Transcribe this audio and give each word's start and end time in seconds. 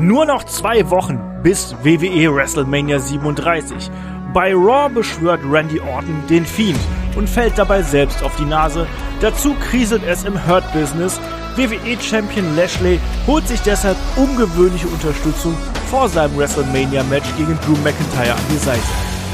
Nur 0.00 0.26
noch 0.26 0.44
zwei 0.44 0.88
Wochen 0.90 1.20
bis 1.42 1.74
WWE 1.82 2.32
WrestleMania 2.32 3.00
37. 3.00 3.90
Bei 4.32 4.54
Raw 4.54 4.88
beschwört 4.88 5.40
Randy 5.44 5.80
Orton 5.80 6.22
den 6.30 6.46
Fiend 6.46 6.78
und 7.16 7.28
fällt 7.28 7.58
dabei 7.58 7.82
selbst 7.82 8.22
auf 8.22 8.36
die 8.36 8.44
Nase. 8.44 8.86
Dazu 9.20 9.54
kriselt 9.54 10.02
es 10.06 10.22
im 10.22 10.46
Hurt 10.46 10.62
Business. 10.72 11.18
WWE-Champion 11.56 12.54
Lashley 12.54 13.00
holt 13.26 13.48
sich 13.48 13.60
deshalb 13.62 13.96
ungewöhnliche 14.14 14.86
Unterstützung 14.86 15.56
vor 15.90 16.08
seinem 16.08 16.36
WrestleMania-Match 16.38 17.36
gegen 17.36 17.58
Drew 17.66 17.76
McIntyre 17.82 18.34
an 18.34 18.46
die 18.52 18.58
Seite. 18.58 18.80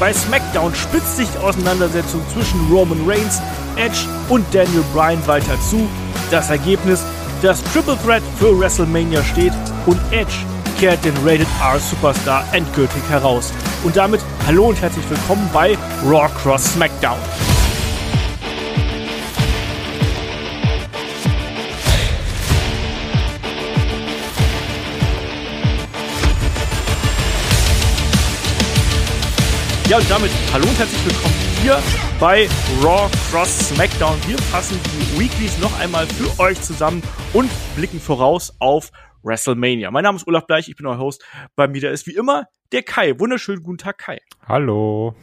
Bei 0.01 0.15
SmackDown 0.15 0.75
spitzt 0.75 1.19
sich 1.19 1.29
die 1.29 1.45
Auseinandersetzung 1.45 2.23
zwischen 2.33 2.73
Roman 2.73 3.07
Reigns, 3.07 3.43
Edge 3.77 4.09
und 4.31 4.46
Daniel 4.55 4.85
Bryan 4.95 5.25
weiter 5.27 5.61
zu. 5.69 5.87
Das 6.31 6.49
Ergebnis, 6.49 7.05
das 7.43 7.62
Triple 7.65 7.99
Threat 8.03 8.23
für 8.39 8.59
WrestleMania 8.59 9.23
steht 9.23 9.53
und 9.85 10.01
Edge 10.11 10.46
kehrt 10.79 11.05
den 11.05 11.17
Rated 11.25 11.46
R 11.61 11.79
Superstar 11.79 12.45
endgültig 12.53 13.03
heraus. 13.09 13.53
Und 13.85 13.96
damit 13.96 14.21
hallo 14.46 14.69
und 14.69 14.81
herzlich 14.81 15.09
willkommen 15.09 15.49
bei 15.53 15.77
Raw 16.05 16.29
Cross 16.43 16.75
SmackDown. 16.75 17.19
Ja, 29.89 29.99
und 29.99 30.11
damit 30.11 30.31
hallo 30.53 30.67
und 30.67 30.79
herzlich 30.79 31.04
willkommen 31.04 31.35
hier 31.63 31.79
bei 32.19 32.48
Raw 32.83 33.09
Cross 33.31 33.69
SmackDown. 33.69 34.17
Wir 34.27 34.39
fassen 34.39 34.81
die 34.84 35.20
Weeklies 35.20 35.59
noch 35.59 35.79
einmal 35.79 36.06
für 36.06 36.41
euch 36.41 36.61
zusammen 36.61 37.03
und 37.33 37.51
blicken 37.77 38.01
voraus 38.01 38.55
auf 38.59 38.91
WrestleMania. 39.25 39.91
Mein 39.91 40.05
Name 40.05 40.17
ist 40.17 40.27
Olaf 40.27 40.47
Bleich, 40.47 40.69
ich 40.69 40.77
bin 40.77 40.86
euer 40.86 40.98
Host. 40.98 41.25
Bei 41.56 41.67
mir 41.67 41.80
da 41.80 41.91
ist 41.91 42.06
wie 42.06 42.14
immer 42.14 42.47
der 42.72 42.83
Kai. 42.83 43.19
Wunderschönen 43.19 43.62
guten 43.62 43.78
Tag, 43.78 43.98
Kai. 43.98 44.20
Hallo. 44.47 45.14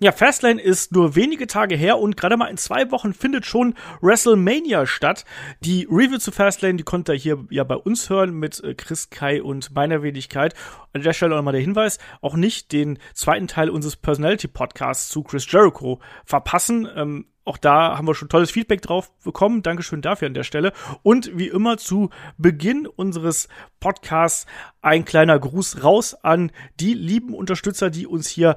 Ja, 0.00 0.12
Fastlane 0.12 0.62
ist 0.62 0.92
nur 0.92 1.16
wenige 1.16 1.48
Tage 1.48 1.74
her 1.74 1.98
und 1.98 2.16
gerade 2.16 2.36
mal 2.36 2.46
in 2.46 2.56
zwei 2.56 2.92
Wochen 2.92 3.12
findet 3.12 3.46
schon 3.46 3.74
WrestleMania 4.00 4.86
statt. 4.86 5.24
Die 5.58 5.88
Review 5.90 6.18
zu 6.18 6.30
Fastlane, 6.30 6.76
die 6.76 6.84
konnte 6.84 7.14
ihr 7.14 7.18
hier 7.18 7.46
ja 7.50 7.64
bei 7.64 7.74
uns 7.74 8.08
hören 8.08 8.34
mit 8.34 8.62
äh, 8.62 8.74
Chris, 8.74 9.10
Kai 9.10 9.42
und 9.42 9.74
meiner 9.74 10.00
Wenigkeit. 10.04 10.54
An 10.92 11.02
der 11.02 11.12
Stelle 11.14 11.34
nochmal 11.34 11.52
der 11.52 11.62
Hinweis, 11.62 11.98
auch 12.20 12.36
nicht 12.36 12.70
den 12.70 13.00
zweiten 13.12 13.48
Teil 13.48 13.70
unseres 13.70 13.96
Personality 13.96 14.46
Podcasts 14.46 15.08
zu 15.08 15.24
Chris 15.24 15.50
Jericho 15.50 16.00
verpassen. 16.24 16.88
Ähm, 16.94 17.26
auch 17.48 17.58
da 17.58 17.96
haben 17.96 18.06
wir 18.06 18.14
schon 18.14 18.28
tolles 18.28 18.50
Feedback 18.50 18.82
drauf 18.82 19.10
bekommen. 19.24 19.62
Dankeschön 19.62 20.02
dafür 20.02 20.26
an 20.26 20.34
der 20.34 20.44
Stelle. 20.44 20.72
Und 21.02 21.36
wie 21.36 21.48
immer 21.48 21.78
zu 21.78 22.10
Beginn 22.36 22.86
unseres 22.86 23.48
Podcasts 23.80 24.46
ein 24.82 25.04
kleiner 25.04 25.38
Gruß 25.38 25.82
raus 25.82 26.14
an 26.14 26.52
die 26.78 26.94
lieben 26.94 27.34
Unterstützer, 27.34 27.90
die 27.90 28.06
uns 28.06 28.28
hier 28.28 28.56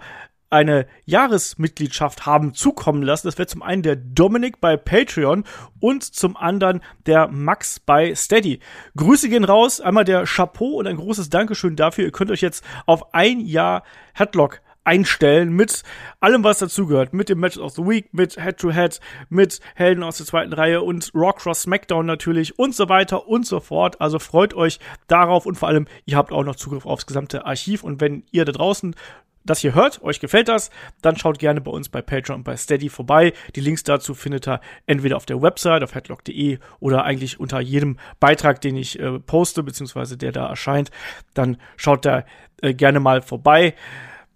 eine 0.52 0.86
Jahresmitgliedschaft 1.06 2.26
haben 2.26 2.54
zukommen 2.54 3.02
lassen. 3.02 3.28
Das 3.28 3.38
wäre 3.38 3.48
zum 3.48 3.64
einen 3.64 3.84
der 3.84 3.96
Dominik 3.96 4.60
bei 4.60 4.76
Patreon 4.76 5.46
und 5.80 6.04
zum 6.04 6.36
anderen 6.36 6.82
der 7.06 7.30
Max 7.30 7.80
bei 7.80 8.14
Steady. 8.14 8.60
Grüße 8.98 9.30
gehen 9.30 9.46
raus. 9.46 9.80
Einmal 9.80 10.04
der 10.04 10.26
Chapeau 10.26 10.78
und 10.78 10.88
ein 10.88 10.98
großes 10.98 11.30
Dankeschön 11.30 11.78
dafür. 11.78 12.04
Ihr 12.04 12.12
könnt 12.12 12.32
euch 12.32 12.42
jetzt 12.42 12.66
auf 12.86 13.14
ein 13.14 13.40
Jahr 13.40 13.84
Headlock 14.14 14.62
einstellen 14.84 15.54
mit 15.54 15.84
allem, 16.20 16.44
was 16.44 16.60
dazugehört. 16.60 17.14
Mit 17.14 17.30
dem 17.30 17.40
Match 17.40 17.58
of 17.58 17.74
the 17.74 17.84
Week, 17.84 18.14
mit 18.14 18.42
Head-to-Head, 18.42 18.94
-Head, 18.94 19.00
mit 19.30 19.60
Helden 19.76 20.04
aus 20.04 20.18
der 20.18 20.26
zweiten 20.26 20.54
Reihe 20.54 20.82
und 20.82 21.12
Raw 21.14 21.34
Cross 21.36 21.64
SmackDown 21.64 22.06
natürlich 22.06 22.58
und 22.58 22.76
so 22.76 22.90
weiter 22.90 23.28
und 23.28 23.46
so 23.46 23.60
fort. 23.60 24.02
Also 24.02 24.20
freut 24.20 24.54
euch 24.54 24.80
darauf 25.08 25.46
und 25.46 25.56
vor 25.56 25.70
allem, 25.70 25.88
ihr 26.06 26.18
habt 26.18 26.32
auch 26.32 26.44
noch 26.44 26.56
Zugriff 26.56 26.86
aufs 26.86 27.06
gesamte 27.06 27.46
Archiv 27.46 27.84
und 27.84 28.02
wenn 28.02 28.24
ihr 28.32 28.46
da 28.46 28.52
draußen 28.52 28.96
das 29.44 29.60
hier 29.60 29.74
hört, 29.74 30.04
euch 30.04 30.20
gefällt 30.20 30.48
das, 30.48 30.70
dann 31.02 31.18
schaut 31.18 31.40
gerne 31.40 31.62
bei 31.62 31.72
uns 31.72 31.90
bei 31.90 32.02
Patreon 32.02 32.40
und 32.40 32.44
bei 32.44 32.56
Steady 32.56 32.90
vorbei. 32.90 33.34
Die 33.56 33.62
Links 33.62 33.84
dazu 33.84 34.14
findet 34.14 34.48
ihr 34.48 34.62
entweder 34.86 35.18
auf 35.18 35.26
der 35.26 35.42
Website, 35.42 35.84
auf 35.84 35.96
headlock.de 35.96 36.60
oder 36.80 37.04
eigentlich 37.04 37.40
unter 37.40 37.60
jedem 37.60 37.98
Beitrag, 38.20 38.62
den 38.62 38.76
ich 38.76 39.00
äh, 39.00 39.20
poste, 39.20 39.64
beziehungsweise 39.64 40.18
der 40.18 40.32
da 40.32 40.48
erscheint. 40.48 40.92
Dann 41.34 41.58
schaut 41.76 42.06
da 42.06 42.24
äh, 42.62 42.74
gerne 42.74 43.00
mal 43.00 43.22
vorbei 43.22 43.74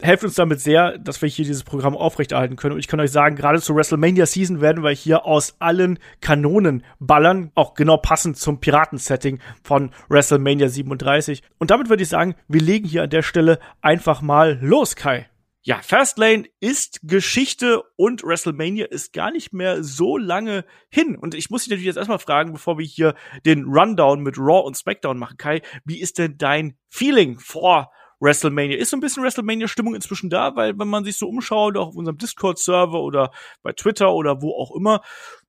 helft 0.01 0.23
uns 0.23 0.35
damit 0.35 0.59
sehr, 0.59 0.97
dass 0.97 1.21
wir 1.21 1.29
hier 1.29 1.45
dieses 1.45 1.63
Programm 1.63 1.95
aufrechterhalten 1.95 2.55
können. 2.55 2.73
Und 2.73 2.79
ich 2.79 2.87
kann 2.87 2.99
euch 2.99 3.11
sagen, 3.11 3.35
gerade 3.35 3.61
zur 3.61 3.75
WrestleMania 3.75 4.25
Season 4.25 4.61
werden 4.61 4.83
wir 4.83 4.91
hier 4.91 5.25
aus 5.25 5.55
allen 5.59 5.99
Kanonen 6.21 6.83
ballern, 6.99 7.51
auch 7.55 7.73
genau 7.73 7.97
passend 7.97 8.37
zum 8.37 8.59
Piraten-Setting 8.59 9.39
von 9.63 9.91
WrestleMania 10.09 10.67
37. 10.67 11.43
Und 11.57 11.71
damit 11.71 11.89
würde 11.89 12.03
ich 12.03 12.09
sagen, 12.09 12.35
wir 12.47 12.61
legen 12.61 12.87
hier 12.87 13.03
an 13.03 13.09
der 13.09 13.23
Stelle 13.23 13.59
einfach 13.81 14.21
mal 14.21 14.59
los, 14.61 14.95
Kai. 14.95 15.29
Ja, 15.67 15.79
Fastlane 15.81 16.43
ist 16.59 16.99
Geschichte 17.01 17.81
und 17.95 18.23
WrestleMania 18.23 18.85
ist 18.85 19.13
gar 19.13 19.31
nicht 19.31 19.51
mehr 19.51 19.83
so 19.83 20.15
lange 20.15 20.63
hin. 20.89 21.15
Und 21.15 21.33
ich 21.33 21.49
muss 21.49 21.63
dich 21.63 21.71
natürlich 21.71 21.87
jetzt 21.87 21.97
erstmal 21.97 22.19
fragen, 22.19 22.53
bevor 22.53 22.77
wir 22.77 22.85
hier 22.85 23.15
den 23.47 23.63
Rundown 23.63 24.21
mit 24.21 24.37
Raw 24.37 24.63
und 24.63 24.77
SmackDown 24.77 25.17
machen, 25.17 25.37
Kai, 25.37 25.63
wie 25.83 25.99
ist 25.99 26.19
denn 26.19 26.37
dein 26.37 26.77
Feeling 26.89 27.39
vor 27.39 27.89
WrestleMania. 28.25 28.77
Ist 28.77 28.89
so 28.89 28.97
ein 28.97 28.99
bisschen 28.99 29.23
WrestleMania-Stimmung 29.23 29.95
inzwischen 29.95 30.29
da, 30.29 30.55
weil 30.55 30.77
wenn 30.77 30.87
man 30.87 31.05
sich 31.05 31.17
so 31.17 31.27
umschaut, 31.27 31.77
auch 31.77 31.89
auf 31.89 31.95
unserem 31.95 32.17
Discord-Server 32.17 32.99
oder 32.99 33.31
bei 33.63 33.71
Twitter 33.71 34.13
oder 34.13 34.41
wo 34.41 34.51
auch 34.51 34.75
immer, 34.75 35.01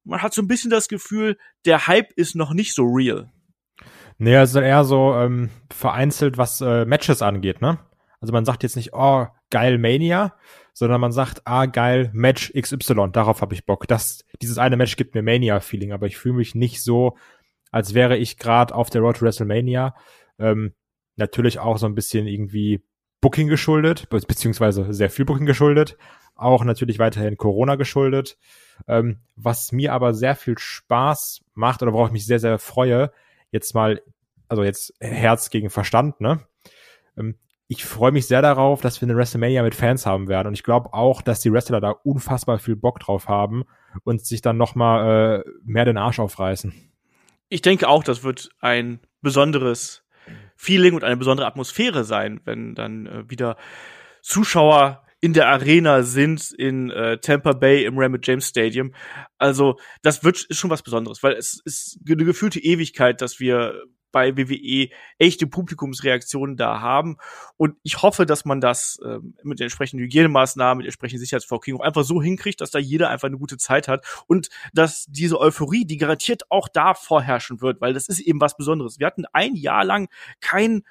man 0.05 0.23
hat 0.23 0.35
so 0.35 0.43
ein 0.43 0.49
bisschen 0.49 0.71
das 0.71 0.89
Gefühl, 0.89 1.37
der 1.65 1.89
Hype 1.89 2.13
ist 2.13 2.37
noch 2.37 2.53
nicht 2.53 2.75
so 2.75 2.85
real. 2.85 3.31
Nee, 4.19 4.35
es 4.35 4.51
ist 4.51 4.57
eher 4.57 4.85
so 4.85 5.15
ähm, 5.15 5.51
vereinzelt, 5.71 6.39
was 6.39 6.61
äh, 6.61 6.85
Matches 6.85 7.21
angeht, 7.21 7.61
ne? 7.61 7.79
Also 8.21 8.33
man 8.33 8.45
sagt 8.45 8.63
jetzt 8.63 8.77
nicht, 8.77 8.95
oh, 8.95 9.27
geil 9.51 9.79
Mania, 9.79 10.35
sondern 10.73 11.01
man 11.01 11.13
sagt, 11.13 11.43
ah, 11.45 11.67
geil, 11.67 12.11
Match 12.13 12.53
XY, 12.59 13.09
darauf 13.13 13.43
habe 13.43 13.55
ich 13.55 13.67
Bock. 13.67 13.87
Das, 13.89 14.25
dieses 14.41 14.59
eine 14.59 14.77
Match 14.77 14.97
gibt 14.97 15.15
mir 15.15 15.23
Mania-Feeling, 15.23 15.93
aber 15.93 16.07
ich 16.07 16.17
fühle 16.17 16.37
mich 16.37 16.55
nicht 16.55 16.83
so, 16.83 17.17
als 17.71 17.95
wäre 17.95 18.17
ich 18.17 18.39
gerade 18.39 18.75
auf 18.75 18.89
der 18.91 19.03
Road 19.03 19.17
to 19.17 19.27
WrestleMania. 19.27 19.95
Ähm, 20.39 20.75
natürlich 21.17 21.59
auch 21.59 21.79
so 21.79 21.87
ein 21.87 21.95
bisschen 21.95 22.27
irgendwie 22.27 22.83
Booking 23.21 23.49
geschuldet, 23.49 24.09
be 24.09 24.21
beziehungsweise 24.21 24.93
sehr 24.93 25.11
viel 25.11 25.25
Booking 25.25 25.47
geschuldet, 25.47 25.97
auch 26.35 26.65
natürlich 26.65 26.99
weiterhin 26.99 27.37
Corona 27.37 27.77
geschuldet. 27.77 28.37
Ähm, 28.87 29.21
was 29.37 29.73
mir 29.73 29.93
aber 29.93 30.15
sehr 30.15 30.37
viel 30.37 30.59
Spaß 30.59 31.41
macht 31.55 31.83
oder 31.83 31.93
worauf 31.93 32.09
ich 32.09 32.13
mich 32.13 32.27
sehr, 32.27 32.39
sehr 32.39 32.59
freue, 32.59 33.11
jetzt 33.51 33.75
mal, 33.75 34.03
also 34.49 34.63
jetzt 34.63 34.93
Herz 35.01 35.51
gegen 35.51 35.71
Verstand, 35.71 36.21
ne? 36.21 36.41
Ähm, 37.17 37.37
ich 37.69 37.85
freue 37.85 38.13
mich 38.13 38.29
sehr 38.29 38.43
darauf, 38.43 38.81
dass 38.81 39.01
wir 39.01 39.09
eine 39.09 39.17
WrestleMania 39.17 39.63
mit 39.65 39.75
Fans 39.75 40.07
haben 40.07 40.29
werden. 40.29 40.49
Und 40.49 40.55
ich 40.55 40.63
glaube 40.63 40.93
auch, 40.93 41.21
dass 41.21 41.41
die 41.41 41.53
Wrestler 41.53 41.81
da 41.81 41.91
unfassbar 41.91 42.61
viel 42.61 42.77
Bock 42.77 43.01
drauf 43.01 43.27
haben 43.29 43.65
und 44.05 44.25
sich 44.25 44.41
dann 44.41 44.57
noch 44.57 44.77
mal 44.77 45.43
äh, 45.45 45.51
mehr 45.65 45.85
den 45.85 45.97
Arsch 45.97 46.21
aufreißen. 46.21 46.73
Ich 47.49 47.63
denke 47.63 47.89
auch, 47.89 48.05
das 48.05 48.23
wird 48.23 48.51
ein 48.61 49.01
besonderes 49.21 50.05
Feeling 50.57 50.95
und 50.95 51.05
eine 51.05 51.17
besondere 51.17 51.47
Atmosphäre 51.47 52.05
sein, 52.05 52.41
wenn 52.45 52.75
dann 52.75 53.07
äh, 53.07 53.31
wieder 53.31 53.57
Zuschauer 54.23 55.03
in 55.21 55.33
der 55.33 55.49
Arena 55.49 56.03
sind 56.03 56.53
in 56.53 56.91
äh, 56.91 57.19
Tampa 57.19 57.53
Bay 57.53 57.85
im 57.85 57.99
Raymond 57.99 58.27
James 58.27 58.49
Stadium. 58.49 58.93
Also 59.39 59.79
das 60.03 60.25
wird 60.25 60.45
ist 60.45 60.59
schon 60.59 60.71
was 60.71 60.83
Besonderes, 60.83 61.23
weil 61.23 61.33
es 61.35 61.61
ist 61.65 61.99
eine 62.09 62.25
gefühlte 62.25 62.61
Ewigkeit, 62.61 63.21
dass 63.21 63.41
wir 63.41 63.83
bei 64.13 64.37
WWE 64.37 64.89
echte 65.19 65.47
Publikumsreaktionen 65.47 66.57
da 66.57 66.81
haben. 66.81 67.17
Und 67.57 67.77
ich 67.83 68.03
hoffe, 68.03 68.27
dass 68.27 68.45
man 68.45 68.61
das 68.61 68.99
äh, 69.05 69.19
mit 69.43 69.59
den 69.59 69.65
entsprechenden 69.65 70.05
Hygienemaßnahmen, 70.05 70.79
mit 70.79 70.87
entsprechenden 70.87 71.21
Sicherheitsvorkehrungen 71.21 71.87
einfach 71.87 72.05
so 72.05 72.23
hinkriegt, 72.23 72.61
dass 72.61 72.71
da 72.71 72.79
jeder 72.79 73.11
einfach 73.11 73.29
eine 73.29 73.39
gute 73.39 73.59
Zeit 73.59 73.89
hat 73.89 74.05
und 74.27 74.49
dass 74.73 75.07
diese 75.09 75.41
Euphorie, 75.41 75.85
die 75.85 75.97
garantiert 75.97 76.51
auch 76.51 76.69
da 76.69 76.95
vorherrschen 76.95 77.61
wird, 77.61 77.81
weil 77.81 77.95
das 77.95 78.09
ist 78.09 78.21
eben 78.21 78.41
was 78.41 78.57
Besonderes. 78.57 78.99
Wir 78.99 79.07
hatten 79.07 79.25
ein 79.33 79.55
Jahr 79.55 79.85
lang 79.85 80.09
kein 80.41 80.83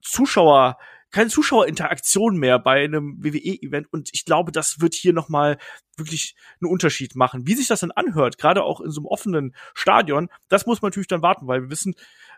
Zuschauer 0.00 0.76
keine 1.14 1.30
Zuschauerinteraktion 1.30 2.36
mehr 2.38 2.58
bei 2.58 2.82
einem 2.82 3.22
WWE-Event 3.22 3.86
und 3.92 4.10
ich 4.12 4.24
glaube, 4.24 4.50
das 4.50 4.80
wird 4.80 4.94
hier 4.94 5.12
noch 5.12 5.28
mal 5.28 5.58
wirklich 5.96 6.34
einen 6.60 6.72
Unterschied 6.72 7.14
machen. 7.14 7.46
Wie 7.46 7.54
sich 7.54 7.68
das 7.68 7.80
dann 7.80 7.92
anhört, 7.92 8.36
gerade 8.36 8.64
auch 8.64 8.80
in 8.80 8.90
so 8.90 9.00
einem 9.00 9.06
offenen 9.06 9.54
Stadion, 9.74 10.28
das 10.48 10.66
muss 10.66 10.82
man 10.82 10.88
natürlich 10.88 11.06
dann 11.06 11.22
warten, 11.22 11.46
weil 11.46 11.62
wir 11.62 11.70
wissen, 11.70 11.94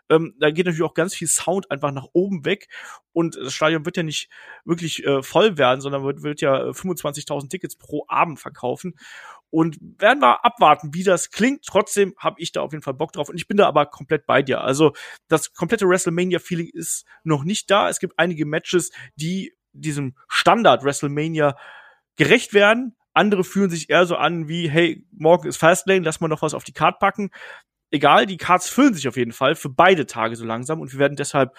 ähm, 0.09 0.35
da 0.39 0.51
geht 0.51 0.65
natürlich 0.65 0.83
auch 0.83 0.93
ganz 0.93 1.13
viel 1.13 1.27
Sound 1.27 1.69
einfach 1.71 1.91
nach 1.91 2.07
oben 2.13 2.45
weg 2.45 2.67
und 3.13 3.35
das 3.35 3.53
Stadion 3.53 3.85
wird 3.85 3.97
ja 3.97 4.03
nicht 4.03 4.29
wirklich 4.63 5.05
äh, 5.05 5.21
voll 5.21 5.57
werden, 5.57 5.81
sondern 5.81 6.03
wird, 6.03 6.23
wird 6.23 6.41
ja 6.41 6.69
25.000 6.69 7.45
äh, 7.45 7.47
Tickets 7.49 7.75
pro 7.75 8.05
Abend 8.07 8.39
verkaufen 8.39 8.95
und 9.49 9.77
werden 9.81 10.21
wir 10.21 10.45
abwarten, 10.45 10.93
wie 10.93 11.03
das 11.03 11.31
klingt. 11.31 11.63
Trotzdem 11.65 12.13
habe 12.17 12.39
ich 12.39 12.51
da 12.51 12.61
auf 12.61 12.71
jeden 12.71 12.83
Fall 12.83 12.93
Bock 12.93 13.13
drauf 13.13 13.29
und 13.29 13.35
ich 13.35 13.47
bin 13.47 13.57
da 13.57 13.67
aber 13.67 13.85
komplett 13.85 14.25
bei 14.25 14.41
dir. 14.41 14.61
Also 14.61 14.93
das 15.27 15.53
komplette 15.53 15.87
WrestleMania-Feeling 15.87 16.69
ist 16.73 17.05
noch 17.23 17.43
nicht 17.43 17.69
da. 17.71 17.89
Es 17.89 17.99
gibt 17.99 18.13
einige 18.17 18.45
Matches, 18.45 18.91
die 19.15 19.53
diesem 19.73 20.15
Standard 20.27 20.83
WrestleMania 20.83 21.57
gerecht 22.15 22.53
werden. 22.53 22.95
Andere 23.13 23.43
fühlen 23.43 23.69
sich 23.69 23.89
eher 23.89 24.05
so 24.05 24.15
an 24.15 24.47
wie, 24.47 24.69
hey, 24.69 25.05
morgen 25.11 25.47
ist 25.47 25.57
Fastlane, 25.57 26.01
lass 26.01 26.19
mal 26.19 26.27
noch 26.27 26.41
was 26.41 26.53
auf 26.53 26.63
die 26.63 26.73
Card 26.73 26.99
packen 26.99 27.31
egal, 27.91 28.25
die 28.25 28.37
Cards 28.37 28.69
füllen 28.69 28.93
sich 28.93 29.07
auf 29.07 29.17
jeden 29.17 29.31
Fall 29.31 29.55
für 29.55 29.69
beide 29.69 30.05
Tage 30.05 30.35
so 30.35 30.45
langsam 30.45 30.81
und 30.81 30.91
wir 30.91 30.99
werden 30.99 31.15
deshalb 31.15 31.55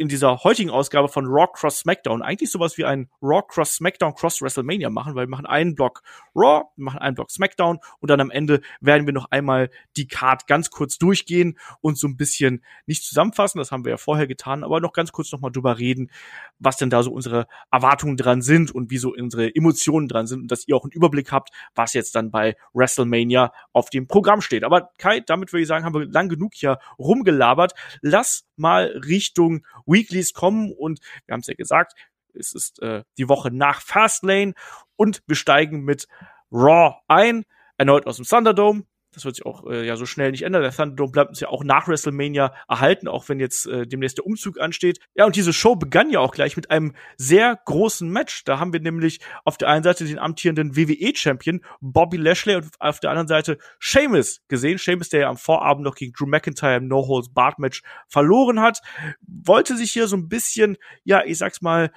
in 0.00 0.08
dieser 0.08 0.44
heutigen 0.44 0.70
Ausgabe 0.70 1.08
von 1.08 1.26
Raw 1.26 1.46
Cross 1.52 1.80
SmackDown 1.80 2.22
eigentlich 2.22 2.50
sowas 2.50 2.78
wie 2.78 2.86
ein 2.86 3.10
Raw 3.20 3.42
Cross 3.46 3.74
SmackDown 3.74 4.14
Cross 4.14 4.40
WrestleMania 4.40 4.88
machen, 4.88 5.14
weil 5.14 5.26
wir 5.26 5.30
machen 5.30 5.44
einen 5.44 5.74
Block 5.74 6.00
Raw, 6.34 6.64
wir 6.74 6.84
machen 6.84 7.00
einen 7.00 7.14
Block 7.14 7.30
SmackDown 7.30 7.80
und 7.98 8.08
dann 8.08 8.18
am 8.18 8.30
Ende 8.30 8.62
werden 8.80 9.04
wir 9.04 9.12
noch 9.12 9.30
einmal 9.30 9.68
die 9.98 10.08
Card 10.08 10.46
ganz 10.46 10.70
kurz 10.70 10.96
durchgehen 10.96 11.58
und 11.82 11.98
so 11.98 12.08
ein 12.08 12.16
bisschen 12.16 12.64
nicht 12.86 13.04
zusammenfassen, 13.04 13.58
das 13.58 13.72
haben 13.72 13.84
wir 13.84 13.90
ja 13.90 13.96
vorher 13.98 14.26
getan, 14.26 14.64
aber 14.64 14.80
noch 14.80 14.94
ganz 14.94 15.12
kurz 15.12 15.30
nochmal 15.32 15.52
drüber 15.52 15.78
reden, 15.78 16.10
was 16.58 16.78
denn 16.78 16.88
da 16.88 17.02
so 17.02 17.12
unsere 17.12 17.46
Erwartungen 17.70 18.16
dran 18.16 18.40
sind 18.40 18.70
und 18.70 18.90
wie 18.90 18.96
so 18.96 19.12
unsere 19.12 19.54
Emotionen 19.54 20.08
dran 20.08 20.26
sind 20.26 20.40
und 20.40 20.50
dass 20.50 20.66
ihr 20.66 20.76
auch 20.76 20.84
einen 20.84 20.92
Überblick 20.92 21.30
habt, 21.30 21.50
was 21.74 21.92
jetzt 21.92 22.14
dann 22.14 22.30
bei 22.30 22.56
WrestleMania 22.72 23.52
auf 23.74 23.90
dem 23.90 24.06
Programm 24.06 24.40
steht. 24.40 24.64
Aber 24.64 24.92
Kai, 24.96 25.20
damit 25.20 25.52
würde 25.52 25.60
ich 25.60 25.68
sagen, 25.68 25.84
haben 25.84 25.92
wir 25.92 26.06
lang 26.06 26.30
genug 26.30 26.54
hier 26.54 26.78
rumgelabert. 26.98 27.74
Lass 28.00 28.46
mal 28.60 28.86
Richtung 29.04 29.66
Weeklies 29.86 30.32
kommen 30.32 30.72
und 30.72 31.00
wir 31.26 31.32
haben 31.32 31.40
es 31.40 31.48
ja 31.48 31.54
gesagt, 31.54 31.94
es 32.34 32.52
ist 32.52 32.80
äh, 32.82 33.02
die 33.18 33.28
Woche 33.28 33.50
nach 33.50 33.80
Fastlane 33.80 34.54
und 34.96 35.22
wir 35.26 35.36
steigen 35.36 35.82
mit 35.82 36.06
Raw 36.52 36.96
ein, 37.08 37.44
erneut 37.76 38.06
aus 38.06 38.16
dem 38.16 38.26
Thunderdome. 38.26 38.84
Das 39.12 39.24
wird 39.24 39.34
sich 39.34 39.44
auch 39.44 39.66
äh, 39.66 39.84
ja 39.84 39.96
so 39.96 40.06
schnell 40.06 40.30
nicht 40.30 40.42
ändern. 40.42 40.62
Der 40.62 40.70
Thunderdome 40.70 41.10
bleibt 41.10 41.30
uns 41.30 41.40
ja 41.40 41.48
auch 41.48 41.64
nach 41.64 41.88
WrestleMania 41.88 42.54
erhalten, 42.68 43.08
auch 43.08 43.28
wenn 43.28 43.40
jetzt 43.40 43.66
äh, 43.66 43.86
demnächst 43.86 44.18
der 44.18 44.26
Umzug 44.26 44.60
ansteht. 44.60 45.00
Ja, 45.14 45.24
und 45.24 45.34
diese 45.34 45.52
Show 45.52 45.74
begann 45.74 46.10
ja 46.10 46.20
auch 46.20 46.32
gleich 46.32 46.56
mit 46.56 46.70
einem 46.70 46.94
sehr 47.16 47.58
großen 47.64 48.08
Match. 48.08 48.44
Da 48.44 48.60
haben 48.60 48.72
wir 48.72 48.80
nämlich 48.80 49.20
auf 49.44 49.58
der 49.58 49.68
einen 49.68 49.82
Seite 49.82 50.04
den 50.04 50.18
amtierenden 50.20 50.76
WWE-Champion 50.76 51.64
Bobby 51.80 52.18
Lashley 52.18 52.56
und 52.56 52.68
auf 52.78 53.00
der 53.00 53.10
anderen 53.10 53.28
Seite 53.28 53.58
Sheamus 53.80 54.42
gesehen. 54.46 54.78
Sheamus, 54.78 55.08
der 55.08 55.20
ja 55.20 55.28
am 55.28 55.36
Vorabend 55.36 55.84
noch 55.84 55.96
gegen 55.96 56.12
Drew 56.12 56.26
McIntyre 56.26 56.76
im 56.76 56.86
No-Holds-Barred-Match 56.86 57.82
verloren 58.06 58.60
hat, 58.60 58.80
wollte 59.26 59.76
sich 59.76 59.90
hier 59.90 60.06
so 60.06 60.16
ein 60.16 60.28
bisschen, 60.28 60.76
ja, 61.02 61.24
ich 61.24 61.38
sag's 61.38 61.62
mal, 61.62 61.90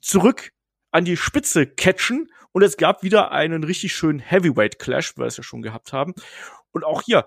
zurück 0.00 0.50
an 0.90 1.04
die 1.04 1.16
Spitze 1.16 1.66
catchen 1.66 2.28
und 2.52 2.62
es 2.62 2.76
gab 2.76 3.02
wieder 3.02 3.32
einen 3.32 3.64
richtig 3.64 3.94
schönen 3.94 4.18
Heavyweight 4.18 4.78
Clash, 4.78 5.16
wie 5.16 5.20
wir 5.20 5.26
es 5.26 5.36
ja 5.36 5.42
schon 5.42 5.62
gehabt 5.62 5.92
haben. 5.92 6.14
Und 6.72 6.84
auch 6.84 7.02
hier, 7.02 7.26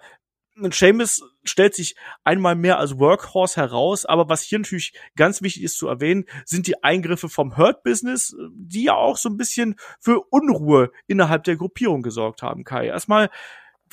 Seamus 0.56 1.24
stellt 1.44 1.74
sich 1.74 1.96
einmal 2.24 2.56
mehr 2.56 2.78
als 2.78 3.00
Workhorse 3.00 3.60
heraus, 3.60 4.06
aber 4.06 4.30
was 4.30 4.44
hier 4.44 4.60
natürlich 4.60 4.94
ganz 5.16 5.42
wichtig 5.42 5.64
ist 5.64 5.78
zu 5.78 5.88
erwähnen, 5.88 6.26
sind 6.46 6.68
die 6.68 6.84
Eingriffe 6.84 7.28
vom 7.28 7.58
Hurt 7.58 7.84
Business, 7.84 8.36
die 8.54 8.84
ja 8.84 8.94
auch 8.94 9.18
so 9.18 9.30
ein 9.30 9.38
bisschen 9.38 9.76
für 10.00 10.22
Unruhe 10.30 10.92
innerhalb 11.08 11.44
der 11.44 11.56
Gruppierung 11.56 12.04
gesorgt 12.04 12.44
haben, 12.44 12.64
Kai. 12.64 12.88
Erstmal, 12.88 13.30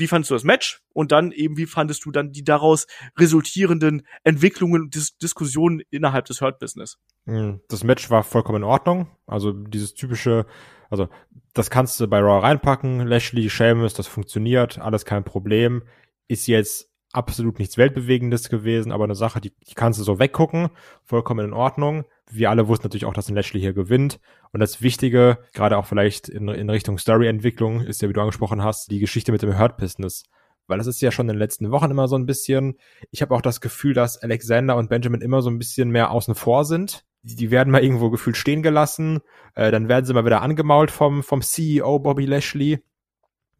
wie 0.01 0.09
fandest 0.09 0.31
du 0.31 0.35
das 0.35 0.45
Match? 0.45 0.83
Und 0.93 1.13
dann 1.13 1.31
eben, 1.31 1.57
wie 1.57 1.67
fandest 1.67 2.05
du 2.05 2.11
dann 2.11 2.33
die 2.33 2.43
daraus 2.43 2.87
resultierenden 3.19 4.03
Entwicklungen 4.25 4.83
und 4.83 4.95
Dis 4.95 5.17
Diskussionen 5.19 5.83
innerhalb 5.91 6.25
des 6.25 6.41
Hurt 6.41 6.59
Business? 6.59 6.99
Hm, 7.27 7.61
das 7.69 7.85
Match 7.85 8.11
war 8.11 8.25
vollkommen 8.25 8.63
in 8.63 8.65
Ordnung. 8.65 9.07
Also 9.27 9.53
dieses 9.53 9.95
typische 9.95 10.47
also 10.91 11.09
das 11.55 11.71
kannst 11.71 11.99
du 12.01 12.09
bei 12.09 12.19
Raw 12.19 12.41
reinpacken. 12.41 13.07
Lashley, 13.07 13.49
Sheamus, 13.49 13.95
das 13.95 14.09
funktioniert, 14.09 14.79
alles 14.79 15.05
kein 15.05 15.25
Problem. 15.25 15.83
Ist 16.29 16.47
jetzt 16.49 16.91
absolut 17.13 17.59
nichts 17.59 17.79
Weltbewegendes 17.79 18.51
gewesen, 18.51 18.93
aber 18.93 19.05
eine 19.05 19.15
Sache, 19.15 19.41
die, 19.41 19.53
die 19.69 19.75
kannst 19.75 19.99
du 19.99 20.05
so 20.05 20.19
weggucken, 20.19 20.69
vollkommen 21.05 21.47
in 21.47 21.53
Ordnung. 21.53 22.05
Wir 22.31 22.51
alle 22.51 22.69
wussten 22.69 22.87
natürlich 22.87 23.05
auch, 23.05 23.15
dass 23.15 23.29
ein 23.29 23.35
Lashley 23.35 23.61
hier 23.61 23.73
gewinnt. 23.73 24.21
Und 24.53 24.61
das 24.61 24.83
Wichtige, 24.83 25.39
gerade 25.53 25.77
auch 25.77 25.87
vielleicht 25.87 26.29
in, 26.29 26.49
in 26.49 26.71
Richtung 26.71 26.99
Story-Entwicklung, 26.99 27.81
ist 27.81 28.03
ja, 28.03 28.09
wie 28.09 28.13
du 28.13 28.21
angesprochen 28.21 28.63
hast, 28.63 28.91
die 28.91 28.99
Geschichte 28.99 29.33
mit 29.33 29.43
dem 29.43 29.59
Hurt-Business. 29.59 30.25
Weil 30.67 30.79
das 30.79 30.87
ist 30.87 31.01
ja 31.01 31.11
schon 31.11 31.29
in 31.29 31.35
den 31.35 31.39
letzten 31.39 31.71
Wochen 31.71 31.91
immer 31.91 32.07
so 32.07 32.17
ein 32.17 32.27
bisschen. 32.27 32.77
Ich 33.11 33.23
habe 33.23 33.35
auch 33.35 33.43
das 33.43 33.61
Gefühl, 33.61 33.95
dass 33.95 34.17
Alexander 34.23 34.77
und 34.77 34.89
Benjamin 34.89 35.21
immer 35.21 35.43
so 35.43 35.51
ein 35.51 35.59
bisschen 35.59 35.91
mehr 35.91 36.11
außen 36.11 36.35
vor 36.35 36.65
sind 36.65 37.05
die 37.23 37.51
werden 37.51 37.71
mal 37.71 37.83
irgendwo 37.83 38.11
gefühlt 38.11 38.37
stehen 38.37 38.63
gelassen, 38.63 39.21
äh, 39.55 39.71
dann 39.71 39.89
werden 39.89 40.05
sie 40.05 40.15
mal 40.15 40.25
wieder 40.25 40.43
angemault 40.43 40.91
vom, 40.91 41.23
vom 41.23 41.43
CEO 41.43 41.99
Bobby 41.99 42.27
Lashley. 42.27 42.83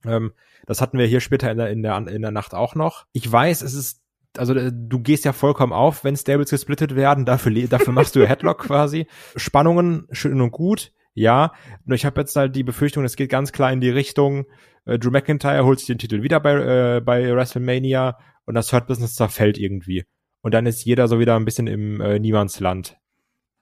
Ähm, 0.05 0.33
das 0.67 0.81
hatten 0.81 0.99
wir 0.99 1.07
hier 1.07 1.21
später 1.21 1.51
in 1.51 1.59
der, 1.59 1.71
in, 1.71 1.83
der, 1.83 1.97
in 2.09 2.23
der 2.23 2.31
Nacht 2.31 2.55
auch 2.55 2.75
noch. 2.75 3.07
Ich 3.13 3.31
weiß, 3.31 3.63
es 3.63 3.75
ist, 3.75 4.00
also 4.37 4.55
äh, 4.55 4.71
du 4.73 5.01
gehst 5.01 5.25
ja 5.25 5.33
vollkommen 5.33 5.73
auf, 5.73 6.05
wenn 6.05 6.17
Stables 6.17 6.51
gesplittet 6.51 6.97
werden, 6.97 7.25
dafür, 7.25 7.53
dafür 7.69 7.93
machst 7.93 8.17
du 8.17 8.27
Headlock 8.29 8.59
quasi. 8.59 9.07
Spannungen, 9.37 10.07
schön 10.13 10.41
und 10.41 10.51
gut, 10.51 10.93
ja. 11.15 11.53
Nur 11.85 11.97
ich 11.97 12.05
habe 12.05 12.21
jetzt 12.21 12.37
halt 12.37 12.55
die 12.57 12.65
Befürchtung, 12.65 13.05
es 13.05 13.17
geht 13.17 13.31
ganz 13.31 13.53
klar 13.53 13.73
in 13.73 13.81
die 13.81 13.91
Richtung, 13.91 14.47
äh, 14.85 14.99
Drew 14.99 15.11
McIntyre 15.11 15.65
holt 15.65 15.79
sich 15.79 15.87
den 15.87 15.99
Titel 15.99 16.23
wieder 16.23 16.41
bei, 16.41 16.97
äh, 16.97 17.01
bei 17.01 17.35
WrestleMania 17.35 18.19
und 18.45 18.55
das 18.55 18.73
Hurt 18.73 18.87
Business 18.87 19.15
zerfällt 19.15 19.59
irgendwie. 19.59 20.05
Und 20.43 20.55
dann 20.55 20.67
ist 20.67 20.85
jeder 20.85 21.07
so 21.07 21.19
wieder 21.19 21.37
ein 21.37 21.45
bisschen 21.45 21.67
im 21.67 22.01
äh, 22.01 22.19
Niemandsland 22.19 22.97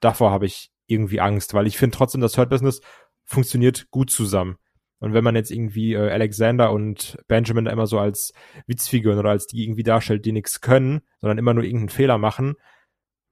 davor 0.00 0.30
habe 0.30 0.46
ich 0.46 0.70
irgendwie 0.86 1.20
Angst, 1.20 1.54
weil 1.54 1.66
ich 1.66 1.76
finde 1.76 1.96
trotzdem, 1.96 2.20
das 2.20 2.36
Hurt 2.36 2.50
Business 2.50 2.80
funktioniert 3.24 3.90
gut 3.90 4.10
zusammen. 4.10 4.56
Und 5.00 5.14
wenn 5.14 5.24
man 5.24 5.36
jetzt 5.36 5.50
irgendwie 5.50 5.94
äh, 5.94 6.10
Alexander 6.10 6.72
und 6.72 7.18
Benjamin 7.28 7.66
immer 7.66 7.86
so 7.86 7.98
als 7.98 8.32
Witzfiguren 8.66 9.18
oder 9.18 9.30
als 9.30 9.46
die 9.46 9.62
irgendwie 9.62 9.84
darstellt, 9.84 10.24
die 10.24 10.32
nichts 10.32 10.60
können, 10.60 11.02
sondern 11.20 11.38
immer 11.38 11.54
nur 11.54 11.64
irgendeinen 11.64 11.90
Fehler 11.90 12.18
machen, 12.18 12.56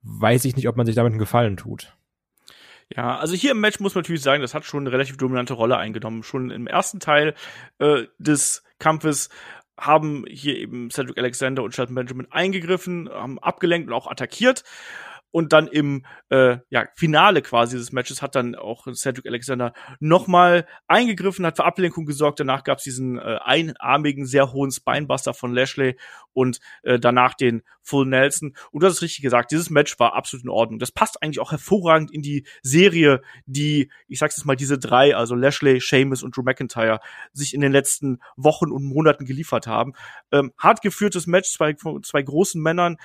weiß 0.03 0.45
ich 0.45 0.57
nicht, 0.57 0.69
ob 0.69 0.77
man 0.77 0.87
sich 0.87 0.95
damit 0.95 1.13
einen 1.13 1.19
Gefallen 1.19 1.57
tut. 1.57 1.97
Ja, 2.95 3.19
also 3.19 3.35
hier 3.35 3.51
im 3.51 3.61
Match 3.61 3.81
muss 3.81 3.95
man 3.95 4.03
natürlich 4.03 4.23
sagen, 4.23 4.43
das 4.43 4.55
hat 4.55 4.65
schon 4.65 4.85
eine 4.85 4.93
relativ 4.93 5.17
dominante 5.17 5.55
Rolle 5.55 5.77
eingenommen. 5.77 6.23
Schon 6.23 6.51
im 6.51 6.69
ersten 6.69 7.01
Teil 7.01 7.35
äh, 7.79 8.05
des 8.19 8.63
Kampfes 8.79 9.29
haben 9.77 10.25
hier 10.29 10.57
eben 10.57 10.91
Cedric 10.91 11.19
Alexander 11.19 11.63
und 11.63 11.75
Shelton 11.75 11.97
Benjamin 11.97 12.29
eingegriffen, 12.31 13.11
haben 13.11 13.39
abgelenkt 13.41 13.89
und 13.89 13.95
auch 13.95 14.07
attackiert. 14.07 14.63
Und 15.37 15.53
dann 15.53 15.67
im 15.67 16.07
äh, 16.31 16.57
ja, 16.71 16.87
Finale 16.95 17.43
quasi 17.43 17.77
des 17.77 17.93
Matches 17.93 18.23
hat 18.23 18.35
dann 18.35 18.55
auch 18.55 18.87
Cedric 18.95 19.27
Alexander 19.27 19.75
nochmal 20.01 20.67
eingegriffen, 20.87 21.45
hat 21.45 21.59
für 21.59 21.67
Ablenkung 21.67 22.07
gesorgt. 22.07 22.41
Danach 22.41 22.65
gab 22.65 22.79
es 22.79 22.85
diesen 22.85 23.19
äh, 23.19 23.39
einarmigen, 23.45 24.25
sehr 24.25 24.55
hohen 24.55 24.71
Spinebuster 24.71 25.35
von 25.35 25.53
Lashley 25.53 25.99
und 26.33 26.61
äh, 26.85 26.99
danach 26.99 27.35
den 27.35 27.63
Full 27.83 28.07
Nelson. 28.07 28.57
Und 28.73 28.83
du 28.83 28.87
hast 28.87 28.95
es 28.95 29.03
richtig 29.03 29.21
gesagt, 29.21 29.51
dieses 29.51 29.69
Match 29.69 29.99
war 29.99 30.15
absolut 30.15 30.45
in 30.45 30.51
Ordnung. 30.51 30.79
Das 30.79 30.91
passt 30.91 31.23
eigentlich 31.23 31.41
auch 31.41 31.51
hervorragend 31.51 32.11
in 32.11 32.23
die 32.23 32.47
Serie, 32.63 33.21
die, 33.45 33.91
ich 34.09 34.19
sag's 34.19 34.39
jetzt 34.39 34.47
mal, 34.47 34.57
diese 34.57 34.79
drei, 34.79 35.15
also 35.15 35.35
Lashley, 35.35 35.83
Sheamus 35.83 36.23
und 36.23 36.35
Drew 36.35 36.45
McIntyre, 36.45 37.01
sich 37.35 37.53
in 37.53 37.61
den 37.61 37.73
letzten 37.73 38.21
Wochen 38.37 38.73
und 38.73 38.85
Monaten 38.85 39.27
geliefert 39.27 39.67
haben. 39.67 39.93
Ähm, 40.33 40.53
hart 40.57 40.81
geführtes 40.81 41.27
Match, 41.27 41.51
zwei, 41.53 41.75
zwei 41.75 42.23
großen 42.23 42.61
Männern, 42.61 42.97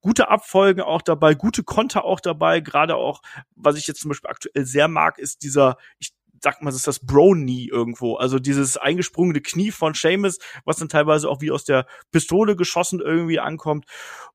gute 0.00 0.28
Abfolgen 0.28 0.80
auch 0.80 1.02
dabei, 1.02 1.34
gute 1.34 1.62
Konter 1.62 2.04
auch 2.04 2.20
dabei, 2.20 2.60
gerade 2.60 2.96
auch, 2.96 3.22
was 3.54 3.76
ich 3.76 3.86
jetzt 3.86 4.00
zum 4.00 4.10
Beispiel 4.10 4.30
aktuell 4.30 4.64
sehr 4.64 4.88
mag, 4.88 5.18
ist 5.18 5.42
dieser, 5.42 5.76
ich 5.98 6.12
sag 6.42 6.62
mal, 6.62 6.70
das 6.70 6.78
ist 6.78 6.86
das 6.86 7.00
Bro-Knee 7.00 7.68
irgendwo. 7.70 8.16
Also 8.16 8.38
dieses 8.38 8.76
eingesprungene 8.76 9.40
Knie 9.40 9.70
von 9.70 9.94
Seamus, 9.94 10.38
was 10.64 10.76
dann 10.76 10.88
teilweise 10.88 11.28
auch 11.28 11.40
wie 11.40 11.50
aus 11.52 11.64
der 11.64 11.86
Pistole 12.10 12.56
geschossen 12.56 13.00
irgendwie 13.00 13.38
ankommt. 13.38 13.86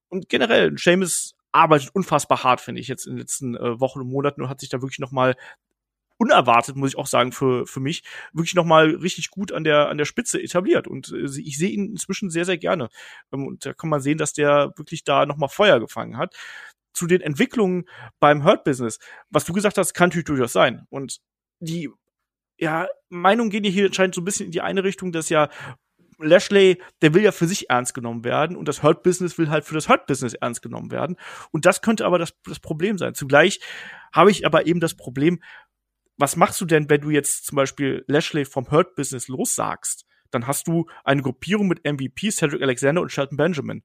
Und 0.09 0.29
generell, 0.29 0.77
Seamus 0.77 1.35
arbeitet 1.51 1.93
unfassbar 1.93 2.43
hart, 2.43 2.61
finde 2.61 2.81
ich, 2.81 2.87
jetzt 2.87 3.07
in 3.07 3.13
den 3.13 3.19
letzten 3.19 3.55
äh, 3.55 3.79
Wochen 3.79 3.99
und 3.99 4.09
Monaten 4.09 4.41
und 4.41 4.49
hat 4.49 4.59
sich 4.59 4.69
da 4.69 4.81
wirklich 4.81 4.99
noch 4.99 5.11
mal 5.11 5.35
unerwartet, 6.17 6.75
muss 6.75 6.89
ich 6.91 6.97
auch 6.97 7.07
sagen, 7.07 7.31
für, 7.31 7.65
für 7.67 7.79
mich, 7.79 8.03
wirklich 8.33 8.55
nochmal 8.55 8.95
richtig 8.95 9.29
gut 9.29 9.51
an 9.51 9.63
der, 9.63 9.89
an 9.89 9.97
der 9.97 10.05
Spitze 10.05 10.41
etabliert. 10.41 10.87
Und 10.87 11.11
äh, 11.11 11.25
ich 11.41 11.57
sehe 11.57 11.69
ihn 11.69 11.91
inzwischen 11.91 12.29
sehr, 12.29 12.45
sehr 12.45 12.57
gerne. 12.57 12.89
Ähm, 13.31 13.45
und 13.47 13.65
da 13.65 13.73
kann 13.73 13.89
man 13.89 14.01
sehen, 14.01 14.17
dass 14.17 14.33
der 14.33 14.73
wirklich 14.75 15.03
da 15.03 15.25
nochmal 15.25 15.49
Feuer 15.49 15.79
gefangen 15.79 16.17
hat. 16.17 16.35
Zu 16.93 17.05
den 17.07 17.21
Entwicklungen 17.21 17.85
beim 18.19 18.43
Hurt-Business, 18.43 18.99
was 19.29 19.45
du 19.45 19.53
gesagt 19.53 19.77
hast, 19.77 19.93
kann 19.93 20.09
natürlich 20.09 20.25
durchaus 20.25 20.53
sein. 20.53 20.87
Und 20.89 21.19
die 21.59 21.89
ja, 22.59 22.87
Meinungen 23.09 23.51
gehen 23.51 23.63
hier 23.63 23.85
anscheinend 23.85 24.15
so 24.15 24.21
ein 24.21 24.25
bisschen 24.25 24.47
in 24.47 24.51
die 24.51 24.61
eine 24.61 24.83
Richtung, 24.83 25.11
dass 25.11 25.29
ja 25.29 25.49
Lashley, 26.19 26.81
der 27.03 27.13
will 27.13 27.23
ja 27.23 27.31
für 27.31 27.45
sich 27.45 27.69
ernst 27.69 27.93
genommen 27.93 28.23
werden 28.23 28.55
und 28.55 28.67
das 28.67 28.81
Hurt 28.81 29.03
Business 29.03 29.37
will 29.37 29.49
halt 29.49 29.65
für 29.65 29.75
das 29.75 29.87
Hurt 29.87 30.07
Business 30.07 30.33
ernst 30.33 30.61
genommen 30.61 30.89
werden. 30.89 31.15
Und 31.51 31.65
das 31.65 31.81
könnte 31.81 32.05
aber 32.05 32.17
das, 32.17 32.33
das 32.45 32.59
Problem 32.59 32.97
sein. 32.97 33.13
Zugleich 33.13 33.59
habe 34.11 34.31
ich 34.31 34.45
aber 34.45 34.65
eben 34.65 34.79
das 34.79 34.95
Problem, 34.95 35.39
was 36.17 36.35
machst 36.35 36.59
du 36.61 36.65
denn, 36.65 36.89
wenn 36.89 37.01
du 37.01 37.09
jetzt 37.09 37.45
zum 37.45 37.55
Beispiel 37.55 38.03
Lashley 38.07 38.45
vom 38.45 38.69
Hurt 38.71 38.95
Business 38.95 39.27
lossagst? 39.27 40.05
Dann 40.31 40.47
hast 40.47 40.67
du 40.67 40.87
eine 41.03 41.21
Gruppierung 41.21 41.67
mit 41.67 41.85
MVP, 41.85 42.31
Cedric 42.31 42.61
Alexander 42.61 43.01
und 43.01 43.11
Shelton 43.11 43.37
Benjamin. 43.37 43.83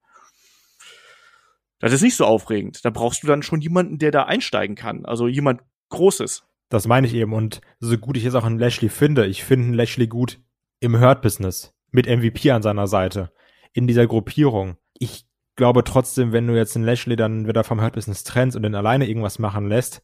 Das 1.78 1.92
ist 1.92 2.02
nicht 2.02 2.16
so 2.16 2.24
aufregend. 2.24 2.84
Da 2.84 2.90
brauchst 2.90 3.22
du 3.22 3.26
dann 3.26 3.42
schon 3.42 3.60
jemanden, 3.60 3.98
der 3.98 4.10
da 4.10 4.24
einsteigen 4.24 4.76
kann. 4.76 5.04
Also 5.04 5.28
jemand 5.28 5.62
Großes. 5.90 6.44
Das 6.68 6.86
meine 6.86 7.06
ich 7.06 7.14
eben. 7.14 7.32
Und 7.32 7.60
so 7.80 7.98
gut 7.98 8.16
ich 8.16 8.24
es 8.24 8.34
auch 8.34 8.44
an 8.44 8.58
Lashley 8.58 8.88
finde, 8.88 9.26
ich 9.26 9.44
finde 9.44 9.66
einen 9.66 9.74
Lashley 9.74 10.06
gut 10.06 10.40
im 10.80 10.98
Hurt-Business. 10.98 11.74
Mit 11.90 12.06
MVP 12.06 12.50
an 12.50 12.62
seiner 12.62 12.86
Seite. 12.86 13.32
In 13.72 13.86
dieser 13.86 14.06
Gruppierung. 14.06 14.76
Ich 14.94 15.26
glaube 15.56 15.84
trotzdem, 15.84 16.32
wenn 16.32 16.46
du 16.46 16.56
jetzt 16.56 16.76
einen 16.76 16.86
Lashley 16.86 17.16
dann 17.16 17.46
wieder 17.46 17.64
vom 17.64 17.82
Hurt-Business 17.82 18.24
trennst 18.24 18.56
und 18.56 18.62
den 18.62 18.74
alleine 18.74 19.06
irgendwas 19.06 19.38
machen 19.38 19.66
lässt, 19.66 20.02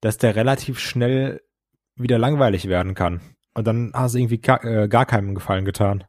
dass 0.00 0.18
der 0.18 0.36
relativ 0.36 0.78
schnell 0.78 1.40
wieder 1.96 2.18
langweilig 2.18 2.68
werden 2.68 2.94
kann. 2.94 3.20
Und 3.54 3.66
dann 3.66 3.90
hast 3.94 4.14
du 4.14 4.18
irgendwie 4.18 4.38
gar, 4.38 4.62
äh, 4.64 4.88
gar 4.88 5.06
keinem 5.06 5.34
Gefallen 5.34 5.64
getan. 5.64 6.04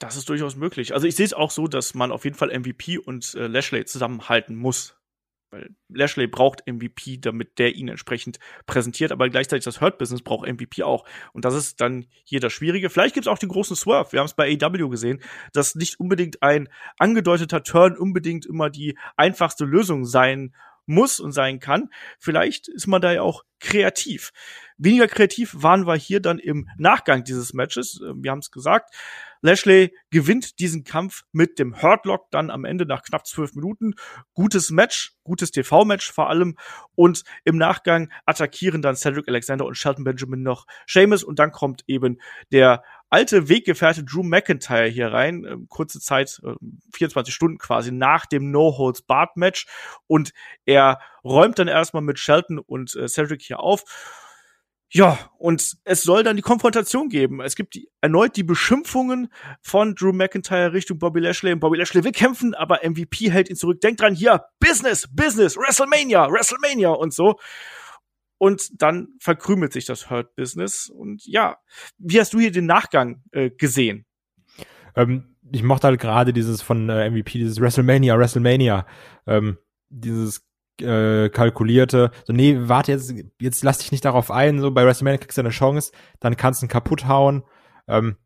Das 0.00 0.16
ist 0.16 0.28
durchaus 0.28 0.56
möglich. 0.56 0.94
Also 0.94 1.06
ich 1.06 1.14
sehe 1.14 1.26
es 1.26 1.34
auch 1.34 1.50
so, 1.50 1.68
dass 1.68 1.94
man 1.94 2.10
auf 2.10 2.24
jeden 2.24 2.36
Fall 2.36 2.58
MVP 2.58 2.98
und 2.98 3.34
äh, 3.34 3.46
Lashley 3.46 3.84
zusammenhalten 3.84 4.56
muss. 4.56 4.96
weil 5.50 5.70
Lashley 5.88 6.26
braucht 6.26 6.66
MVP, 6.66 7.18
damit 7.18 7.58
der 7.58 7.74
ihn 7.74 7.88
entsprechend 7.88 8.38
präsentiert, 8.66 9.12
aber 9.12 9.28
gleichzeitig 9.28 9.64
das 9.64 9.80
Hurt-Business 9.80 10.22
braucht 10.22 10.48
MVP 10.48 10.82
auch. 10.82 11.04
Und 11.32 11.44
das 11.44 11.54
ist 11.54 11.80
dann 11.80 12.06
hier 12.24 12.40
das 12.40 12.52
Schwierige. 12.52 12.88
Vielleicht 12.88 13.14
gibt 13.14 13.26
es 13.26 13.32
auch 13.32 13.38
den 13.38 13.48
großen 13.50 13.76
Swerve. 13.76 14.12
Wir 14.12 14.20
haben 14.20 14.26
es 14.26 14.34
bei 14.34 14.58
AW 14.60 14.88
gesehen, 14.88 15.22
dass 15.52 15.74
nicht 15.74 16.00
unbedingt 16.00 16.42
ein 16.42 16.68
angedeuteter 16.98 17.62
Turn 17.62 17.96
unbedingt 17.96 18.46
immer 18.46 18.70
die 18.70 18.96
einfachste 19.16 19.64
Lösung 19.64 20.04
sein 20.04 20.54
muss 20.86 21.20
und 21.20 21.32
sein 21.32 21.60
kann. 21.60 21.90
Vielleicht 22.18 22.68
ist 22.68 22.86
man 22.86 23.02
da 23.02 23.12
ja 23.12 23.22
auch 23.22 23.44
kreativ. 23.60 24.32
Weniger 24.82 25.08
kreativ 25.08 25.54
waren 25.58 25.86
wir 25.86 25.94
hier 25.94 26.20
dann 26.20 26.38
im 26.38 26.66
Nachgang 26.78 27.22
dieses 27.22 27.52
Matches. 27.52 28.00
Ähm, 28.02 28.24
wir 28.24 28.30
haben 28.30 28.38
es 28.38 28.50
gesagt. 28.50 28.94
Lashley 29.42 29.94
gewinnt 30.10 30.58
diesen 30.58 30.84
Kampf 30.84 31.22
mit 31.32 31.58
dem 31.58 31.82
Hurtlock 31.82 32.30
dann 32.30 32.50
am 32.50 32.64
Ende 32.64 32.86
nach 32.86 33.02
knapp 33.02 33.26
zwölf 33.26 33.54
Minuten. 33.54 33.94
Gutes 34.34 34.70
Match, 34.70 35.12
gutes 35.22 35.50
TV-Match 35.50 36.10
vor 36.12 36.28
allem. 36.28 36.56
Und 36.94 37.24
im 37.44 37.56
Nachgang 37.56 38.10
attackieren 38.26 38.82
dann 38.82 38.96
Cedric 38.96 39.28
Alexander 39.28 39.66
und 39.66 39.76
Shelton 39.76 40.04
Benjamin 40.04 40.42
noch 40.42 40.66
Seamus 40.86 41.24
und 41.24 41.38
dann 41.38 41.52
kommt 41.52 41.84
eben 41.86 42.18
der 42.52 42.82
alte 43.10 43.48
Weggefährte 43.48 44.04
Drew 44.04 44.22
McIntyre 44.22 44.86
hier 44.86 45.12
rein, 45.12 45.44
äh, 45.44 45.56
kurze 45.68 46.00
Zeit, 46.00 46.40
äh, 46.44 46.54
24 46.94 47.34
Stunden 47.34 47.58
quasi 47.58 47.92
nach 47.92 48.24
dem 48.24 48.50
No-Holds-Barred-Match 48.50 49.66
und 50.06 50.32
er 50.64 51.00
räumt 51.24 51.58
dann 51.58 51.68
erstmal 51.68 52.02
mit 52.02 52.18
Shelton 52.18 52.58
und 52.58 52.94
äh, 52.94 53.08
Cedric 53.08 53.42
hier 53.42 53.60
auf 53.60 53.84
ja, 54.92 55.18
und 55.38 55.76
es 55.84 56.02
soll 56.02 56.24
dann 56.24 56.34
die 56.34 56.42
Konfrontation 56.42 57.08
geben. 57.08 57.40
Es 57.40 57.54
gibt 57.54 57.74
die, 57.74 57.88
erneut 58.00 58.36
die 58.36 58.42
Beschimpfungen 58.42 59.32
von 59.62 59.94
Drew 59.94 60.12
McIntyre 60.12 60.72
Richtung 60.72 60.98
Bobby 60.98 61.20
Lashley. 61.20 61.52
Und 61.52 61.60
Bobby 61.60 61.78
Lashley 61.78 62.02
will 62.02 62.10
kämpfen, 62.10 62.54
aber 62.54 62.80
MVP 62.82 63.30
hält 63.30 63.48
ihn 63.48 63.56
zurück. 63.56 63.80
Denkt 63.80 64.00
dran, 64.00 64.16
hier, 64.16 64.44
Business, 64.58 65.08
Business, 65.12 65.56
WrestleMania, 65.56 66.28
WrestleMania 66.28 66.90
und 66.90 67.14
so. 67.14 67.38
Und 68.38 68.82
dann 68.82 69.08
verkrümelt 69.20 69.72
sich 69.72 69.84
das 69.84 70.10
Hurt 70.10 70.34
Business. 70.34 70.88
Und 70.88 71.24
ja, 71.24 71.58
wie 71.98 72.18
hast 72.18 72.32
du 72.32 72.40
hier 72.40 72.50
den 72.50 72.66
Nachgang 72.66 73.22
äh, 73.30 73.50
gesehen? 73.50 74.06
Ähm, 74.96 75.36
ich 75.52 75.62
mochte 75.62 75.86
halt 75.86 76.00
gerade 76.00 76.32
dieses 76.32 76.62
von 76.62 76.88
äh, 76.88 77.08
MVP, 77.08 77.38
dieses 77.38 77.60
WrestleMania, 77.60 78.18
WrestleMania. 78.18 78.86
Ähm, 79.26 79.58
dieses 79.88 80.49
äh, 80.82 81.28
kalkulierte, 81.28 82.10
so, 82.24 82.32
nee, 82.32 82.56
warte 82.58 82.92
jetzt, 82.92 83.14
jetzt 83.40 83.62
lass 83.62 83.78
dich 83.78 83.92
nicht 83.92 84.04
darauf 84.04 84.30
ein, 84.30 84.60
so 84.60 84.70
bei 84.70 84.84
WrestleMania 84.84 85.18
kriegst 85.18 85.38
du 85.38 85.42
eine 85.42 85.50
Chance, 85.50 85.92
dann 86.20 86.36
kannst 86.36 86.62
du 86.62 86.66
ihn 86.66 86.70
kaputt 86.70 87.06
hauen. 87.06 87.44
Ähm, 87.88 88.16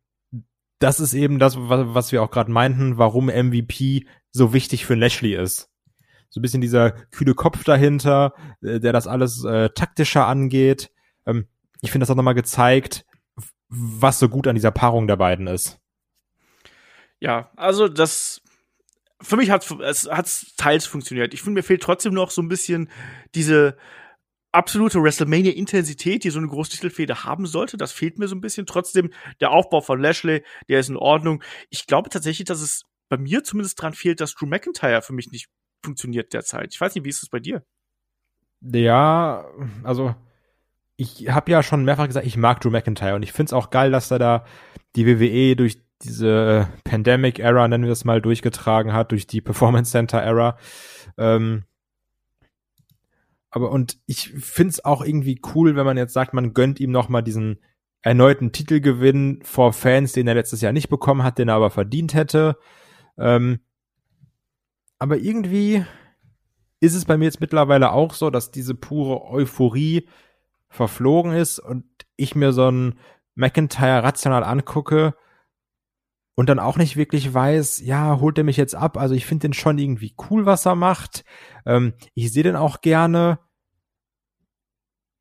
das 0.78 1.00
ist 1.00 1.14
eben 1.14 1.38
das, 1.38 1.56
was, 1.58 1.94
was 1.94 2.12
wir 2.12 2.22
auch 2.22 2.30
gerade 2.30 2.50
meinten, 2.50 2.98
warum 2.98 3.26
MVP 3.26 4.06
so 4.32 4.52
wichtig 4.52 4.84
für 4.84 4.94
Lashley 4.94 5.34
ist. 5.34 5.70
So 6.28 6.40
ein 6.40 6.42
bisschen 6.42 6.60
dieser 6.60 6.90
kühle 6.90 7.34
Kopf 7.34 7.64
dahinter, 7.64 8.34
äh, 8.62 8.80
der 8.80 8.92
das 8.92 9.06
alles 9.06 9.44
äh, 9.44 9.70
taktischer 9.70 10.26
angeht. 10.26 10.90
Ähm, 11.26 11.46
ich 11.80 11.92
finde, 11.92 12.02
das 12.02 12.10
hat 12.10 12.16
nochmal 12.16 12.34
gezeigt, 12.34 13.06
was 13.68 14.18
so 14.18 14.28
gut 14.28 14.46
an 14.46 14.54
dieser 14.54 14.70
Paarung 14.70 15.06
der 15.06 15.16
beiden 15.16 15.46
ist. 15.46 15.80
Ja, 17.20 17.50
also 17.56 17.88
das 17.88 18.42
für 19.24 19.36
mich 19.36 19.50
hat 19.50 19.68
es 19.80 20.08
hat's 20.10 20.54
teils 20.56 20.86
funktioniert. 20.86 21.34
Ich 21.34 21.42
finde, 21.42 21.58
mir 21.58 21.62
fehlt 21.62 21.82
trotzdem 21.82 22.14
noch 22.14 22.30
so 22.30 22.42
ein 22.42 22.48
bisschen 22.48 22.90
diese 23.34 23.76
absolute 24.52 25.02
WrestleMania-Intensität, 25.02 26.22
die 26.24 26.30
so 26.30 26.38
eine 26.38 26.48
Großtitelfehde 26.48 27.24
haben 27.24 27.46
sollte. 27.46 27.76
Das 27.76 27.92
fehlt 27.92 28.18
mir 28.18 28.28
so 28.28 28.36
ein 28.36 28.40
bisschen. 28.40 28.66
Trotzdem 28.66 29.10
der 29.40 29.50
Aufbau 29.50 29.80
von 29.80 30.00
Lashley, 30.00 30.44
der 30.68 30.80
ist 30.80 30.90
in 30.90 30.96
Ordnung. 30.96 31.42
Ich 31.70 31.86
glaube 31.86 32.10
tatsächlich, 32.10 32.46
dass 32.46 32.60
es 32.60 32.84
bei 33.08 33.16
mir 33.16 33.42
zumindest 33.42 33.80
dran 33.80 33.94
fehlt, 33.94 34.20
dass 34.20 34.34
Drew 34.34 34.46
McIntyre 34.46 35.02
für 35.02 35.12
mich 35.12 35.30
nicht 35.30 35.48
funktioniert 35.82 36.32
derzeit. 36.32 36.72
Ich 36.72 36.80
weiß 36.80 36.94
nicht, 36.94 37.04
wie 37.04 37.10
ist 37.10 37.22
es 37.22 37.28
bei 37.28 37.40
dir? 37.40 37.64
Ja, 38.60 39.44
also 39.82 40.14
ich 40.96 41.28
habe 41.28 41.50
ja 41.50 41.62
schon 41.62 41.84
mehrfach 41.84 42.06
gesagt, 42.06 42.26
ich 42.26 42.36
mag 42.36 42.60
Drew 42.60 42.70
McIntyre 42.70 43.16
und 43.16 43.22
ich 43.22 43.32
finde 43.32 43.50
es 43.50 43.52
auch 43.52 43.70
geil, 43.70 43.90
dass 43.90 44.10
er 44.10 44.18
da 44.18 44.46
die 44.96 45.06
WWE 45.06 45.56
durch 45.56 45.82
diese 46.04 46.68
Pandemic-Era, 46.84 47.66
nennen 47.66 47.84
wir 47.84 47.92
es 47.92 48.04
mal, 48.04 48.20
durchgetragen 48.20 48.92
hat, 48.92 49.10
durch 49.12 49.26
die 49.26 49.40
Performance 49.40 49.90
Center-Era. 49.90 50.56
Ähm, 51.18 51.64
aber 53.50 53.70
und 53.70 53.98
ich 54.06 54.30
find's 54.30 54.84
auch 54.84 55.04
irgendwie 55.04 55.40
cool, 55.54 55.76
wenn 55.76 55.86
man 55.86 55.96
jetzt 55.96 56.12
sagt, 56.12 56.34
man 56.34 56.54
gönnt 56.54 56.80
ihm 56.80 56.90
noch 56.90 57.08
mal 57.08 57.22
diesen 57.22 57.60
erneuten 58.02 58.52
Titelgewinn 58.52 59.40
vor 59.42 59.72
Fans, 59.72 60.12
den 60.12 60.26
er 60.26 60.34
letztes 60.34 60.60
Jahr 60.60 60.72
nicht 60.72 60.88
bekommen 60.88 61.22
hat, 61.22 61.38
den 61.38 61.48
er 61.48 61.54
aber 61.54 61.70
verdient 61.70 62.14
hätte. 62.14 62.58
Ähm, 63.16 63.60
aber 64.98 65.18
irgendwie 65.18 65.84
ist 66.80 66.94
es 66.94 67.04
bei 67.04 67.16
mir 67.16 67.26
jetzt 67.26 67.40
mittlerweile 67.40 67.92
auch 67.92 68.12
so, 68.12 68.28
dass 68.28 68.50
diese 68.50 68.74
pure 68.74 69.22
Euphorie 69.22 70.08
verflogen 70.68 71.32
ist 71.32 71.58
und 71.58 71.84
ich 72.16 72.34
mir 72.34 72.52
so 72.52 72.66
einen 72.66 72.98
McIntyre 73.34 74.02
rational 74.02 74.44
angucke 74.44 75.14
und 76.34 76.48
dann 76.48 76.58
auch 76.58 76.76
nicht 76.76 76.96
wirklich 76.96 77.32
weiß, 77.32 77.80
ja, 77.80 78.18
holt 78.20 78.38
er 78.38 78.44
mich 78.44 78.56
jetzt 78.56 78.74
ab? 78.74 78.96
Also 78.96 79.14
ich 79.14 79.26
finde 79.26 79.48
den 79.48 79.52
schon 79.52 79.78
irgendwie 79.78 80.14
cool, 80.30 80.46
was 80.46 80.66
er 80.66 80.74
macht. 80.74 81.24
Ähm, 81.66 81.94
ich 82.14 82.32
sehe 82.32 82.42
den 82.42 82.56
auch 82.56 82.80
gerne. 82.80 83.38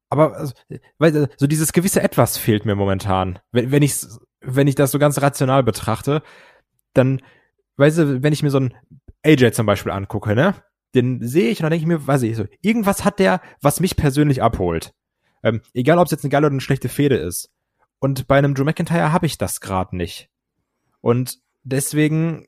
Aber 0.10 0.36
also, 0.36 0.54
weil, 0.98 1.30
so 1.38 1.48
dieses 1.48 1.74
gewisse 1.74 2.02
Etwas 2.02 2.38
fehlt 2.38 2.66
mir 2.66 2.76
momentan. 2.76 3.40
Wenn, 3.52 3.72
wenn 3.72 3.84
ich 3.84 3.96
wenn 4.44 4.68
ich 4.68 4.76
das 4.76 4.92
so 4.92 5.00
ganz 5.00 5.22
rational 5.22 5.64
betrachte, 5.64 6.22
dann, 6.94 7.22
weißt 7.78 7.98
du, 7.98 8.24
wenn 8.24 8.34
ich 8.34 8.44
mir 8.44 8.50
so 8.50 8.58
einen 8.58 8.74
AJ 9.24 9.52
zum 9.54 9.66
Beispiel 9.66 9.92
angucke, 9.92 10.36
ne? 10.36 10.56
Den 10.96 11.26
sehe 11.26 11.50
ich 11.50 11.60
und 11.60 11.64
dann 11.64 11.72
denke 11.72 11.84
ich 11.84 11.88
mir, 11.88 12.06
weiß 12.06 12.22
ich 12.22 12.36
so, 12.36 12.46
irgendwas 12.62 13.04
hat 13.04 13.18
der, 13.18 13.42
was 13.62 13.80
mich 13.80 13.96
persönlich 13.96 14.44
abholt. 14.44 14.94
Ähm, 15.42 15.62
egal, 15.74 15.98
ob 15.98 16.06
es 16.06 16.12
jetzt 16.12 16.24
eine 16.24 16.30
geile 16.30 16.46
oder 16.46 16.54
eine 16.54 16.62
schlechte 16.62 16.88
Fehde 16.88 17.16
ist. 17.16 17.50
Und 18.00 18.28
bei 18.28 18.38
einem 18.38 18.54
Drew 18.54 18.64
McIntyre 18.64 19.12
habe 19.12 19.26
ich 19.26 19.38
das 19.38 19.60
gerade 19.60 19.96
nicht. 19.96 20.30
Und 21.04 21.40
deswegen 21.64 22.48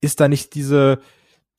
ist 0.00 0.20
da 0.20 0.28
nicht 0.28 0.54
diese, 0.54 1.00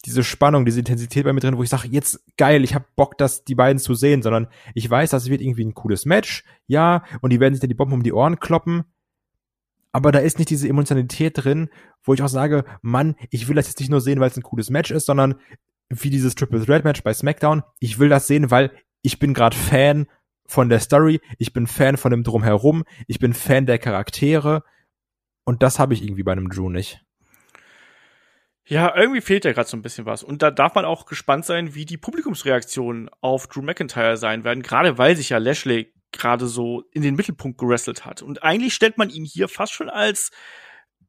diese 0.05 0.23
Spannung, 0.23 0.63
diese 0.63 0.79
Intensität 0.79 1.25
bei 1.25 1.33
mir 1.33 1.41
drin, 1.41 1.57
wo 1.57 1.63
ich 1.63 1.69
sage, 1.69 1.89
jetzt 1.89 2.21
geil, 2.37 2.63
ich 2.63 2.73
habe 2.73 2.85
Bock, 2.95 3.17
das 3.17 3.43
die 3.43 3.53
beiden 3.53 3.79
zu 3.79 3.95
sehen, 3.95 4.21
sondern 4.21 4.47
ich 4.73 4.89
weiß, 4.89 5.09
das 5.09 5.29
wird 5.29 5.41
irgendwie 5.41 5.65
ein 5.65 5.73
cooles 5.73 6.05
Match, 6.05 6.45
ja, 6.65 7.03
und 7.19 7.33
die 7.33 7.41
werden 7.41 7.53
sich 7.53 7.59
dann 7.59 7.67
die 7.67 7.75
Bomben 7.75 7.95
um 7.95 8.03
die 8.03 8.13
Ohren 8.13 8.39
kloppen, 8.39 8.85
aber 9.91 10.13
da 10.13 10.19
ist 10.19 10.37
nicht 10.37 10.49
diese 10.49 10.69
Emotionalität 10.69 11.43
drin, 11.43 11.69
wo 12.01 12.13
ich 12.13 12.21
auch 12.21 12.29
sage, 12.29 12.63
Mann, 12.81 13.17
ich 13.29 13.49
will 13.49 13.55
das 13.55 13.67
jetzt 13.67 13.81
nicht 13.81 13.89
nur 13.89 13.99
sehen, 13.99 14.21
weil 14.21 14.29
es 14.29 14.37
ein 14.37 14.43
cooles 14.43 14.69
Match 14.69 14.91
ist, 14.91 15.05
sondern 15.05 15.35
wie 15.89 16.09
dieses 16.09 16.35
Triple 16.35 16.65
Threat 16.65 16.85
Match 16.85 17.03
bei 17.03 17.13
SmackDown, 17.13 17.63
ich 17.79 17.99
will 17.99 18.07
das 18.07 18.27
sehen, 18.27 18.51
weil 18.51 18.71
ich 19.01 19.19
bin 19.19 19.33
gerade 19.33 19.57
Fan 19.57 20.07
von 20.45 20.69
der 20.69 20.79
Story, 20.79 21.19
ich 21.39 21.51
bin 21.51 21.67
Fan 21.67 21.97
von 21.97 22.11
dem 22.11 22.23
Drumherum, 22.23 22.85
ich 23.07 23.19
bin 23.19 23.33
Fan 23.33 23.65
der 23.65 23.79
Charaktere 23.79 24.63
und 25.47 25.63
das 25.63 25.79
habe 25.79 25.93
ich 25.93 26.03
irgendwie 26.03 26.23
bei 26.23 26.33
einem 26.33 26.49
Drew 26.49 26.69
nicht. 26.69 26.99
Ja, 28.65 28.93
irgendwie 28.97 29.21
fehlt 29.21 29.45
ja 29.45 29.53
gerade 29.53 29.69
so 29.69 29.77
ein 29.77 29.81
bisschen 29.81 30.05
was. 30.05 30.21
Und 30.21 30.41
da 30.41 30.51
darf 30.51 30.75
man 30.75 30.83
auch 30.83 31.05
gespannt 31.05 31.45
sein, 31.45 31.73
wie 31.73 31.85
die 31.85 31.95
Publikumsreaktionen 31.95 33.09
auf 33.21 33.47
Drew 33.47 33.61
McIntyre 33.61 34.17
sein 34.17 34.43
werden, 34.43 34.61
gerade 34.61 34.97
weil 34.97 35.15
sich 35.15 35.29
ja 35.29 35.37
Lashley 35.37 35.93
gerade 36.11 36.47
so 36.47 36.83
in 36.91 37.01
den 37.01 37.15
Mittelpunkt 37.15 37.59
gewrestelt 37.59 38.03
hat. 38.03 38.21
Und 38.21 38.43
eigentlich 38.43 38.73
stellt 38.73 38.97
man 38.97 39.09
ihn 39.09 39.23
hier 39.23 39.47
fast 39.47 39.71
schon 39.71 39.89
als, 39.89 40.31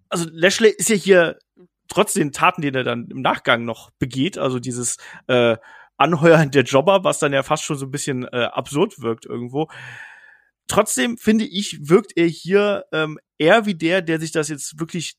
also 0.08 0.28
Lashley 0.30 0.70
ist 0.70 0.88
ja 0.88 0.94
hier 0.94 1.38
trotz 1.88 2.12
den 2.12 2.30
Taten, 2.30 2.62
die 2.62 2.68
er 2.68 2.84
dann 2.84 3.08
im 3.10 3.22
Nachgang 3.22 3.64
noch 3.64 3.90
begeht, 3.98 4.38
also 4.38 4.60
dieses 4.60 4.98
äh, 5.26 5.56
Anheuern 5.96 6.52
der 6.52 6.62
Jobber, 6.62 7.02
was 7.02 7.18
dann 7.18 7.32
ja 7.32 7.42
fast 7.42 7.64
schon 7.64 7.76
so 7.76 7.86
ein 7.86 7.90
bisschen 7.90 8.22
äh, 8.28 8.44
absurd 8.52 9.02
wirkt 9.02 9.26
irgendwo, 9.26 9.68
Trotzdem 10.68 11.18
finde 11.18 11.44
ich, 11.44 11.88
wirkt 11.88 12.12
er 12.16 12.26
hier 12.26 12.84
ähm, 12.92 13.18
eher 13.38 13.66
wie 13.66 13.74
der, 13.74 14.02
der 14.02 14.20
sich 14.20 14.32
das 14.32 14.48
jetzt 14.48 14.78
wirklich 14.78 15.16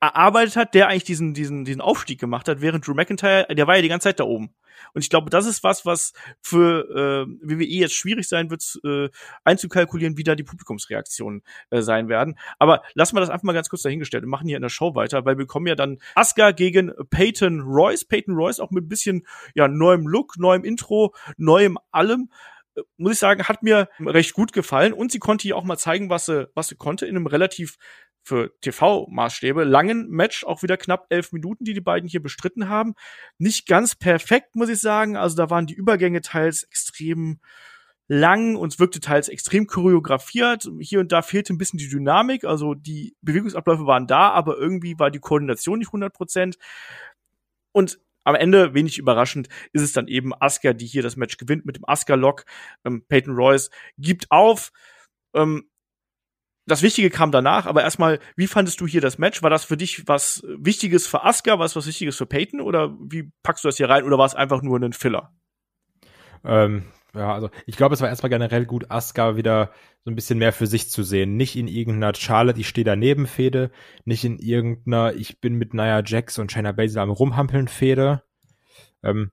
erarbeitet 0.00 0.56
hat, 0.56 0.74
der 0.74 0.88
eigentlich 0.88 1.04
diesen, 1.04 1.34
diesen, 1.34 1.64
diesen 1.64 1.80
Aufstieg 1.80 2.20
gemacht 2.20 2.48
hat, 2.48 2.60
während 2.60 2.86
Drew 2.86 2.94
McIntyre, 2.94 3.46
der 3.50 3.66
war 3.66 3.76
ja 3.76 3.82
die 3.82 3.88
ganze 3.88 4.04
Zeit 4.08 4.20
da 4.20 4.24
oben. 4.24 4.54
Und 4.92 5.02
ich 5.02 5.10
glaube, 5.10 5.30
das 5.30 5.46
ist 5.46 5.62
was, 5.64 5.86
was 5.86 6.12
für 6.42 6.84
äh, 6.90 7.48
WWE 7.48 7.64
jetzt 7.64 7.94
schwierig 7.94 8.28
sein 8.28 8.50
wird, 8.50 8.78
äh, 8.84 9.08
einzukalkulieren, 9.44 10.16
wie 10.16 10.22
da 10.22 10.34
die 10.34 10.42
Publikumsreaktionen 10.42 11.42
äh, 11.70 11.80
sein 11.80 12.08
werden. 12.08 12.38
Aber 12.58 12.82
lassen 12.94 13.16
wir 13.16 13.20
das 13.20 13.30
einfach 13.30 13.44
mal 13.44 13.52
ganz 13.52 13.68
kurz 13.68 13.82
dahingestellt 13.82 14.24
und 14.24 14.30
machen 14.30 14.48
hier 14.48 14.56
in 14.56 14.62
der 14.62 14.68
Show 14.68 14.94
weiter, 14.94 15.24
weil 15.24 15.38
wir 15.38 15.46
kommen 15.46 15.66
ja 15.66 15.74
dann 15.74 15.98
Asuka 16.14 16.50
gegen 16.50 16.92
Peyton 17.10 17.60
Royce. 17.62 18.04
Peyton 18.04 18.34
Royce 18.34 18.60
auch 18.60 18.70
mit 18.70 18.84
ein 18.84 18.88
bisschen 18.88 19.26
ja 19.54 19.66
neuem 19.66 20.06
Look, 20.06 20.34
neuem 20.38 20.64
Intro, 20.64 21.14
neuem 21.36 21.78
allem 21.90 22.30
muss 22.96 23.12
ich 23.12 23.18
sagen, 23.18 23.44
hat 23.44 23.62
mir 23.62 23.88
recht 24.00 24.32
gut 24.34 24.52
gefallen 24.52 24.92
und 24.92 25.12
sie 25.12 25.18
konnte 25.18 25.42
hier 25.42 25.56
auch 25.56 25.64
mal 25.64 25.78
zeigen, 25.78 26.10
was 26.10 26.26
sie, 26.26 26.48
was 26.54 26.68
sie 26.68 26.76
konnte 26.76 27.06
in 27.06 27.16
einem 27.16 27.26
relativ 27.26 27.76
für 28.22 28.52
TV-Maßstäbe 28.60 29.62
langen 29.62 30.08
Match, 30.08 30.44
auch 30.44 30.62
wieder 30.62 30.76
knapp 30.76 31.06
elf 31.10 31.32
Minuten, 31.32 31.64
die 31.64 31.74
die 31.74 31.80
beiden 31.80 32.08
hier 32.08 32.20
bestritten 32.20 32.68
haben. 32.68 32.94
Nicht 33.38 33.68
ganz 33.68 33.94
perfekt, 33.94 34.56
muss 34.56 34.68
ich 34.68 34.80
sagen. 34.80 35.16
Also 35.16 35.36
da 35.36 35.48
waren 35.48 35.66
die 35.66 35.74
Übergänge 35.74 36.22
teils 36.22 36.64
extrem 36.64 37.38
lang 38.08 38.56
und 38.56 38.78
wirkte 38.80 38.98
teils 39.00 39.28
extrem 39.28 39.68
choreografiert. 39.68 40.68
Hier 40.80 41.00
und 41.00 41.12
da 41.12 41.22
fehlte 41.22 41.52
ein 41.52 41.58
bisschen 41.58 41.78
die 41.78 41.88
Dynamik. 41.88 42.44
Also 42.44 42.74
die 42.74 43.16
Bewegungsabläufe 43.22 43.86
waren 43.86 44.08
da, 44.08 44.30
aber 44.30 44.56
irgendwie 44.56 44.98
war 44.98 45.12
die 45.12 45.20
Koordination 45.20 45.78
nicht 45.78 45.88
100 45.88 46.12
Prozent. 46.12 46.58
Und 47.70 48.00
am 48.26 48.34
Ende, 48.34 48.74
wenig 48.74 48.98
überraschend, 48.98 49.48
ist 49.72 49.82
es 49.82 49.92
dann 49.92 50.08
eben 50.08 50.34
Asuka, 50.34 50.72
die 50.72 50.86
hier 50.86 51.02
das 51.02 51.16
Match 51.16 51.36
gewinnt 51.36 51.64
mit 51.64 51.76
dem 51.76 51.84
Asuka-Lock. 51.86 52.44
Ähm, 52.84 53.04
Peyton 53.08 53.36
Royce 53.36 53.70
gibt 53.98 54.30
auf. 54.30 54.72
Ähm, 55.34 55.70
das 56.66 56.82
Wichtige 56.82 57.10
kam 57.10 57.30
danach, 57.30 57.66
aber 57.66 57.84
erstmal, 57.84 58.18
wie 58.34 58.48
fandest 58.48 58.80
du 58.80 58.88
hier 58.88 59.00
das 59.00 59.18
Match? 59.18 59.44
War 59.44 59.50
das 59.50 59.64
für 59.64 59.76
dich 59.76 60.08
was 60.08 60.42
Wichtiges 60.48 61.06
für 61.06 61.22
Asuka, 61.22 61.60
was 61.60 61.76
was 61.76 61.86
Wichtiges 61.86 62.16
für 62.16 62.26
Peyton 62.26 62.60
oder 62.60 62.96
wie 63.00 63.30
packst 63.44 63.62
du 63.62 63.68
das 63.68 63.76
hier 63.76 63.88
rein 63.88 64.02
oder 64.02 64.18
war 64.18 64.26
es 64.26 64.34
einfach 64.34 64.62
nur 64.62 64.80
ein 64.80 64.92
Filler? 64.92 65.32
Ähm, 66.44 66.86
ja, 67.16 67.32
also 67.32 67.50
ich 67.66 67.76
glaube, 67.76 67.94
es 67.94 68.00
war 68.00 68.08
erstmal 68.08 68.30
generell 68.30 68.66
gut, 68.66 68.90
Asuka 68.90 69.36
wieder 69.36 69.72
so 70.04 70.10
ein 70.10 70.14
bisschen 70.14 70.38
mehr 70.38 70.52
für 70.52 70.66
sich 70.66 70.90
zu 70.90 71.02
sehen. 71.02 71.36
Nicht 71.36 71.56
in 71.56 71.68
irgendeiner 71.68 72.14
Charlotte, 72.14 72.60
ich 72.60 72.68
stehe 72.68 72.84
daneben 72.84 73.26
Fehde, 73.26 73.70
nicht 74.04 74.24
in 74.24 74.38
irgendeiner, 74.38 75.14
ich 75.14 75.40
bin 75.40 75.54
mit 75.54 75.74
Nia 75.74 76.02
Jax 76.04 76.38
und 76.38 76.52
Shayna 76.52 76.72
Baszler 76.72 77.02
am 77.02 77.10
Rumhampeln 77.10 77.68
Fehde, 77.68 78.22
ähm, 79.02 79.30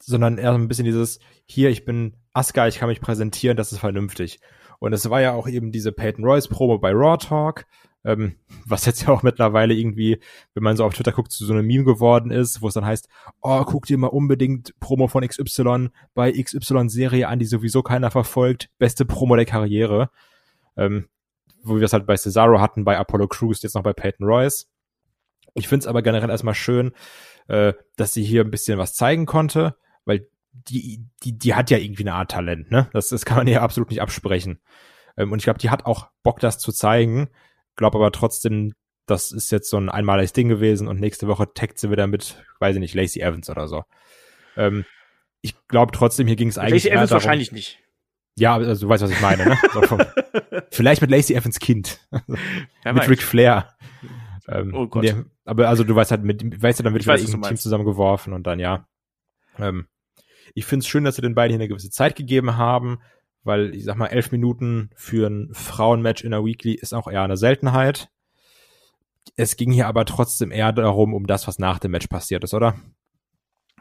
sondern 0.00 0.38
eher 0.38 0.52
so 0.52 0.58
ein 0.58 0.68
bisschen 0.68 0.84
dieses, 0.84 1.18
hier, 1.46 1.70
ich 1.70 1.84
bin 1.84 2.16
Asuka, 2.32 2.68
ich 2.68 2.78
kann 2.78 2.88
mich 2.88 3.00
präsentieren, 3.00 3.56
das 3.56 3.72
ist 3.72 3.78
vernünftig. 3.78 4.40
Und 4.78 4.92
es 4.92 5.08
war 5.08 5.20
ja 5.20 5.32
auch 5.32 5.48
eben 5.48 5.72
diese 5.72 5.92
Peyton 5.92 6.24
Royce 6.24 6.48
Promo 6.48 6.78
bei 6.78 6.92
Raw 6.92 7.16
Talk, 7.16 7.66
ähm, 8.04 8.36
was 8.66 8.86
jetzt 8.86 9.02
ja 9.02 9.08
auch 9.08 9.22
mittlerweile 9.22 9.74
irgendwie, 9.74 10.20
wenn 10.54 10.62
man 10.62 10.76
so 10.76 10.84
auf 10.84 10.94
Twitter 10.94 11.12
guckt, 11.12 11.32
zu 11.32 11.44
so 11.44 11.52
einem 11.52 11.66
Meme 11.66 11.84
geworden 11.84 12.30
ist, 12.30 12.62
wo 12.62 12.68
es 12.68 12.74
dann 12.74 12.84
heißt, 12.84 13.08
oh, 13.40 13.64
guck 13.64 13.86
dir 13.86 13.98
mal 13.98 14.08
unbedingt 14.08 14.78
Promo 14.80 15.08
von 15.08 15.26
XY 15.26 15.88
bei 16.14 16.32
XY-Serie 16.32 17.28
an, 17.28 17.38
die 17.38 17.46
sowieso 17.46 17.82
keiner 17.82 18.10
verfolgt, 18.10 18.70
beste 18.78 19.04
Promo 19.04 19.36
der 19.36 19.46
Karriere. 19.46 20.10
Ähm, 20.76 21.08
wo 21.64 21.74
wir 21.74 21.80
das 21.80 21.94
halt 21.94 22.06
bei 22.06 22.16
Cesaro 22.16 22.60
hatten, 22.60 22.84
bei 22.84 22.98
Apollo 22.98 23.28
Crews, 23.28 23.62
jetzt 23.62 23.74
noch 23.74 23.82
bei 23.82 23.94
Peyton 23.94 24.26
Royce. 24.26 24.68
Ich 25.54 25.66
finde 25.68 25.84
es 25.84 25.86
aber 25.86 26.02
generell 26.02 26.30
erstmal 26.30 26.54
schön, 26.54 26.92
äh, 27.48 27.72
dass 27.96 28.12
sie 28.12 28.22
hier 28.22 28.42
ein 28.44 28.50
bisschen 28.50 28.78
was 28.78 28.94
zeigen 28.94 29.24
konnte, 29.24 29.76
weil 30.04 30.28
die, 30.52 31.04
die, 31.22 31.38
die 31.38 31.54
hat 31.54 31.70
ja 31.70 31.78
irgendwie 31.78 32.02
eine 32.02 32.14
Art 32.14 32.30
Talent, 32.30 32.70
ne? 32.70 32.88
Das, 32.92 33.08
das 33.08 33.24
kann 33.24 33.38
man 33.38 33.46
ihr 33.46 33.62
absolut 33.62 33.90
nicht 33.90 34.02
absprechen. 34.02 34.60
Ähm, 35.16 35.32
und 35.32 35.38
ich 35.38 35.44
glaube, 35.44 35.58
die 35.58 35.70
hat 35.70 35.86
auch 35.86 36.08
Bock, 36.22 36.40
das 36.40 36.58
zu 36.58 36.70
zeigen. 36.72 37.28
Glaube 37.76 37.98
aber 37.98 38.12
trotzdem, 38.12 38.74
das 39.06 39.32
ist 39.32 39.50
jetzt 39.50 39.68
so 39.68 39.76
ein 39.76 39.88
einmaliges 39.88 40.32
Ding 40.32 40.48
gewesen 40.48 40.88
und 40.88 41.00
nächste 41.00 41.28
Woche 41.28 41.52
taggt 41.52 41.78
sie 41.78 41.90
wieder 41.90 42.06
mit, 42.06 42.42
weiß 42.60 42.76
ich 42.76 42.80
nicht, 42.80 42.94
Lacey 42.94 43.20
Evans 43.20 43.50
oder 43.50 43.68
so. 43.68 43.84
Ähm, 44.56 44.84
ich 45.40 45.54
glaube 45.68 45.92
trotzdem, 45.92 46.26
hier 46.26 46.36
ging 46.36 46.48
es 46.48 46.58
eigentlich. 46.58 46.84
Lacey 46.84 46.94
Evans 46.94 47.10
darum, 47.10 47.24
wahrscheinlich 47.24 47.52
nicht. 47.52 47.80
Ja, 48.36 48.54
also 48.54 48.86
du 48.86 48.88
weißt, 48.88 49.02
was 49.02 49.10
ich 49.10 49.20
meine, 49.20 49.44
ne? 49.44 49.58
So 49.72 49.82
vom, 49.82 50.00
vielleicht 50.70 51.02
mit 51.02 51.10
Lacey 51.10 51.34
Evans 51.34 51.58
Kind. 51.58 52.00
mit 52.84 53.08
Ric 53.08 53.22
Flair. 53.22 53.76
Ähm, 54.48 54.74
oh 54.74 54.86
Gott. 54.86 55.04
Nee, 55.04 55.14
aber 55.44 55.68
also 55.68 55.84
du 55.84 55.94
weißt 55.94 56.10
halt, 56.10 56.24
mit, 56.24 56.62
weißt 56.62 56.80
du, 56.80 56.82
dann 56.82 56.94
wird 56.94 57.04
wieder 57.04 57.14
ein 57.14 57.42
Team 57.42 57.56
zusammengeworfen 57.56 58.32
und 58.32 58.46
dann 58.46 58.58
ja. 58.58 58.88
Ähm, 59.58 59.86
ich 60.54 60.66
finde 60.66 60.82
es 60.82 60.88
schön, 60.88 61.04
dass 61.04 61.16
sie 61.16 61.22
den 61.22 61.34
beiden 61.34 61.52
hier 61.52 61.60
eine 61.60 61.68
gewisse 61.68 61.90
Zeit 61.90 62.16
gegeben 62.16 62.56
haben 62.56 62.98
weil 63.44 63.74
ich 63.74 63.84
sag 63.84 63.96
mal, 63.96 64.06
elf 64.06 64.32
Minuten 64.32 64.90
für 64.96 65.28
ein 65.28 65.50
Frauenmatch 65.52 66.24
in 66.24 66.32
der 66.32 66.44
Weekly 66.44 66.74
ist 66.74 66.94
auch 66.94 67.08
eher 67.08 67.22
eine 67.22 67.36
Seltenheit. 67.36 68.08
Es 69.36 69.56
ging 69.56 69.72
hier 69.72 69.86
aber 69.86 70.04
trotzdem 70.04 70.50
eher 70.50 70.72
darum, 70.72 71.14
um 71.14 71.26
das, 71.26 71.46
was 71.46 71.58
nach 71.58 71.78
dem 71.78 71.92
Match 71.92 72.06
passiert 72.08 72.44
ist, 72.44 72.54
oder? 72.54 72.74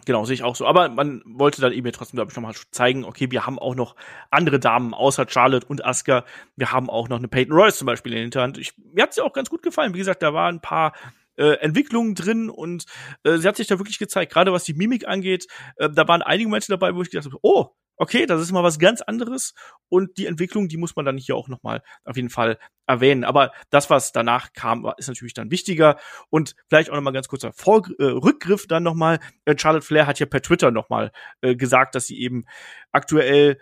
Genau, 0.06 0.26
sehe 0.26 0.34
ich 0.34 0.44
auch 0.44 0.56
so. 0.56 0.66
Aber 0.66 0.90
man 0.90 1.22
wollte 1.26 1.62
dann 1.62 1.72
eben 1.72 1.90
trotzdem, 1.92 2.18
glaube 2.18 2.32
ich, 2.32 2.36
nochmal 2.36 2.56
zeigen, 2.72 3.06
okay, 3.06 3.32
wir 3.32 3.46
haben 3.46 3.60
auch 3.60 3.76
noch 3.76 3.96
andere 4.32 4.60
Damen 4.60 4.94
außer 4.94 5.26
Charlotte 5.30 5.66
und 5.66 5.86
Asuka. 5.86 6.26
Wir 6.56 6.72
haben 6.72 6.90
auch 6.90 7.08
noch 7.08 7.18
eine 7.18 7.28
Peyton 7.28 7.56
Royce 7.56 7.78
zum 7.78 7.86
Beispiel 7.86 8.12
in 8.12 8.18
der 8.18 8.24
Hinterhand. 8.24 8.58
Ich, 8.58 8.74
mir 8.78 9.04
hat 9.04 9.14
sie 9.14 9.22
auch 9.22 9.34
ganz 9.34 9.50
gut 9.50 9.64
gefallen. 9.64 9.94
Wie 9.94 10.00
gesagt, 10.00 10.22
da 10.22 10.34
waren 10.34 10.56
ein 10.56 10.62
paar 10.62 10.94
äh, 11.38 11.54
Entwicklungen 11.60 12.16
drin 12.16 12.50
und 12.50 12.86
äh, 13.24 13.38
sie 13.38 13.48
hat 13.48 13.56
sich 13.56 13.68
da 13.68 13.80
wirklich 13.80 14.00
gezeigt. 14.00 14.34
Gerade 14.34 14.52
was 14.52 14.66
die 14.66 14.74
Mimik 14.74 15.08
angeht, 15.08 15.48
äh, 15.78 15.90
da 15.90 16.08
waren 16.08 16.22
einige 16.22 16.50
Momente 16.50 16.68
dabei, 16.68 16.96
wo 16.96 17.02
ich 17.02 17.10
gedacht 17.10 17.26
habe, 17.26 17.40
oh, 17.42 17.70
okay, 17.98 18.26
das 18.26 18.42
ist 18.42 18.52
mal 18.52 18.64
was 18.64 18.80
ganz 18.80 19.02
anderes 19.02 19.54
und 19.90 20.18
die 20.18 20.26
Entwicklung, 20.26 20.68
die 20.68 20.78
muss 20.78 20.96
man 20.96 21.06
dann 21.06 21.18
hier 21.18 21.36
auch 21.36 21.48
noch 21.48 21.64
mal 21.64 21.82
auf 22.06 22.16
jeden 22.16 22.30
Fall 22.30 22.58
erwähnen. 22.88 23.24
Aber 23.24 23.52
das, 23.70 23.90
was 23.90 24.12
danach 24.12 24.54
kam, 24.54 24.92
ist 24.98 25.08
natürlich 25.08 25.34
dann 25.34 25.52
wichtiger 25.52 25.98
und 26.30 26.56
vielleicht 26.70 26.90
auch 26.90 26.96
noch 26.96 27.02
mal 27.02 27.12
ganz 27.12 27.28
kurzer 27.28 27.54
Vor 27.54 27.84
äh, 28.00 28.04
Rückgriff 28.04 28.68
dann 28.68 28.84
noch 28.84 28.96
mal. 28.96 29.20
Äh, 29.46 29.56
Charlotte 29.58 29.86
Flair 29.86 30.08
hat 30.08 30.20
ja 30.20 30.26
per 30.26 30.42
Twitter 30.42 30.72
noch 30.72 30.90
mal 30.90 31.12
äh, 31.42 31.56
gesagt, 31.56 31.96
dass 31.96 32.08
sie 32.08 32.20
eben 32.20 32.46
aktuell 32.92 33.60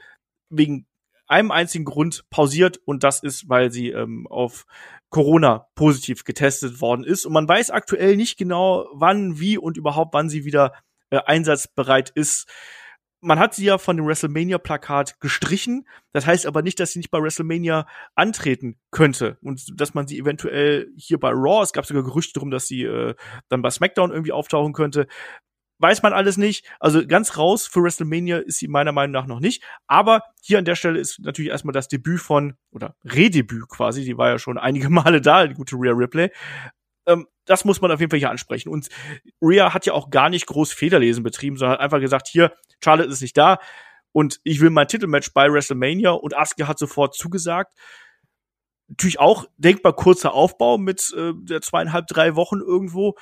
wegen 0.49 0.87
einem 1.27 1.51
einzigen 1.51 1.85
Grund 1.85 2.25
pausiert 2.29 2.79
und 2.85 3.03
das 3.03 3.23
ist, 3.23 3.47
weil 3.47 3.71
sie 3.71 3.89
ähm, 3.89 4.27
auf 4.27 4.65
Corona 5.09 5.67
positiv 5.75 6.25
getestet 6.25 6.81
worden 6.81 7.05
ist 7.05 7.25
und 7.25 7.33
man 7.33 7.47
weiß 7.47 7.69
aktuell 7.69 8.17
nicht 8.17 8.37
genau, 8.37 8.87
wann, 8.93 9.39
wie 9.39 9.57
und 9.57 9.77
überhaupt 9.77 10.13
wann 10.13 10.29
sie 10.29 10.43
wieder 10.43 10.73
äh, 11.09 11.19
einsatzbereit 11.25 12.09
ist 12.09 12.49
man 13.21 13.39
hat 13.39 13.53
sie 13.53 13.65
ja 13.65 13.77
von 13.77 13.97
dem 13.97 14.07
WrestleMania-Plakat 14.07 15.19
gestrichen. 15.19 15.87
Das 16.11 16.25
heißt 16.25 16.47
aber 16.47 16.61
nicht, 16.63 16.79
dass 16.79 16.91
sie 16.91 16.99
nicht 16.99 17.11
bei 17.11 17.21
WrestleMania 17.21 17.87
antreten 18.15 18.79
könnte 18.89 19.37
und 19.41 19.79
dass 19.79 19.93
man 19.93 20.07
sie 20.07 20.19
eventuell 20.19 20.91
hier 20.97 21.19
bei 21.19 21.29
Raw, 21.29 21.63
es 21.63 21.71
gab 21.71 21.85
sogar 21.85 22.03
Gerüchte 22.03 22.33
darum, 22.33 22.51
dass 22.51 22.67
sie 22.67 22.83
äh, 22.83 23.15
dann 23.49 23.61
bei 23.61 23.69
SmackDown 23.69 24.11
irgendwie 24.11 24.31
auftauchen 24.31 24.73
könnte. 24.73 25.07
Weiß 25.77 26.03
man 26.03 26.13
alles 26.13 26.37
nicht. 26.37 26.65
Also 26.79 27.05
ganz 27.07 27.37
raus 27.37 27.67
für 27.67 27.81
WrestleMania 27.81 28.39
ist 28.39 28.59
sie 28.59 28.67
meiner 28.67 28.91
Meinung 28.91 29.13
nach 29.13 29.25
noch 29.25 29.39
nicht. 29.39 29.63
Aber 29.87 30.21
hier 30.41 30.59
an 30.59 30.65
der 30.65 30.75
Stelle 30.75 30.99
ist 30.99 31.19
natürlich 31.19 31.51
erstmal 31.51 31.73
das 31.73 31.87
Debüt 31.87 32.19
von, 32.19 32.55
oder 32.71 32.95
Redebüt 33.03 33.67
quasi, 33.67 34.03
die 34.03 34.17
war 34.17 34.29
ja 34.29 34.39
schon 34.39 34.57
einige 34.57 34.89
Male 34.91 35.21
da, 35.21 35.47
die 35.47 35.55
gute 35.55 35.75
Rhea 35.75 35.93
Ripley. 35.93 36.29
Ähm, 37.07 37.27
das 37.51 37.65
muss 37.65 37.81
man 37.81 37.91
auf 37.91 37.99
jeden 37.99 38.09
Fall 38.09 38.19
hier 38.19 38.29
ansprechen. 38.29 38.69
Und 38.69 38.87
Rhea 39.41 39.73
hat 39.73 39.85
ja 39.85 39.91
auch 39.91 40.09
gar 40.09 40.29
nicht 40.29 40.47
groß 40.47 40.71
Federlesen 40.71 41.21
betrieben, 41.21 41.57
sondern 41.57 41.73
hat 41.73 41.81
einfach 41.81 41.99
gesagt, 41.99 42.29
hier, 42.29 42.53
Charlotte 42.81 43.09
ist 43.09 43.21
nicht 43.21 43.37
da 43.37 43.59
und 44.13 44.39
ich 44.45 44.61
will 44.61 44.69
mein 44.69 44.87
Titelmatch 44.87 45.33
bei 45.33 45.51
WrestleMania 45.51 46.11
und 46.11 46.35
Asuka 46.35 46.69
hat 46.69 46.79
sofort 46.79 47.13
zugesagt. 47.13 47.77
Natürlich 48.87 49.19
auch 49.19 49.45
denkbar 49.57 49.93
kurzer 49.93 50.33
Aufbau 50.33 50.77
mit 50.77 51.13
äh, 51.17 51.33
der 51.35 51.61
zweieinhalb, 51.61 52.07
drei 52.07 52.35
Wochen 52.35 52.61
irgendwo. 52.61 53.15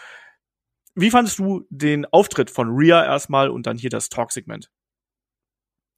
Wie 0.94 1.10
fandest 1.10 1.40
du 1.40 1.66
den 1.70 2.06
Auftritt 2.06 2.52
von 2.52 2.70
Rhea 2.70 3.04
erstmal 3.04 3.50
und 3.50 3.66
dann 3.66 3.78
hier 3.78 3.90
das 3.90 4.10
Talk-Segment? 4.10 4.70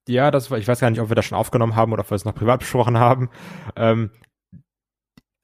Ja, 0.08 0.32
das 0.32 0.50
war, 0.50 0.58
ich 0.58 0.68
weiß 0.68 0.80
gar 0.80 0.90
nicht, 0.90 1.02
ob 1.02 1.10
wir 1.10 1.16
das 1.16 1.26
schon 1.26 1.38
aufgenommen 1.38 1.76
haben 1.76 1.92
oder 1.92 2.02
ob 2.02 2.12
wir 2.12 2.16
es 2.16 2.26
noch 2.26 2.36
privat 2.36 2.62
besprochen 2.62 2.98
haben. 2.98 3.30
Ähm, 3.76 4.12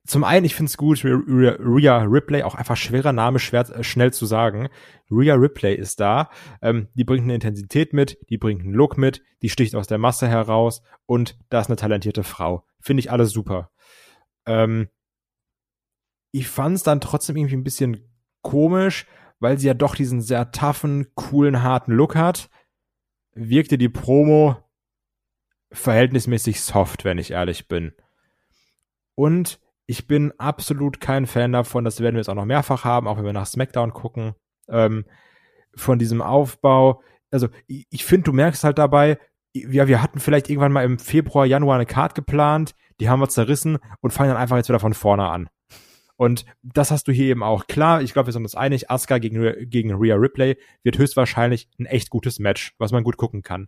zum 0.08 0.24
einen, 0.24 0.46
ich 0.46 0.56
finde 0.56 0.70
es 0.70 0.78
gut, 0.78 1.04
Rhea 1.04 1.98
Ripley, 2.04 2.44
auch 2.44 2.56
einfach 2.56 2.78
schwerer 2.78 3.14
Name, 3.14 3.40
schwer, 3.40 3.70
äh, 3.70 3.84
schnell 3.84 4.14
zu 4.14 4.26
sagen. 4.26 4.70
Rhea 5.12 5.36
Ripley 5.36 5.76
ist 5.76 6.00
da, 6.00 6.30
ähm, 6.62 6.88
die 6.96 7.04
bringt 7.04 7.24
eine 7.24 7.36
Intensität 7.36 7.94
mit, 7.94 8.18
die 8.30 8.38
bringt 8.38 8.62
einen 8.62 8.74
Look 8.74 8.98
mit, 8.98 9.22
die 9.42 9.50
sticht 9.50 9.76
aus 9.76 9.88
der 9.88 9.98
Masse 9.98 10.28
heraus 10.28 10.82
und 11.06 11.38
da 11.50 11.60
ist 11.60 11.68
eine 11.68 11.76
talentierte 11.76 12.24
Frau. 12.24 12.66
Finde 12.80 13.02
ich 13.02 13.12
alles 13.12 13.32
super. 13.32 13.70
Ähm, 14.46 14.88
ich 16.32 16.48
fand 16.48 16.76
es 16.76 16.84
dann 16.84 17.02
trotzdem 17.02 17.36
irgendwie 17.36 17.58
ein 17.58 17.64
bisschen 17.64 18.10
komisch, 18.42 19.06
weil 19.40 19.58
sie 19.58 19.68
ja 19.68 19.74
doch 19.74 19.96
diesen 19.96 20.22
sehr 20.22 20.52
toughen, 20.52 21.08
coolen, 21.16 21.64
harten 21.64 21.92
Look 21.92 22.16
hat. 22.16 22.50
Wirkte 23.34 23.78
die 23.78 23.90
Promo 23.90 24.58
verhältnismäßig 25.72 26.62
soft, 26.62 27.04
wenn 27.04 27.18
ich 27.18 27.32
ehrlich 27.32 27.68
bin. 27.68 27.94
Und 29.16 29.60
ich 29.88 30.06
bin 30.06 30.34
absolut 30.38 31.00
kein 31.00 31.26
Fan 31.26 31.54
davon, 31.54 31.86
das 31.86 32.02
werden 32.02 32.16
wir 32.16 32.20
jetzt 32.20 32.30
auch 32.30 32.36
noch 32.36 32.46
mehrfach 32.46 32.84
haben, 32.84 33.08
auch 33.08 33.18
wenn 33.18 33.26
wir 33.26 33.34
nach 33.34 33.48
SmackDown 33.48 33.94
gucken, 33.94 34.36
ähm, 34.70 35.06
von 35.76 35.98
diesem 35.98 36.22
Aufbau. 36.22 37.02
Also 37.32 37.48
ich, 37.68 37.88
ich 37.90 38.06
finde, 38.06 38.26
du 38.26 38.34
merkst 38.34 38.64
halt 38.64 38.78
dabei, 38.78 39.18
ja, 39.54 39.88
wir 39.88 40.04
hatten 40.04 40.20
vielleicht 40.20 40.50
irgendwann 40.50 40.74
mal 40.74 40.84
im 40.84 41.00
Februar, 41.00 41.46
Januar 41.46 41.76
eine 41.76 41.86
Card 41.86 42.16
geplant, 42.16 42.76
die 43.00 43.10
haben 43.10 43.22
wir 43.22 43.30
zerrissen 43.30 43.80
und 44.02 44.12
fangen 44.12 44.30
dann 44.30 44.38
einfach 44.38 44.58
jetzt 44.58 44.70
wieder 44.70 44.80
von 44.80 44.94
vorne 44.94 45.30
an. 45.30 45.50
Und 46.18 46.46
das 46.64 46.92
hast 46.92 47.08
du 47.08 47.12
hier 47.12 47.28
eben 47.28 47.44
auch. 47.44 47.68
Klar, 47.68 48.02
ich 48.02 48.12
glaube, 48.12 48.28
wir 48.28 48.34
sind 48.34 48.44
uns 48.44 48.56
einig, 48.56 48.90
Asuka 48.90 49.20
gegen, 49.20 49.70
gegen 49.70 49.94
Rhea 49.94 50.16
Ripley 50.16 50.58
wird 50.84 50.98
höchstwahrscheinlich 50.98 51.70
ein 51.80 51.86
echt 51.86 52.10
gutes 52.10 52.40
Match, 52.40 52.74
was 52.80 52.92
man 52.92 53.04
gut 53.04 53.18
gucken 53.18 53.44
kann. 53.44 53.68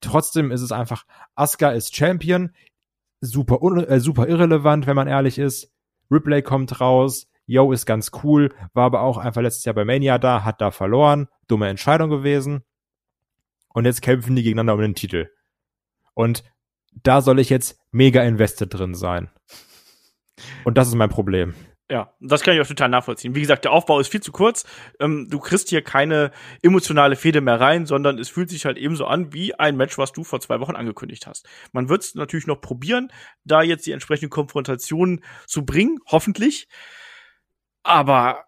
Trotzdem 0.00 0.50
ist 0.50 0.62
es 0.62 0.72
einfach, 0.72 1.04
Asuka 1.36 1.70
ist 1.70 1.94
Champion, 1.94 2.50
super, 3.20 3.60
äh, 3.88 4.00
super 4.00 4.28
irrelevant, 4.28 4.86
wenn 4.86 4.96
man 4.96 5.08
ehrlich 5.08 5.38
ist. 5.38 5.72
Ripley 6.10 6.42
kommt 6.42 6.80
raus, 6.80 7.28
Yo 7.46 7.72
ist 7.72 7.86
ganz 7.86 8.10
cool, 8.22 8.54
war 8.74 8.84
aber 8.84 9.00
auch 9.00 9.16
einfach 9.16 9.40
letztes 9.40 9.64
Jahr 9.64 9.74
bei 9.74 9.86
Mania 9.86 10.18
da, 10.18 10.44
hat 10.44 10.60
da 10.60 10.70
verloren, 10.70 11.28
dumme 11.48 11.68
Entscheidung 11.68 12.10
gewesen. 12.10 12.62
Und 13.70 13.86
jetzt 13.86 14.02
kämpfen 14.02 14.36
die 14.36 14.42
gegeneinander 14.42 14.74
um 14.74 14.80
den 14.80 14.94
Titel. 14.94 15.30
Und 16.12 16.44
da 17.02 17.22
soll 17.22 17.38
ich 17.38 17.48
jetzt 17.48 17.80
mega 17.90 18.22
invested 18.22 18.74
drin 18.74 18.94
sein. 18.94 19.30
Und 20.64 20.76
das 20.76 20.88
ist 20.88 20.94
mein 20.94 21.08
Problem. 21.08 21.54
Ja, 21.90 22.12
das 22.20 22.42
kann 22.42 22.54
ich 22.54 22.60
auch 22.60 22.66
total 22.66 22.90
nachvollziehen. 22.90 23.34
Wie 23.34 23.40
gesagt, 23.40 23.64
der 23.64 23.72
Aufbau 23.72 23.98
ist 23.98 24.08
viel 24.08 24.20
zu 24.20 24.30
kurz. 24.30 24.66
Ähm, 25.00 25.26
du 25.30 25.38
kriegst 25.38 25.70
hier 25.70 25.82
keine 25.82 26.32
emotionale 26.60 27.16
Fehde 27.16 27.40
mehr 27.40 27.60
rein, 27.60 27.86
sondern 27.86 28.18
es 28.18 28.28
fühlt 28.28 28.50
sich 28.50 28.66
halt 28.66 28.76
ebenso 28.76 29.06
an 29.06 29.32
wie 29.32 29.54
ein 29.54 29.74
Match, 29.74 29.96
was 29.96 30.12
du 30.12 30.22
vor 30.22 30.40
zwei 30.40 30.60
Wochen 30.60 30.76
angekündigt 30.76 31.26
hast. 31.26 31.48
Man 31.72 31.88
wird 31.88 32.02
es 32.02 32.14
natürlich 32.14 32.46
noch 32.46 32.60
probieren, 32.60 33.10
da 33.44 33.62
jetzt 33.62 33.86
die 33.86 33.92
entsprechende 33.92 34.28
Konfrontation 34.28 35.24
zu 35.46 35.64
bringen, 35.64 35.98
hoffentlich. 36.06 36.68
Aber 37.84 38.44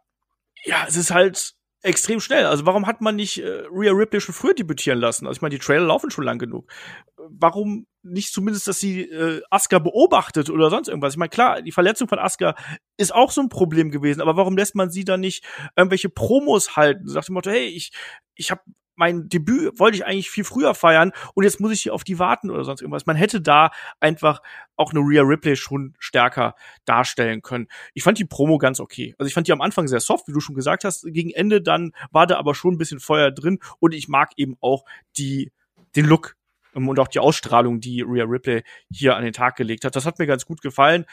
ja, 0.64 0.85
es 0.87 0.96
ist 0.96 1.11
halt 1.11 1.55
extrem 1.82 2.20
schnell. 2.20 2.46
Also 2.46 2.66
warum 2.66 2.86
hat 2.86 3.00
man 3.00 3.16
nicht 3.16 3.38
äh, 3.38 3.62
Rhea 3.70 3.92
Ripley 3.92 4.20
schon 4.20 4.34
früher 4.34 4.54
debütieren 4.54 4.98
lassen? 4.98 5.26
Also 5.26 5.38
ich 5.38 5.42
meine, 5.42 5.54
die 5.54 5.58
Trailer 5.58 5.86
laufen 5.86 6.10
schon 6.10 6.24
lang 6.24 6.38
genug. 6.38 6.70
Warum 7.16 7.86
nicht 8.02 8.32
zumindest, 8.32 8.68
dass 8.68 8.80
sie 8.80 9.02
äh, 9.02 9.42
Asuka 9.50 9.78
beobachtet 9.78 10.50
oder 10.50 10.70
sonst 10.70 10.88
irgendwas? 10.88 11.14
Ich 11.14 11.18
meine, 11.18 11.30
klar, 11.30 11.62
die 11.62 11.72
Verletzung 11.72 12.08
von 12.08 12.18
Asuka 12.18 12.54
ist 12.96 13.14
auch 13.14 13.30
so 13.30 13.40
ein 13.40 13.48
Problem 13.48 13.90
gewesen, 13.90 14.20
aber 14.20 14.36
warum 14.36 14.56
lässt 14.56 14.74
man 14.74 14.90
sie 14.90 15.04
dann 15.04 15.20
nicht 15.20 15.44
irgendwelche 15.76 16.08
Promos 16.08 16.76
halten? 16.76 17.08
Sagt 17.08 17.28
dem 17.28 17.34
Motto, 17.34 17.50
hey, 17.50 17.66
ich 17.66 17.92
ich 18.34 18.50
habe 18.50 18.62
mein 19.00 19.30
Debüt 19.30 19.80
wollte 19.80 19.96
ich 19.96 20.04
eigentlich 20.04 20.30
viel 20.30 20.44
früher 20.44 20.74
feiern 20.74 21.12
und 21.34 21.44
jetzt 21.44 21.58
muss 21.58 21.72
ich 21.72 21.80
hier 21.80 21.94
auf 21.94 22.04
die 22.04 22.18
warten 22.18 22.50
oder 22.50 22.64
sonst 22.64 22.82
irgendwas. 22.82 23.06
Man 23.06 23.16
hätte 23.16 23.40
da 23.40 23.70
einfach 23.98 24.42
auch 24.76 24.92
eine 24.92 25.00
Rhea 25.00 25.22
Ripley 25.22 25.56
schon 25.56 25.94
stärker 25.98 26.54
darstellen 26.84 27.40
können. 27.40 27.66
Ich 27.94 28.02
fand 28.02 28.18
die 28.18 28.26
Promo 28.26 28.58
ganz 28.58 28.78
okay. 28.78 29.14
Also 29.18 29.26
ich 29.26 29.32
fand 29.32 29.48
die 29.48 29.52
am 29.52 29.62
Anfang 29.62 29.88
sehr 29.88 30.00
soft, 30.00 30.28
wie 30.28 30.32
du 30.32 30.40
schon 30.40 30.54
gesagt 30.54 30.84
hast. 30.84 31.06
Gegen 31.06 31.30
Ende 31.30 31.62
dann 31.62 31.92
war 32.10 32.26
da 32.26 32.36
aber 32.36 32.54
schon 32.54 32.74
ein 32.74 32.78
bisschen 32.78 33.00
Feuer 33.00 33.30
drin 33.30 33.58
und 33.78 33.94
ich 33.94 34.08
mag 34.08 34.32
eben 34.36 34.58
auch 34.60 34.84
die, 35.16 35.50
den 35.96 36.04
Look 36.04 36.36
ähm, 36.76 36.86
und 36.86 37.00
auch 37.00 37.08
die 37.08 37.20
Ausstrahlung, 37.20 37.80
die 37.80 38.02
Rhea 38.02 38.24
Ripley 38.24 38.64
hier 38.90 39.16
an 39.16 39.24
den 39.24 39.32
Tag 39.32 39.56
gelegt 39.56 39.86
hat. 39.86 39.96
Das 39.96 40.04
hat 40.04 40.18
mir 40.18 40.26
ganz 40.26 40.44
gut 40.44 40.60
gefallen 40.60 41.06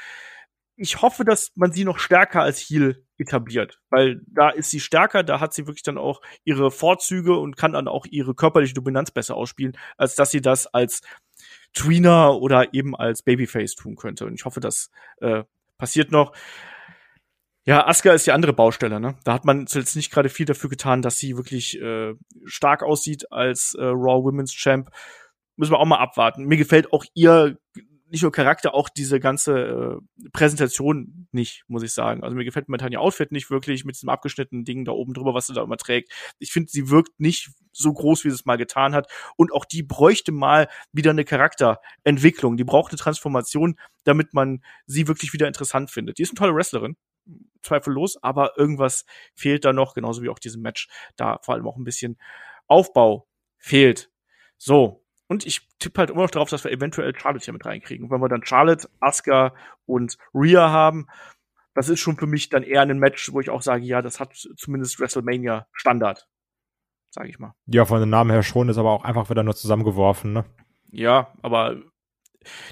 ich 0.77 1.01
hoffe, 1.01 1.25
dass 1.25 1.51
man 1.55 1.71
sie 1.71 1.83
noch 1.83 1.97
stärker 1.97 2.43
als 2.43 2.59
Heal 2.59 3.03
etabliert, 3.17 3.79
weil 3.89 4.21
da 4.27 4.49
ist 4.49 4.69
sie 4.69 4.79
stärker, 4.79 5.23
da 5.23 5.39
hat 5.39 5.53
sie 5.53 5.67
wirklich 5.67 5.83
dann 5.83 5.97
auch 5.97 6.21
ihre 6.43 6.71
Vorzüge 6.71 7.37
und 7.37 7.57
kann 7.57 7.73
dann 7.73 7.87
auch 7.87 8.05
ihre 8.09 8.35
körperliche 8.35 8.73
Dominanz 8.73 9.11
besser 9.11 9.35
ausspielen, 9.35 9.77
als 9.97 10.15
dass 10.15 10.31
sie 10.31 10.41
das 10.41 10.67
als 10.67 11.01
Tweener 11.73 12.35
oder 12.35 12.73
eben 12.73 12.95
als 12.95 13.23
Babyface 13.23 13.75
tun 13.75 13.95
könnte. 13.95 14.25
Und 14.25 14.33
ich 14.33 14.45
hoffe, 14.45 14.59
das 14.59 14.89
äh, 15.21 15.43
passiert 15.77 16.11
noch. 16.11 16.33
Ja, 17.65 17.85
Asuka 17.85 18.13
ist 18.13 18.25
die 18.25 18.31
andere 18.31 18.53
Baustelle, 18.53 18.99
ne? 18.99 19.17
Da 19.25 19.33
hat 19.33 19.43
man 19.43 19.65
jetzt 19.67 19.95
nicht 19.95 20.09
gerade 20.09 20.29
viel 20.29 20.45
dafür 20.45 20.69
getan, 20.69 21.01
dass 21.01 21.19
sie 21.19 21.35
wirklich 21.35 21.79
äh, 21.81 22.13
stark 22.45 22.81
aussieht 22.81 23.31
als 23.31 23.75
äh, 23.77 23.83
Raw 23.83 24.23
Women's 24.23 24.53
Champ. 24.53 24.89
Müssen 25.57 25.73
wir 25.73 25.79
auch 25.79 25.85
mal 25.85 25.99
abwarten. 25.99 26.45
Mir 26.45 26.57
gefällt 26.57 26.93
auch 26.93 27.03
ihr 27.13 27.57
nicht 28.09 28.21
nur 28.21 28.31
Charakter, 28.31 28.73
auch 28.73 28.89
diese 28.89 29.19
ganze 29.19 29.99
äh, 30.21 30.29
Präsentation 30.31 31.27
nicht, 31.31 31.63
muss 31.67 31.83
ich 31.83 31.91
sagen. 31.91 32.23
Also 32.23 32.35
mir 32.35 32.45
gefällt 32.45 32.69
momentan 32.69 32.91
ihr 32.91 33.01
Outfit 33.01 33.31
nicht 33.31 33.49
wirklich 33.49 33.85
mit 33.85 33.95
diesem 33.95 34.09
abgeschnittenen 34.09 34.63
Ding 34.63 34.85
da 34.85 34.91
oben 34.91 35.13
drüber, 35.13 35.33
was 35.33 35.47
sie 35.47 35.53
da 35.53 35.63
immer 35.63 35.77
trägt. 35.77 36.11
Ich 36.39 36.51
finde, 36.51 36.71
sie 36.71 36.89
wirkt 36.89 37.19
nicht 37.19 37.49
so 37.71 37.93
groß, 37.93 38.23
wie 38.23 38.29
sie 38.29 38.35
es 38.35 38.45
mal 38.45 38.57
getan 38.57 38.95
hat. 38.95 39.11
Und 39.35 39.51
auch 39.51 39.65
die 39.65 39.83
bräuchte 39.83 40.31
mal 40.31 40.67
wieder 40.91 41.11
eine 41.11 41.25
Charakterentwicklung. 41.25 42.57
Die 42.57 42.63
braucht 42.63 42.91
eine 42.91 42.99
Transformation, 42.99 43.79
damit 44.03 44.33
man 44.33 44.63
sie 44.85 45.07
wirklich 45.07 45.33
wieder 45.33 45.47
interessant 45.47 45.91
findet. 45.91 46.17
Die 46.17 46.23
ist 46.23 46.29
eine 46.29 46.37
tolle 46.37 46.55
Wrestlerin, 46.55 46.95
zweifellos, 47.61 48.21
aber 48.23 48.57
irgendwas 48.57 49.05
fehlt 49.35 49.65
da 49.65 49.73
noch, 49.73 49.93
genauso 49.93 50.21
wie 50.21 50.29
auch 50.29 50.39
diesem 50.39 50.61
Match 50.61 50.87
da 51.15 51.39
vor 51.41 51.55
allem 51.55 51.67
auch 51.67 51.77
ein 51.77 51.83
bisschen 51.83 52.17
Aufbau 52.67 53.27
fehlt. 53.57 54.11
So, 54.57 55.03
und 55.27 55.45
ich 55.45 55.67
tippe 55.79 55.99
halt 55.99 56.09
immer 56.09 56.23
noch 56.23 56.31
darauf, 56.31 56.49
dass 56.49 56.63
wir 56.63 56.71
eventuell 56.71 57.13
Charlotte 57.17 57.45
hier 57.45 57.53
mit 57.53 57.65
reinkriegen. 57.65 58.05
Und 58.05 58.11
wenn 58.11 58.21
wir 58.21 58.29
dann 58.29 58.45
Charlotte, 58.45 58.89
Asuka 58.99 59.53
und 59.85 60.17
Rhea 60.33 60.69
haben, 60.69 61.07
das 61.73 61.89
ist 61.89 61.99
schon 61.99 62.17
für 62.17 62.27
mich 62.27 62.49
dann 62.49 62.63
eher 62.63 62.81
ein 62.81 62.97
Match, 62.97 63.31
wo 63.33 63.39
ich 63.39 63.49
auch 63.49 63.61
sage, 63.61 63.83
ja, 63.83 64.01
das 64.01 64.19
hat 64.19 64.33
zumindest 64.33 64.99
WrestleMania 64.99 65.67
Standard. 65.73 66.27
Sage 67.11 67.29
ich 67.29 67.39
mal. 67.39 67.53
Ja, 67.65 67.85
von 67.85 67.99
den 67.99 68.09
Namen 68.09 68.31
her 68.31 68.43
schon, 68.43 68.69
ist 68.69 68.77
aber 68.77 68.91
auch 68.91 69.03
einfach 69.03 69.29
wieder 69.29 69.43
nur 69.43 69.55
zusammengeworfen, 69.55 70.33
ne? 70.33 70.45
Ja, 70.91 71.33
aber 71.41 71.77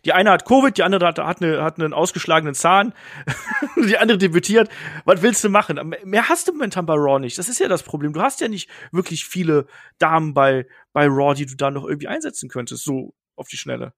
die 0.06 0.14
eine 0.14 0.32
hat 0.32 0.46
Covid, 0.46 0.78
die 0.78 0.84
andere 0.84 1.08
hat, 1.08 1.20
hat, 1.20 1.42
eine, 1.42 1.64
hat 1.64 1.80
einen 1.80 1.94
ausgeschlagenen 1.94 2.54
Zahn, 2.54 2.94
die 3.88 3.98
andere 3.98 4.18
debütiert. 4.18 4.70
Was 5.06 5.22
willst 5.22 5.44
du 5.44 5.50
machen? 5.50 5.96
Mehr 6.04 6.30
hast 6.30 6.48
du 6.48 6.54
momentan 6.54 6.86
bei 6.86 6.96
Raw 6.96 7.20
nicht. 7.20 7.38
Das 7.38 7.50
ist 7.50 7.60
ja 7.60 7.68
das 7.68 7.84
Problem. 7.84 8.14
Du 8.14 8.22
hast 8.22 8.42
ja 8.42 8.48
nicht 8.48 8.70
wirklich 8.92 9.26
viele 9.26 9.68
Damen 10.00 10.34
bei, 10.34 10.66
bei 10.94 11.08
Raw, 11.08 11.34
die 11.34 11.46
du 11.46 11.56
da 11.56 11.72
noch 11.72 11.86
irgendwie 11.86 12.08
einsetzen 12.08 12.50
könntest, 12.50 12.84
so 12.84 13.14
auf 13.36 13.48
die 13.48 13.58
Schnelle. 13.58 13.94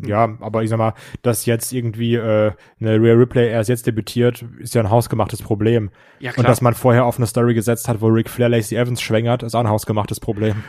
Hm. 0.00 0.08
Ja, 0.08 0.36
aber 0.40 0.62
ich 0.62 0.70
sag 0.70 0.78
mal, 0.78 0.94
dass 1.22 1.46
jetzt 1.46 1.72
irgendwie 1.72 2.14
äh, 2.14 2.52
eine 2.80 2.96
Rare 2.96 3.20
Replay 3.20 3.50
erst 3.50 3.68
jetzt 3.68 3.86
debütiert, 3.86 4.44
ist 4.58 4.74
ja 4.74 4.82
ein 4.82 4.90
hausgemachtes 4.90 5.42
Problem. 5.42 5.90
Ja, 6.18 6.32
klar. 6.32 6.44
Und 6.44 6.50
dass 6.50 6.60
man 6.60 6.74
vorher 6.74 7.04
auf 7.04 7.16
eine 7.16 7.26
Story 7.26 7.54
gesetzt 7.54 7.88
hat, 7.88 8.00
wo 8.00 8.06
Ric 8.06 8.30
Flair 8.30 8.48
Lacey 8.48 8.76
Evans 8.76 9.02
schwängert, 9.02 9.42
ist 9.42 9.54
auch 9.54 9.60
ein 9.60 9.68
hausgemachtes 9.68 10.20
Problem. 10.20 10.64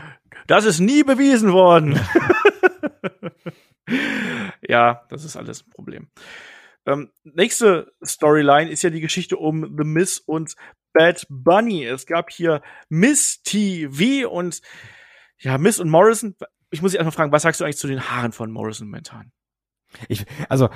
Das 0.47 0.65
ist 0.65 0.79
nie 0.79 1.03
bewiesen 1.03 1.53
worden. 1.53 1.99
ja, 4.73 5.05
das 5.09 5.23
ist 5.23 5.37
alles 5.37 5.63
ein 5.63 5.69
Problem. 5.69 6.07
Ähm, 6.87 7.11
nächste 7.23 7.93
Storyline 8.03 8.71
ist 8.71 8.81
ja 8.81 8.89
die 8.89 9.01
Geschichte 9.01 9.37
um 9.37 9.75
The 9.77 9.83
Miss 9.83 10.17
und 10.17 10.55
Bad 10.93 11.27
Bunny. 11.29 11.85
Es 11.85 12.07
gab 12.07 12.31
hier 12.31 12.63
Miss 12.89 13.43
TV 13.43 14.27
und 14.27 14.61
ja, 15.37 15.59
Miss 15.59 15.79
und 15.79 15.89
Morrison. 15.89 16.35
Ich 16.71 16.81
muss 16.81 16.91
dich 16.91 16.99
einfach 16.99 17.13
fragen, 17.13 17.31
was 17.31 17.43
sagst 17.43 17.61
du 17.61 17.65
eigentlich 17.65 17.77
zu 17.77 17.87
den 17.87 18.09
Haaren 18.09 18.31
von 18.31 18.51
Morrison 18.51 18.87
momentan? 18.87 19.31
Ich, 20.07 20.25
also, 20.49 20.69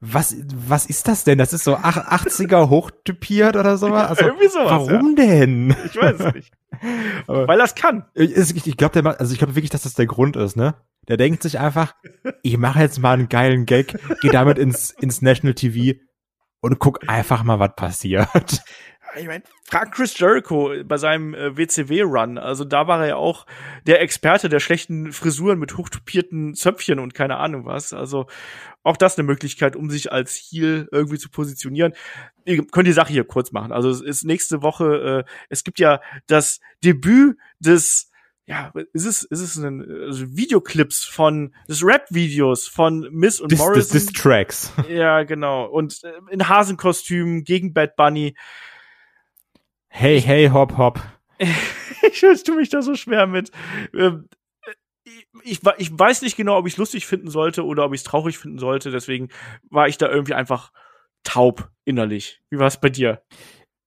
was, 0.00 0.36
was 0.54 0.84
ist 0.84 1.08
das 1.08 1.24
denn? 1.24 1.38
Das 1.38 1.54
ist 1.54 1.64
so 1.64 1.76
80er 1.76 2.68
hochtypiert 2.68 3.56
oder 3.56 3.78
so? 3.78 3.86
Also, 3.86 4.22
Irgendwie 4.22 4.48
sowas, 4.48 4.70
warum 4.70 5.16
ja. 5.16 5.24
denn? 5.24 5.74
Ich 5.86 5.96
weiß 5.96 6.20
es 6.20 6.34
nicht. 6.34 6.52
Weil 7.26 7.56
das 7.56 7.74
kann. 7.74 8.04
Ich, 8.12 8.66
ich 8.66 8.76
glaube, 8.76 9.18
also 9.18 9.32
ich 9.32 9.38
glaube 9.38 9.56
wirklich, 9.56 9.70
dass 9.70 9.84
das 9.84 9.94
der 9.94 10.06
Grund 10.06 10.36
ist, 10.36 10.56
ne? 10.56 10.74
Der 11.08 11.16
denkt 11.16 11.42
sich 11.42 11.58
einfach, 11.58 11.94
ich 12.42 12.56
mache 12.56 12.80
jetzt 12.80 12.98
mal 12.98 13.14
einen 13.14 13.28
geilen 13.28 13.66
Gag, 13.66 13.98
gehe 14.20 14.30
damit 14.30 14.58
ins, 14.58 14.90
ins 14.90 15.22
National 15.22 15.54
TV 15.54 15.98
und 16.60 16.78
guck 16.78 17.08
einfach 17.08 17.42
mal, 17.44 17.58
was 17.58 17.74
passiert. 17.76 18.62
Ich 19.16 19.26
meine, 19.26 19.44
frag 19.64 19.92
Chris 19.92 20.18
Jericho 20.18 20.72
bei 20.84 20.96
seinem 20.96 21.34
äh, 21.34 21.56
WCW-Run. 21.56 22.38
Also 22.38 22.64
da 22.64 22.88
war 22.88 23.00
er 23.02 23.08
ja 23.08 23.16
auch 23.16 23.46
der 23.86 24.00
Experte 24.00 24.48
der 24.48 24.60
schlechten 24.60 25.12
Frisuren 25.12 25.58
mit 25.58 25.76
hochtupierten 25.76 26.54
Zöpfchen 26.54 26.98
und 26.98 27.14
keine 27.14 27.36
Ahnung 27.36 27.64
was. 27.64 27.92
Also 27.92 28.26
auch 28.82 28.96
das 28.96 29.16
eine 29.16 29.26
Möglichkeit, 29.26 29.76
um 29.76 29.90
sich 29.90 30.10
als 30.10 30.34
Heel 30.34 30.88
irgendwie 30.90 31.18
zu 31.18 31.30
positionieren. 31.30 31.94
Ihr 32.44 32.66
könnt 32.66 32.88
die 32.88 32.92
Sache 32.92 33.12
hier 33.12 33.24
kurz 33.24 33.52
machen. 33.52 33.72
Also 33.72 33.88
es 33.88 34.00
ist 34.00 34.24
nächste 34.24 34.62
Woche, 34.62 35.24
äh, 35.26 35.30
es 35.48 35.64
gibt 35.64 35.78
ja 35.78 36.00
das 36.26 36.60
Debüt 36.82 37.36
des 37.60 38.10
ja, 38.46 38.72
ist 38.92 39.06
es, 39.06 39.22
ist 39.22 39.40
es 39.40 39.56
ein 39.56 39.80
also 39.90 40.36
Videoclips 40.36 41.04
von 41.04 41.54
des 41.66 41.82
Rap-Videos 41.82 42.68
von 42.68 43.08
Miss 43.10 43.40
und 43.40 43.50
Dis, 43.50 43.58
Morrison. 43.58 43.92
Dis, 43.92 44.06
Dis 44.06 44.12
Tracks. 44.12 44.72
Ja, 44.88 45.22
genau. 45.22 45.64
Und 45.66 46.04
äh, 46.04 46.12
in 46.30 46.46
Hasenkostümen 46.48 47.44
gegen 47.44 47.72
Bad 47.72 47.96
Bunny. 47.96 48.34
Hey, 49.88 50.20
hey, 50.20 50.48
hopp, 50.48 50.76
hopp. 50.76 51.00
ich 51.38 52.20
tue 52.20 52.56
mich 52.56 52.68
da 52.68 52.82
so 52.82 52.94
schwer 52.94 53.26
mit. 53.26 53.50
Ähm, 53.94 54.28
ich, 55.42 55.60
ich 55.78 55.98
weiß 55.98 56.22
nicht 56.22 56.36
genau, 56.36 56.58
ob 56.58 56.66
ich 56.66 56.74
es 56.74 56.78
lustig 56.78 57.06
finden 57.06 57.30
sollte 57.30 57.64
oder 57.64 57.84
ob 57.84 57.94
ich 57.94 58.00
es 58.00 58.04
traurig 58.04 58.36
finden 58.36 58.58
sollte. 58.58 58.90
Deswegen 58.90 59.30
war 59.70 59.88
ich 59.88 59.96
da 59.96 60.08
irgendwie 60.08 60.34
einfach 60.34 60.70
taub 61.22 61.70
innerlich. 61.84 62.42
Wie 62.50 62.58
war 62.58 62.66
es 62.66 62.78
bei 62.78 62.90
dir? 62.90 63.22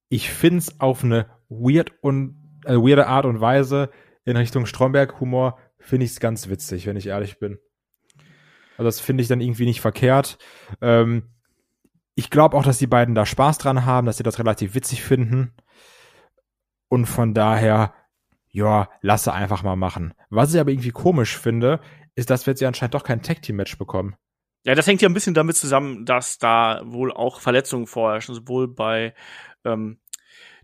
Ich 0.08 0.30
find's 0.30 0.80
auf 0.80 1.04
eine 1.04 1.30
weird 1.48 1.92
und 2.00 2.60
äh, 2.64 2.74
weirde 2.74 3.06
Art 3.06 3.24
und 3.24 3.40
Weise 3.40 3.90
in 4.28 4.36
Richtung 4.36 4.66
Stromberg-Humor 4.66 5.58
finde 5.78 6.04
ich 6.04 6.12
es 6.12 6.20
ganz 6.20 6.48
witzig, 6.50 6.86
wenn 6.86 6.96
ich 6.96 7.06
ehrlich 7.06 7.38
bin. 7.38 7.58
Also 8.76 8.84
das 8.84 9.00
finde 9.00 9.22
ich 9.22 9.28
dann 9.28 9.40
irgendwie 9.40 9.64
nicht 9.64 9.80
verkehrt. 9.80 10.36
Ähm, 10.82 11.30
ich 12.14 12.28
glaube 12.28 12.56
auch, 12.56 12.62
dass 12.62 12.76
die 12.76 12.86
beiden 12.86 13.14
da 13.14 13.24
Spaß 13.24 13.56
dran 13.56 13.86
haben, 13.86 14.06
dass 14.06 14.18
sie 14.18 14.22
das 14.22 14.38
relativ 14.38 14.74
witzig 14.74 15.02
finden. 15.02 15.54
Und 16.88 17.06
von 17.06 17.32
daher, 17.32 17.94
ja, 18.50 18.90
lasse 19.00 19.32
einfach 19.32 19.62
mal 19.62 19.76
machen. 19.76 20.12
Was 20.28 20.52
ich 20.52 20.60
aber 20.60 20.72
irgendwie 20.72 20.90
komisch 20.90 21.38
finde, 21.38 21.80
ist, 22.14 22.28
dass 22.28 22.46
wir 22.46 22.52
jetzt 22.52 22.60
ja 22.60 22.68
anscheinend 22.68 22.94
doch 22.94 23.04
kein 23.04 23.22
Tag-Team-Match 23.22 23.78
bekommen. 23.78 24.14
Ja, 24.64 24.74
das 24.74 24.86
hängt 24.86 25.00
ja 25.00 25.08
ein 25.08 25.14
bisschen 25.14 25.34
damit 25.34 25.56
zusammen, 25.56 26.04
dass 26.04 26.36
da 26.36 26.82
wohl 26.84 27.12
auch 27.12 27.40
Verletzungen 27.40 27.86
vorherrschen, 27.86 28.34
sowohl 28.34 28.68
bei 28.68 29.14
ähm, 29.64 29.98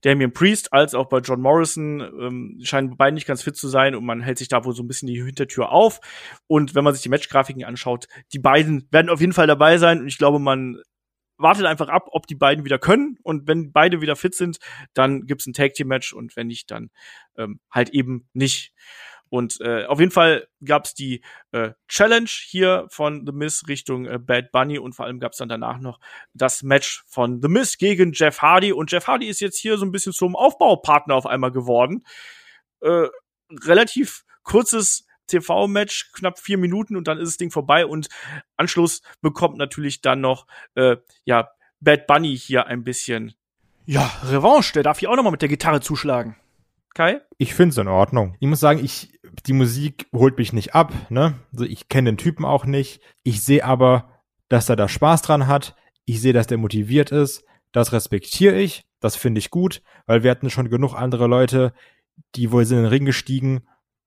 Damian 0.05 0.33
Priest 0.33 0.73
als 0.73 0.95
auch 0.95 1.09
bei 1.09 1.19
John 1.19 1.40
Morrison 1.40 2.01
ähm, 2.01 2.61
scheinen 2.62 2.97
beide 2.97 3.14
nicht 3.14 3.27
ganz 3.27 3.43
fit 3.43 3.57
zu 3.57 3.69
sein 3.69 3.95
und 3.95 4.05
man 4.05 4.21
hält 4.21 4.37
sich 4.37 4.49
da 4.49 4.64
wohl 4.64 4.75
so 4.75 4.83
ein 4.83 4.87
bisschen 4.87 5.09
die 5.09 5.23
Hintertür 5.23 5.73
auf. 5.73 6.01
Und 6.47 6.75
wenn 6.75 6.85
man 6.85 6.93
sich 6.93 7.03
die 7.03 7.09
Matchgrafiken 7.09 7.64
anschaut, 7.64 8.07
die 8.33 8.38
beiden 8.38 8.87
werden 8.90 9.09
auf 9.09 9.21
jeden 9.21 9.33
Fall 9.33 9.47
dabei 9.47 9.79
sein 9.79 10.01
und 10.01 10.07
ich 10.07 10.19
glaube, 10.19 10.38
man 10.38 10.77
wartet 11.38 11.64
einfach 11.64 11.88
ab, 11.88 12.09
ob 12.12 12.27
die 12.27 12.35
beiden 12.35 12.64
wieder 12.64 12.79
können 12.79 13.17
und 13.23 13.49
wenn 13.49 13.73
beide 13.73 14.03
wieder 14.03 14.14
fit 14.14 14.35
sind, 14.35 14.59
dann 14.93 15.23
gibt's 15.23 15.47
ein 15.47 15.55
Tag 15.55 15.73
Team 15.73 15.88
Match 15.88 16.12
und 16.12 16.37
wenn 16.37 16.49
nicht, 16.49 16.71
dann 16.71 16.90
ähm, 17.37 17.61
halt 17.71 17.88
eben 17.90 18.29
nicht. 18.35 18.73
Und 19.35 19.61
äh, 19.62 19.85
auf 19.87 19.99
jeden 19.99 20.12
Fall 20.12 20.47
gab's 20.64 20.94
die 20.94 21.20
äh, 21.51 21.70
Challenge 21.88 22.31
hier 22.31 22.87
von 22.88 23.27
The 23.27 23.33
Miz 23.33 23.64
Richtung 23.66 24.07
äh, 24.07 24.20
Bad 24.20 24.53
Bunny 24.53 24.79
und 24.79 24.92
vor 24.92 25.07
allem 25.07 25.18
gab's 25.18 25.38
dann 25.38 25.49
danach 25.49 25.81
noch 25.81 25.99
das 26.35 26.62
Match 26.62 27.03
von 27.09 27.42
The 27.42 27.49
Miz 27.49 27.77
gegen 27.77 28.12
Jeff 28.12 28.42
Hardy. 28.42 28.73
Und 28.73 28.92
Jeff 28.92 29.09
Hardy 29.09 29.27
ist 29.27 29.40
jetzt 29.40 29.59
hier 29.59 29.77
so 29.77 29.85
ein 29.85 29.90
bisschen 29.90 30.12
zum 30.12 30.37
Aufbaupartner 30.37 31.16
auf 31.16 31.27
einmal 31.27 31.51
geworden. 31.51 32.07
Äh, 32.81 33.09
relativ 33.51 34.25
kurzes 34.44 35.05
TV-Match, 35.27 36.12
knapp 36.12 36.38
vier 36.38 36.57
Minuten 36.57 36.97
und 36.97 37.09
dann 37.09 37.18
ist 37.18 37.31
das 37.31 37.37
Ding 37.37 37.51
vorbei 37.51 37.87
und 37.87 38.07
Anschluss 38.57 39.03
bekommt 39.20 39.57
natürlich 39.57 40.01
dann 40.01 40.20
noch 40.20 40.47
äh, 40.77 40.99
ja 41.25 41.51
Bad 41.81 42.07
Bunny 42.07 42.38
hier 42.38 42.68
ein 42.68 42.85
bisschen 42.85 43.35
Ja, 43.85 44.12
Revanche, 44.29 44.75
der 44.75 44.85
darf 44.85 45.01
hier 45.01 45.11
auch 45.11 45.16
nochmal 45.16 45.33
mit 45.33 45.42
der 45.42 45.49
Gitarre 45.49 45.81
zuschlagen. 45.81 46.37
Kai? 46.94 47.20
Ich 47.38 47.55
finde 47.55 47.73
es 47.73 47.79
in 47.79 47.88
Ordnung. 47.88 48.37
Ich 48.38 48.47
muss 48.47 48.61
sagen, 48.61 48.83
ich, 48.83 49.18
die 49.47 49.53
Musik 49.53 50.07
holt 50.12 50.38
mich 50.38 50.53
nicht 50.53 50.75
ab, 50.75 50.92
ne? 51.11 51.35
Also 51.53 51.64
ich 51.64 51.88
kenne 51.88 52.11
den 52.11 52.18
Typen 52.18 52.44
auch 52.44 52.66
nicht. 52.66 53.01
Ich 53.23 53.42
sehe 53.42 53.64
aber, 53.64 54.11
dass 54.49 54.68
er 54.68 54.77
da 54.77 54.88
Spaß 54.88 55.23
dran 55.23 55.47
hat. 55.47 55.75
Ich 56.05 56.20
sehe, 56.20 56.33
dass 56.33 56.47
der 56.47 56.59
motiviert 56.59 57.11
ist. 57.11 57.44
Das 57.73 57.92
respektiere 57.92 58.61
ich. 58.61 58.85
Das 59.01 59.16
finde 59.16 59.38
ich 59.38 59.51
gut, 59.51 59.83
weil 60.07 60.23
wir 60.23 60.31
hatten 60.31 60.51
schon 60.51 60.70
genug 60.70 60.94
andere 60.94 61.27
Leute, 61.27 61.75
die 62.37 62.53
wohl 62.53 62.64
sind 62.64 62.79
in 62.79 62.85
den 62.85 62.90
Ring 62.90 63.05
gestiegen, 63.05 63.66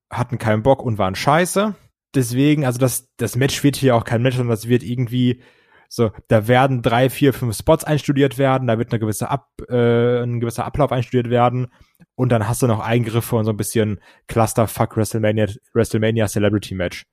hatten 0.09 0.37
keinen 0.37 0.63
Bock 0.63 0.81
und 0.81 0.97
waren 0.97 1.15
scheiße. 1.15 1.75
Deswegen, 2.15 2.65
also 2.65 2.79
das, 2.79 3.09
das 3.17 3.35
Match 3.35 3.63
wird 3.63 3.75
hier 3.75 3.95
auch 3.95 4.05
kein 4.05 4.21
Match, 4.21 4.37
sondern 4.37 4.55
das 4.55 4.67
wird 4.67 4.81
irgendwie 4.81 5.41
so, 5.89 6.11
da 6.29 6.47
werden 6.47 6.81
drei, 6.81 7.09
vier, 7.09 7.33
fünf 7.33 7.55
Spots 7.57 7.83
einstudiert 7.83 8.37
werden, 8.37 8.67
da 8.67 8.77
wird 8.77 8.91
eine 8.91 8.99
gewisse 8.99 9.29
Ab, 9.29 9.49
äh, 9.69 10.23
ein 10.23 10.39
gewisser 10.39 10.65
Ablauf 10.65 10.91
einstudiert 10.91 11.29
werden 11.29 11.67
und 12.17 12.29
dann 12.29 12.47
hast 12.47 12.63
du 12.63 12.67
noch 12.67 12.79
Eingriffe 12.79 13.35
und 13.35 13.45
so 13.45 13.51
ein 13.51 13.57
bisschen 13.57 14.01
Clusterfuck 14.27 14.97
WrestleMania, 14.97 15.47
WrestleMania 15.73 16.25
Celebrity 16.27 16.73
Match. 16.73 17.03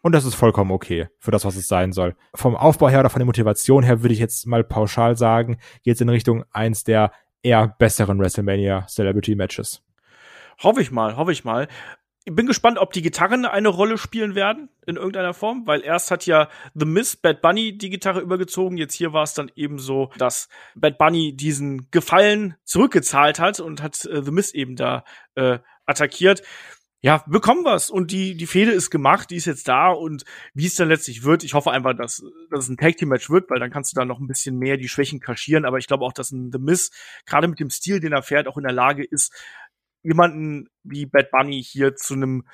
Und 0.00 0.12
das 0.12 0.24
ist 0.24 0.34
vollkommen 0.34 0.70
okay 0.70 1.08
für 1.18 1.30
das, 1.30 1.44
was 1.44 1.56
es 1.56 1.68
sein 1.68 1.92
soll. 1.92 2.16
Vom 2.34 2.56
Aufbau 2.56 2.88
her 2.88 3.00
oder 3.00 3.10
von 3.10 3.20
der 3.20 3.26
Motivation 3.26 3.82
her 3.82 4.02
würde 4.02 4.14
ich 4.14 4.18
jetzt 4.18 4.46
mal 4.46 4.64
pauschal 4.64 5.16
sagen, 5.16 5.58
geht 5.82 5.96
es 5.96 6.00
in 6.00 6.08
Richtung 6.08 6.44
eins 6.52 6.84
der 6.84 7.12
eher 7.42 7.68
besseren 7.78 8.18
WrestleMania 8.18 8.86
Celebrity 8.86 9.34
Matches. 9.34 9.82
Hoffe 10.62 10.80
ich 10.80 10.90
mal, 10.90 11.16
hoffe 11.16 11.32
ich 11.32 11.44
mal 11.44 11.68
ich 12.28 12.34
bin 12.34 12.46
gespannt, 12.46 12.78
ob 12.78 12.92
die 12.92 13.02
Gitarren 13.02 13.44
eine 13.46 13.68
Rolle 13.68 13.98
spielen 13.98 14.34
werden 14.34 14.68
in 14.84 14.96
irgendeiner 14.96 15.32
Form, 15.32 15.64
weil 15.68 15.82
erst 15.82 16.10
hat 16.10 16.26
ja 16.26 16.48
The 16.74 16.84
Miss 16.84 17.14
Bad 17.14 17.40
Bunny 17.40 17.78
die 17.78 17.88
Gitarre 17.88 18.20
übergezogen. 18.20 18.76
Jetzt 18.76 18.94
hier 18.94 19.12
war 19.12 19.22
es 19.22 19.32
dann 19.32 19.50
eben 19.54 19.78
so, 19.78 20.10
dass 20.18 20.48
Bad 20.74 20.98
Bunny 20.98 21.36
diesen 21.36 21.88
Gefallen 21.92 22.56
zurückgezahlt 22.64 23.38
hat 23.38 23.60
und 23.60 23.80
hat 23.80 24.04
äh, 24.06 24.24
The 24.24 24.32
Miss 24.32 24.52
eben 24.54 24.74
da 24.74 25.04
äh, 25.36 25.60
attackiert. 25.86 26.42
Ja, 27.00 27.22
bekommen 27.28 27.64
wir's 27.64 27.90
und 27.90 28.10
die 28.10 28.36
die 28.36 28.46
Fehde 28.46 28.72
ist 28.72 28.90
gemacht, 28.90 29.30
die 29.30 29.36
ist 29.36 29.44
jetzt 29.44 29.68
da 29.68 29.90
und 29.90 30.24
wie 30.54 30.66
es 30.66 30.74
dann 30.74 30.88
letztlich 30.88 31.22
wird, 31.22 31.44
ich 31.44 31.54
hoffe 31.54 31.70
einfach, 31.70 31.94
dass, 31.94 32.24
dass 32.50 32.64
es 32.64 32.68
ein 32.68 32.76
Tag 32.76 32.96
Team 32.96 33.10
Match 33.10 33.30
wird, 33.30 33.48
weil 33.50 33.60
dann 33.60 33.70
kannst 33.70 33.92
du 33.92 34.00
da 34.00 34.04
noch 34.04 34.18
ein 34.18 34.26
bisschen 34.26 34.58
mehr 34.58 34.76
die 34.76 34.88
Schwächen 34.88 35.20
kaschieren, 35.20 35.64
aber 35.64 35.78
ich 35.78 35.86
glaube 35.86 36.04
auch, 36.04 36.12
dass 36.12 36.32
ein 36.32 36.50
The 36.50 36.58
Miss 36.58 36.90
gerade 37.24 37.46
mit 37.46 37.60
dem 37.60 37.70
Stil, 37.70 38.00
den 38.00 38.12
er 38.12 38.22
fährt, 38.22 38.48
auch 38.48 38.56
in 38.56 38.64
der 38.64 38.72
Lage 38.72 39.04
ist, 39.04 39.32
jemanden 40.06 40.68
wie 40.84 41.06
Bad 41.06 41.30
Bunny 41.30 41.62
hier 41.62 41.96
zu 41.96 42.14
einem 42.14 42.44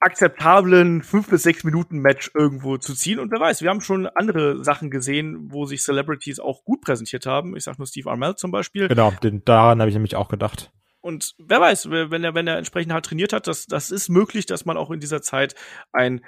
akzeptablen 0.00 1.02
fünf 1.02 1.28
bis 1.28 1.44
sechs 1.44 1.62
Minuten 1.64 1.98
Match 1.98 2.30
irgendwo 2.34 2.76
zu 2.76 2.94
ziehen. 2.94 3.20
Und 3.20 3.30
wer 3.30 3.40
weiß, 3.40 3.62
wir 3.62 3.70
haben 3.70 3.80
schon 3.80 4.06
andere 4.06 4.62
Sachen 4.64 4.90
gesehen, 4.90 5.52
wo 5.52 5.64
sich 5.64 5.82
Celebrities 5.82 6.40
auch 6.40 6.64
gut 6.64 6.80
präsentiert 6.80 7.24
haben. 7.24 7.56
Ich 7.56 7.64
sag 7.64 7.78
nur 7.78 7.86
Steve 7.86 8.10
Armel 8.10 8.34
zum 8.34 8.50
Beispiel. 8.50 8.88
Genau, 8.88 9.12
den, 9.22 9.44
daran 9.44 9.80
habe 9.80 9.88
ich 9.88 9.94
nämlich 9.94 10.16
auch 10.16 10.28
gedacht. 10.28 10.72
Und 11.00 11.34
wer 11.38 11.60
weiß, 11.60 11.90
wenn 11.90 12.24
er, 12.24 12.34
wenn 12.34 12.46
er 12.46 12.58
entsprechend 12.58 12.92
hart 12.92 13.06
trainiert 13.06 13.32
hat, 13.32 13.46
das, 13.46 13.66
das 13.66 13.90
ist 13.90 14.08
möglich, 14.08 14.46
dass 14.46 14.64
man 14.64 14.76
auch 14.76 14.90
in 14.90 15.00
dieser 15.00 15.22
Zeit 15.22 15.54
ein 15.92 16.24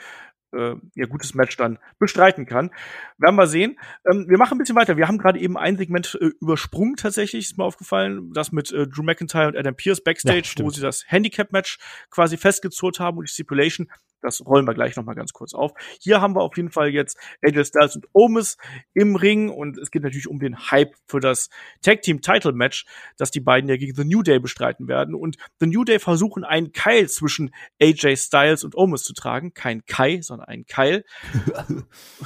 äh, 0.55 0.77
ja, 0.95 1.07
gutes 1.07 1.35
Match 1.35 1.57
dann 1.57 1.79
bestreiten 1.99 2.47
kann. 2.47 2.71
Werden 3.19 3.37
wir 3.37 3.47
sehen. 3.47 3.79
Ähm, 4.11 4.27
wir 4.29 4.39
machen 4.39 4.55
ein 4.55 4.59
bisschen 4.59 4.77
weiter. 4.77 4.97
Wir 4.97 5.09
haben 5.09 5.19
gerade 5.19 5.39
eben 5.39 5.57
ein 5.57 5.77
Segment 5.77 6.19
äh, 6.21 6.31
übersprungen 6.41 6.97
tatsächlich, 6.97 7.47
ist 7.47 7.59
mir 7.59 7.65
aufgefallen, 7.65 8.33
das 8.33 8.53
mit 8.53 8.73
äh, 8.73 8.87
Drew 8.87 9.03
McIntyre 9.03 9.49
und 9.49 9.57
Adam 9.57 9.75
Pierce 9.75 10.03
backstage, 10.03 10.55
ja, 10.57 10.65
wo 10.65 10.71
sie 10.71 10.81
das 10.81 11.05
Handicap-Match 11.09 11.79
quasi 12.11 12.37
festgezurrt 12.37 13.01
haben 13.01 13.19
und 13.19 13.29
die 13.29 13.33
Stipulation 13.33 13.89
das 14.25 14.45
rollen 14.45 14.67
wir 14.67 14.75
gleich 14.75 14.97
noch 14.97 15.05
mal 15.05 15.15
ganz 15.15 15.33
kurz 15.33 15.53
auf. 15.53 15.73
Hier 16.01 16.21
haben 16.21 16.35
wir 16.35 16.41
auf 16.41 16.57
jeden 16.57 16.71
Fall 16.71 16.89
jetzt 16.89 17.19
AJ 17.45 17.67
Styles 17.67 17.97
und 17.97 18.09
Omis 18.13 18.57
im 18.95 19.17
Ring 19.17 19.51
und 19.51 19.77
es 19.77 19.91
geht 19.91 20.03
natürlich 20.03 20.29
um 20.29 20.39
den 20.39 20.71
Hype 20.71 20.95
für 21.07 21.21
das 21.21 21.51
Tag 21.83 22.01
Team 22.03 22.23
Title 22.23 22.53
Match, 22.53 22.87
das 23.19 23.31
die 23.31 23.41
beiden 23.41 23.69
ja 23.69 23.77
gegen 23.77 23.95
The 23.95 24.05
New 24.05 24.23
Day 24.23 24.39
bestreiten 24.39 24.89
werden. 24.89 25.15
Und 25.15 25.37
The 25.61 25.67
New 25.67 25.85
Day 25.85 25.99
versuchen 25.99 26.43
einen 26.43 26.73
Keil 26.73 27.09
zwischen 27.09 27.55
AJ 27.81 28.17
Styles 28.17 28.65
und 28.65 28.75
Omis 28.75 29.03
zu 29.03 29.13
tragen. 29.13 29.53
Kein 29.53 29.85
Kai, 29.85 30.21
sondern 30.23 30.49
ein 30.49 30.65
Keil. 30.65 31.05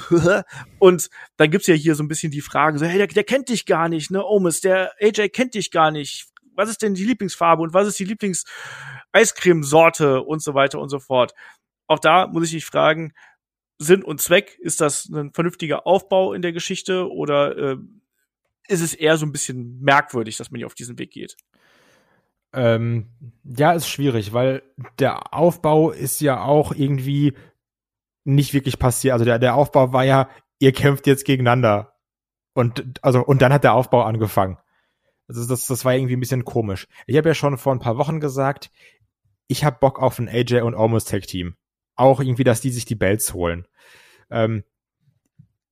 und 0.79 1.09
dann 1.35 1.51
gibt's 1.51 1.67
ja 1.67 1.75
hier 1.75 1.95
so 1.95 2.03
ein 2.03 2.07
bisschen 2.07 2.31
die 2.31 2.41
Frage, 2.41 2.79
so, 2.79 2.85
hey, 2.85 2.97
der, 2.97 3.07
der 3.07 3.25
kennt 3.25 3.49
dich 3.49 3.65
gar 3.65 3.89
nicht, 3.89 4.09
ne, 4.09 4.23
Omis, 4.25 4.61
der 4.61 4.93
AJ 5.01 5.29
kennt 5.29 5.53
dich 5.53 5.69
gar 5.69 5.91
nicht. 5.91 6.29
Was 6.55 6.69
ist 6.69 6.81
denn 6.81 6.93
die 6.93 7.05
Lieblingsfarbe 7.05 7.61
und 7.61 7.73
was 7.73 7.87
ist 7.87 7.99
die 7.99 8.05
Lieblings 8.05 8.45
Eiscremesorte 9.11 10.21
und 10.21 10.41
so 10.41 10.53
weiter 10.53 10.79
und 10.79 10.89
so 10.89 10.99
fort 10.99 11.33
auch 11.89 11.99
da 11.99 12.27
muss 12.27 12.45
ich 12.45 12.51
dich 12.51 12.65
fragen, 12.65 13.13
Sinn 13.79 14.03
und 14.03 14.21
Zweck, 14.21 14.57
ist 14.59 14.79
das 14.79 15.09
ein 15.09 15.33
vernünftiger 15.33 15.87
Aufbau 15.87 16.33
in 16.33 16.41
der 16.41 16.53
Geschichte 16.53 17.09
oder 17.11 17.57
äh, 17.57 17.77
ist 18.67 18.81
es 18.81 18.93
eher 18.93 19.17
so 19.17 19.25
ein 19.25 19.31
bisschen 19.31 19.79
merkwürdig, 19.81 20.37
dass 20.37 20.51
man 20.51 20.59
hier 20.59 20.67
auf 20.67 20.75
diesen 20.75 20.99
Weg 20.99 21.11
geht? 21.11 21.35
Ähm, 22.53 23.09
ja, 23.43 23.71
ist 23.71 23.87
schwierig, 23.87 24.33
weil 24.33 24.61
der 24.99 25.33
Aufbau 25.33 25.91
ist 25.91 26.21
ja 26.21 26.43
auch 26.43 26.73
irgendwie 26.73 27.33
nicht 28.23 28.53
wirklich 28.53 28.77
passiert. 28.77 29.13
Also 29.13 29.25
der, 29.25 29.39
der 29.39 29.55
Aufbau 29.55 29.91
war 29.91 30.03
ja, 30.03 30.29
ihr 30.59 30.73
kämpft 30.73 31.07
jetzt 31.07 31.25
gegeneinander. 31.25 31.95
Und, 32.53 33.03
also, 33.03 33.23
und 33.23 33.41
dann 33.41 33.53
hat 33.53 33.63
der 33.63 33.73
Aufbau 33.73 34.03
angefangen. 34.03 34.57
Also 35.27 35.47
das, 35.47 35.65
das 35.67 35.85
war 35.85 35.95
irgendwie 35.95 36.15
ein 36.15 36.19
bisschen 36.19 36.45
komisch. 36.45 36.87
Ich 37.07 37.17
habe 37.17 37.29
ja 37.29 37.35
schon 37.35 37.57
vor 37.57 37.73
ein 37.73 37.79
paar 37.79 37.97
Wochen 37.97 38.19
gesagt, 38.19 38.71
ich 39.47 39.63
habe 39.63 39.77
Bock 39.79 39.99
auf 39.99 40.19
ein 40.19 40.27
AJ 40.27 40.61
und 40.61 40.75
Almost 40.75 41.09
Tag 41.09 41.23
Team 41.23 41.55
auch 41.99 42.19
irgendwie, 42.19 42.43
dass 42.43 42.61
die 42.61 42.71
sich 42.71 42.85
die 42.85 42.95
Belts 42.95 43.33
holen. 43.33 43.67
Ähm, 44.29 44.63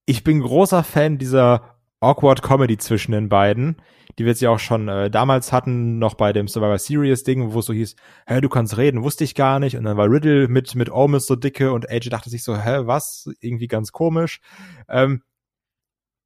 ich 0.06 0.24
bin 0.24 0.42
großer 0.42 0.84
Fan 0.84 1.18
dieser 1.18 1.78
awkward 2.00 2.42
Comedy 2.42 2.78
zwischen 2.78 3.12
den 3.12 3.30
beiden, 3.30 3.82
die 4.18 4.24
wir 4.24 4.32
jetzt 4.32 4.42
ja 4.42 4.50
auch 4.50 4.60
schon 4.60 4.88
äh, 4.88 5.10
damals 5.10 5.52
hatten, 5.52 6.00
noch 6.00 6.16
bei 6.16 6.34
dem 6.34 6.48
Survivor 6.48 6.78
Series 6.78 7.24
Ding, 7.24 7.54
wo 7.54 7.60
es 7.60 7.66
so 7.66 7.74
hieß, 7.74 7.96
hä, 8.28 8.42
du 8.42 8.50
kannst 8.50 8.78
reden, 8.78 9.04
wusste 9.04 9.24
ich 9.24 9.36
gar 9.36 9.60
nicht. 9.60 9.76
Und 9.78 9.84
dann 9.84 9.98
war 9.98 10.10
Riddle 10.10 10.48
mit, 10.48 10.74
mit 10.76 10.90
Omis 10.90 11.26
so 11.26 11.36
dicke 11.36 11.72
und 11.72 11.90
AJ 11.90 12.10
dachte 12.10 12.30
sich 12.30 12.44
so, 12.44 12.58
hä, 12.58 12.82
was? 12.86 13.30
Irgendwie 13.42 13.68
ganz 13.68 13.92
komisch. 13.92 14.42
Ähm, 14.90 15.22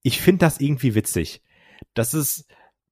ich 0.04 0.22
finde 0.22 0.40
das 0.40 0.60
irgendwie 0.60 0.96
witzig. 0.96 1.42
Das 1.94 2.14
ist, 2.14 2.46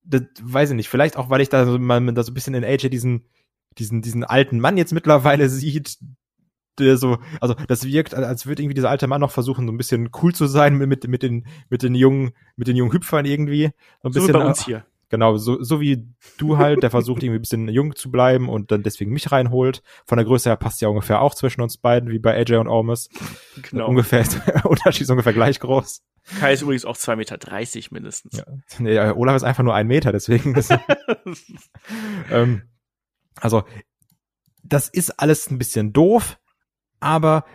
das, 0.03 0.23
weiß 0.41 0.71
ich 0.71 0.75
nicht, 0.75 0.89
vielleicht 0.89 1.17
auch, 1.17 1.29
weil 1.29 1.41
ich 1.41 1.49
da 1.49 1.65
so, 1.65 1.77
da 1.77 2.23
so 2.23 2.31
ein 2.31 2.33
bisschen 2.33 2.53
in 2.53 2.65
AJ 2.65 2.89
diesen, 2.89 3.25
diesen, 3.77 4.01
diesen 4.01 4.23
alten 4.23 4.59
Mann 4.59 4.77
jetzt 4.77 4.93
mittlerweile 4.93 5.49
sieht, 5.49 5.97
der 6.77 6.97
so, 6.97 7.17
also 7.41 7.55
das 7.67 7.85
wirkt, 7.85 8.13
als 8.13 8.45
würde 8.45 8.61
irgendwie 8.61 8.75
dieser 8.75 8.89
alte 8.89 9.07
Mann 9.07 9.21
noch 9.21 9.31
versuchen, 9.31 9.65
so 9.65 9.73
ein 9.73 9.77
bisschen 9.77 10.09
cool 10.21 10.33
zu 10.33 10.47
sein 10.47 10.75
mit, 10.75 11.07
mit 11.07 11.23
den, 11.23 11.47
mit 11.69 11.83
den 11.83 11.95
jungen, 11.95 12.31
mit 12.55 12.67
den 12.67 12.75
jungen 12.75 12.93
Hüpfern 12.93 13.25
irgendwie. 13.25 13.71
So 14.01 14.09
ein 14.09 14.11
bisschen, 14.13 14.33
so 14.33 14.39
bei 14.39 14.45
uns 14.45 14.65
hier. 14.65 14.85
Genau, 15.09 15.37
so, 15.37 15.61
so 15.63 15.81
wie 15.81 16.07
du 16.37 16.57
halt, 16.57 16.83
der 16.83 16.91
versucht 16.91 17.23
irgendwie 17.23 17.39
ein 17.39 17.41
bisschen 17.41 17.67
jung 17.67 17.95
zu 17.95 18.11
bleiben 18.11 18.47
und 18.47 18.71
dann 18.71 18.83
deswegen 18.83 19.11
mich 19.11 19.31
reinholt. 19.31 19.81
Von 20.05 20.17
der 20.17 20.25
Größe 20.25 20.49
her 20.49 20.55
passt 20.55 20.81
ja 20.81 20.87
ungefähr 20.87 21.21
auch 21.21 21.33
zwischen 21.33 21.61
uns 21.61 21.77
beiden, 21.77 22.11
wie 22.11 22.19
bei 22.19 22.37
AJ 22.37 22.57
und 22.57 22.67
Ormus. 22.67 23.09
Genau. 23.71 23.87
Ungefähr, 23.87 24.23
Unterschied 24.65 25.01
ist 25.01 25.09
ungefähr 25.09 25.33
gleich 25.33 25.59
groß. 25.59 26.03
Kai 26.39 26.53
ist 26.53 26.61
übrigens 26.61 26.85
auch 26.85 26.95
zwei 26.95 27.15
Meter 27.15 27.39
dreißig 27.39 27.89
mindestens. 27.89 28.37
Ja. 28.37 28.45
Nee, 28.77 28.99
Olaf 28.99 29.35
ist 29.35 29.43
einfach 29.43 29.63
nur 29.63 29.73
ein 29.73 29.87
Meter, 29.87 30.11
deswegen. 30.11 30.53
Ist, 30.53 30.71
ähm, 32.29 32.61
also, 33.37 33.63
das 34.63 34.89
ist 34.89 35.19
alles 35.19 35.49
ein 35.49 35.57
bisschen 35.57 35.91
doof 35.91 36.37
aber 36.99 37.45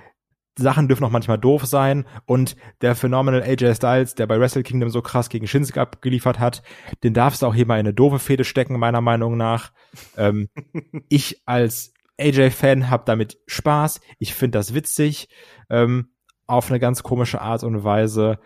Sachen 0.57 0.87
dürfen 0.87 1.05
auch 1.05 1.11
manchmal 1.11 1.39
doof 1.39 1.67
sein 1.67 2.07
und 2.27 2.57
der 2.81 2.95
Phenomenal 2.95 3.43
AJ 3.43 3.75
Styles, 3.75 4.15
der 4.15 4.27
bei 4.27 4.39
Wrestle 4.39 4.63
Kingdom 4.63 4.89
so 4.89 5.03
krass 5.03 5.29
gegen 5.29 5.47
Shinsuke 5.47 5.81
abgeliefert 5.81 6.39
hat, 6.39 6.63
den 7.03 7.13
darfst 7.13 7.43
du 7.43 7.47
auch 7.47 7.55
hier 7.55 7.67
mal 7.67 7.81
in 7.81 7.87
eine 7.87 7.95
doofe 7.95 8.19
Fehde 8.19 8.45
stecken, 8.45 8.79
meiner 8.79 9.01
Meinung 9.01 9.37
nach. 9.37 9.73
ähm, 10.17 10.49
ich 11.09 11.43
als 11.47 11.93
AJ-Fan 12.21 12.91
habe 12.91 13.03
damit 13.07 13.39
Spaß, 13.47 14.01
ich 14.19 14.35
finde 14.35 14.59
das 14.59 14.75
witzig, 14.75 15.29
ähm, 15.71 16.11
auf 16.47 16.71
eine 16.71 16.79
ganz 16.79 17.03
komische 17.03 17.41
Art 17.41 17.65
und 17.65 17.83
Weise. 17.83 18.39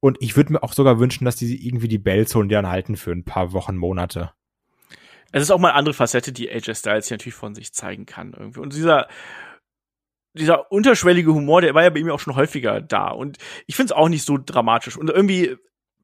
Und 0.00 0.18
ich 0.20 0.36
würde 0.36 0.52
mir 0.52 0.62
auch 0.62 0.74
sogar 0.74 1.00
wünschen, 1.00 1.24
dass 1.24 1.36
die 1.36 1.66
irgendwie 1.66 1.88
die 1.88 1.98
Bells 1.98 2.34
holen, 2.34 2.48
die 2.48 2.56
anhalten 2.56 2.96
für 2.96 3.12
ein 3.12 3.24
paar 3.24 3.52
Wochen, 3.52 3.76
Monate. 3.76 4.32
Es 5.32 5.42
ist 5.42 5.50
auch 5.50 5.58
mal 5.58 5.70
eine 5.70 5.78
andere 5.78 5.94
Facette, 5.94 6.32
die 6.32 6.50
AJ 6.50 6.74
Styles 6.74 7.08
hier 7.08 7.16
natürlich 7.16 7.34
von 7.34 7.54
sich 7.54 7.72
zeigen 7.72 8.06
kann 8.06 8.34
irgendwie. 8.36 8.60
Und 8.60 8.74
dieser 8.74 9.08
dieser 10.34 10.70
unterschwellige 10.70 11.32
Humor, 11.32 11.60
der 11.60 11.74
war 11.74 11.82
ja 11.82 11.90
bei 11.90 12.00
ihm 12.00 12.10
auch 12.10 12.20
schon 12.20 12.36
häufiger 12.36 12.80
da. 12.80 13.08
Und 13.08 13.38
ich 13.66 13.76
finde 13.76 13.92
es 13.92 13.96
auch 13.96 14.08
nicht 14.08 14.24
so 14.24 14.38
dramatisch. 14.38 14.96
Und 14.96 15.10
irgendwie 15.10 15.56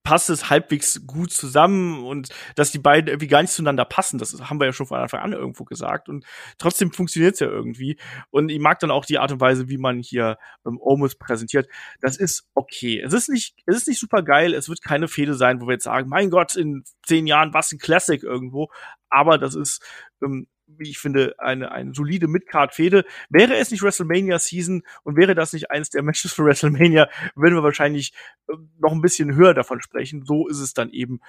passt 0.05 0.29
es 0.29 0.51
halbwegs 0.51 1.07
gut 1.07 1.33
zusammen 1.33 2.05
und 2.05 2.29
dass 2.57 2.71
die 2.71 2.79
beiden 2.79 3.09
irgendwie 3.09 3.27
gar 3.27 3.41
nicht 3.41 3.55
zueinander 3.55 3.87
passen, 3.87 4.19
das 4.19 4.39
haben 4.39 4.61
wir 4.61 4.67
ja 4.67 4.73
schon 4.75 4.87
von 4.87 5.01
Anfang 5.01 5.21
an 5.21 5.33
irgendwo 5.33 5.65
gesagt 5.65 6.11
und 6.11 6.27
trotzdem 6.59 6.93
funktioniert 6.93 7.35
es 7.35 7.41
ja 7.41 7.49
irgendwie 7.49 7.99
und 8.31 8.51
ich 8.51 8.61
mag 8.61 8.79
dann 8.81 8.91
auch 8.91 9.07
die 9.07 9.19
Art 9.19 9.33
und 9.33 9.41
Weise, 9.41 9.69
wie 9.71 9.79
man 9.79 10.01
hier 10.01 10.37
ähm, 10.67 10.79
Omos 10.79 11.17
präsentiert. 11.17 11.69
Das 12.03 12.19
ist 12.19 12.47
okay. 12.55 13.01
Es 13.01 13.15
ist 13.15 13.31
nicht, 13.31 13.57
es 13.65 13.77
ist 13.77 13.89
nicht 13.89 13.99
super 13.99 14.23
geil. 14.23 14.53
Es 14.53 14.69
wird 14.69 14.83
keine 14.83 15.09
Fehde 15.09 15.35
sein, 15.35 15.63
wo 15.63 15.67
wir 15.67 15.73
jetzt 15.73 15.85
sagen, 15.85 16.11
mein 16.11 16.29
Gott, 16.29 16.55
in 16.55 16.85
zehn 17.07 17.27
Jahren 17.27 17.55
was 17.55 17.73
ein 17.73 17.79
Classic 17.79 18.23
irgendwo. 18.23 18.69
Aber 19.09 19.39
das 19.39 19.55
ist 19.55 19.83
ähm, 20.23 20.49
wie 20.67 20.91
ich 20.91 20.99
finde, 20.99 21.35
eine, 21.39 21.73
eine 21.73 21.95
solide 21.95 22.29
Midcard-Fehde. 22.29 23.05
Wäre 23.29 23.57
es 23.57 23.71
nicht 23.71 23.83
WrestleMania-Season 23.83 24.83
und 25.03 25.17
wäre 25.17 25.35
das 25.35 25.53
nicht 25.53 25.71
eins 25.71 25.91
der 25.91 26.03
Matches 26.03 26.33
für 26.33 26.45
WrestleMania, 26.45 27.09
würden 27.35 27.55
wir 27.55 27.63
wahrscheinlich 27.63 28.13
äh, 28.49 28.55
noch 28.79 28.93
ein 28.93 29.01
bisschen 29.01 29.35
höher 29.35 29.55
davon 29.55 29.81
sprechen. 29.81 30.25
So 30.25 30.49
ist 30.49 30.61
es 30.61 30.75
dann 30.75 30.91
eben 30.91 31.21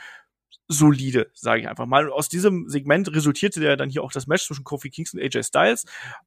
solide, 0.68 1.30
sage 1.34 1.62
ich 1.62 1.68
einfach 1.68 1.86
mal. 1.86 2.06
Und 2.06 2.14
aus 2.14 2.30
diesem 2.30 2.68
Segment 2.70 3.14
resultierte 3.14 3.64
ja 3.64 3.76
dann 3.76 3.90
hier 3.90 4.04
auch 4.04 4.12
das 4.12 4.28
Match 4.28 4.46
zwischen 4.46 4.64
Kofi 4.64 4.90
Kingston 4.90 5.20
und 5.20 5.26
AJ 5.26 5.44
Styles. 5.44 5.86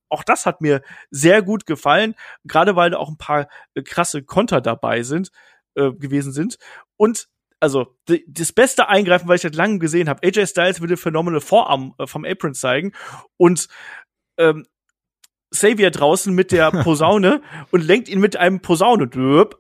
Auch 0.09 0.23
das 0.23 0.47
hat 0.47 0.61
mir 0.61 0.83
sehr 1.11 1.43
gut 1.43 1.67
gefallen, 1.67 2.15
gerade 2.45 2.77
weil 2.77 2.91
da 2.91 2.99
auch 2.99 3.09
ein 3.09 3.19
paar 3.19 3.49
äh, 3.75 3.83
krasse 3.83 4.23
Konter 4.23 4.61
dabei 4.61 5.03
sind, 5.03 5.31
äh, 5.75 5.93
gewesen 5.93 6.33
sind. 6.33 6.59
Und 6.97 7.29
also 7.61 7.97
das 8.27 8.53
beste 8.53 8.89
Eingreifen, 8.89 9.29
weil 9.29 9.37
ich 9.37 9.43
seit 9.43 9.55
langem 9.55 9.81
gesehen 9.81 10.09
habe. 10.09 10.27
AJ 10.27 10.47
Styles 10.47 10.81
würde 10.81 10.97
phänomene 10.97 11.41
Vorarm 11.41 11.95
äh, 11.99 12.07
vom 12.07 12.25
Apron 12.25 12.55
zeigen 12.55 12.93
und 13.37 13.69
ähm, 14.37 14.67
Xavier 15.51 15.91
draußen 15.91 16.35
mit 16.35 16.53
der 16.53 16.71
Posaune 16.85 17.43
und 17.71 17.85
lenkt 17.85 18.09
ihn 18.09 18.21
mit 18.21 18.37
einem 18.37 18.61
Posaune 18.61 19.09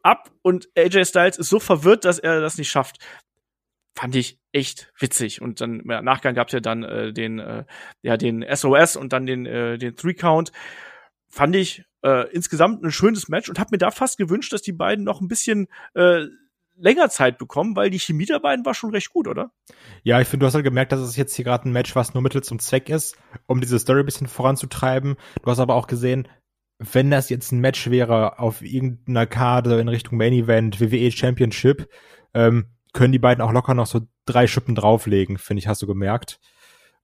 ab 0.02 0.30
und 0.42 0.68
AJ 0.76 1.06
Styles 1.06 1.38
ist 1.38 1.48
so 1.48 1.61
verwirrt, 1.61 2.04
dass 2.04 2.18
er 2.18 2.40
das 2.40 2.58
nicht 2.58 2.70
schafft. 2.70 2.98
Fand 3.96 4.14
ich 4.14 4.38
echt 4.52 4.92
witzig 4.98 5.42
und 5.42 5.61
dann 5.61 5.80
im 5.80 6.04
Nachgang 6.04 6.34
gab's 6.34 6.52
ja 6.52 6.61
dann 6.61 6.84
äh, 6.84 7.12
den 7.12 7.40
äh, 7.40 7.64
ja 8.02 8.16
den 8.16 8.44
SOS 8.48 8.96
und 8.96 9.12
dann 9.12 9.26
den 9.26 9.44
äh, 9.44 9.76
den 9.76 9.96
Three 9.96 10.14
Count. 10.14 10.52
Fand 11.28 11.56
ich 11.56 11.84
äh, 12.02 12.30
insgesamt 12.30 12.82
ein 12.84 12.92
schönes 12.92 13.28
Match 13.28 13.48
und 13.48 13.58
habe 13.58 13.70
mir 13.72 13.78
da 13.78 13.90
fast 13.90 14.18
gewünscht, 14.18 14.52
dass 14.52 14.62
die 14.62 14.72
beiden 14.72 15.04
noch 15.04 15.20
ein 15.20 15.26
bisschen 15.26 15.66
äh, 15.94 16.26
länger 16.78 17.08
Zeit 17.10 17.38
bekommen, 17.38 17.76
weil 17.76 17.90
die 17.90 17.98
Chemie 17.98 18.26
der 18.26 18.40
beiden 18.40 18.64
war 18.64 18.74
schon 18.74 18.90
recht 18.90 19.10
gut, 19.10 19.28
oder? 19.28 19.50
Ja, 20.02 20.20
ich 20.20 20.28
finde, 20.28 20.44
du 20.44 20.46
hast 20.46 20.54
halt 20.54 20.64
gemerkt, 20.64 20.92
dass 20.92 21.00
es 21.00 21.16
jetzt 21.16 21.34
hier 21.34 21.44
gerade 21.44 21.68
ein 21.68 21.72
Match, 21.72 21.94
was 21.96 22.14
nur 22.14 22.22
Mittel 22.22 22.42
zum 22.42 22.58
Zweck 22.58 22.88
ist, 22.88 23.16
um 23.46 23.60
diese 23.60 23.78
Story 23.78 24.00
ein 24.00 24.06
bisschen 24.06 24.28
voranzutreiben. 24.28 25.16
Du 25.42 25.50
hast 25.50 25.58
aber 25.58 25.74
auch 25.74 25.86
gesehen, 25.86 26.28
wenn 26.78 27.10
das 27.10 27.28
jetzt 27.28 27.52
ein 27.52 27.60
Match 27.60 27.90
wäre 27.90 28.38
auf 28.38 28.62
irgendeiner 28.62 29.26
Karte 29.26 29.74
in 29.80 29.88
Richtung 29.88 30.16
Main 30.16 30.32
Event, 30.32 30.80
WWE 30.80 31.10
Championship, 31.10 31.88
ähm, 32.34 32.66
können 32.92 33.12
die 33.12 33.18
beiden 33.18 33.42
auch 33.42 33.52
locker 33.52 33.74
noch 33.74 33.86
so 33.86 34.00
drei 34.26 34.46
Schippen 34.46 34.74
drauflegen, 34.74 35.38
finde 35.38 35.58
ich, 35.60 35.68
hast 35.68 35.82
du 35.82 35.86
gemerkt. 35.86 36.40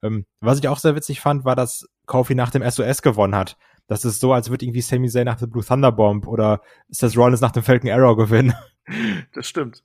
Ähm, 0.03 0.27
was 0.41 0.59
ich 0.59 0.69
auch 0.69 0.79
sehr 0.79 0.95
witzig 0.95 1.21
fand, 1.21 1.45
war, 1.45 1.57
dass 1.57 1.89
Kofi 2.07 2.35
nach 2.35 2.51
dem 2.51 2.69
SOS 2.69 3.03
gewonnen 3.03 3.35
hat. 3.35 3.57
Das 3.87 4.05
ist 4.05 4.21
so, 4.21 4.33
als 4.33 4.49
würde 4.49 4.65
irgendwie 4.65 4.81
Sami 4.81 5.09
Zayn 5.09 5.27
nach 5.27 5.39
der 5.39 5.47
Blue 5.47 5.65
Thunder 5.65 5.93
Bomb 5.93 6.27
oder 6.27 6.63
ist 6.89 7.03
das 7.03 7.17
Rollins 7.17 7.41
nach 7.41 7.53
dem 7.53 7.63
Falcon 7.63 7.91
Arrow 7.91 8.17
gewinnen. 8.17 8.55
Das 9.33 9.49
stimmt. 9.49 9.83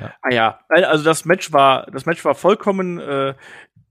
Ja. 0.00 0.14
Ah 0.22 0.32
ja, 0.32 0.60
also 0.68 1.04
das 1.04 1.24
Match 1.24 1.52
war, 1.52 1.86
das 1.86 2.06
Match 2.06 2.24
war 2.24 2.34
vollkommen 2.34 2.98
äh, 2.98 3.34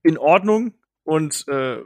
in 0.04 0.18
Ordnung 0.18 0.74
und 1.04 1.48
äh, 1.48 1.82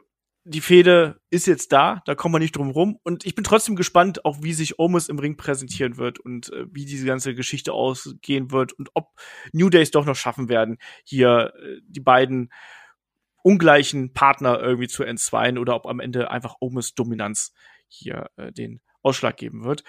die 0.50 0.62
Fehde 0.62 1.20
ist 1.30 1.46
jetzt 1.46 1.74
da, 1.74 2.02
da 2.06 2.16
kommen 2.16 2.36
wir 2.36 2.40
nicht 2.40 2.56
drum 2.56 2.72
rum. 2.72 3.00
Und 3.04 3.26
ich 3.26 3.36
bin 3.36 3.44
trotzdem 3.44 3.76
gespannt, 3.76 4.24
auch 4.24 4.38
wie 4.42 4.54
sich 4.54 4.80
Omus 4.80 5.10
im 5.10 5.20
Ring 5.20 5.36
präsentieren 5.36 5.98
wird 5.98 6.20
und 6.20 6.52
äh, 6.54 6.66
wie 6.72 6.86
diese 6.86 7.06
ganze 7.06 7.36
Geschichte 7.36 7.74
ausgehen 7.74 8.52
wird 8.52 8.72
und 8.74 8.90
ob 8.94 9.10
New 9.52 9.70
Days 9.70 9.92
doch 9.92 10.06
noch 10.06 10.16
schaffen 10.16 10.48
werden, 10.48 10.78
hier 11.04 11.54
äh, 11.62 11.82
die 11.86 12.00
beiden 12.00 12.52
ungleichen 13.44 14.14
Partner 14.14 14.60
irgendwie 14.60 14.88
zu 14.88 15.04
entzweien 15.04 15.58
oder 15.58 15.76
ob 15.76 15.86
am 15.86 16.00
Ende 16.00 16.32
einfach 16.32 16.56
Omus 16.62 16.96
Dominanz 16.96 17.54
hier 17.90 18.30
äh, 18.38 18.54
den 18.54 18.82
Ausschlag 19.08 19.38
wird. 19.64 19.84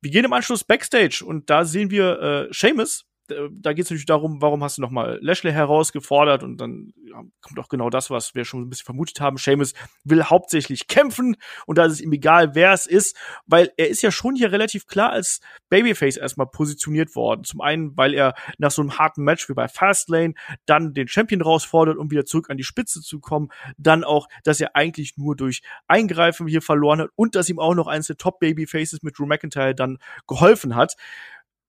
Wir 0.00 0.10
gehen 0.10 0.24
im 0.24 0.32
Anschluss 0.32 0.64
Backstage 0.64 1.24
und 1.24 1.50
da 1.50 1.64
sehen 1.64 1.90
wir 1.90 2.48
äh, 2.50 2.52
Seamus. 2.52 3.06
Da 3.28 3.72
geht 3.72 3.84
es 3.84 3.90
natürlich 3.90 4.06
darum, 4.06 4.42
warum 4.42 4.64
hast 4.64 4.78
du 4.78 4.82
nochmal 4.82 5.18
Lashley 5.22 5.52
herausgefordert 5.52 6.42
und 6.42 6.56
dann 6.56 6.92
ja, 7.04 7.22
kommt 7.40 7.58
auch 7.58 7.68
genau 7.68 7.88
das, 7.88 8.10
was 8.10 8.34
wir 8.34 8.44
schon 8.44 8.62
ein 8.62 8.68
bisschen 8.68 8.84
vermutet 8.84 9.20
haben. 9.20 9.36
Seamus 9.36 9.74
will 10.02 10.24
hauptsächlich 10.24 10.88
kämpfen 10.88 11.36
und 11.66 11.78
da 11.78 11.84
ist 11.84 11.92
es 11.92 12.00
ihm 12.00 12.12
egal, 12.12 12.54
wer 12.54 12.72
es 12.72 12.86
ist, 12.86 13.16
weil 13.46 13.72
er 13.76 13.88
ist 13.88 14.02
ja 14.02 14.10
schon 14.10 14.34
hier 14.34 14.50
relativ 14.50 14.86
klar 14.86 15.10
als 15.10 15.40
Babyface 15.68 16.16
erstmal 16.16 16.48
positioniert 16.48 17.14
worden. 17.14 17.44
Zum 17.44 17.60
einen, 17.60 17.96
weil 17.96 18.12
er 18.12 18.34
nach 18.58 18.72
so 18.72 18.82
einem 18.82 18.98
harten 18.98 19.22
Match 19.22 19.48
wie 19.48 19.54
bei 19.54 19.68
Fastlane 19.68 20.34
dann 20.66 20.92
den 20.92 21.06
Champion 21.06 21.42
herausfordert, 21.42 21.98
um 21.98 22.10
wieder 22.10 22.24
zurück 22.24 22.50
an 22.50 22.56
die 22.56 22.64
Spitze 22.64 23.00
zu 23.02 23.20
kommen. 23.20 23.50
Dann 23.78 24.02
auch, 24.02 24.28
dass 24.42 24.60
er 24.60 24.74
eigentlich 24.74 25.16
nur 25.16 25.36
durch 25.36 25.62
Eingreifen 25.86 26.48
hier 26.48 26.62
verloren 26.62 27.02
hat 27.02 27.10
und 27.14 27.36
dass 27.36 27.48
ihm 27.48 27.60
auch 27.60 27.74
noch 27.74 27.86
eines 27.86 28.08
der 28.08 28.16
Top 28.16 28.40
Babyfaces 28.40 29.02
mit 29.02 29.18
Drew 29.18 29.26
McIntyre 29.26 29.74
dann 29.74 29.98
geholfen 30.26 30.74
hat 30.74 30.96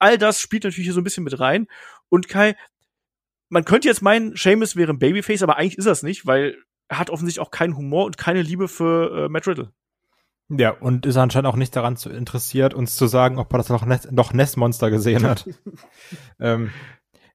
all 0.04 0.18
das 0.18 0.42
spielt 0.42 0.66
natürlich 0.66 0.86
hier 0.86 0.94
so 0.94 1.00
ein 1.00 1.06
bisschen 1.06 1.24
mit 1.24 1.40
rein. 1.40 1.68
Und 2.10 2.28
Kai, 2.28 2.56
man 3.50 3.64
könnte 3.64 3.88
jetzt 3.88 4.02
meinen, 4.02 4.36
Seamus 4.36 4.76
wäre 4.76 4.92
ein 4.92 5.00
Babyface, 5.00 5.44
aber 5.44 5.58
eigentlich 5.58 5.78
ist 5.78 5.86
das 5.86 6.04
nicht, 6.04 6.28
weil 6.28 6.58
er 6.90 7.00
hat 7.00 7.10
offensichtlich 7.10 7.46
auch 7.46 7.52
keinen 7.52 7.78
Humor 7.78 8.06
und 8.06 8.18
keine 8.18 8.42
Liebe 8.42 8.68
für 8.68 9.26
äh, 9.26 9.30
Matt 9.30 9.48
Riddle. 9.48 9.72
Ja, 10.50 10.72
und 10.72 11.06
ist 11.06 11.16
anscheinend 11.16 11.48
auch 11.48 11.56
nicht 11.56 11.74
daran 11.76 11.96
zu 11.96 12.10
interessiert, 12.10 12.74
uns 12.74 12.98
zu 12.98 13.08
sagen, 13.08 13.40
ob 13.40 13.52
er 13.54 13.58
das 13.58 13.70
noch, 13.70 13.86
Nest, 13.86 14.12
noch 14.12 14.34
Nestmonster 14.34 14.92
gesehen 14.92 15.24
hat. 15.24 15.48
ähm, 16.40 16.72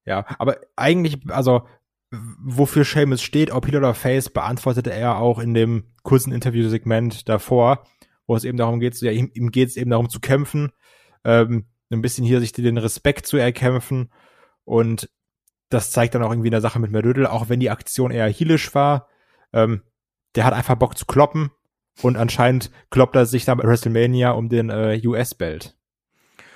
ja, 0.04 0.26
aber 0.38 0.58
eigentlich, 0.76 1.18
also 1.30 1.66
wofür 2.10 2.84
Seamus 2.84 3.22
steht, 3.22 3.50
ob 3.50 3.66
Heel 3.66 3.78
oder 3.78 3.94
Face, 3.94 4.28
beantwortete 4.28 4.92
er 4.92 5.16
auch 5.16 5.38
in 5.38 5.54
dem 5.54 5.84
kurzen 6.02 6.32
Interviewsegment 6.32 7.28
davor, 7.28 7.84
wo 8.26 8.36
es 8.36 8.44
eben 8.44 8.58
darum 8.58 8.78
geht, 8.78 9.00
ja, 9.00 9.10
ihm, 9.10 9.30
ihm 9.32 9.50
geht 9.50 9.70
es 9.70 9.76
eben 9.76 9.90
darum 9.90 10.10
zu 10.10 10.20
kämpfen. 10.20 10.70
Ähm, 11.24 11.66
ein 11.90 12.02
bisschen 12.02 12.24
hier 12.24 12.40
sich 12.40 12.52
den 12.52 12.78
Respekt 12.78 13.26
zu 13.26 13.36
erkämpfen 13.36 14.10
und 14.64 15.08
das 15.70 15.90
zeigt 15.90 16.14
dann 16.14 16.22
auch 16.22 16.30
irgendwie 16.30 16.48
in 16.48 16.52
der 16.52 16.60
Sache 16.60 16.78
mit 16.78 16.90
Merödel, 16.90 17.26
auch 17.26 17.48
wenn 17.48 17.60
die 17.60 17.70
Aktion 17.70 18.10
eher 18.10 18.28
heelisch 18.28 18.74
war, 18.74 19.08
ähm, 19.52 19.82
der 20.34 20.44
hat 20.44 20.54
einfach 20.54 20.76
Bock 20.76 20.96
zu 20.96 21.06
kloppen 21.06 21.50
und 22.02 22.16
anscheinend 22.16 22.70
kloppt 22.90 23.16
er 23.16 23.26
sich 23.26 23.44
dann 23.44 23.58
bei 23.58 23.64
WrestleMania 23.64 24.30
um 24.30 24.48
den 24.48 24.70
äh, 24.70 25.00
US-Belt. 25.04 25.76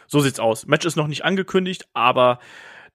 So 0.07 0.21
sieht's 0.21 0.40
aus. 0.40 0.66
Match 0.66 0.87
ist 0.87 0.97
noch 0.97 1.07
nicht 1.07 1.25
angekündigt, 1.25 1.88
aber 1.95 2.38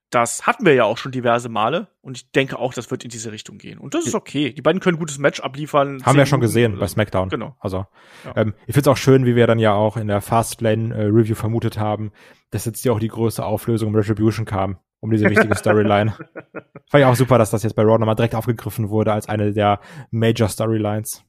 das 0.10 0.48
hatten 0.48 0.65
wir 0.65 0.74
ja 0.74 0.86
auch 0.86 0.98
schon 0.98 1.12
diverse 1.12 1.50
Male 1.50 1.89
und 2.02 2.17
ich 2.17 2.32
denke 2.32 2.58
auch, 2.60 2.74
das 2.74 2.89
wird 2.91 3.04
in 3.04 3.10
diese 3.10 3.32
Richtung 3.32 3.58
gehen. 3.58 3.78
Und 3.78 3.93
das 3.93 4.06
ist 4.06 4.15
okay. 4.15 4.54
Die 4.54 4.62
beiden 4.62 4.80
können 4.80 4.98
gutes 4.98 5.17
Match 5.17 5.41
abliefern. 5.41 6.02
Haben 6.06 6.15
wir 6.15 6.22
ja 6.22 6.26
schon 6.26 6.39
gesehen 6.39 6.80
bei 6.80 6.88
SmackDown. 6.88 7.30
Genau. 7.30 7.56
Also 7.60 7.86
ja. 8.24 8.38
ähm, 8.38 8.54
ich 8.67 8.74
finde 8.74 8.82
es 8.82 8.88
auch 8.88 8.98
schön, 8.98 9.26
wie 9.26 9.36
wir 9.36 9.48
dann 9.48 9.60
ja 9.60 9.74
auch 9.74 9.98
in 9.98 10.08
der 10.08 10.22
Fastlane 10.22 10.96
äh, 10.96 11.04
Review 11.06 11.36
vermutet 11.36 11.78
haben, 11.78 12.12
dass 12.52 12.65
jetzt 12.65 12.86
ja 12.86 12.93
auch 12.93 13.00
die 13.00 13.10
größte 13.10 13.43
Auflösung 13.43 13.89
im 13.89 13.96
Retribution 13.96 14.46
kam, 14.46 14.78
um 15.02 15.12
diese 15.12 15.30
wichtige 15.30 15.56
Storyline. 15.58 16.12
Fand 16.12 17.02
ich 17.02 17.06
auch 17.06 17.15
super, 17.15 17.38
dass 17.38 17.52
das 17.52 17.63
jetzt 17.63 17.76
bei 17.76 17.84
Raw 17.84 17.98
nochmal 17.98 18.15
direkt 18.15 18.36
aufgegriffen 18.36 18.89
wurde 18.89 19.12
als 19.12 19.28
eine 19.28 19.52
der 19.52 19.82
Major 20.12 20.48
Storylines. 20.48 21.24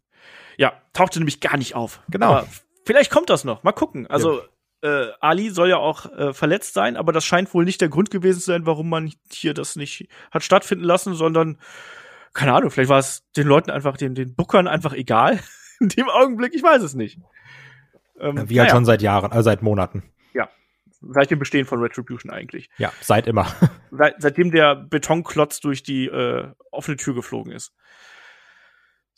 Ja, 0.56 0.72
tauchte 0.92 1.18
nämlich 1.18 1.40
gar 1.40 1.56
nicht 1.56 1.74
auf. 1.74 2.00
Genau. 2.08 2.26
Aber 2.26 2.46
vielleicht 2.84 3.10
kommt 3.10 3.28
das 3.28 3.42
noch. 3.42 3.64
Mal 3.64 3.72
gucken. 3.72 4.06
Also 4.06 4.38
ja 4.38 4.44
äh, 4.82 5.08
Ali 5.20 5.50
soll 5.50 5.68
ja 5.68 5.78
auch 5.78 6.06
äh, 6.12 6.32
verletzt 6.32 6.74
sein, 6.74 6.96
aber 6.96 7.12
das 7.12 7.24
scheint 7.24 7.52
wohl 7.54 7.64
nicht 7.64 7.80
der 7.80 7.88
Grund 7.88 8.10
gewesen 8.10 8.40
zu 8.40 8.46
sein, 8.46 8.66
warum 8.66 8.88
man 8.88 9.12
hier 9.30 9.54
das 9.54 9.76
nicht 9.76 10.08
hat 10.30 10.42
stattfinden 10.42 10.84
lassen, 10.84 11.14
sondern 11.14 11.58
keine 12.34 12.52
Ahnung, 12.54 12.70
vielleicht 12.70 12.90
war 12.90 12.98
es 12.98 13.24
den 13.36 13.46
Leuten 13.46 13.70
einfach, 13.70 13.96
den, 13.96 14.14
den 14.14 14.34
Bookern 14.34 14.68
einfach 14.68 14.92
egal 14.92 15.40
in 15.80 15.88
dem 15.88 16.08
Augenblick, 16.08 16.54
ich 16.54 16.62
weiß 16.62 16.82
es 16.82 16.94
nicht. 16.94 17.18
Ähm, 18.20 18.48
Wie 18.48 18.58
halt 18.58 18.68
ja. 18.68 18.74
schon 18.74 18.84
seit 18.84 19.02
Jahren, 19.02 19.32
also 19.32 19.42
seit 19.42 19.62
Monaten. 19.62 20.02
Ja, 20.34 20.48
seit 21.00 21.30
dem 21.30 21.38
Bestehen 21.38 21.66
von 21.66 21.80
Retribution 21.80 22.32
eigentlich. 22.32 22.68
Ja, 22.78 22.92
seit 23.00 23.26
immer. 23.26 23.46
Seit, 23.90 24.16
seitdem 24.18 24.50
der 24.50 24.76
Betonklotz 24.76 25.60
durch 25.60 25.82
die 25.82 26.06
äh, 26.06 26.46
offene 26.70 26.98
Tür 26.98 27.14
geflogen 27.14 27.52
ist. 27.52 27.72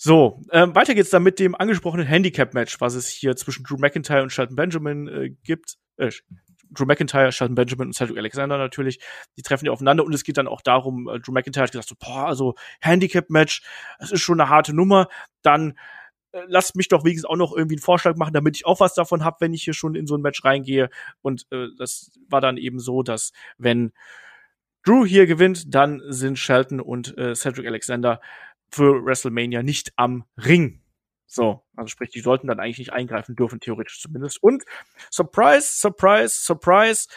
So, 0.03 0.41
ähm, 0.51 0.75
weiter 0.75 0.95
geht's 0.95 1.11
dann 1.11 1.23
mit 1.23 1.39
dem 1.39 1.55
angesprochenen 1.55 2.07
Handicap-Match, 2.07 2.81
was 2.81 2.95
es 2.95 3.07
hier 3.07 3.37
zwischen 3.37 3.65
Drew 3.65 3.77
McIntyre 3.77 4.23
und 4.23 4.33
Shelton 4.33 4.57
Benjamin 4.57 5.09
äh, 5.09 5.29
gibt. 5.45 5.77
Äh, 5.99 6.11
Drew 6.71 6.87
McIntyre, 6.87 7.33
Shelton 7.33 7.55
Benjamin 7.55 7.89
und 7.89 7.93
Cedric 7.93 8.17
Alexander 8.17 8.57
natürlich. 8.57 8.99
Die 9.37 9.43
treffen 9.43 9.67
ja 9.67 9.73
aufeinander 9.73 10.03
und 10.03 10.15
es 10.15 10.25
geht 10.25 10.39
dann 10.39 10.49
auch 10.49 10.63
darum, 10.63 11.07
äh, 11.07 11.21
Drew 11.21 11.33
McIntyre 11.33 11.65
hat 11.65 11.73
gesagt 11.73 11.89
so, 11.91 11.97
boah, 12.01 12.25
also 12.29 12.55
Handicap-Match, 12.81 13.63
das 13.99 14.11
ist 14.11 14.23
schon 14.23 14.41
eine 14.41 14.49
harte 14.49 14.75
Nummer. 14.75 15.07
Dann 15.43 15.77
äh, 16.33 16.45
lasst 16.47 16.77
mich 16.77 16.89
doch 16.89 17.05
wenigstens 17.05 17.29
auch 17.29 17.37
noch 17.37 17.55
irgendwie 17.55 17.75
einen 17.75 17.83
Vorschlag 17.83 18.17
machen, 18.17 18.33
damit 18.33 18.57
ich 18.57 18.65
auch 18.65 18.81
was 18.81 18.95
davon 18.95 19.23
habe, 19.23 19.37
wenn 19.41 19.53
ich 19.53 19.65
hier 19.65 19.75
schon 19.75 19.95
in 19.95 20.07
so 20.07 20.17
ein 20.17 20.23
Match 20.23 20.43
reingehe. 20.43 20.89
Und 21.21 21.47
äh, 21.51 21.67
das 21.77 22.11
war 22.27 22.41
dann 22.41 22.57
eben 22.57 22.79
so, 22.79 23.03
dass 23.03 23.33
wenn 23.59 23.93
Drew 24.83 25.05
hier 25.05 25.27
gewinnt, 25.27 25.75
dann 25.75 26.01
sind 26.07 26.39
Shelton 26.39 26.81
und 26.81 27.19
äh, 27.19 27.35
Cedric 27.35 27.67
Alexander 27.67 28.19
für 28.71 29.05
WrestleMania 29.05 29.63
nicht 29.63 29.93
am 29.97 30.25
Ring. 30.37 30.83
So, 31.27 31.63
also 31.77 31.89
sprich, 31.89 32.11
die 32.11 32.21
sollten 32.21 32.49
dann 32.49 32.59
eigentlich 32.59 32.79
nicht 32.79 32.93
eingreifen 32.93 33.37
dürfen, 33.37 33.61
theoretisch 33.61 34.01
zumindest. 34.01 34.43
Und 34.43 34.65
Surprise, 35.11 35.69
Surprise, 35.79 36.35
Surprise, 36.45 37.09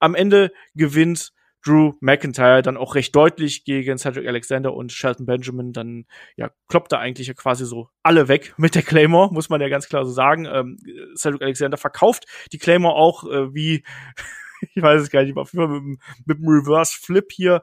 am 0.00 0.14
Ende 0.14 0.50
gewinnt 0.74 1.32
Drew 1.64 1.92
McIntyre 2.00 2.62
dann 2.62 2.76
auch 2.76 2.94
recht 2.94 3.14
deutlich 3.14 3.64
gegen 3.64 3.98
Cedric 3.98 4.26
Alexander 4.26 4.72
und 4.74 4.92
Shelton 4.92 5.26
Benjamin. 5.26 5.72
Dann 5.72 6.06
ja, 6.36 6.50
kloppt 6.68 6.92
er 6.92 7.00
eigentlich 7.00 7.28
ja 7.28 7.34
quasi 7.34 7.66
so 7.66 7.88
alle 8.02 8.28
weg 8.28 8.54
mit 8.56 8.74
der 8.74 8.82
Claymore, 8.82 9.32
muss 9.32 9.50
man 9.50 9.60
ja 9.60 9.68
ganz 9.68 9.88
klar 9.88 10.04
so 10.04 10.12
sagen. 10.12 10.46
Ähm, 10.46 10.78
Cedric 11.16 11.42
Alexander 11.42 11.76
verkauft 11.76 12.26
die 12.52 12.58
Claymore 12.58 12.94
auch 12.94 13.24
äh, 13.30 13.54
wie, 13.54 13.84
ich 14.74 14.82
weiß 14.82 15.02
es 15.02 15.10
gar 15.10 15.22
nicht, 15.22 15.36
auf 15.36 15.52
jeden 15.52 15.68
Fall 15.68 15.80
mit, 15.80 16.00
mit 16.24 16.38
dem 16.38 16.48
Reverse 16.48 16.98
Flip 16.98 17.30
hier. 17.30 17.62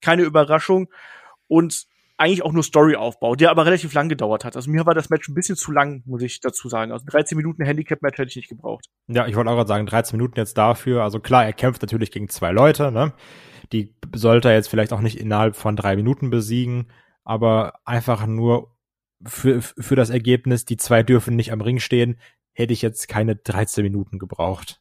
Keine 0.00 0.22
Überraschung. 0.22 0.88
Und 1.46 1.86
eigentlich 2.18 2.42
auch 2.42 2.52
nur 2.52 2.62
Storyaufbau, 2.62 3.34
der 3.34 3.50
aber 3.50 3.66
relativ 3.66 3.92
lang 3.92 4.08
gedauert 4.08 4.44
hat. 4.44 4.56
Also 4.56 4.70
mir 4.70 4.86
war 4.86 4.94
das 4.94 5.10
Match 5.10 5.28
ein 5.28 5.34
bisschen 5.34 5.56
zu 5.56 5.70
lang, 5.70 6.02
muss 6.06 6.22
ich 6.22 6.40
dazu 6.40 6.68
sagen. 6.68 6.92
Also 6.92 7.04
13 7.06 7.36
Minuten 7.36 7.64
Handicap-Match 7.64 8.18
hätte 8.18 8.30
ich 8.30 8.36
nicht 8.36 8.48
gebraucht. 8.48 8.86
Ja, 9.08 9.26
ich 9.26 9.36
wollte 9.36 9.50
auch 9.50 9.56
gerade 9.56 9.68
sagen, 9.68 9.86
13 9.86 10.16
Minuten 10.16 10.38
jetzt 10.38 10.56
dafür. 10.56 11.02
Also 11.02 11.20
klar, 11.20 11.44
er 11.44 11.52
kämpft 11.52 11.82
natürlich 11.82 12.10
gegen 12.10 12.28
zwei 12.28 12.52
Leute, 12.52 12.90
ne? 12.90 13.12
Die 13.72 13.94
sollte 14.14 14.48
er 14.48 14.54
jetzt 14.54 14.68
vielleicht 14.68 14.92
auch 14.92 15.00
nicht 15.00 15.18
innerhalb 15.18 15.56
von 15.56 15.76
drei 15.76 15.96
Minuten 15.96 16.30
besiegen, 16.30 16.86
aber 17.24 17.80
einfach 17.84 18.26
nur 18.26 18.76
für, 19.24 19.60
für 19.60 19.96
das 19.96 20.10
Ergebnis, 20.10 20.64
die 20.64 20.76
zwei 20.76 21.02
dürfen 21.02 21.36
nicht 21.36 21.52
am 21.52 21.60
Ring 21.60 21.80
stehen, 21.80 22.18
hätte 22.52 22.72
ich 22.72 22.82
jetzt 22.82 23.08
keine 23.08 23.36
13 23.36 23.82
Minuten 23.82 24.18
gebraucht. 24.18 24.80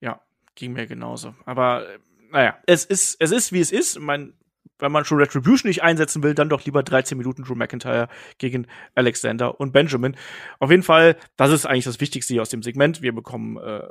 Ja, 0.00 0.20
ging 0.54 0.72
mir 0.72 0.86
genauso. 0.86 1.34
Aber 1.46 1.88
äh, 1.88 1.98
naja, 2.32 2.58
es 2.66 2.84
ist, 2.84 3.16
es 3.20 3.30
ist, 3.30 3.52
wie 3.52 3.60
es 3.60 3.72
ist. 3.72 3.98
Mein, 3.98 4.34
wenn 4.82 4.92
man 4.92 5.04
schon 5.04 5.18
Retribution 5.18 5.68
nicht 5.68 5.82
einsetzen 5.82 6.22
will, 6.22 6.34
dann 6.34 6.48
doch 6.48 6.64
lieber 6.64 6.82
13 6.82 7.16
Minuten 7.18 7.44
Drew 7.44 7.54
McIntyre 7.54 8.08
gegen 8.38 8.66
Alexander 8.94 9.60
und 9.60 9.72
Benjamin. 9.72 10.16
Auf 10.58 10.70
jeden 10.70 10.82
Fall, 10.82 11.16
das 11.36 11.50
ist 11.50 11.66
eigentlich 11.66 11.84
das 11.84 12.00
Wichtigste 12.00 12.34
hier 12.34 12.42
aus 12.42 12.50
dem 12.50 12.62
Segment. 12.62 13.02
Wir 13.02 13.14
bekommen 13.14 13.56
äh, 13.56 13.88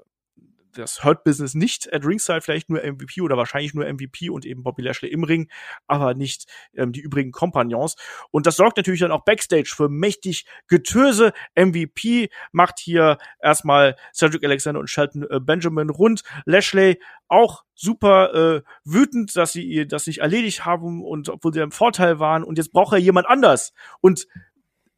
das 0.73 1.03
Hurt 1.03 1.23
Business 1.23 1.53
nicht 1.53 1.91
at 1.93 2.05
Ringside, 2.05 2.41
vielleicht 2.41 2.69
nur 2.69 2.81
MVP 2.81 3.21
oder 3.21 3.37
wahrscheinlich 3.37 3.73
nur 3.73 3.91
MVP 3.91 4.29
und 4.29 4.45
eben 4.45 4.63
Bobby 4.63 4.81
Lashley 4.81 5.09
im 5.09 5.23
Ring, 5.23 5.49
aber 5.87 6.13
nicht 6.13 6.45
ähm, 6.75 6.91
die 6.91 7.01
übrigen 7.01 7.31
Kompagnons. 7.31 7.95
Und 8.31 8.45
das 8.45 8.55
sorgt 8.55 8.77
natürlich 8.77 9.01
dann 9.01 9.11
auch 9.11 9.23
Backstage 9.23 9.73
für 9.75 9.89
mächtig 9.89 10.45
Getöse. 10.67 11.33
MVP 11.55 12.29
macht 12.51 12.79
hier 12.79 13.17
erstmal 13.41 13.95
Cedric 14.13 14.43
Alexander 14.43 14.79
und 14.79 14.89
Shelton 14.89 15.25
äh, 15.29 15.39
Benjamin 15.39 15.89
rund. 15.89 16.23
Lashley 16.45 16.99
auch 17.27 17.63
super 17.75 18.33
äh, 18.33 18.61
wütend, 18.83 19.35
dass 19.35 19.53
sie 19.53 19.63
ihr 19.63 19.87
das 19.87 20.07
nicht 20.07 20.19
erledigt 20.19 20.65
haben 20.65 21.03
und 21.03 21.29
obwohl 21.29 21.53
sie 21.53 21.61
im 21.61 21.71
Vorteil 21.71 22.19
waren 22.19 22.43
und 22.43 22.57
jetzt 22.57 22.73
braucht 22.73 22.93
er 22.93 22.99
jemand 22.99 23.27
anders. 23.27 23.73
Und 24.01 24.27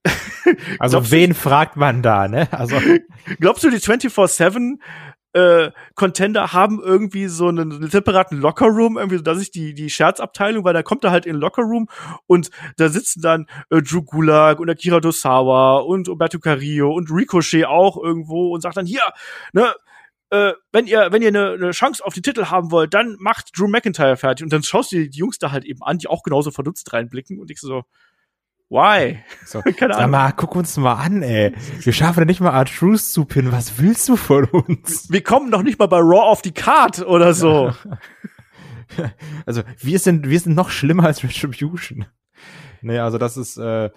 also 0.79 1.11
wen 1.11 1.29
du, 1.29 1.35
fragt 1.35 1.75
man 1.75 2.01
da, 2.01 2.27
ne? 2.27 2.51
Also 2.51 2.77
glaubst 3.39 3.63
du, 3.63 3.69
die 3.69 3.77
24/7 3.77 4.79
äh, 5.33 5.71
Contender 5.95 6.53
haben 6.53 6.81
irgendwie 6.83 7.27
so 7.27 7.47
einen 7.47 7.89
separaten 7.89 8.39
Lockerroom, 8.39 8.97
irgendwie, 8.97 9.21
dass 9.21 9.41
ich 9.41 9.51
die, 9.51 9.73
die 9.73 9.89
Scherzabteilung, 9.89 10.63
weil 10.63 10.73
da 10.73 10.83
kommt 10.83 11.03
er 11.03 11.11
halt 11.11 11.25
in 11.25 11.33
den 11.33 11.41
Lockerroom 11.41 11.87
und 12.27 12.49
da 12.77 12.89
sitzen 12.89 13.21
dann 13.21 13.47
äh, 13.69 13.81
Drew 13.81 14.01
Gulag 14.01 14.59
und 14.59 14.69
Akira 14.69 14.99
Dosawa 14.99 15.79
und 15.79 16.09
Umberto 16.09 16.39
Carrillo 16.39 16.93
und 16.93 17.09
Ricochet 17.11 17.65
auch 17.65 18.01
irgendwo 18.01 18.53
und 18.53 18.61
sagt 18.61 18.77
dann, 18.77 18.85
hier, 18.85 19.01
ne, 19.53 19.73
äh, 20.31 20.53
wenn 20.71 20.87
ihr, 20.87 21.09
wenn 21.11 21.21
ihr 21.21 21.27
eine, 21.27 21.51
eine 21.51 21.71
Chance 21.71 22.03
auf 22.03 22.13
die 22.13 22.21
Titel 22.21 22.45
haben 22.45 22.71
wollt, 22.71 22.93
dann 22.93 23.17
macht 23.19 23.57
Drew 23.57 23.67
McIntyre 23.67 24.15
fertig. 24.17 24.43
Und 24.43 24.53
dann 24.53 24.63
schaust 24.63 24.91
du 24.91 24.97
dir 24.97 25.09
die 25.09 25.19
Jungs 25.19 25.37
da 25.37 25.51
halt 25.51 25.65
eben 25.65 25.81
an, 25.83 25.97
die 25.97 26.07
auch 26.07 26.23
genauso 26.23 26.51
verdutzt 26.51 26.91
reinblicken 26.93 27.39
und 27.39 27.51
ich 27.51 27.59
so, 27.59 27.83
Why? 28.71 29.19
So, 29.45 29.61
Keine 29.77 29.95
Ahnung. 29.95 29.99
Sag 29.99 30.09
mal, 30.09 30.31
guck 30.31 30.55
uns 30.55 30.77
mal 30.77 30.93
an, 30.93 31.23
ey. 31.23 31.53
Wir 31.81 31.91
schaffen 31.91 32.25
nicht 32.25 32.39
mal 32.39 32.51
Art 32.51 32.73
Truth 32.73 33.01
zu 33.01 33.25
pinnen. 33.25 33.51
Was 33.51 33.79
willst 33.79 34.07
du 34.07 34.15
von 34.15 34.45
uns? 34.45 35.11
Wir 35.11 35.21
kommen 35.21 35.49
noch 35.49 35.61
nicht 35.61 35.77
mal 35.77 35.87
bei 35.87 35.97
Raw 35.97 36.21
auf 36.21 36.41
die 36.41 36.53
Card 36.53 37.05
oder 37.05 37.33
so. 37.33 37.73
also, 39.45 39.63
wir 39.77 39.99
sind, 39.99 40.29
wir 40.29 40.39
sind 40.39 40.55
noch 40.55 40.69
schlimmer 40.69 41.03
als 41.03 41.21
Retribution. 41.21 42.05
Nee, 42.81 42.97
also 42.97 43.17
das 43.17 43.35
ist, 43.35 43.57
äh, 43.57 43.89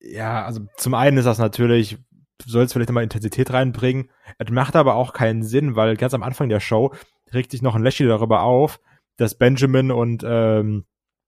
ja, 0.00 0.42
also 0.42 0.62
zum 0.78 0.94
einen 0.94 1.18
ist 1.18 1.26
das 1.26 1.38
natürlich, 1.38 1.98
du 2.38 2.48
sollst 2.48 2.72
vielleicht 2.72 2.90
mal 2.90 3.02
Intensität 3.04 3.52
reinbringen. 3.52 4.10
Es 4.38 4.50
macht 4.50 4.74
aber 4.74 4.94
auch 4.94 5.12
keinen 5.12 5.42
Sinn, 5.42 5.76
weil 5.76 5.98
ganz 5.98 6.14
am 6.14 6.22
Anfang 6.22 6.48
der 6.48 6.60
Show 6.60 6.94
regt 7.32 7.50
sich 7.50 7.60
noch 7.60 7.74
ein 7.74 7.82
Lashley 7.82 8.08
darüber 8.08 8.40
auf, 8.40 8.80
dass 9.18 9.36
Benjamin 9.36 9.90
und 9.90 10.24
ähm, 10.26 10.86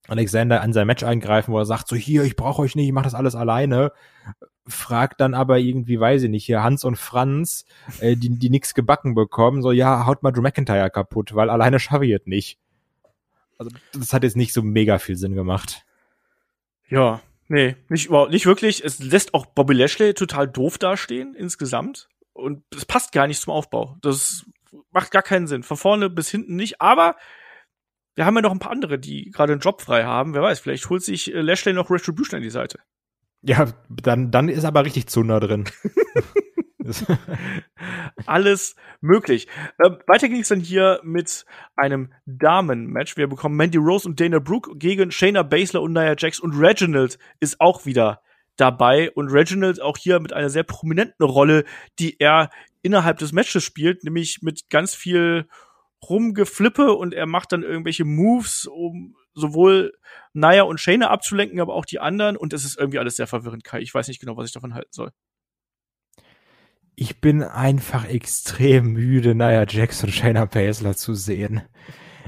Alexander 0.08 0.60
an 0.60 0.72
sein 0.72 0.86
Match 0.86 1.02
eingreifen, 1.02 1.52
wo 1.52 1.58
er 1.58 1.64
sagt, 1.64 1.88
so 1.88 1.96
hier, 1.96 2.24
ich 2.24 2.36
brauche 2.36 2.62
euch 2.62 2.76
nicht, 2.76 2.86
ich 2.86 2.92
mache 2.92 3.04
das 3.04 3.14
alles 3.14 3.34
alleine. 3.34 3.92
Fragt 4.66 5.20
dann 5.20 5.34
aber 5.34 5.58
irgendwie, 5.58 5.98
weiß 5.98 6.22
ich 6.24 6.30
nicht, 6.30 6.44
hier 6.44 6.62
Hans 6.62 6.84
und 6.84 6.96
Franz, 6.96 7.64
äh, 8.00 8.16
die, 8.16 8.30
die 8.30 8.50
nix 8.50 8.74
gebacken 8.74 9.14
bekommen, 9.14 9.62
so 9.62 9.72
ja, 9.72 10.06
haut 10.06 10.22
mal 10.22 10.32
Drew 10.32 10.42
McIntyre 10.42 10.90
kaputt, 10.90 11.34
weil 11.34 11.50
alleine 11.50 11.78
schaffe 11.80 12.06
ich 12.06 12.12
es 12.12 12.26
nicht. 12.26 12.58
Also 13.58 13.70
das 13.92 14.12
hat 14.12 14.24
jetzt 14.24 14.36
nicht 14.36 14.52
so 14.52 14.62
mega 14.62 14.98
viel 14.98 15.16
Sinn 15.16 15.34
gemacht. 15.34 15.84
Ja, 16.88 17.20
nee, 17.48 17.76
nicht, 17.88 18.10
nicht 18.10 18.46
wirklich. 18.46 18.84
Es 18.84 18.98
lässt 18.98 19.34
auch 19.34 19.46
Bobby 19.46 19.74
Lashley 19.74 20.14
total 20.14 20.48
doof 20.48 20.78
dastehen 20.78 21.34
insgesamt. 21.34 22.08
Und 22.32 22.64
es 22.74 22.84
passt 22.84 23.12
gar 23.12 23.26
nicht 23.26 23.40
zum 23.40 23.52
Aufbau. 23.52 23.96
Das 24.02 24.44
macht 24.90 25.12
gar 25.12 25.22
keinen 25.22 25.46
Sinn. 25.46 25.62
Von 25.62 25.76
vorne 25.76 26.10
bis 26.10 26.28
hinten 26.30 26.56
nicht. 26.56 26.80
Aber 26.80 27.16
wir 28.14 28.26
haben 28.26 28.36
ja 28.36 28.42
noch 28.42 28.52
ein 28.52 28.58
paar 28.58 28.72
andere, 28.72 28.98
die 28.98 29.30
gerade 29.30 29.52
einen 29.52 29.60
Job 29.60 29.82
frei 29.82 30.04
haben. 30.04 30.34
Wer 30.34 30.42
weiß, 30.42 30.60
vielleicht 30.60 30.88
holt 30.90 31.02
sich 31.02 31.34
äh, 31.34 31.40
Lashley 31.40 31.72
noch 31.72 31.90
Retribution 31.90 32.38
an 32.38 32.42
die 32.42 32.50
Seite. 32.50 32.78
Ja, 33.42 33.68
dann, 33.88 34.30
dann 34.30 34.48
ist 34.48 34.64
aber 34.64 34.84
richtig 34.84 35.08
Zunder 35.08 35.40
drin. 35.40 35.64
Alles 38.26 38.76
möglich. 39.00 39.48
Äh, 39.78 39.90
weiter 40.06 40.28
ging 40.28 40.40
es 40.40 40.48
dann 40.48 40.60
hier 40.60 41.00
mit 41.02 41.44
einem 41.76 42.12
Damen-Match. 42.26 43.16
Wir 43.16 43.28
bekommen 43.28 43.56
Mandy 43.56 43.78
Rose 43.78 44.08
und 44.08 44.20
Dana 44.20 44.38
Brooke 44.38 44.76
gegen 44.76 45.10
Shayna 45.10 45.42
Baszler 45.42 45.82
und 45.82 45.92
Nia 45.92 46.14
Jax 46.16 46.40
und 46.40 46.58
Reginald 46.58 47.18
ist 47.40 47.60
auch 47.60 47.86
wieder 47.86 48.20
dabei 48.56 49.10
und 49.12 49.28
Reginald 49.28 49.80
auch 49.80 49.96
hier 49.96 50.20
mit 50.20 50.32
einer 50.32 50.50
sehr 50.50 50.62
prominenten 50.62 51.26
Rolle, 51.26 51.64
die 51.98 52.20
er 52.20 52.50
innerhalb 52.82 53.18
des 53.18 53.32
Matches 53.32 53.64
spielt, 53.64 54.04
nämlich 54.04 54.42
mit 54.42 54.68
ganz 54.70 54.94
viel 54.94 55.48
Rumgeflippe 56.08 56.92
und 56.92 57.14
er 57.14 57.26
macht 57.26 57.52
dann 57.52 57.62
irgendwelche 57.62 58.04
Moves, 58.04 58.66
um 58.66 59.16
sowohl 59.34 59.92
Naya 60.32 60.62
und 60.62 60.80
Shayna 60.80 61.10
abzulenken, 61.10 61.60
aber 61.60 61.74
auch 61.74 61.84
die 61.84 62.00
anderen. 62.00 62.36
Und 62.36 62.52
es 62.52 62.64
ist 62.64 62.78
irgendwie 62.78 62.98
alles 62.98 63.16
sehr 63.16 63.26
verwirrend, 63.26 63.64
Kai. 63.64 63.80
Ich 63.80 63.92
weiß 63.92 64.08
nicht 64.08 64.20
genau, 64.20 64.36
was 64.36 64.46
ich 64.46 64.52
davon 64.52 64.74
halten 64.74 64.92
soll. 64.92 65.10
Ich 66.96 67.20
bin 67.20 67.42
einfach 67.42 68.08
extrem 68.08 68.92
müde, 68.92 69.34
Naya 69.34 69.62
und 69.62 69.72
Shayna 69.72 70.44
Baszler 70.44 70.94
zu 70.94 71.14
sehen. 71.14 71.62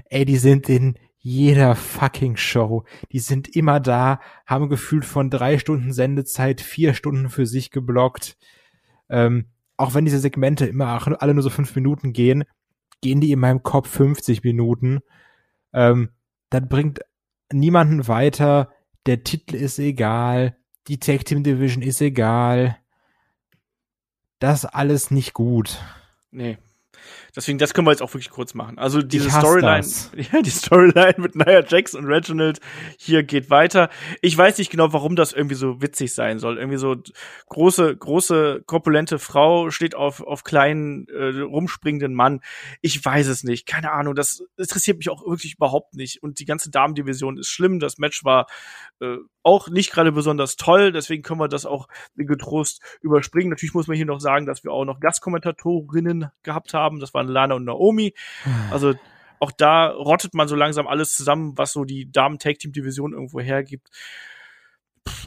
Ey, 0.08 0.24
die 0.24 0.38
sind 0.38 0.68
in 0.68 0.98
jeder 1.18 1.74
fucking 1.74 2.36
Show. 2.36 2.84
Die 3.10 3.18
sind 3.18 3.54
immer 3.56 3.80
da, 3.80 4.20
haben 4.46 4.68
gefühlt 4.68 5.04
von 5.04 5.30
drei 5.30 5.58
Stunden 5.58 5.92
Sendezeit 5.92 6.60
vier 6.60 6.94
Stunden 6.94 7.30
für 7.30 7.46
sich 7.46 7.70
geblockt. 7.70 8.36
Ähm, 9.08 9.46
auch 9.76 9.94
wenn 9.94 10.04
diese 10.04 10.20
Segmente 10.20 10.66
immer 10.66 11.00
alle 11.20 11.34
nur 11.34 11.42
so 11.42 11.50
fünf 11.50 11.74
Minuten 11.74 12.12
gehen, 12.12 12.44
gehen 13.00 13.20
die 13.20 13.32
in 13.32 13.40
meinem 13.40 13.62
Kopf 13.62 13.88
50 13.90 14.42
Minuten. 14.42 15.00
Ähm, 15.72 16.10
das 16.50 16.62
bringt 16.68 17.00
niemanden 17.52 18.08
weiter. 18.08 18.72
Der 19.06 19.24
Titel 19.24 19.54
ist 19.54 19.78
egal. 19.78 20.56
Die 20.88 20.98
Tag 20.98 21.24
Team 21.24 21.42
Division 21.42 21.82
ist 21.82 22.00
egal. 22.00 22.78
Das 24.38 24.64
alles 24.64 25.10
nicht 25.10 25.32
gut. 25.32 25.80
Nee, 26.30 26.58
Deswegen, 27.36 27.58
das 27.58 27.74
können 27.74 27.86
wir 27.86 27.90
jetzt 27.90 28.00
auch 28.00 28.14
wirklich 28.14 28.30
kurz 28.30 28.54
machen. 28.54 28.78
Also 28.78 29.02
diese 29.02 29.30
Storyline, 29.30 29.86
ja, 30.32 30.40
die 30.40 30.50
Storyline 30.50 31.16
mit 31.18 31.36
Nia 31.36 31.62
Jax 31.66 31.94
und 31.94 32.06
Reginald 32.06 32.60
hier 32.98 33.24
geht 33.24 33.50
weiter. 33.50 33.90
Ich 34.22 34.36
weiß 34.36 34.56
nicht 34.56 34.70
genau, 34.70 34.94
warum 34.94 35.16
das 35.16 35.34
irgendwie 35.34 35.54
so 35.54 35.82
witzig 35.82 36.14
sein 36.14 36.38
soll. 36.38 36.56
Irgendwie 36.56 36.78
so 36.78 36.96
große, 37.50 37.94
große, 37.94 38.62
korpulente 38.64 39.18
Frau 39.18 39.70
steht 39.70 39.94
auf, 39.94 40.22
auf 40.22 40.44
kleinen, 40.44 41.08
äh, 41.08 41.40
rumspringenden 41.42 42.14
Mann. 42.14 42.40
Ich 42.80 43.04
weiß 43.04 43.26
es 43.26 43.44
nicht. 43.44 43.66
Keine 43.66 43.92
Ahnung. 43.92 44.14
Das 44.14 44.42
interessiert 44.56 44.96
mich 44.96 45.10
auch 45.10 45.26
wirklich 45.26 45.56
überhaupt 45.56 45.94
nicht. 45.94 46.22
Und 46.22 46.40
die 46.40 46.46
ganze 46.46 46.70
Damendivision 46.70 47.36
ist 47.36 47.48
schlimm. 47.48 47.80
Das 47.80 47.98
Match 47.98 48.24
war 48.24 48.46
äh, 49.00 49.18
auch 49.42 49.68
nicht 49.68 49.92
gerade 49.92 50.10
besonders 50.10 50.56
toll. 50.56 50.90
Deswegen 50.90 51.22
können 51.22 51.38
wir 51.38 51.48
das 51.48 51.66
auch 51.66 51.86
getrost 52.16 52.82
überspringen. 53.00 53.50
Natürlich 53.50 53.74
muss 53.74 53.86
man 53.86 53.96
hier 53.96 54.06
noch 54.06 54.20
sagen, 54.20 54.46
dass 54.46 54.64
wir 54.64 54.72
auch 54.72 54.84
noch 54.84 55.00
Gastkommentatorinnen 55.00 56.30
gehabt 56.42 56.74
haben. 56.74 56.98
Das 56.98 57.14
waren 57.26 57.32
Lana 57.32 57.54
und 57.54 57.64
Naomi. 57.64 58.14
Also 58.70 58.94
auch 59.38 59.52
da 59.52 59.88
rottet 59.88 60.34
man 60.34 60.48
so 60.48 60.56
langsam 60.56 60.86
alles 60.86 61.14
zusammen, 61.14 61.56
was 61.56 61.72
so 61.72 61.84
die 61.84 62.10
Damen-Tag-Team-Division 62.10 63.12
irgendwo 63.12 63.40
hergibt. 63.40 63.90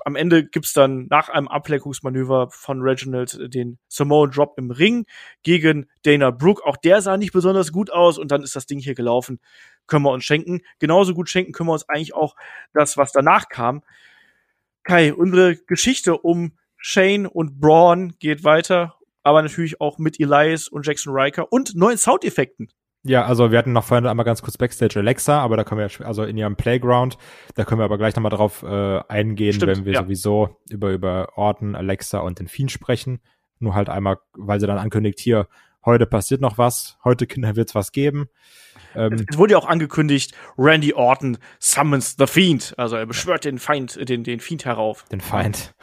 am 0.06 0.16
Ende 0.16 0.46
gibt's 0.46 0.74
dann 0.74 1.08
nach 1.10 1.30
einem 1.30 1.48
Ablenkungsmanöver 1.48 2.50
von 2.50 2.82
Reginald 2.82 3.54
den 3.54 3.80
Samoan 3.88 4.32
Drop 4.32 4.58
im 4.58 4.72
Ring 4.72 5.06
gegen 5.44 5.88
Dana 6.04 6.32
Brooke. 6.32 6.66
Auch 6.66 6.78
der 6.78 7.02
sah 7.02 7.18
nicht 7.18 7.32
besonders 7.32 7.72
gut 7.72 7.92
aus 7.92 8.18
und 8.18 8.32
dann 8.32 8.44
ist 8.44 8.56
das 8.56 8.66
Ding 8.66 8.80
hier 8.80 8.96
gelaufen. 8.96 9.40
Können 9.88 10.04
wir 10.04 10.12
uns 10.12 10.26
schenken. 10.26 10.62
Genauso 10.80 11.14
gut 11.14 11.30
schenken 11.30 11.52
können 11.52 11.70
wir 11.70 11.74
uns 11.74 11.88
eigentlich 11.88 12.14
auch 12.14 12.36
das, 12.74 12.98
was 12.98 13.12
danach 13.12 13.48
kam. 13.48 13.84
Kai, 14.84 15.14
unsere 15.14 15.56
Geschichte 15.56 16.18
um 16.18 16.58
Shane 16.78 17.26
und 17.26 17.60
Braun 17.60 18.16
geht 18.20 18.44
weiter 18.44 18.99
aber 19.30 19.42
natürlich 19.42 19.80
auch 19.80 19.98
mit 19.98 20.20
Elias 20.20 20.68
und 20.68 20.86
Jackson 20.86 21.14
Riker 21.14 21.52
und 21.52 21.76
neuen 21.76 21.98
Soundeffekten. 21.98 22.70
Ja, 23.04 23.26
also 23.26 23.52
wir 23.52 23.58
hatten 23.58 23.72
noch 23.72 23.86
vorhin 23.86 24.06
einmal 24.08 24.26
ganz 24.26 24.42
kurz 24.42 24.58
Backstage 24.58 25.00
Alexa, 25.00 25.40
aber 25.40 25.56
da 25.56 25.64
können 25.64 25.80
wir 25.80 26.06
also 26.06 26.24
in 26.24 26.36
ihrem 26.36 26.58
Playground, 26.58 27.18
da 27.56 27.64
können 27.64 27.80
wir 27.80 27.86
aber 27.86 27.98
gleich 27.98 28.16
nochmal 28.16 28.32
drauf 28.32 28.64
äh, 28.64 29.00
eingehen, 29.08 29.54
Stimmt, 29.54 29.78
wenn 29.78 29.86
wir 29.86 29.94
ja. 29.94 30.02
sowieso 30.04 30.58
über, 30.70 30.92
über 30.92 31.30
Orton, 31.38 31.76
Alexa 31.76 32.20
und 32.20 32.40
den 32.40 32.50
Fiend 32.50 32.72
sprechen. 32.72 33.22
Nur 33.60 33.74
halt 33.74 33.88
einmal, 33.88 34.18
weil 34.34 34.60
sie 34.60 34.68
dann 34.68 34.78
ankündigt, 34.78 35.20
hier, 35.20 35.48
heute 35.86 36.06
passiert 36.06 36.42
noch 36.42 36.58
was, 36.58 36.98
heute 37.04 37.26
Kinder 37.26 37.56
wird's 37.56 37.76
was 37.76 37.92
geben. 37.94 38.28
Ähm, 38.96 39.26
es 39.30 39.38
wurde 39.38 39.54
ja 39.54 39.60
auch 39.60 39.68
angekündigt, 39.68 40.34
Randy 40.58 40.94
Orton 40.94 41.38
summons 41.60 42.16
the 42.18 42.28
Fiend. 42.28 42.74
Also 42.78 42.96
er 42.96 43.06
beschwört 43.06 43.46
den 43.46 43.60
Feind, 43.60 44.10
den, 44.10 44.24
den 44.24 44.40
Fiend 44.40 44.66
herauf. 44.66 45.06
Den 45.12 45.22
Feind. 45.22 45.74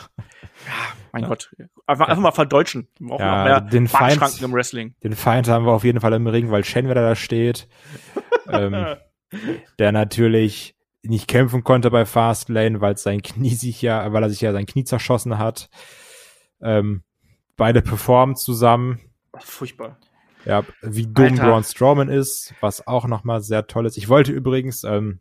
Ja, 0.66 0.72
mein 1.12 1.22
ja. 1.22 1.28
Gott. 1.28 1.50
Einfach, 1.86 2.08
einfach 2.08 2.22
mal 2.22 2.32
verdeutschen. 2.32 2.88
Wir 2.98 3.18
ja, 3.18 3.44
mehr 3.44 3.60
den 3.60 3.88
Feind, 3.88 4.42
im 4.42 4.52
Wrestling. 4.52 4.94
Den 5.02 5.14
Feind 5.14 5.48
haben 5.48 5.64
wir 5.64 5.72
auf 5.72 5.84
jeden 5.84 6.00
Fall 6.00 6.12
im 6.12 6.26
Ring, 6.26 6.50
weil 6.50 6.64
Shane 6.64 6.88
wieder 6.88 7.02
da 7.02 7.14
steht. 7.14 7.68
ähm, 8.50 8.96
der 9.78 9.92
natürlich 9.92 10.74
nicht 11.02 11.28
kämpfen 11.28 11.62
konnte 11.62 11.90
bei 11.90 12.04
Fastlane, 12.04 12.80
weil 12.80 12.96
sein 12.96 13.22
Knie 13.22 13.54
sich 13.54 13.80
ja, 13.80 14.12
weil 14.12 14.22
er 14.22 14.30
sich 14.30 14.40
ja 14.40 14.52
sein 14.52 14.66
Knie 14.66 14.84
zerschossen 14.84 15.38
hat. 15.38 15.68
Ähm, 16.60 17.04
beide 17.56 17.82
performen 17.82 18.34
zusammen. 18.34 19.00
Ach, 19.32 19.44
furchtbar. 19.44 19.98
Ja, 20.44 20.64
wie 20.82 21.06
dumm 21.06 21.24
Alter. 21.24 21.44
Braun 21.44 21.64
Strowman 21.64 22.08
ist, 22.08 22.54
was 22.60 22.86
auch 22.86 23.06
nochmal 23.06 23.40
sehr 23.40 23.66
toll 23.66 23.86
ist. 23.86 23.96
Ich 23.96 24.08
wollte 24.08 24.32
übrigens, 24.32 24.84
ähm, 24.84 25.20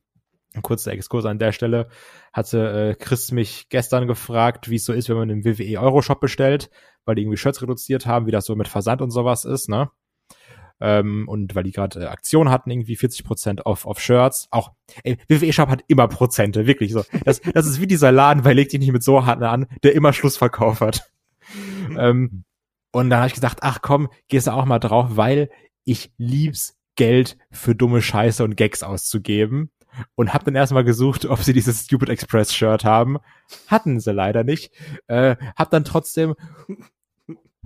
ein 0.56 0.62
kurzer 0.62 0.91
Exkurs 0.91 1.26
an 1.26 1.39
der 1.39 1.51
Stelle, 1.51 1.88
hatte 2.34 2.91
äh, 2.91 2.95
Chris 2.95 3.32
mich 3.32 3.70
gestern 3.70 4.08
gefragt, 4.08 4.70
wie 4.70 4.76
es 4.76 4.86
so 4.86 4.93
ist, 4.93 5.10
wenn 5.10 5.18
man 5.18 5.30
im 5.30 5.45
WWE 5.45 5.80
Euroshop 5.80 6.20
bestellt, 6.20 6.70
weil 7.06 7.16
die 7.16 7.24
irgendwie 7.24 7.38
Shirts 7.38 7.62
reduziert 7.62 8.06
haben, 8.06 8.26
wie 8.28 8.32
das 8.32 8.45
so 8.45 8.56
mit 8.56 8.68
Versand 8.68 9.01
und 9.01 9.12
sowas 9.12 9.45
ist, 9.45 9.70
ne? 9.70 9.89
Ähm, 10.82 11.30
und 11.30 11.56
weil 11.56 11.64
die 11.64 11.72
gerade 11.72 12.01
äh, 12.01 12.06
Aktion 12.08 12.49
hatten, 12.49 12.70
irgendwie 12.70 12.97
40% 12.97 13.62
auf, 13.62 13.86
auf 13.86 14.01
Shirts. 14.01 14.47
Auch, 14.51 14.74
ey, 15.03 15.18
WWE 15.30 15.53
Shop 15.53 15.70
hat 15.70 15.84
immer 15.88 16.08
Prozente, 16.10 16.68
wirklich 16.68 16.91
so. 16.91 17.03
Das, 17.24 17.39
das 17.39 17.66
ist 17.66 17.80
wie 17.80 17.88
dieser 17.88 18.12
Laden, 18.12 18.43
weil 18.43 18.56
leg 18.56 18.70
dich 18.70 18.82
nicht 18.82 18.91
mit 18.91 19.03
so 19.03 19.26
hart 19.26 19.41
an, 19.41 19.68
der 19.84 19.95
immer 19.95 20.12
Schlussverkauf 20.12 20.82
hat. 20.82 21.10
ähm, 21.97 22.43
und 22.91 23.10
dann 23.10 23.20
habe 23.20 23.28
ich 23.28 23.36
gesagt, 23.36 23.60
ach 23.62 23.82
komm, 23.82 24.10
gehst 24.28 24.47
du 24.47 24.51
auch 24.51 24.66
mal 24.66 24.80
drauf, 24.80 25.12
weil 25.12 25.49
ich 25.86 26.12
lieb's, 26.18 26.76
Geld 26.95 27.38
für 27.51 27.76
dumme 27.76 28.01
Scheiße 28.01 28.43
und 28.43 28.56
Gags 28.56 28.84
auszugeben. 28.84 29.70
Und 30.16 30.34
hab 30.34 30.43
dann 30.43 30.56
erstmal 30.56 30.84
gesucht, 30.84 31.26
ob 31.26 31.39
sie 31.41 31.54
dieses 31.54 31.86
Stupid 31.86 32.10
Express 32.10 32.54
Shirt 32.54 32.84
haben. 32.84 33.18
Hatten 33.68 34.00
sie 34.00 34.12
leider 34.12 34.43
nicht. 34.43 34.72
Äh, 35.08 35.36
hab 35.56 35.70
dann 35.70 35.84
trotzdem 35.84 36.36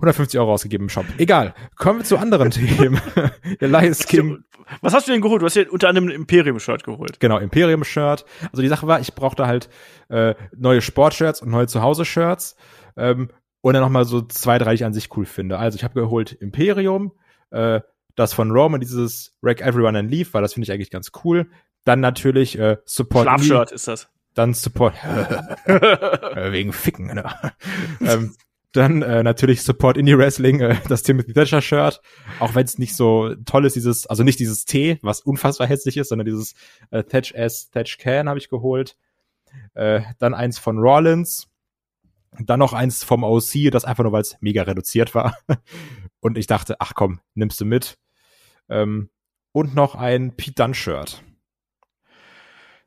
150 0.00 0.40
Euro 0.40 0.52
ausgegeben 0.52 0.84
im 0.84 0.88
Shop. 0.88 1.04
Egal. 1.18 1.54
Kommen 1.76 2.00
wir 2.00 2.04
zu 2.04 2.16
anderen 2.16 2.50
Themen. 2.50 3.00
Elias 3.60 4.06
Kim. 4.06 4.44
Was 4.80 4.94
hast 4.94 5.08
du 5.08 5.12
denn 5.12 5.20
geholt? 5.20 5.42
Du 5.42 5.46
hast 5.46 5.56
dir 5.56 5.70
unter 5.70 5.88
anderem 5.88 6.08
ein 6.08 6.14
Imperium-Shirt 6.14 6.84
geholt. 6.84 7.20
Genau, 7.20 7.38
Imperium-Shirt. 7.38 8.24
Also 8.50 8.62
die 8.62 8.68
Sache 8.68 8.86
war, 8.86 9.00
ich 9.00 9.14
brauchte 9.14 9.46
halt 9.46 9.68
äh, 10.08 10.34
neue 10.56 10.80
Sportshirts 10.80 11.42
und 11.42 11.50
neue 11.50 11.66
Zuhause-Shirts. 11.66 12.56
Ähm, 12.96 13.28
und 13.60 13.74
dann 13.74 13.82
nochmal 13.82 14.06
so 14.06 14.22
zwei, 14.22 14.58
drei, 14.58 14.70
die 14.70 14.76
ich 14.76 14.84
an 14.84 14.94
sich 14.94 15.14
cool 15.16 15.26
finde. 15.26 15.58
Also 15.58 15.76
ich 15.76 15.84
habe 15.84 16.00
geholt 16.00 16.32
Imperium, 16.32 17.12
äh, 17.50 17.80
das 18.14 18.32
von 18.32 18.50
Roman, 18.50 18.80
dieses 18.80 19.36
Wreck 19.42 19.60
Everyone 19.60 19.98
and 19.98 20.10
Leave, 20.10 20.32
weil 20.32 20.42
das 20.42 20.54
finde 20.54 20.64
ich 20.64 20.72
eigentlich 20.72 20.90
ganz 20.90 21.12
cool. 21.24 21.50
Dann 21.90 21.98
natürlich 21.98 22.56
äh, 22.56 22.76
Support. 22.84 23.24
Schlafshirt 23.24 23.72
ist 23.72 23.88
das. 23.88 24.08
Dann 24.34 24.54
Support. 24.54 24.94
Äh, 25.66 26.52
Wegen 26.52 26.72
Ficken, 26.72 27.06
ne? 27.06 27.24
ähm, 28.00 28.36
dann 28.70 29.02
äh, 29.02 29.24
natürlich 29.24 29.62
Support 29.62 29.96
Indie 29.96 30.16
Wrestling, 30.16 30.60
äh, 30.60 30.76
das 30.88 31.02
Timothy 31.02 31.32
Thatcher 31.32 31.60
Shirt, 31.60 32.00
auch 32.38 32.54
wenn 32.54 32.64
es 32.64 32.78
nicht 32.78 32.94
so 32.94 33.34
toll 33.44 33.64
ist, 33.64 33.74
dieses, 33.74 34.06
also 34.06 34.22
nicht 34.22 34.38
dieses 34.38 34.66
T, 34.66 35.00
was 35.02 35.22
unfassbar 35.22 35.66
hässlich 35.66 35.96
ist, 35.96 36.10
sondern 36.10 36.26
dieses 36.26 36.54
äh, 36.92 37.02
Thatch 37.02 37.32
S, 37.32 37.70
Thatch 37.70 37.98
Can 37.98 38.28
habe 38.28 38.38
ich 38.38 38.48
geholt. 38.48 38.96
Äh, 39.74 40.02
dann 40.20 40.32
eins 40.32 40.60
von 40.60 40.78
Rollins, 40.78 41.48
dann 42.38 42.60
noch 42.60 42.72
eins 42.72 43.02
vom 43.02 43.24
OC, 43.24 43.72
das 43.72 43.84
einfach 43.84 44.04
nur, 44.04 44.12
weil 44.12 44.22
es 44.22 44.36
mega 44.38 44.62
reduziert 44.62 45.16
war. 45.16 45.36
Und 46.20 46.38
ich 46.38 46.46
dachte, 46.46 46.76
ach 46.78 46.94
komm, 46.94 47.18
nimmst 47.34 47.60
du 47.60 47.64
mit. 47.64 47.98
Ähm, 48.68 49.10
und 49.50 49.74
noch 49.74 49.96
ein 49.96 50.36
Pete 50.36 50.54
Dunne 50.54 50.74
Shirt. 50.74 51.24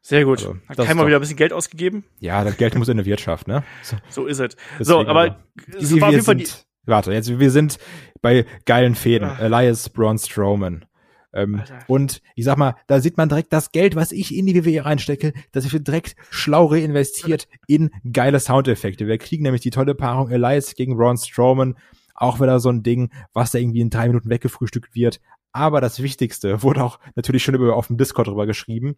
Sehr 0.06 0.26
gut. 0.26 0.40
Also, 0.40 0.58
Hat 0.68 0.78
ist 0.80 0.90
wieder 0.90 1.16
ein 1.16 1.22
bisschen 1.22 1.38
Geld 1.38 1.54
ausgegeben? 1.54 2.04
Ja, 2.20 2.44
das 2.44 2.58
Geld 2.58 2.76
muss 2.76 2.90
in 2.90 2.98
der 2.98 3.06
Wirtschaft, 3.06 3.48
ne? 3.48 3.64
So, 3.82 3.96
So 4.10 4.26
ist 4.28 4.40
es. 4.40 4.58
deswegen 4.78 4.86
So, 4.86 5.08
aber 5.08 5.38
es 5.80 5.94
wir, 5.94 6.02
war 6.02 6.10
auf 6.10 6.14
jeden 6.14 6.26
Fall 6.26 6.36
die, 6.36 6.48
warte, 6.86 7.14
jetzt, 7.14 7.40
wir 7.40 7.52
sind 7.52 7.80
bei 8.22 8.46
geilen 8.66 8.96
Fäden. 8.96 9.30
Ah. 9.30 9.40
Elias 9.40 9.90
Braun 9.90 10.18
Strowman. 10.18 10.86
Ähm, 11.34 11.64
und 11.88 12.22
ich 12.36 12.44
sag 12.44 12.58
mal, 12.58 12.76
da 12.88 13.00
sieht 13.00 13.16
man 13.16 13.30
direkt 13.30 13.54
das 13.54 13.72
Geld, 13.72 13.96
was 13.96 14.12
ich 14.12 14.36
in 14.36 14.46
die 14.46 14.54
WWE 14.56 14.86
reinstecke, 14.86 15.32
das 15.54 15.72
wird 15.72 15.88
direkt 15.88 16.16
schlau 16.30 16.66
reinvestiert 16.66 17.48
in 17.68 17.90
geile 18.12 18.42
Soundeffekte. 18.42 19.08
Wir 19.08 19.18
kriegen 19.18 19.44
nämlich 19.44 19.62
die 19.62 19.72
tolle 19.72 19.96
Paarung 19.96 20.30
Elias 20.30 20.76
gegen 20.76 20.98
Braun 20.98 21.18
Strowman, 21.18 21.76
auch 22.14 22.42
wieder 22.42 22.60
so 22.60 22.70
ein 22.70 22.84
Ding, 22.84 23.10
was 23.34 23.52
da 23.52 23.58
irgendwie 23.58 23.82
in 23.82 23.90
drei 23.90 24.08
Minuten 24.08 24.30
weggefrühstückt 24.30 24.94
wird. 24.96 25.22
Aber 25.54 25.80
das 25.80 26.02
Wichtigste 26.02 26.62
wurde 26.64 26.84
auch 26.84 27.00
natürlich 27.16 27.44
schon 27.44 27.56
über 27.56 27.76
auf 27.76 27.88
dem 27.88 27.98
Discord 27.98 28.28
drüber 28.28 28.46
geschrieben. 28.46 28.96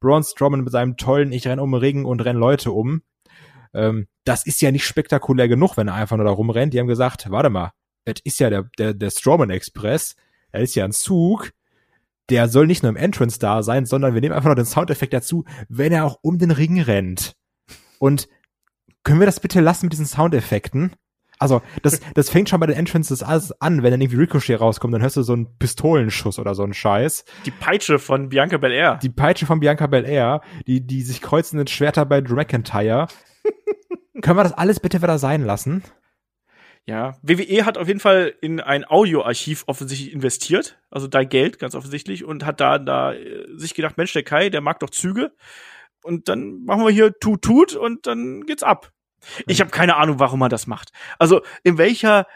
Braun 0.00 0.24
Strowman 0.24 0.62
mit 0.62 0.72
seinem 0.72 0.96
tollen 0.96 1.32
Ich 1.32 1.46
renn 1.46 1.60
um 1.60 1.70
den 1.72 1.80
Ring 1.80 2.04
und 2.04 2.24
renn 2.24 2.36
Leute 2.36 2.72
um. 2.72 3.02
Ähm, 3.74 4.08
das 4.24 4.46
ist 4.46 4.60
ja 4.60 4.72
nicht 4.72 4.86
spektakulär 4.86 5.48
genug, 5.48 5.76
wenn 5.76 5.88
er 5.88 5.94
einfach 5.94 6.16
nur 6.16 6.26
da 6.26 6.32
rumrennt. 6.32 6.74
Die 6.74 6.80
haben 6.80 6.86
gesagt, 6.86 7.30
warte 7.30 7.50
mal, 7.50 7.72
das 8.04 8.16
ist 8.24 8.40
ja 8.40 8.50
der, 8.50 8.68
der, 8.78 8.94
der 8.94 9.10
Strowman 9.10 9.50
Express. 9.50 10.16
Er 10.50 10.62
ist 10.62 10.74
ja 10.74 10.84
ein 10.84 10.92
Zug. 10.92 11.52
Der 12.30 12.48
soll 12.48 12.66
nicht 12.66 12.82
nur 12.82 12.90
im 12.90 12.96
Entrance 12.96 13.38
da 13.38 13.62
sein, 13.62 13.86
sondern 13.86 14.14
wir 14.14 14.20
nehmen 14.20 14.34
einfach 14.34 14.48
noch 14.48 14.56
den 14.56 14.66
Soundeffekt 14.66 15.14
dazu, 15.14 15.44
wenn 15.68 15.92
er 15.92 16.04
auch 16.04 16.18
um 16.22 16.38
den 16.38 16.50
Ring 16.50 16.80
rennt. 16.80 17.34
Und 17.98 18.28
können 19.02 19.20
wir 19.20 19.26
das 19.26 19.40
bitte 19.40 19.60
lassen 19.60 19.86
mit 19.86 19.92
diesen 19.92 20.06
Soundeffekten? 20.06 20.92
Also, 21.38 21.62
das, 21.82 22.00
das 22.14 22.30
fängt 22.30 22.48
schon 22.48 22.60
bei 22.60 22.66
den 22.66 22.76
Entrances 22.76 23.22
alles 23.22 23.52
an, 23.60 23.82
wenn 23.82 23.90
dann 23.90 24.00
irgendwie 24.00 24.18
Ricochet 24.18 24.60
rauskommt, 24.60 24.92
dann 24.94 25.02
hörst 25.02 25.16
du 25.16 25.22
so 25.22 25.32
einen 25.32 25.58
Pistolenschuss 25.58 26.38
oder 26.38 26.54
so 26.54 26.64
einen 26.64 26.74
Scheiß. 26.74 27.24
die 27.44 27.50
Peitsche 27.50 27.98
von 27.98 28.28
Bianca 28.28 28.56
Belair. 28.56 28.98
Die 29.02 29.08
Peitsche 29.08 29.46
von 29.46 29.60
Bianca 29.60 29.86
Belair, 29.86 30.40
die, 30.66 30.86
die 30.86 31.02
sich 31.02 31.20
kreuzenden 31.20 31.66
Schwerter 31.66 32.06
bei 32.06 32.20
Drew 32.20 32.34
McIntyre. 32.34 33.08
Können 34.22 34.38
wir 34.38 34.42
das 34.42 34.52
alles 34.52 34.80
bitte 34.80 35.00
wieder 35.00 35.18
sein 35.18 35.44
lassen? 35.44 35.84
Ja, 36.88 37.18
WWE 37.20 37.66
hat 37.66 37.76
auf 37.76 37.86
jeden 37.86 38.00
Fall 38.00 38.34
in 38.40 38.60
ein 38.60 38.86
Audioarchiv 38.88 39.64
offensichtlich 39.66 40.10
investiert, 40.10 40.78
also 40.90 41.06
da 41.06 41.22
Geld 41.22 41.58
ganz 41.58 41.74
offensichtlich 41.74 42.24
und 42.24 42.46
hat 42.46 42.60
da 42.60 42.78
da 42.78 43.12
äh, 43.12 43.44
sich 43.56 43.74
gedacht, 43.74 43.98
Mensch, 43.98 44.14
der 44.14 44.22
Kai, 44.22 44.48
der 44.48 44.62
mag 44.62 44.80
doch 44.80 44.88
Züge 44.88 45.32
und 46.02 46.30
dann 46.30 46.64
machen 46.64 46.84
wir 46.84 46.90
hier 46.90 47.12
tut 47.12 47.42
tut 47.42 47.76
und 47.76 48.06
dann 48.06 48.46
geht's 48.46 48.62
ab. 48.62 48.90
Ich 49.46 49.60
habe 49.60 49.70
keine 49.70 49.96
Ahnung, 49.96 50.18
warum 50.18 50.40
man 50.40 50.50
das 50.50 50.66
macht. 50.66 50.92
Also 51.18 51.42
in 51.64 51.78
welcher 51.78 52.26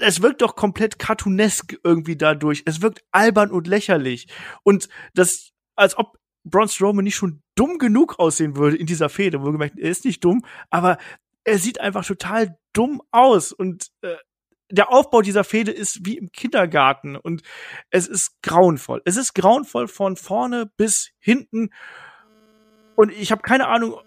es 0.00 0.22
wirkt 0.22 0.42
doch 0.42 0.56
komplett 0.56 0.98
cartoonesk 0.98 1.78
irgendwie 1.84 2.16
dadurch. 2.16 2.62
Es 2.66 2.82
wirkt 2.82 3.04
albern 3.12 3.50
und 3.50 3.66
lächerlich 3.66 4.26
und 4.62 4.88
das 5.14 5.50
als 5.76 5.96
ob 5.96 6.18
Braun 6.44 6.68
Strowman 6.68 7.04
nicht 7.04 7.16
schon 7.16 7.42
dumm 7.54 7.78
genug 7.78 8.18
aussehen 8.18 8.56
würde 8.56 8.76
in 8.76 8.86
dieser 8.86 9.08
Fehde. 9.08 9.42
Wohlgemerkt, 9.42 9.78
er 9.78 9.90
ist 9.90 10.04
nicht 10.04 10.24
dumm, 10.24 10.44
aber 10.70 10.98
er 11.44 11.58
sieht 11.58 11.80
einfach 11.80 12.04
total 12.04 12.58
dumm 12.72 13.02
aus 13.10 13.52
und 13.52 13.88
äh, 14.02 14.16
der 14.70 14.90
Aufbau 14.90 15.20
dieser 15.20 15.44
Fehde 15.44 15.72
ist 15.72 16.06
wie 16.06 16.16
im 16.16 16.30
Kindergarten 16.30 17.16
und 17.16 17.42
es 17.90 18.06
ist 18.06 18.40
grauenvoll. 18.42 19.02
Es 19.04 19.16
ist 19.16 19.34
grauenvoll 19.34 19.88
von 19.88 20.16
vorne 20.16 20.70
bis 20.76 21.10
hinten 21.18 21.70
und 22.96 23.10
ich 23.12 23.32
habe 23.32 23.42
keine 23.42 23.66
Ahnung, 23.68 24.00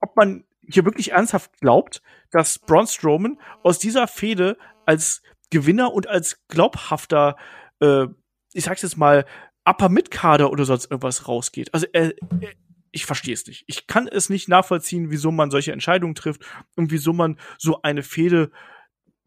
ob 0.00 0.16
man 0.16 0.44
hier 0.70 0.84
wirklich 0.84 1.12
ernsthaft 1.12 1.58
glaubt, 1.60 2.02
dass 2.30 2.58
Braun 2.58 2.86
Strowman 2.86 3.38
aus 3.62 3.78
dieser 3.78 4.06
Fehde 4.06 4.58
als 4.86 5.22
Gewinner 5.50 5.92
und 5.92 6.06
als 6.06 6.46
glaubhafter, 6.48 7.36
äh, 7.80 8.06
ich 8.52 8.64
sag's 8.64 8.82
jetzt 8.82 8.96
mal, 8.96 9.24
Upper 9.64 9.88
Mid-Kader 9.88 10.50
oder 10.50 10.64
sonst 10.64 10.90
irgendwas 10.90 11.28
rausgeht. 11.28 11.72
Also 11.74 11.86
er, 11.92 12.14
er 12.40 12.52
ich 12.90 13.06
verstehe 13.06 13.34
es 13.34 13.46
nicht. 13.46 13.64
Ich 13.66 13.86
kann 13.86 14.08
es 14.08 14.30
nicht 14.30 14.48
nachvollziehen, 14.48 15.10
wieso 15.10 15.30
man 15.30 15.50
solche 15.50 15.72
Entscheidungen 15.72 16.14
trifft 16.14 16.42
und 16.76 16.90
wieso 16.90 17.12
man 17.12 17.38
so 17.58 17.82
eine 17.82 18.02
Fehde 18.02 18.50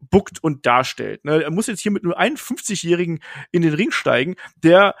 buckt 0.00 0.42
und 0.42 0.66
darstellt. 0.66 1.24
Ne? 1.24 1.42
Er 1.42 1.50
muss 1.50 1.68
jetzt 1.68 1.80
hier 1.80 1.92
mit 1.92 2.02
nur 2.02 2.18
einem 2.18 2.36
50-Jährigen 2.36 3.20
in 3.52 3.62
den 3.62 3.74
Ring 3.74 3.92
steigen, 3.92 4.36
der 4.56 4.96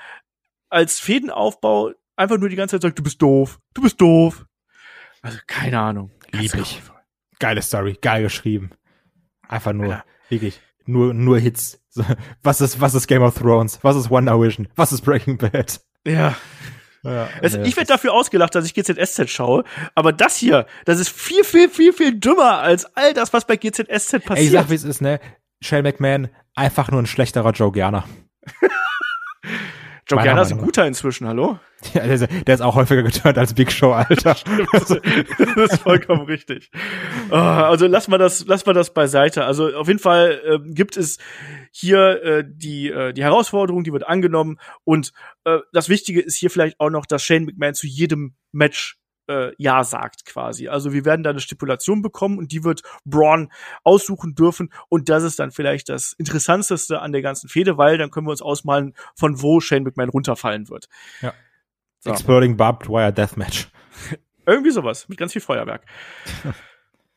als 0.68 1.00
Fädenaufbau 1.00 1.92
einfach 2.16 2.38
nur 2.38 2.48
die 2.48 2.56
ganze 2.56 2.76
Zeit 2.76 2.82
sagt, 2.82 2.98
du 2.98 3.02
bist 3.02 3.20
doof, 3.20 3.58
du 3.74 3.82
bist 3.82 4.00
doof. 4.00 4.46
Also 5.22 5.38
keine 5.46 5.78
Ahnung. 5.80 6.10
Lieb 6.32 6.54
ich. 6.54 6.82
Geile 7.38 7.62
Story, 7.62 7.96
geil 8.00 8.22
geschrieben. 8.22 8.70
Einfach 9.48 9.72
nur, 9.72 9.86
Ja. 9.88 10.04
wirklich, 10.28 10.60
nur, 10.84 11.14
nur 11.14 11.38
Hits. 11.38 11.80
Was 12.42 12.60
ist, 12.60 12.80
was 12.80 12.94
ist 12.94 13.06
Game 13.06 13.22
of 13.22 13.34
Thrones? 13.38 13.78
Was 13.82 13.96
ist 13.96 14.10
Wonder 14.10 14.40
Vision? 14.40 14.68
Was 14.76 14.92
ist 14.92 15.02
Breaking 15.02 15.38
Bad? 15.38 15.80
Ja. 16.06 16.34
Ja, 17.04 17.28
Es, 17.40 17.56
nee, 17.56 17.64
ich 17.66 17.76
werde 17.76 17.88
dafür 17.88 18.12
ausgelacht, 18.12 18.54
dass 18.54 18.64
ich 18.64 18.74
GZSZ 18.74 19.28
schaue, 19.28 19.64
aber 19.96 20.12
das 20.12 20.36
hier, 20.36 20.66
das 20.84 21.00
ist 21.00 21.08
viel, 21.08 21.42
viel, 21.42 21.68
viel, 21.68 21.92
viel 21.92 22.16
dümmer 22.20 22.60
als 22.60 22.84
all 22.96 23.12
das, 23.12 23.32
was 23.32 23.44
bei 23.44 23.56
GZSZ 23.56 23.88
Ey, 23.88 24.18
ich 24.20 24.24
passiert. 24.24 24.52
sag, 24.52 24.70
wie 24.70 24.74
es 24.76 24.84
ist, 24.84 25.00
ne? 25.00 25.18
Shane 25.60 25.82
McMahon, 25.82 26.28
einfach 26.54 26.92
nur 26.92 27.02
ein 27.02 27.06
schlechterer 27.06 27.50
Joe 27.50 27.72
Gerner. 27.72 28.04
Gerner 30.16 30.42
ist 30.42 30.52
ein 30.52 30.58
guter 30.58 30.86
inzwischen, 30.86 31.26
hallo? 31.26 31.58
Ja, 31.94 32.04
der, 32.04 32.14
ist- 32.14 32.28
der 32.46 32.54
ist 32.54 32.60
auch 32.60 32.74
häufiger 32.76 33.02
geturnt 33.02 33.36
als 33.38 33.54
Big 33.54 33.72
Show, 33.72 33.92
Alter. 33.92 34.36
das 34.72 34.90
ist 34.90 35.80
vollkommen 35.82 36.22
richtig. 36.26 36.70
Ah, 37.30 37.64
Also 37.68 37.86
lass 37.86 38.08
mal 38.08 38.18
das, 38.18 38.44
lass 38.46 38.64
mal 38.66 38.72
das 38.72 38.94
beiseite. 38.94 39.44
Also 39.44 39.74
auf 39.74 39.88
jeden 39.88 39.98
Fall 39.98 40.40
äh, 40.44 40.58
gibt 40.72 40.96
es 40.96 41.18
hier 41.72 42.22
äh, 42.22 42.44
die 42.46 42.88
äh, 42.90 43.12
die 43.12 43.22
Herausforderung, 43.24 43.82
die 43.84 43.92
wird 43.92 44.06
angenommen 44.06 44.58
und 44.84 45.12
äh, 45.44 45.58
das 45.72 45.88
Wichtige 45.88 46.20
ist 46.20 46.36
hier 46.36 46.50
vielleicht 46.50 46.78
auch 46.78 46.90
noch, 46.90 47.06
dass 47.06 47.22
Shane 47.24 47.44
McMahon 47.46 47.74
zu 47.74 47.86
jedem 47.86 48.34
Match 48.52 48.98
äh, 49.28 49.52
ja 49.58 49.84
sagt 49.84 50.24
quasi. 50.24 50.68
Also 50.68 50.92
wir 50.92 51.04
werden 51.04 51.22
da 51.22 51.30
eine 51.30 51.40
Stipulation 51.40 52.02
bekommen 52.02 52.38
und 52.38 52.52
die 52.52 52.64
wird 52.64 52.82
Braun 53.04 53.50
aussuchen 53.84 54.34
dürfen 54.34 54.72
und 54.88 55.08
das 55.08 55.22
ist 55.22 55.38
dann 55.38 55.50
vielleicht 55.50 55.88
das 55.88 56.12
Interessanteste 56.14 57.00
an 57.00 57.12
der 57.12 57.22
ganzen 57.22 57.48
Fehde, 57.48 57.78
weil 57.78 57.98
dann 57.98 58.10
können 58.10 58.26
wir 58.26 58.32
uns 58.32 58.42
ausmalen, 58.42 58.94
von 59.14 59.40
wo 59.42 59.60
Shane 59.60 59.84
McMahon 59.84 60.08
runterfallen 60.08 60.68
wird. 60.68 60.88
Ja. 61.20 61.32
So. 62.00 62.10
Exploding 62.10 62.56
Barbed 62.56 62.88
Wire 62.88 63.12
Deathmatch. 63.12 63.68
Irgendwie 64.46 64.70
sowas, 64.70 65.08
mit 65.08 65.18
ganz 65.18 65.32
viel 65.32 65.42
Feuerwerk. 65.42 65.86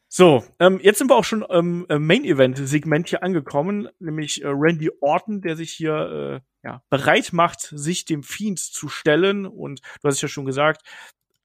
so, 0.07 0.43
ähm, 0.59 0.79
jetzt 0.81 0.99
sind 0.99 1.09
wir 1.09 1.15
auch 1.15 1.23
schon 1.23 1.41
im 1.41 1.87
ähm, 1.89 2.05
Main-Event-Segment 2.05 3.09
hier 3.09 3.23
angekommen, 3.23 3.89
nämlich 3.97 4.43
äh, 4.43 4.47
Randy 4.47 4.91
Orton, 5.01 5.41
der 5.41 5.55
sich 5.55 5.71
hier 5.71 6.41
äh, 6.63 6.67
ja, 6.67 6.83
bereit 6.89 7.33
macht, 7.33 7.61
sich 7.61 8.05
dem 8.05 8.21
Fiend 8.21 8.59
zu 8.59 8.87
stellen. 8.87 9.47
Und 9.47 9.81
du 10.01 10.07
hast 10.07 10.15
es 10.15 10.21
ja 10.21 10.27
schon 10.27 10.45
gesagt, 10.45 10.83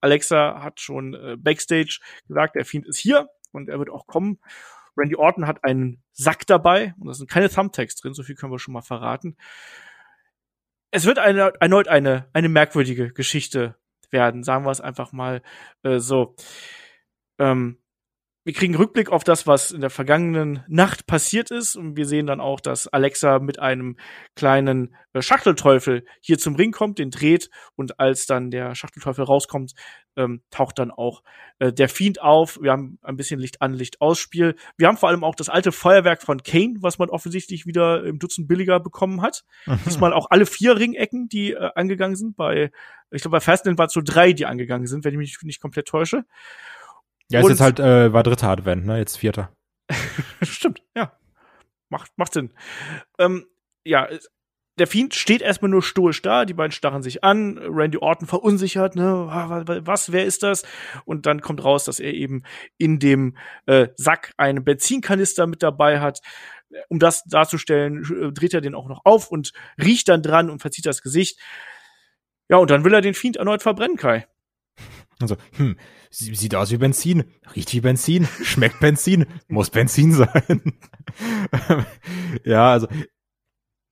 Alexa 0.01 0.63
hat 0.63 0.81
schon 0.81 1.15
äh, 1.15 1.37
Backstage 1.39 2.01
gesagt, 2.27 2.57
der 2.57 2.65
Fiend 2.65 2.87
ist 2.87 2.99
hier 2.99 3.29
und 3.53 3.69
er 3.69 3.79
wird 3.79 3.91
auch 3.91 4.07
kommen. 4.07 4.39
Randy 4.97 5.17
Orton 5.17 5.47
hat 5.47 5.65
einen 5.65 6.03
Sack 6.13 6.47
dabei 6.47 6.95
und 6.99 7.09
da 7.09 7.15
sind 7.15 7.31
keine 7.31 7.49
Thumbtacks 7.49 7.97
drin, 7.97 8.15
so 8.15 8.23
viel 8.23 8.35
können 8.35 8.53
wir 8.53 8.59
schon 8.59 8.75
mal 8.75 8.83
verraten. 8.83 9.37
Es 10.91 11.07
wird 11.07 11.19
eine, 11.19 11.53
erneut 11.61 11.89
eine, 11.89 12.29
eine 12.33 12.49
merkwürdige 12.49 13.13
Geschichte 13.13 13.77
werden, 14.11 14.43
sagen 14.43 14.65
wir 14.65 14.71
es 14.71 14.81
einfach 14.81 15.13
mal 15.13 15.43
äh, 15.83 15.99
so. 15.99 16.35
Ähm, 17.39 17.80
wir 18.51 18.55
kriegen 18.55 18.75
Rückblick 18.75 19.11
auf 19.13 19.23
das, 19.23 19.47
was 19.47 19.71
in 19.71 19.81
der 19.81 19.91
vergangenen 19.91 20.65
Nacht 20.67 21.07
passiert 21.07 21.53
ist. 21.53 21.77
Und 21.77 21.97
wir 21.97 22.05
sehen 22.05 22.27
dann 22.27 22.41
auch, 22.41 22.59
dass 22.59 22.89
Alexa 22.89 23.39
mit 23.39 23.61
einem 23.61 23.97
kleinen 24.35 24.97
äh, 25.13 25.23
Schachtelteufel 25.23 26.05
hier 26.21 26.37
zum 26.37 26.57
Ring 26.57 26.73
kommt, 26.73 26.99
den 26.99 27.13
dreht. 27.13 27.49
Und 27.77 28.01
als 28.01 28.27
dann 28.27 28.51
der 28.51 28.75
Schachtelteufel 28.75 29.25
rauskommt, 29.25 29.75
ähm, 30.17 30.43
taucht 30.51 30.81
dann 30.81 30.91
auch 30.91 31.23
äh, 31.61 31.73
der 31.73 31.89
Fiend 31.89 32.21
auf. 32.23 32.59
Wir 32.61 32.73
haben 32.73 32.99
ein 33.03 33.17
bisschen 33.17 33.39
Licht 33.39 33.63
an, 33.63 33.73
Licht 33.73 34.01
aus 34.01 34.19
Spiel. 34.19 34.57
Wir 34.77 34.89
haben 34.89 34.97
vor 34.97 35.11
allem 35.11 35.23
auch 35.23 35.37
das 35.37 35.49
alte 35.49 35.71
Feuerwerk 35.71 36.21
von 36.21 36.43
Kane, 36.43 36.75
was 36.81 36.99
man 36.99 37.09
offensichtlich 37.09 37.67
wieder 37.67 38.03
im 38.03 38.19
Dutzend 38.19 38.49
billiger 38.49 38.81
bekommen 38.81 39.23
hat. 39.23 39.45
Mhm. 39.67 39.79
Diesmal 39.87 40.13
auch 40.13 40.27
alle 40.29 40.45
vier 40.45 40.77
Ringecken, 40.77 41.29
die 41.29 41.53
äh, 41.53 41.71
angegangen 41.77 42.17
sind. 42.17 42.37
Bei, 42.37 42.73
ich 43.13 43.23
glaube, 43.23 43.37
bei 43.37 43.41
Fastlane 43.41 43.79
war 43.79 43.87
es 43.87 43.93
so 43.93 44.01
drei, 44.05 44.33
die 44.33 44.47
angegangen 44.47 44.89
sind, 44.89 45.05
wenn 45.05 45.13
ich 45.13 45.19
mich 45.19 45.39
nicht 45.45 45.61
komplett 45.61 45.87
täusche. 45.87 46.25
Ja, 47.31 47.41
ist 47.41 47.45
und, 47.45 47.51
jetzt 47.53 47.61
halt, 47.61 47.79
äh, 47.79 48.13
war 48.13 48.23
dritter 48.23 48.49
Advent, 48.49 48.87
ne? 48.87 48.99
Jetzt 48.99 49.17
vierter. 49.17 49.53
Stimmt, 50.43 50.83
ja. 50.97 51.13
Macht, 51.89 52.13
macht 52.17 52.35
Sinn. 52.35 52.53
Ähm, 53.19 53.47
ja, 53.85 54.09
der 54.79 54.87
Fiend 54.87 55.15
steht 55.15 55.43
erstmal 55.43 55.71
nur 55.71 55.83
stoisch 55.83 56.23
da, 56.23 56.45
die 56.45 56.55
beiden 56.55 56.73
starren 56.73 57.03
sich 57.03 57.23
an, 57.23 57.59
Randy 57.59 57.99
Orton 57.99 58.27
verunsichert, 58.27 58.97
ne, 58.97 59.27
was, 59.85 60.11
wer 60.11 60.25
ist 60.25 60.43
das? 60.43 60.65
Und 61.05 61.27
dann 61.27 61.41
kommt 61.41 61.63
raus, 61.63 61.85
dass 61.85 62.01
er 62.01 62.15
eben 62.15 62.45
in 62.79 62.99
dem 62.99 63.37
äh, 63.67 63.89
Sack 63.97 64.33
einen 64.39 64.65
Benzinkanister 64.65 65.47
mit 65.47 65.63
dabei 65.63 66.01
hat. 66.01 66.21
Um 66.89 66.99
das 66.99 67.25
darzustellen, 67.25 68.05
äh, 68.05 68.33
dreht 68.33 68.55
er 68.55 68.61
den 68.61 68.75
auch 68.75 68.89
noch 68.89 69.05
auf 69.05 69.31
und 69.31 69.53
riecht 69.81 70.09
dann 70.09 70.23
dran 70.23 70.49
und 70.49 70.63
verzieht 70.63 70.87
das 70.87 71.03
Gesicht. 71.03 71.39
Ja, 72.49 72.57
und 72.57 72.71
dann 72.71 72.85
will 72.85 72.95
er 72.95 73.01
den 73.01 73.15
Fiend 73.15 73.37
erneut 73.37 73.63
verbrennen, 73.63 73.97
Kai. 73.97 74.27
Also, 75.21 75.37
hm, 75.57 75.77
sieht 76.11 76.55
aus 76.55 76.71
wie 76.71 76.79
Benzin, 76.79 77.25
riecht 77.55 77.73
wie 77.73 77.81
Benzin, 77.81 78.27
schmeckt 78.43 78.81
Benzin, 78.81 79.27
muss 79.49 79.71
Benzin 79.71 80.13
sein. 80.15 80.79
ja, 82.45 82.73
also 82.73 82.89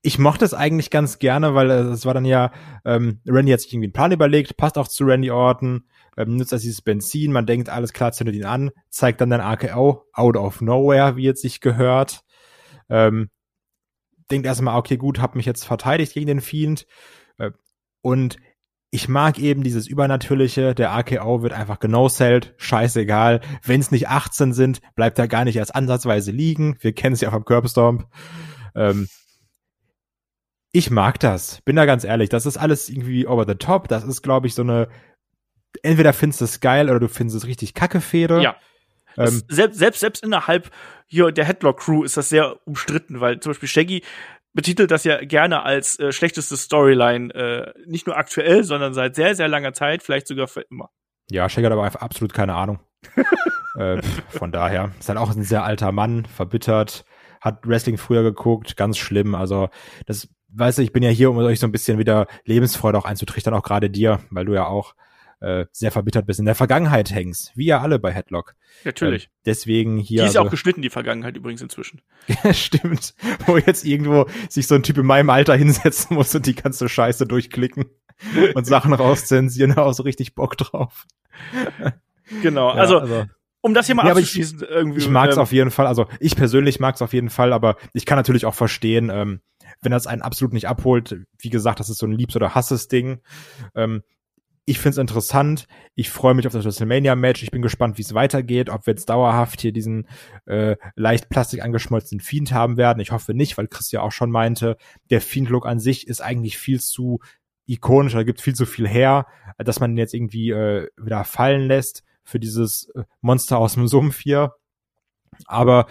ich 0.03 0.18
mochte 0.18 0.45
es 0.45 0.55
eigentlich 0.55 0.91
ganz 0.91 1.18
gerne, 1.18 1.55
weil 1.55 1.70
es 1.70 2.07
war 2.07 2.14
dann 2.14 2.24
ja, 2.24 2.53
ähm, 2.85 3.20
Randy 3.26 3.53
hat 3.53 3.61
sich 3.61 3.72
irgendwie 3.72 3.89
einen 3.89 3.93
Plan 3.93 4.12
überlegt, 4.12 4.57
passt 4.57 4.79
auch 4.79 4.89
zu 4.89 5.05
Randy 5.05 5.31
Orton, 5.31 5.85
ähm, 6.16 6.37
nutzt 6.37 6.53
das 6.53 6.62
dieses 6.62 6.83
Benzin, 6.83 7.33
man 7.33 7.47
denkt, 7.47 7.68
alles 7.68 7.93
klar, 7.93 8.12
zündet 8.12 8.37
ihn 8.37 8.45
an, 8.45 8.70
zeigt 8.91 9.20
dann 9.20 9.31
den 9.31 9.41
AKO, 9.41 10.05
out 10.12 10.37
of 10.37 10.61
nowhere, 10.61 11.16
wie 11.16 11.29
es 11.29 11.41
sich 11.41 11.61
gehört. 11.61 12.22
Ähm, 12.89 13.29
denkt 14.31 14.47
erstmal, 14.47 14.79
okay, 14.79 14.97
gut, 14.97 15.20
hab 15.20 15.35
mich 15.35 15.47
jetzt 15.47 15.64
verteidigt 15.64 16.14
gegen 16.14 16.26
den 16.26 16.41
Fiend. 16.41 16.87
Äh, 17.39 17.51
und 18.01 18.37
ich 18.91 19.09
mag 19.09 19.39
eben 19.39 19.62
dieses 19.62 19.86
Übernatürliche, 19.86 20.74
der 20.74 20.93
AKO 20.93 21.43
wird 21.43 21.53
einfach 21.53 21.78
genosellt, 21.78 22.55
scheißegal. 22.57 23.41
Wenn 23.62 23.80
es 23.80 23.91
nicht 23.91 24.09
18 24.09 24.55
sind, 24.55 24.80
bleibt 24.95 25.18
er 25.18 25.28
gar 25.28 25.45
nicht 25.45 25.57
erst 25.57 25.74
ansatzweise 25.74 26.30
liegen. 26.30 26.76
Wir 26.80 26.95
kennen 26.95 27.12
es 27.12 27.20
ja 27.20 27.28
auch 27.28 27.34
am 27.34 27.45
Curbstomp. 27.45 28.07
Ähm, 28.74 29.09
ich 30.72 30.91
mag 30.91 31.20
das, 31.20 31.61
bin 31.62 31.76
da 31.76 31.84
ganz 31.84 32.05
ehrlich. 32.05 32.30
Das 32.30 32.47
ist 32.47 32.57
alles 32.57 32.89
irgendwie 32.89 33.26
over 33.26 33.45
the 33.47 33.57
top. 33.57 33.89
Das 33.89 34.05
ist, 34.05 34.22
glaube 34.22 34.47
ich, 34.47 34.55
so 34.55 34.62
eine, 34.62 34.89
entweder 35.82 36.14
findest 36.14 36.41
du 36.41 36.45
es 36.47 36.61
geil 36.61 36.89
oder 36.89 37.01
du 37.01 37.09
findest 37.09 37.36
es 37.36 37.47
richtig 37.47 37.74
kacke 37.74 38.01
Fehde. 38.01 38.41
Ja. 38.41 38.57
Ähm, 39.18 39.43
selbst, 39.49 39.78
selbst, 39.78 40.01
selbst 40.01 40.24
innerhalb 40.24 40.70
hier 41.07 41.32
der 41.32 41.45
Headlock 41.45 41.80
Crew 41.80 42.05
ist 42.05 42.16
das 42.16 42.28
sehr 42.28 42.57
umstritten, 42.66 43.20
weil 43.20 43.41
zum 43.41 43.51
Beispiel 43.51 43.68
Shaggy 43.68 44.03
betitelt 44.59 44.90
das 44.90 45.04
ja 45.04 45.24
gerne 45.24 45.62
als 45.62 46.00
äh, 46.00 46.11
schlechteste 46.11 46.56
Storyline, 46.56 47.32
äh, 47.32 47.72
nicht 47.86 48.09
nur 48.09 48.16
aktuell, 48.16 48.64
sondern 48.64 48.92
seit 48.92 49.14
sehr, 49.14 49.36
sehr 49.36 49.46
langer 49.46 49.72
Zeit, 49.72 50.02
vielleicht 50.02 50.26
sogar 50.26 50.48
für 50.48 50.62
immer. 50.62 50.90
Ja, 51.30 51.48
Shaggy 51.48 51.66
hat 51.66 51.72
aber 51.72 51.84
einfach 51.84 52.00
absolut 52.00 52.34
keine 52.34 52.56
Ahnung. 52.56 52.80
äh, 53.78 54.02
von 54.30 54.50
daher 54.50 54.90
ist 54.98 55.09
halt 55.09 55.16
auch 55.16 55.30
ein 55.30 55.44
sehr 55.44 55.62
alter 55.62 55.92
Mann, 55.92 56.24
verbittert, 56.24 57.04
hat 57.40 57.68
Wrestling 57.68 57.98
früher 57.98 58.24
geguckt, 58.24 58.76
ganz 58.76 58.98
schlimm. 58.98 59.36
Also 59.36 59.68
das, 60.06 60.26
weißt 60.48 60.78
du, 60.78 60.82
ich 60.82 60.92
bin 60.92 61.04
ja 61.04 61.11
hier, 61.11 61.30
um 61.30 61.38
euch 61.38 61.61
so 61.61 61.68
ein 61.68 61.72
bisschen 61.72 61.98
wieder 62.00 62.26
Lebensfreude 62.44 62.98
auch 62.98 63.04
einzutrichtern, 63.04 63.54
auch 63.54 63.62
gerade 63.62 63.90
dir, 63.90 64.18
weil 64.30 64.44
du 64.44 64.54
ja 64.54 64.66
auch 64.66 64.96
äh, 65.41 65.66
sehr 65.72 65.93
verbittert 65.93 66.26
bist, 66.26 66.41
in 66.41 66.47
der 66.47 66.55
Vergangenheit 66.55 67.11
hängst, 67.11 67.53
wie 67.55 67.66
ja 67.66 67.80
alle 67.80 67.99
bei 67.99 68.12
Headlock. 68.12 68.55
Natürlich. 68.84 69.26
Äh, 69.26 69.28
deswegen 69.47 69.99
hier. 69.99 70.22
Die 70.22 70.28
ist 70.28 70.34
ja 70.34 70.41
also, 70.41 70.49
auch 70.49 70.51
geschnitten, 70.51 70.82
die 70.82 70.91
Vergangenheit 70.91 71.36
übrigens 71.36 71.62
inzwischen. 71.62 72.03
Ja, 72.26 72.53
stimmt. 72.55 73.14
Wo 73.47 73.57
jetzt 73.57 73.84
irgendwo 73.84 74.26
sich 74.49 74.66
so 74.66 74.74
ein 74.74 74.82
Typ 74.82 74.99
in 74.99 75.07
meinem 75.07 75.30
Alter 75.30 75.55
hinsetzen 75.55 76.16
muss 76.16 76.34
und 76.34 76.47
die 76.47 76.55
ganze 76.55 76.89
Scheiße 76.89 77.26
durchklicken 77.26 77.86
und 78.55 78.66
Sachen 78.66 78.93
rauszensieren, 78.93 79.74
da 79.74 79.82
auch 79.82 79.95
so 79.95 80.03
richtig 80.03 80.34
Bock 80.34 80.57
drauf. 80.57 81.07
Genau, 82.43 82.68
ja, 82.68 82.74
also, 82.74 82.99
also 82.99 83.24
um 83.61 83.74
das 83.74 83.86
hier 83.86 83.95
mal 83.95 84.07
ja, 84.07 84.12
abzuschließen, 84.12 84.61
ich, 84.62 84.68
irgendwie. 84.68 84.99
Ich 84.99 85.09
mag's 85.09 85.36
ähm, 85.36 85.43
auf 85.43 85.53
jeden 85.53 85.70
Fall, 85.70 85.86
also 85.86 86.07
ich 86.20 86.36
persönlich 86.36 86.78
mag's 86.78 87.03
auf 87.03 87.12
jeden 87.12 87.30
Fall, 87.30 87.53
aber 87.53 87.76
ich 87.93 88.07
kann 88.07 88.16
natürlich 88.16 88.47
auch 88.47 88.55
verstehen, 88.55 89.11
ähm, 89.11 89.41
wenn 89.80 89.93
das 89.93 90.07
einen 90.07 90.22
absolut 90.22 90.53
nicht 90.53 90.68
abholt. 90.68 91.16
Wie 91.39 91.51
gesagt, 91.51 91.80
das 91.80 91.89
ist 91.89 91.99
so 91.99 92.07
ein 92.07 92.12
Liebs- 92.12 92.36
oder 92.36 92.55
Hasses-Ding. 92.55 93.20
Ähm, 93.74 94.03
ich 94.68 94.78
finde 94.78 94.90
es 94.90 94.98
interessant. 94.98 95.66
Ich 95.94 96.10
freue 96.10 96.34
mich 96.34 96.46
auf 96.46 96.52
das 96.52 96.64
WrestleMania-Match. 96.64 97.42
Ich 97.42 97.50
bin 97.50 97.62
gespannt, 97.62 97.96
wie 97.96 98.02
es 98.02 98.12
weitergeht, 98.12 98.68
ob 98.68 98.86
wir 98.86 98.92
jetzt 98.92 99.08
dauerhaft 99.08 99.62
hier 99.62 99.72
diesen 99.72 100.06
äh, 100.44 100.76
leicht 100.94 101.30
plastik 101.30 101.62
angeschmolzenen 101.62 102.20
Fiend 102.20 102.52
haben 102.52 102.76
werden. 102.76 103.00
Ich 103.00 103.10
hoffe 103.10 103.32
nicht, 103.32 103.56
weil 103.56 103.68
Chris 103.68 103.90
ja 103.92 104.02
auch 104.02 104.12
schon 104.12 104.30
meinte, 104.30 104.76
der 105.08 105.22
Fiend-Look 105.22 105.64
an 105.64 105.80
sich 105.80 106.06
ist 106.06 106.20
eigentlich 106.20 106.58
viel 106.58 106.80
zu 106.80 107.20
ikonisch, 107.64 108.12
da 108.12 108.22
gibt 108.24 108.42
viel 108.42 108.54
zu 108.54 108.66
viel 108.66 108.86
her, 108.86 109.26
dass 109.56 109.80
man 109.80 109.92
ihn 109.92 109.98
jetzt 109.98 110.12
irgendwie 110.12 110.50
äh, 110.50 110.88
wieder 110.98 111.24
fallen 111.24 111.66
lässt 111.66 112.04
für 112.22 112.38
dieses 112.38 112.90
äh, 112.94 113.04
Monster 113.22 113.56
aus 113.58 113.74
dem 113.74 113.88
Sumpf 113.88 114.20
hier. 114.20 114.52
Aber 115.46 115.86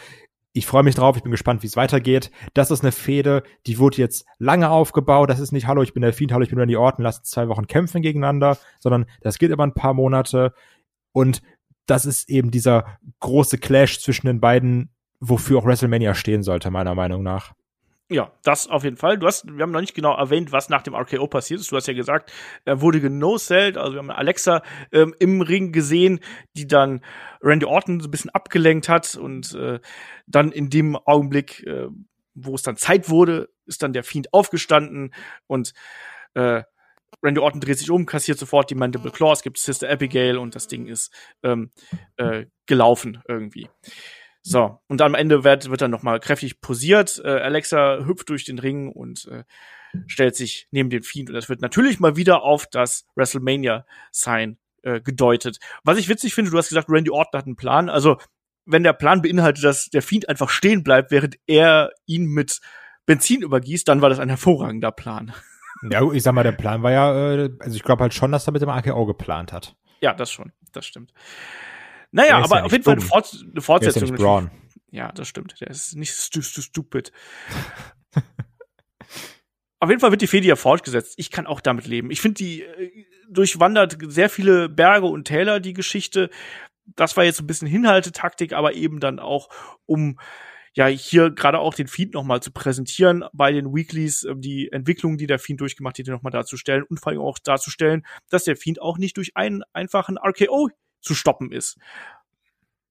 ich 0.58 0.66
freue 0.66 0.84
mich 0.84 0.96
drauf, 0.96 1.16
ich 1.16 1.24
bin 1.24 1.32
gespannt, 1.32 1.62
wie 1.62 1.68
es 1.68 1.76
weitergeht. 1.76 2.32
Das 2.54 2.72
ist 2.72 2.82
eine 2.82 2.92
Fehde, 2.92 3.44
die 3.68 3.78
wurde 3.78 3.98
jetzt 3.98 4.26
lange 4.40 4.70
aufgebaut. 4.70 5.30
Das 5.30 5.40
ist 5.40 5.52
nicht, 5.52 5.68
hallo, 5.68 5.84
ich 5.84 5.94
bin 5.94 6.02
der 6.02 6.14
Fiend, 6.14 6.32
hallo, 6.32 6.44
ich 6.44 6.50
bin 6.50 6.60
Randy 6.60 6.76
Orton, 6.76 7.04
lass 7.04 7.20
uns 7.20 7.30
zwei 7.30 7.48
Wochen 7.48 7.68
kämpfen 7.68 8.02
gegeneinander, 8.02 8.58
sondern 8.80 9.06
das 9.22 9.38
geht 9.38 9.52
über 9.52 9.64
ein 9.64 9.74
paar 9.74 9.94
Monate. 9.94 10.54
Und 11.12 11.42
das 11.86 12.06
ist 12.06 12.30
eben 12.30 12.52
dieser 12.52 12.98
große 13.20 13.60
Clash 13.60 14.00
zwischen 14.02 14.28
den 14.28 14.40
beiden, 14.40 14.90
wofür 15.20 15.60
auch 15.60 15.66
WrestleMania 15.66 16.16
stehen 16.16 16.44
sollte, 16.44 16.72
meiner 16.72 16.96
Meinung 16.96 17.24
nach. 17.24 17.54
Ja, 18.10 18.32
das 18.44 18.68
auf 18.68 18.86
jeden 18.86 18.96
Fall. 18.96 19.18
Du 19.18 19.28
hast, 19.28 19.46
wir 19.46 19.64
haben 19.64 19.72
noch 19.72 19.82
nicht 19.82 19.94
genau 19.94 20.16
erwähnt, 20.16 20.54
was 20.54 20.70
nach 20.70 20.82
dem 20.82 20.96
RKO 20.96 21.28
passiert 21.28 21.60
ist. 21.60 21.72
Du 21.72 21.76
hast 21.76 21.88
ja 21.88 21.94
gesagt, 21.94 22.32
er 22.64 22.80
wurde 22.80 23.02
genosellt. 23.02 23.78
Also 23.78 23.94
wir 23.94 24.00
haben 24.00 24.12
Alexa 24.12 24.62
ähm, 24.94 25.14
im 25.20 25.42
Ring 25.42 25.74
gesehen, 25.74 26.22
die 26.56 26.68
dann 26.68 27.02
Randy 27.42 27.66
Orton 27.66 28.00
so 28.00 28.08
ein 28.08 28.12
bisschen 28.12 28.30
abgelenkt 28.30 28.88
hat 28.88 29.16
und 29.16 29.54
äh, 29.56 29.82
dann 30.26 30.54
in 30.54 30.70
dem 30.70 30.96
Augenblick, 30.96 31.68
äh, 31.68 31.88
wo 32.34 32.56
es 32.56 32.62
dann 32.62 32.78
Zeit 32.78 33.10
wurde, 33.10 33.50
ist 33.66 33.84
dann 33.84 33.92
der 33.92 34.06
Fiend 34.06 34.34
aufgestanden 34.34 35.14
und 35.48 35.74
äh, 36.34 36.64
Randy 37.22 37.42
Orton 37.42 37.60
dreht 37.60 37.80
sich 37.80 37.90
um, 37.90 38.06
kassiert 38.06 38.38
sofort 38.38 38.70
die 38.70 38.76
Mandible 38.76 39.12
Claws, 39.12 39.42
gibt 39.42 39.58
Sister 39.58 39.90
Abigail 39.90 40.38
und 40.38 40.56
das 40.56 40.68
Ding 40.68 40.88
ist 40.88 41.12
ähm, 41.44 41.72
äh, 42.16 42.46
gelaufen 42.68 43.22
irgendwie. 43.28 43.70
So, 44.50 44.80
und 44.88 45.02
am 45.02 45.14
Ende 45.14 45.44
wird, 45.44 45.70
wird 45.70 45.82
dann 45.82 45.92
nochmal 45.92 46.22
kräftig 46.22 46.62
posiert. 46.62 47.22
Äh, 47.22 47.28
Alexa 47.28 48.06
hüpft 48.06 48.30
durch 48.30 48.46
den 48.46 48.60
Ring 48.60 48.90
und 48.90 49.28
äh, 49.28 49.44
stellt 50.06 50.38
sich 50.38 50.70
neben 50.72 50.90
den 50.90 51.04
Fiend. 51.04 51.30
Und 51.30 51.36
das 51.36 51.50
wird 51.50 51.60
natürlich 51.60 52.00
mal 52.00 52.16
wieder 52.16 52.44
auf 52.44 52.66
das 52.66 53.06
WrestleMania-Sign 53.16 54.58
äh, 54.84 55.02
gedeutet. 55.02 55.60
Was 55.84 55.98
ich 55.98 56.08
witzig 56.08 56.34
finde, 56.34 56.50
du 56.50 56.58
hast 56.58 56.70
gesagt, 56.70 56.88
Randy 56.90 57.10
Orton 57.10 57.38
hat 57.38 57.46
einen 57.46 57.58
Plan. 57.58 57.90
Also, 57.90 58.20
wenn 58.66 58.84
der 58.84 58.94
Plan 58.94 59.22
beinhaltet, 59.22 59.66
dass 59.66 59.90
der 59.90 60.02
Fiend 60.02 60.30
einfach 60.30 60.50
stehen 60.50 60.82
bleibt, 60.82 61.12
während 61.12 61.36
er 61.46 61.92
ihn 62.06 62.28
mit 62.28 62.62
Benzin 63.06 63.42
übergießt, 63.42 63.86
dann 63.86 64.02
war 64.02 64.10
das 64.10 64.20
ein 64.20 64.30
hervorragender 64.30 64.94
Plan. 64.94 65.34
Ja, 65.92 66.02
ich 66.12 66.24
sag 66.24 66.34
mal, 66.34 66.42
der 66.42 66.54
Plan 66.54 66.82
war 66.82 66.92
ja, 66.92 67.36
äh, 67.36 67.50
also 67.60 67.76
ich 67.76 67.84
glaube 67.84 68.02
halt 68.02 68.12
schon, 68.12 68.32
dass 68.32 68.48
er 68.48 68.52
mit 68.52 68.64
dem 68.64 68.70
AKO 68.70 69.06
geplant 69.06 69.54
hat. 69.54 69.76
Ja, 70.02 70.16
das 70.16 70.32
schon, 70.32 70.52
das 70.72 70.88
stimmt. 70.88 71.14
Naja, 72.18 72.40
aber 72.40 72.58
ja 72.58 72.64
auf 72.64 72.72
jeden 72.72 72.84
Fall 72.84 72.94
eine, 72.94 73.02
Fort 73.02 73.46
eine 73.52 73.62
Fortsetzung. 73.62 74.08
Der 74.08 74.16
ist 74.16 74.22
ja, 74.22 74.50
ja, 74.90 75.12
das 75.12 75.28
stimmt. 75.28 75.62
Der 75.62 75.68
ist 75.68 75.96
nicht 75.96 76.14
stu 76.14 76.42
stu 76.42 76.62
stupid. 76.62 77.12
auf 79.80 79.90
jeden 79.90 80.02
Fall 80.02 80.10
wird 80.10 80.24
die 80.24 80.28
Fede 80.28 80.48
ja 80.48 80.56
fortgesetzt. 80.56 81.14
Ich 81.18 81.30
kann 81.30 81.46
auch 81.46 81.62
damit 81.62 81.86
leben. 81.86 82.10
Ich 82.10 82.20
finde 82.20 82.40
die, 82.40 82.64
äh, 82.64 83.06
durchwandert 83.30 83.98
sehr 84.08 84.32
viele 84.32 84.68
Berge 84.68 85.06
und 85.06 85.26
Täler, 85.26 85.60
die 85.60 85.74
Geschichte. 85.74 86.32
Das 86.96 87.18
war 87.18 87.24
jetzt 87.24 87.40
ein 87.40 87.46
bisschen 87.46 87.68
Hinhaltetaktik, 87.68 88.54
aber 88.54 88.74
eben 88.74 89.00
dann 89.00 89.20
auch, 89.20 89.50
um 89.86 90.18
ja 90.74 90.88
hier 90.88 91.30
gerade 91.30 91.60
auch 91.60 91.76
den 91.76 91.88
Feed 91.88 92.16
nochmal 92.16 92.42
zu 92.42 92.52
präsentieren 92.52 93.26
bei 93.32 93.52
den 93.52 93.76
Weeklies, 93.76 94.24
äh, 94.24 94.34
die 94.36 94.72
Entwicklung, 94.72 95.18
die 95.18 95.28
der 95.28 95.38
Fiend 95.38 95.62
durchgemacht 95.62 96.00
hat, 96.00 96.08
nochmal 96.08 96.32
darzustellen 96.32 96.82
und 96.82 97.00
vor 97.00 97.12
allem 97.12 97.22
auch 97.22 97.38
darzustellen, 97.38 98.08
dass 98.32 98.46
der 98.46 98.56
Fiend 98.56 98.82
auch 98.82 98.98
nicht 98.98 99.18
durch 99.18 99.38
einen 99.38 99.62
einfachen 99.74 100.18
RKO 100.18 100.70
zu 101.02 101.16
stoppen 101.16 101.52
ist. 101.52 101.78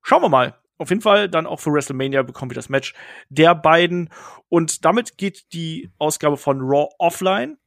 Schauen 0.03 0.23
wir 0.23 0.29
mal. 0.29 0.59
Auf 0.79 0.91
jeden 0.91 1.01
Fall 1.01 1.29
dann 1.29 1.47
auch 1.47 1.61
für 1.61 1.73
WrestleMania 1.73 2.23
bekommen 2.23 2.51
wir 2.51 2.55
das 2.55 2.69
Match 2.69 2.95
der 3.29 3.55
beiden. 3.55 4.11
Und 4.49 4.85
damit 4.85 5.17
geht 5.17 5.53
die 5.53 5.91
Ausgabe 5.99 6.37
von 6.37 6.61
Raw 6.61 6.89
offline. 6.99 7.59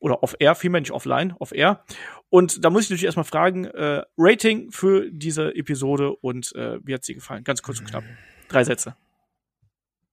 Oder 0.00 0.22
off-air, 0.22 0.54
vielmehr 0.54 0.80
nicht 0.80 0.92
offline, 0.92 1.34
off-air. 1.40 1.84
Und 2.30 2.64
da 2.64 2.70
muss 2.70 2.84
ich 2.84 2.90
natürlich 2.90 3.06
erstmal 3.06 3.24
fragen, 3.24 3.64
äh, 3.64 4.04
Rating 4.16 4.70
für 4.70 5.10
diese 5.10 5.54
Episode 5.56 6.14
und 6.14 6.54
äh, 6.54 6.78
wie 6.84 6.94
hat 6.94 7.04
sie 7.04 7.14
gefallen? 7.14 7.42
Ganz 7.42 7.62
kurz 7.62 7.80
und 7.80 7.86
knapp. 7.90 8.04
Drei 8.48 8.62
Sätze 8.62 8.94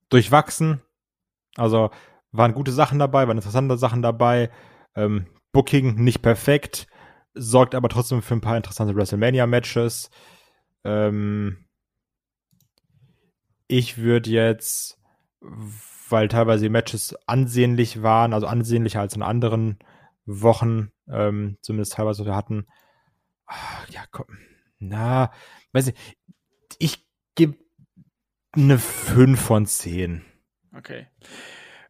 durchwachsen. 0.09 0.81
Also 1.55 1.91
waren 2.31 2.53
gute 2.53 2.71
Sachen 2.71 2.99
dabei, 2.99 3.27
waren 3.27 3.37
interessante 3.37 3.77
Sachen 3.77 4.01
dabei. 4.01 4.49
Ähm, 4.95 5.27
Booking 5.51 5.95
nicht 5.95 6.21
perfekt, 6.21 6.87
sorgt 7.35 7.75
aber 7.75 7.89
trotzdem 7.89 8.21
für 8.21 8.35
ein 8.35 8.41
paar 8.41 8.57
interessante 8.57 8.95
WrestleMania-Matches. 8.95 10.09
Ähm, 10.83 11.65
ich 13.67 13.97
würde 13.97 14.29
jetzt, 14.29 14.99
weil 16.09 16.27
teilweise 16.27 16.63
die 16.63 16.69
Matches 16.69 17.15
ansehnlich 17.27 18.01
waren, 18.01 18.33
also 18.33 18.47
ansehnlicher 18.47 19.01
als 19.01 19.15
in 19.15 19.23
anderen 19.23 19.79
Wochen, 20.25 20.91
ähm, 21.07 21.57
zumindest 21.61 21.93
teilweise 21.93 22.25
wir 22.25 22.35
hatten. 22.35 22.67
Ach, 23.45 23.87
ja, 23.89 24.05
komm, 24.11 24.37
na, 24.79 25.31
weiß 25.73 25.87
ich, 25.87 25.95
ich 26.79 27.07
gebe 27.35 27.57
eine 28.53 28.79
5 28.79 29.39
von 29.39 29.65
10. 29.65 30.23
Okay. 30.75 31.07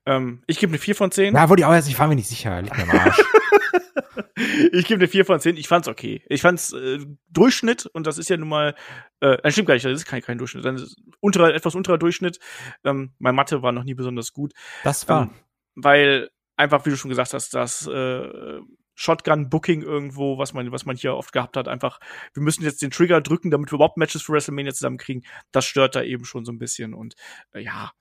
Ähm, 0.05 0.43
ich 0.47 0.59
gebe 0.59 0.71
eine 0.71 0.79
4 0.79 0.95
von 0.95 1.11
10. 1.11 1.33
Na, 1.33 1.49
wollte 1.49 1.61
ich 1.61 1.65
auch 1.65 1.73
erst, 1.73 1.89
ich 1.89 1.97
war 1.97 2.07
mir 2.07 2.15
nicht 2.15 2.27
sicher, 2.27 2.61
liegt 2.61 2.77
mir 2.77 2.83
am 2.83 2.91
Arsch. 2.91 3.17
ich 4.71 4.85
gebe 4.85 4.99
eine 4.99 5.07
4 5.07 5.25
von 5.25 5.39
10. 5.39 5.57
Ich 5.57 5.67
fand's 5.67 5.87
okay. 5.87 6.21
Ich 6.27 6.41
fand's 6.41 6.73
äh, 6.73 6.99
Durchschnitt 7.29 7.85
und 7.87 8.05
das 8.05 8.17
ist 8.17 8.29
ja 8.29 8.37
nun 8.37 8.49
mal, 8.49 8.75
äh, 9.19 9.51
stimmt 9.51 9.67
gar 9.67 9.73
nicht, 9.73 9.85
das 9.85 9.93
ist 9.93 10.05
kein, 10.05 10.21
kein 10.21 10.37
Durchschnitt, 10.37 10.65
das 10.65 10.81
ist 10.81 11.01
unterer, 11.19 11.53
etwas 11.53 11.75
unterer 11.75 11.97
Durchschnitt. 11.97 12.39
Ähm, 12.83 13.13
mein 13.17 13.35
Mathe 13.35 13.61
war 13.61 13.71
noch 13.71 13.83
nie 13.83 13.95
besonders 13.95 14.33
gut. 14.33 14.53
Das 14.83 15.07
war. 15.09 15.23
Ähm, 15.23 15.29
weil 15.75 16.29
einfach, 16.55 16.85
wie 16.85 16.91
du 16.91 16.97
schon 16.97 17.09
gesagt 17.09 17.33
hast, 17.33 17.53
dass 17.53 17.87
äh, 17.87 18.59
Shotgun-Booking 18.95 19.81
irgendwo, 19.81 20.37
was 20.37 20.53
man, 20.53 20.71
was 20.71 20.85
man 20.85 20.95
hier 20.95 21.15
oft 21.15 21.33
gehabt 21.33 21.57
hat. 21.57 21.67
Einfach, 21.67 21.99
wir 22.33 22.41
müssen 22.41 22.63
jetzt 22.63 22.81
den 22.81 22.91
Trigger 22.91 23.21
drücken, 23.21 23.51
damit 23.51 23.71
wir 23.71 23.75
überhaupt 23.75 23.97
Matches 23.97 24.21
für 24.21 24.33
WrestleMania 24.33 24.73
zusammenkriegen. 24.73 25.25
Das 25.51 25.65
stört 25.65 25.95
da 25.95 26.01
eben 26.01 26.25
schon 26.25 26.45
so 26.45 26.51
ein 26.51 26.57
bisschen. 26.57 26.93
Und 26.93 27.15
äh, 27.51 27.61
ja, 27.61 27.91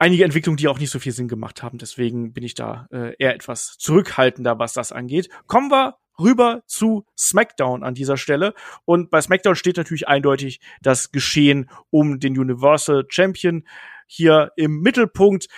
einige 0.00 0.24
Entwicklungen, 0.24 0.56
die 0.56 0.66
auch 0.66 0.78
nicht 0.78 0.90
so 0.90 0.98
viel 0.98 1.12
Sinn 1.12 1.28
gemacht 1.28 1.62
haben. 1.62 1.78
Deswegen 1.78 2.32
bin 2.32 2.42
ich 2.42 2.54
da 2.54 2.88
äh, 2.90 3.14
eher 3.18 3.34
etwas 3.34 3.76
zurückhaltender, 3.78 4.58
was 4.58 4.72
das 4.72 4.90
angeht. 4.90 5.28
Kommen 5.46 5.70
wir 5.70 5.98
rüber 6.18 6.62
zu 6.66 7.06
SmackDown 7.16 7.82
an 7.84 7.94
dieser 7.94 8.16
Stelle. 8.16 8.54
Und 8.84 9.10
bei 9.10 9.20
SmackDown 9.20 9.54
steht 9.54 9.76
natürlich 9.76 10.08
eindeutig 10.08 10.60
das 10.82 11.12
Geschehen 11.12 11.70
um 11.90 12.18
den 12.18 12.38
Universal 12.38 13.04
Champion 13.08 13.64
hier 14.06 14.52
im 14.56 14.80
Mittelpunkt. 14.80 15.48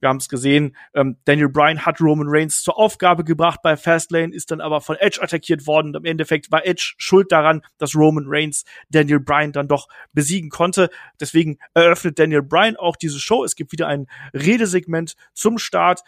Wir 0.00 0.08
haben 0.08 0.18
es 0.18 0.28
gesehen, 0.28 0.76
ähm, 0.94 1.16
Daniel 1.24 1.48
Bryan 1.48 1.86
hat 1.86 2.00
Roman 2.00 2.26
Reigns 2.28 2.62
zur 2.62 2.78
Aufgabe 2.78 3.24
gebracht 3.24 3.60
bei 3.62 3.76
Fastlane, 3.76 4.34
ist 4.34 4.50
dann 4.50 4.60
aber 4.60 4.80
von 4.80 4.96
Edge 4.96 5.22
attackiert 5.22 5.66
worden. 5.66 5.94
Im 5.94 6.04
Endeffekt 6.04 6.52
war 6.52 6.66
Edge 6.66 6.94
schuld 6.98 7.32
daran, 7.32 7.62
dass 7.78 7.94
Roman 7.94 8.24
Reigns 8.26 8.64
Daniel 8.90 9.20
Bryan 9.20 9.52
dann 9.52 9.68
doch 9.68 9.88
besiegen 10.12 10.50
konnte. 10.50 10.90
Deswegen 11.20 11.58
eröffnet 11.72 12.18
Daniel 12.18 12.42
Bryan 12.42 12.76
auch 12.76 12.96
diese 12.96 13.18
Show. 13.18 13.44
Es 13.44 13.56
gibt 13.56 13.72
wieder 13.72 13.88
ein 13.88 14.06
Redesegment 14.34 15.14
zum 15.32 15.58
Start. 15.58 16.02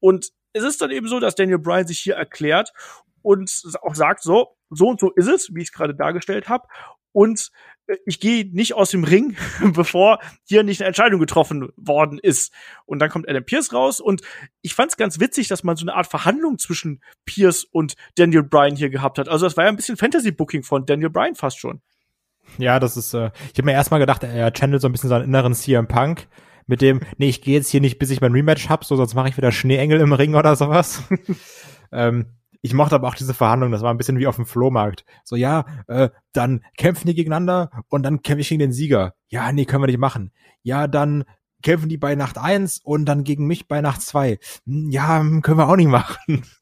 Und 0.00 0.30
es 0.52 0.64
ist 0.64 0.80
dann 0.80 0.90
eben 0.90 1.08
so, 1.08 1.20
dass 1.20 1.34
Daniel 1.34 1.58
Bryan 1.58 1.86
sich 1.86 1.98
hier 1.98 2.14
erklärt 2.14 2.72
und 3.22 3.62
auch 3.82 3.94
sagt, 3.94 4.22
so, 4.22 4.56
so 4.70 4.88
und 4.88 5.00
so 5.00 5.10
ist 5.10 5.28
es, 5.28 5.54
wie 5.54 5.62
ich 5.62 5.68
es 5.68 5.72
gerade 5.72 5.94
dargestellt 5.94 6.48
habe. 6.48 6.66
Und 7.12 7.50
ich 8.06 8.20
gehe 8.20 8.48
nicht 8.52 8.74
aus 8.74 8.90
dem 8.90 9.04
Ring, 9.04 9.36
bevor 9.74 10.18
hier 10.44 10.62
nicht 10.62 10.80
eine 10.80 10.88
Entscheidung 10.88 11.20
getroffen 11.20 11.68
worden 11.76 12.18
ist. 12.18 12.52
Und 12.86 12.98
dann 12.98 13.10
kommt 13.10 13.28
Adam 13.28 13.44
Pierce 13.44 13.72
raus 13.72 14.00
und 14.00 14.22
ich 14.60 14.74
fand 14.74 14.90
es 14.90 14.96
ganz 14.96 15.20
witzig, 15.20 15.48
dass 15.48 15.64
man 15.64 15.76
so 15.76 15.84
eine 15.84 15.94
Art 15.94 16.06
Verhandlung 16.06 16.58
zwischen 16.58 17.02
Pierce 17.24 17.64
und 17.64 17.94
Daniel 18.16 18.42
Bryan 18.42 18.76
hier 18.76 18.90
gehabt 18.90 19.18
hat. 19.18 19.28
Also 19.28 19.46
das 19.46 19.56
war 19.56 19.64
ja 19.64 19.70
ein 19.70 19.76
bisschen 19.76 19.96
Fantasy-Booking 19.96 20.62
von 20.62 20.86
Daniel 20.86 21.10
Bryan 21.10 21.34
fast 21.34 21.58
schon. 21.58 21.82
Ja, 22.58 22.80
das 22.80 22.96
ist, 22.96 23.14
äh, 23.14 23.30
ich 23.52 23.58
habe 23.58 23.64
mir 23.64 23.72
erstmal 23.72 24.00
gedacht, 24.00 24.22
er 24.24 24.52
channelt 24.52 24.82
so 24.82 24.88
ein 24.88 24.92
bisschen 24.92 25.08
seinen 25.08 25.24
inneren 25.24 25.54
CM 25.54 25.88
Punk 25.88 26.28
mit 26.66 26.80
dem, 26.80 27.00
nee, 27.18 27.28
ich 27.28 27.42
gehe 27.42 27.54
jetzt 27.54 27.70
hier 27.70 27.80
nicht, 27.80 27.98
bis 27.98 28.10
ich 28.10 28.20
mein 28.20 28.32
Rematch 28.32 28.68
hab, 28.68 28.84
so 28.84 28.96
sonst 28.96 29.14
mache 29.14 29.28
ich 29.28 29.36
wieder 29.36 29.52
Schneeengel 29.52 30.00
im 30.00 30.12
Ring 30.12 30.34
oder 30.34 30.56
sowas. 30.56 31.02
ähm, 31.92 32.26
ich 32.62 32.74
mochte 32.74 32.94
aber 32.94 33.08
auch 33.08 33.16
diese 33.16 33.34
Verhandlung, 33.34 33.72
das 33.72 33.82
war 33.82 33.92
ein 33.92 33.98
bisschen 33.98 34.18
wie 34.18 34.28
auf 34.28 34.36
dem 34.36 34.46
Flohmarkt. 34.46 35.04
So, 35.24 35.34
ja, 35.34 35.64
äh, 35.88 36.10
dann 36.32 36.64
kämpfen 36.76 37.08
die 37.08 37.14
gegeneinander 37.14 37.70
und 37.88 38.04
dann 38.04 38.22
kämpfe 38.22 38.40
ich 38.40 38.48
gegen 38.48 38.60
den 38.60 38.72
Sieger. 38.72 39.14
Ja, 39.28 39.50
nee, 39.52 39.64
können 39.64 39.82
wir 39.82 39.88
nicht 39.88 39.98
machen. 39.98 40.32
Ja, 40.62 40.86
dann 40.86 41.24
kämpfen 41.62 41.88
die 41.88 41.98
bei 41.98 42.14
Nacht 42.14 42.38
eins 42.38 42.80
und 42.82 43.04
dann 43.06 43.24
gegen 43.24 43.46
mich 43.46 43.66
bei 43.66 43.80
Nacht 43.80 44.00
zwei. 44.02 44.38
Hm, 44.64 44.90
ja, 44.90 45.18
hm, 45.18 45.42
können 45.42 45.58
wir 45.58 45.68
auch 45.68 45.76
nicht 45.76 45.88
machen. 45.88 46.44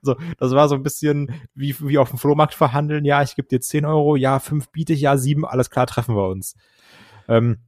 Also, 0.00 0.14
das 0.38 0.52
war 0.52 0.68
so 0.68 0.76
ein 0.76 0.84
bisschen 0.84 1.40
wie, 1.52 1.74
wie 1.80 1.98
auf 1.98 2.10
dem 2.10 2.20
Flohmarkt 2.20 2.54
verhandeln. 2.54 3.04
Ja, 3.04 3.20
ich 3.22 3.34
gebe 3.34 3.48
dir 3.48 3.60
zehn 3.60 3.84
Euro, 3.84 4.14
ja, 4.14 4.38
fünf 4.38 4.70
biete 4.70 4.92
ich, 4.92 5.00
ja, 5.00 5.16
sieben, 5.16 5.44
alles 5.44 5.70
klar, 5.70 5.88
treffen 5.88 6.14
wir 6.14 6.28
uns. 6.28 6.54
Ähm, 7.26 7.58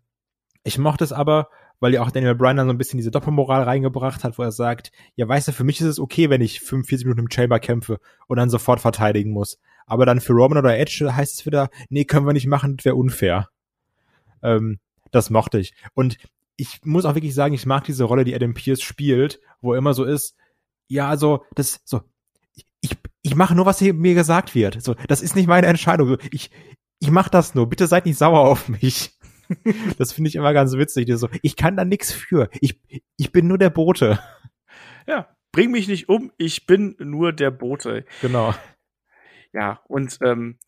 ich 0.63 0.79
mochte 0.79 1.03
es 1.03 1.13
aber, 1.13 1.49
weil 1.81 1.95
ja 1.95 2.03
auch 2.03 2.11
Daniel 2.11 2.35
Bryan 2.35 2.57
dann 2.57 2.67
so 2.67 2.73
ein 2.73 2.79
bisschen 2.79 2.99
diese 2.99 3.11
Doppelmoral 3.11 3.63
reingebracht 3.63 4.25
hat, 4.25 4.39
wo 4.39 4.43
er 4.43 4.53
sagt, 4.53 4.91
ja, 5.15 5.29
weißt 5.29 5.49
du, 5.49 5.53
für 5.53 5.65
mich 5.65 5.81
ist 5.81 5.87
es 5.87 6.01
okay, 6.01 6.31
wenn 6.31 6.41
ich 6.41 6.61
45 6.61 7.07
Minuten 7.07 7.21
im 7.21 7.31
Chamber 7.31 7.61
kämpfe 7.61 8.01
und 8.27 8.37
dann 8.37 8.51
sofort 8.51 8.81
verteidigen 8.81 9.33
muss. 9.33 9.59
Aber 9.87 10.05
dann 10.07 10.21
für 10.21 10.33
Roman 10.33 10.59
oder 10.59 10.79
Edge 10.79 11.15
heißt 11.15 11.41
es 11.41 11.47
wieder, 11.47 11.71
nee, 11.89 12.05
können 12.05 12.27
wir 12.27 12.33
nicht 12.33 12.47
machen, 12.47 12.77
das 12.77 12.85
wäre 12.85 12.97
unfair. 12.97 13.49
Ähm, 14.43 14.79
das 15.11 15.31
mochte 15.31 15.59
ich. 15.59 15.75
Und 15.95 16.19
ich 16.57 16.81
muss 16.85 17.05
auch 17.05 17.15
wirklich 17.15 17.35
sagen, 17.35 17.55
ich 17.55 17.67
mag 17.67 17.85
diese 17.85 18.05
Rolle, 18.05 18.25
die 18.25 18.35
Adam 18.35 18.55
Pierce 18.55 18.83
spielt, 18.83 19.41
wo 19.61 19.73
er 19.73 19.79
immer 19.79 19.95
so 19.95 20.05
ist, 20.05 20.35
ja, 20.89 21.09
also, 21.09 21.45
das, 21.55 21.81
so, 21.85 22.01
ich, 22.81 22.97
ich 23.23 23.35
mache 23.35 23.55
nur, 23.55 23.67
was 23.67 23.81
mir 23.81 24.15
gesagt 24.15 24.55
wird. 24.55 24.83
So, 24.83 24.95
das 25.07 25.23
ist 25.23 25.37
nicht 25.37 25.47
meine 25.47 25.67
Entscheidung. 25.67 26.17
Ich, 26.31 26.51
ich 26.99 27.11
mach 27.11 27.29
das 27.29 27.55
nur. 27.55 27.69
Bitte 27.69 27.87
seid 27.87 28.07
nicht 28.07 28.19
sauer 28.19 28.41
auf 28.41 28.69
mich. 28.69 29.18
das 29.99 30.13
finde 30.13 30.29
ich 30.29 30.37
immer 30.37 30.53
ganz 30.53 30.77
witzig. 30.77 31.09
So, 31.15 31.29
ich 31.43 31.57
kann 31.57 31.77
da 31.77 31.85
nichts 31.85 32.13
für. 32.13 32.49
Ich, 32.61 32.81
ich 33.17 33.33
bin 33.33 33.47
nur 33.47 33.59
der 33.59 33.71
Bote. 33.71 34.19
Ja, 35.07 35.29
bring 35.53 35.71
mich 35.71 35.89
nicht 35.89 36.09
um, 36.09 36.33
ich 36.37 36.67
bin 36.67 36.97
nur 36.99 37.33
der 37.33 37.51
Bote. 37.51 38.05
Genau. 38.21 38.55
Ja, 39.53 39.81
und 39.89 40.19
ähm, 40.23 40.59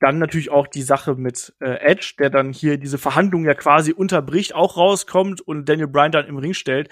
dann 0.00 0.18
natürlich 0.18 0.50
auch 0.50 0.66
die 0.66 0.82
Sache 0.82 1.14
mit 1.14 1.54
äh, 1.60 1.74
Edge, 1.80 2.14
der 2.18 2.30
dann 2.30 2.52
hier 2.52 2.78
diese 2.78 2.98
Verhandlung 2.98 3.44
ja 3.44 3.54
quasi 3.54 3.92
unterbricht, 3.92 4.54
auch 4.54 4.76
rauskommt 4.76 5.40
und 5.40 5.68
Daniel 5.68 5.88
Bryan 5.88 6.12
dann 6.12 6.26
im 6.26 6.38
Ring 6.38 6.54
stellt. 6.54 6.88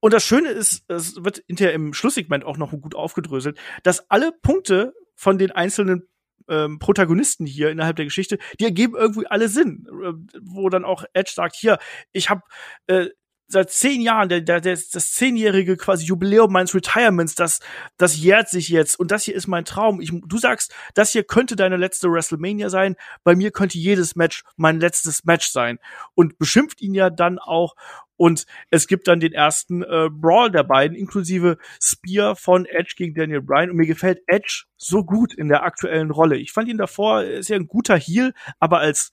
Und 0.00 0.12
das 0.12 0.24
Schöne 0.24 0.48
ist, 0.48 0.84
es 0.90 1.24
wird 1.24 1.42
hinterher 1.46 1.72
im 1.72 1.94
Schlusssegment 1.94 2.44
auch 2.44 2.58
noch 2.58 2.72
gut 2.72 2.94
aufgedröselt, 2.94 3.58
dass 3.84 4.10
alle 4.10 4.32
Punkte 4.32 4.92
von 5.14 5.38
den 5.38 5.52
einzelnen 5.52 6.08
ähm, 6.48 6.78
Protagonisten 6.78 7.46
hier 7.46 7.70
innerhalb 7.70 7.96
der 7.96 8.04
Geschichte, 8.06 8.38
die 8.60 8.64
ergeben 8.64 8.94
irgendwie 8.96 9.26
alle 9.26 9.48
Sinn. 9.48 9.86
Äh, 9.88 10.12
wo 10.42 10.68
dann 10.68 10.84
auch 10.84 11.04
Edge 11.12 11.32
sagt, 11.34 11.56
hier, 11.56 11.78
ich 12.12 12.30
habe 12.30 12.42
äh, 12.86 13.08
seit 13.46 13.70
zehn 13.70 14.00
Jahren, 14.00 14.28
der, 14.28 14.40
der, 14.40 14.60
der, 14.60 14.78
das 14.92 15.12
zehnjährige 15.12 15.76
quasi 15.76 16.04
Jubiläum 16.04 16.52
meines 16.52 16.74
Retirements, 16.74 17.34
das, 17.34 17.60
das 17.96 18.16
jährt 18.18 18.48
sich 18.48 18.68
jetzt 18.68 18.98
und 18.98 19.10
das 19.10 19.24
hier 19.24 19.34
ist 19.34 19.46
mein 19.46 19.64
Traum. 19.64 20.00
Ich, 20.00 20.10
du 20.12 20.38
sagst, 20.38 20.74
das 20.94 21.12
hier 21.12 21.24
könnte 21.24 21.56
deine 21.56 21.76
letzte 21.76 22.10
WrestleMania 22.10 22.70
sein. 22.70 22.96
Bei 23.22 23.34
mir 23.34 23.50
könnte 23.50 23.78
jedes 23.78 24.16
Match 24.16 24.42
mein 24.56 24.80
letztes 24.80 25.24
Match 25.24 25.48
sein. 25.50 25.78
Und 26.14 26.38
beschimpft 26.38 26.80
ihn 26.80 26.94
ja 26.94 27.10
dann 27.10 27.38
auch 27.38 27.74
und 28.16 28.46
es 28.70 28.86
gibt 28.86 29.08
dann 29.08 29.20
den 29.20 29.32
ersten 29.32 29.82
äh, 29.82 30.08
Brawl 30.10 30.50
der 30.50 30.62
beiden, 30.62 30.96
inklusive 30.96 31.58
Spear 31.80 32.36
von 32.36 32.66
Edge 32.66 32.94
gegen 32.96 33.14
Daniel 33.14 33.42
Bryan. 33.42 33.70
Und 33.70 33.76
mir 33.76 33.86
gefällt 33.86 34.20
Edge 34.26 34.64
so 34.76 35.04
gut 35.04 35.34
in 35.34 35.48
der 35.48 35.64
aktuellen 35.64 36.10
Rolle. 36.10 36.36
Ich 36.36 36.52
fand 36.52 36.68
ihn 36.68 36.78
davor, 36.78 37.22
ja 37.48 37.56
ein 37.56 37.66
guter 37.66 37.96
Heel, 37.96 38.32
aber 38.60 38.78
als 38.78 39.12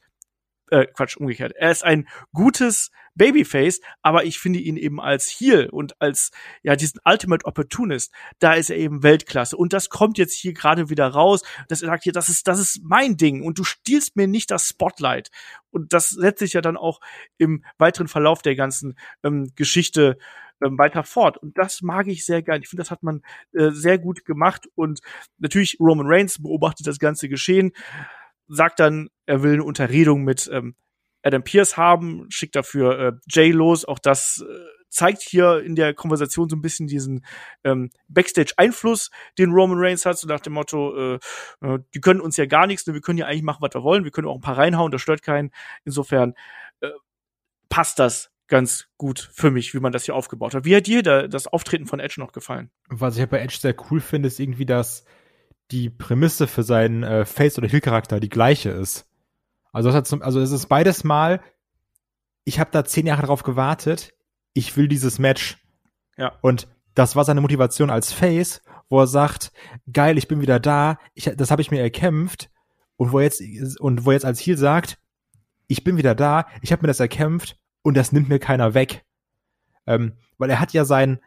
äh, 0.69 0.85
Quatsch, 0.85 1.17
umgekehrt. 1.17 1.53
Er 1.55 1.71
ist 1.71 1.83
ein 1.83 2.07
gutes 2.33 2.91
Babyface, 3.15 3.81
aber 4.01 4.25
ich 4.25 4.39
finde 4.39 4.59
ihn 4.59 4.77
eben 4.77 4.99
als 4.99 5.27
Heel 5.27 5.69
und 5.69 5.99
als 6.01 6.31
ja 6.63 6.75
diesen 6.75 6.99
Ultimate 7.05 7.45
Opportunist, 7.45 8.13
da 8.39 8.53
ist 8.53 8.69
er 8.69 8.77
eben 8.77 9.03
Weltklasse 9.03 9.57
und 9.57 9.73
das 9.73 9.89
kommt 9.89 10.17
jetzt 10.17 10.33
hier 10.33 10.53
gerade 10.53 10.89
wieder 10.89 11.07
raus. 11.07 11.41
Das 11.67 11.79
sagt 11.79 12.03
hier, 12.03 12.13
das 12.13 12.29
ist 12.29 12.47
das 12.47 12.59
ist 12.59 12.81
mein 12.83 13.17
Ding 13.17 13.43
und 13.43 13.59
du 13.59 13.63
stiehlst 13.63 14.15
mir 14.15 14.27
nicht 14.27 14.51
das 14.51 14.67
Spotlight 14.67 15.29
und 15.71 15.93
das 15.93 16.09
setzt 16.09 16.39
sich 16.39 16.53
ja 16.53 16.61
dann 16.61 16.77
auch 16.77 16.99
im 17.37 17.63
weiteren 17.77 18.07
Verlauf 18.07 18.41
der 18.41 18.55
ganzen 18.55 18.95
ähm, 19.23 19.51
Geschichte 19.55 20.17
ähm, 20.61 20.77
weiter 20.77 21.03
fort. 21.03 21.37
Und 21.37 21.57
das 21.57 21.81
mag 21.81 22.07
ich 22.07 22.25
sehr 22.25 22.41
gern. 22.41 22.61
Ich 22.61 22.69
finde, 22.69 22.81
das 22.81 22.91
hat 22.91 23.03
man 23.03 23.21
äh, 23.53 23.71
sehr 23.71 23.97
gut 23.97 24.25
gemacht. 24.25 24.67
Und 24.75 25.01
natürlich 25.37 25.77
Roman 25.79 26.07
Reigns 26.07 26.41
beobachtet 26.41 26.87
das 26.87 26.99
ganze 26.99 27.29
Geschehen, 27.29 27.71
sagt 28.47 28.79
dann, 28.79 29.09
er 29.25 29.43
will 29.43 29.53
eine 29.53 29.63
Unterredung 29.63 30.23
mit 30.23 30.49
ähm, 30.51 30.75
Adam 31.23 31.43
Pierce 31.43 31.77
haben, 31.77 32.25
schickt 32.29 32.55
dafür 32.55 32.99
äh, 32.99 33.11
Jay 33.29 33.51
los. 33.51 33.85
Auch 33.85 33.99
das 33.99 34.43
äh, 34.47 34.53
zeigt 34.91 35.21
hier 35.21 35.63
in 35.63 35.75
der 35.75 35.93
Konversation 35.93 36.49
so 36.49 36.55
ein 36.55 36.61
bisschen 36.61 36.87
diesen 36.87 37.25
ähm, 37.63 37.89
Backstage-Einfluss, 38.09 39.09
den 39.37 39.51
Roman 39.51 39.77
Reigns 39.79 40.05
hat, 40.05 40.17
so 40.17 40.27
nach 40.27 40.41
dem 40.41 40.53
Motto, 40.53 41.15
äh, 41.15 41.19
äh, 41.61 41.79
die 41.93 42.01
können 42.01 42.21
uns 42.21 42.37
ja 42.37 42.45
gar 42.45 42.67
nichts, 42.67 42.85
ne? 42.85 42.93
wir 42.93 43.01
können 43.01 43.17
ja 43.17 43.25
eigentlich 43.25 43.43
machen, 43.43 43.61
was 43.61 43.73
wir 43.73 43.83
wollen, 43.83 44.03
wir 44.03 44.11
können 44.11 44.27
auch 44.27 44.35
ein 44.35 44.41
paar 44.41 44.57
reinhauen, 44.57 44.91
das 44.91 45.01
stört 45.01 45.23
keinen. 45.23 45.51
Insofern 45.85 46.33
äh, 46.81 46.89
passt 47.69 47.99
das 47.99 48.31
ganz 48.47 48.89
gut 48.97 49.31
für 49.33 49.49
mich, 49.49 49.73
wie 49.73 49.79
man 49.79 49.93
das 49.93 50.03
hier 50.03 50.15
aufgebaut 50.15 50.53
hat. 50.53 50.65
Wie 50.65 50.75
hat 50.75 50.85
dir 50.85 51.03
da 51.03 51.27
das 51.27 51.47
Auftreten 51.47 51.87
von 51.87 52.01
Edge 52.01 52.19
noch 52.19 52.33
gefallen? 52.33 52.69
Was 52.89 53.17
ich 53.17 53.25
bei 53.29 53.39
Edge 53.39 53.57
sehr 53.59 53.75
cool 53.89 54.01
finde, 54.01 54.27
ist 54.27 54.39
irgendwie, 54.39 54.65
dass 54.65 55.05
die 55.71 55.89
Prämisse 55.89 56.47
für 56.47 56.63
seinen 56.63 57.03
äh, 57.03 57.25
Face- 57.25 57.57
oder 57.57 57.69
Heel-Charakter 57.69 58.19
die 58.19 58.27
gleiche 58.27 58.71
ist. 58.71 59.07
Also, 59.71 59.89
das 59.89 59.95
hat 59.95 60.07
zum, 60.07 60.21
also 60.21 60.39
es 60.39 60.51
ist 60.51 60.67
beides 60.67 61.03
Mal, 61.03 61.41
ich 62.43 62.59
habe 62.59 62.71
da 62.71 62.83
zehn 62.83 63.07
Jahre 63.07 63.25
drauf 63.25 63.43
gewartet, 63.43 64.13
ich 64.53 64.75
will 64.75 64.87
dieses 64.87 65.19
Match. 65.19 65.57
Ja. 66.17 66.33
Und 66.41 66.67
das 66.95 67.15
war 67.15 67.23
seine 67.23 67.41
Motivation 67.41 67.89
als 67.89 68.11
Face, 68.11 68.61
wo 68.89 68.99
er 68.99 69.07
sagt, 69.07 69.51
geil, 69.91 70.17
ich 70.17 70.27
bin 70.27 70.41
wieder 70.41 70.59
da, 70.59 70.97
ich, 71.13 71.31
das 71.35 71.51
habe 71.51 71.61
ich 71.61 71.71
mir 71.71 71.81
erkämpft. 71.81 72.49
Und 72.97 73.13
wo 73.13 73.19
jetzt, 73.19 73.41
und 73.79 74.05
wo 74.05 74.11
jetzt 74.11 74.25
als 74.25 74.39
Heel 74.39 74.57
sagt, 74.57 74.99
ich 75.67 75.83
bin 75.83 75.97
wieder 75.97 76.13
da, 76.13 76.45
ich 76.61 76.71
habe 76.71 76.83
mir 76.83 76.87
das 76.87 76.99
erkämpft 76.99 77.57
und 77.81 77.95
das 77.95 78.11
nimmt 78.11 78.29
mir 78.29 78.39
keiner 78.39 78.73
weg. 78.73 79.05
Ähm, 79.87 80.17
weil 80.37 80.49
er 80.49 80.59
hat 80.59 80.73
ja 80.73 80.85
sein, 80.85 81.19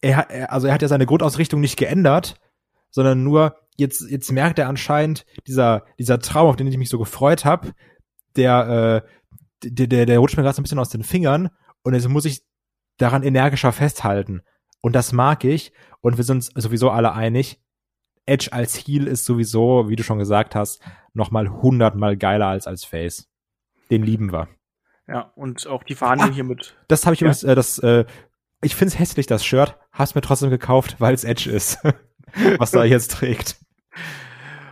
er 0.00 0.18
hat, 0.18 0.30
also 0.30 0.68
er 0.68 0.74
hat 0.74 0.82
ja 0.82 0.88
seine 0.88 1.06
Grundausrichtung 1.06 1.60
nicht 1.60 1.76
geändert, 1.76 2.36
sondern 2.90 3.24
nur 3.24 3.56
jetzt, 3.80 4.08
jetzt 4.08 4.30
merkt 4.30 4.58
er 4.58 4.68
anscheinend, 4.68 5.26
dieser, 5.46 5.84
dieser 5.98 6.20
Traum, 6.20 6.48
auf 6.48 6.56
den 6.56 6.66
ich 6.66 6.78
mich 6.78 6.90
so 6.90 6.98
gefreut 6.98 7.44
habe, 7.44 7.72
der, 8.36 9.02
äh, 9.04 9.68
der, 9.68 9.86
der, 9.88 10.06
der 10.06 10.18
rutscht 10.18 10.36
mir 10.36 10.42
gerade 10.42 10.54
so 10.54 10.60
ein 10.60 10.64
bisschen 10.64 10.78
aus 10.78 10.90
den 10.90 11.02
Fingern 11.02 11.50
und 11.82 11.94
jetzt 11.94 12.08
muss 12.08 12.24
ich 12.24 12.42
daran 12.98 13.22
energischer 13.22 13.72
festhalten. 13.72 14.42
Und 14.82 14.94
das 14.94 15.12
mag 15.12 15.44
ich. 15.44 15.72
Und 16.00 16.16
wir 16.16 16.24
sind 16.24 16.50
sowieso 16.54 16.90
alle 16.90 17.12
einig. 17.12 17.60
Edge 18.26 18.52
als 18.52 18.76
Heal 18.76 19.06
ist 19.06 19.24
sowieso, 19.24 19.88
wie 19.88 19.96
du 19.96 20.02
schon 20.02 20.18
gesagt 20.18 20.54
hast, 20.54 20.80
nochmal 21.12 21.48
hundertmal 21.48 22.16
geiler 22.16 22.46
als 22.46 22.66
als 22.66 22.84
Face. 22.84 23.28
Den 23.90 24.02
lieben 24.02 24.32
wir. 24.32 24.48
Ja, 25.08 25.32
und 25.34 25.66
auch 25.66 25.82
die 25.82 25.94
Verhandlung 25.94 26.30
ah, 26.30 26.34
hier 26.34 26.44
mit. 26.44 26.76
Das 26.88 27.04
habe 27.04 27.14
ich 27.14 27.20
ja. 27.20 27.26
übrigens, 27.26 27.42
äh, 27.42 27.54
das, 27.54 27.78
äh, 27.80 28.04
ich 28.62 28.76
find's 28.76 28.98
hässlich, 28.98 29.26
das 29.26 29.44
Shirt. 29.44 29.76
Hast 29.90 30.14
mir 30.14 30.20
trotzdem 30.20 30.50
gekauft, 30.50 30.96
weil 30.98 31.14
es 31.14 31.24
Edge 31.24 31.50
ist. 31.50 31.78
was 32.58 32.70
da 32.70 32.84
jetzt 32.84 33.10
trägt. 33.12 33.56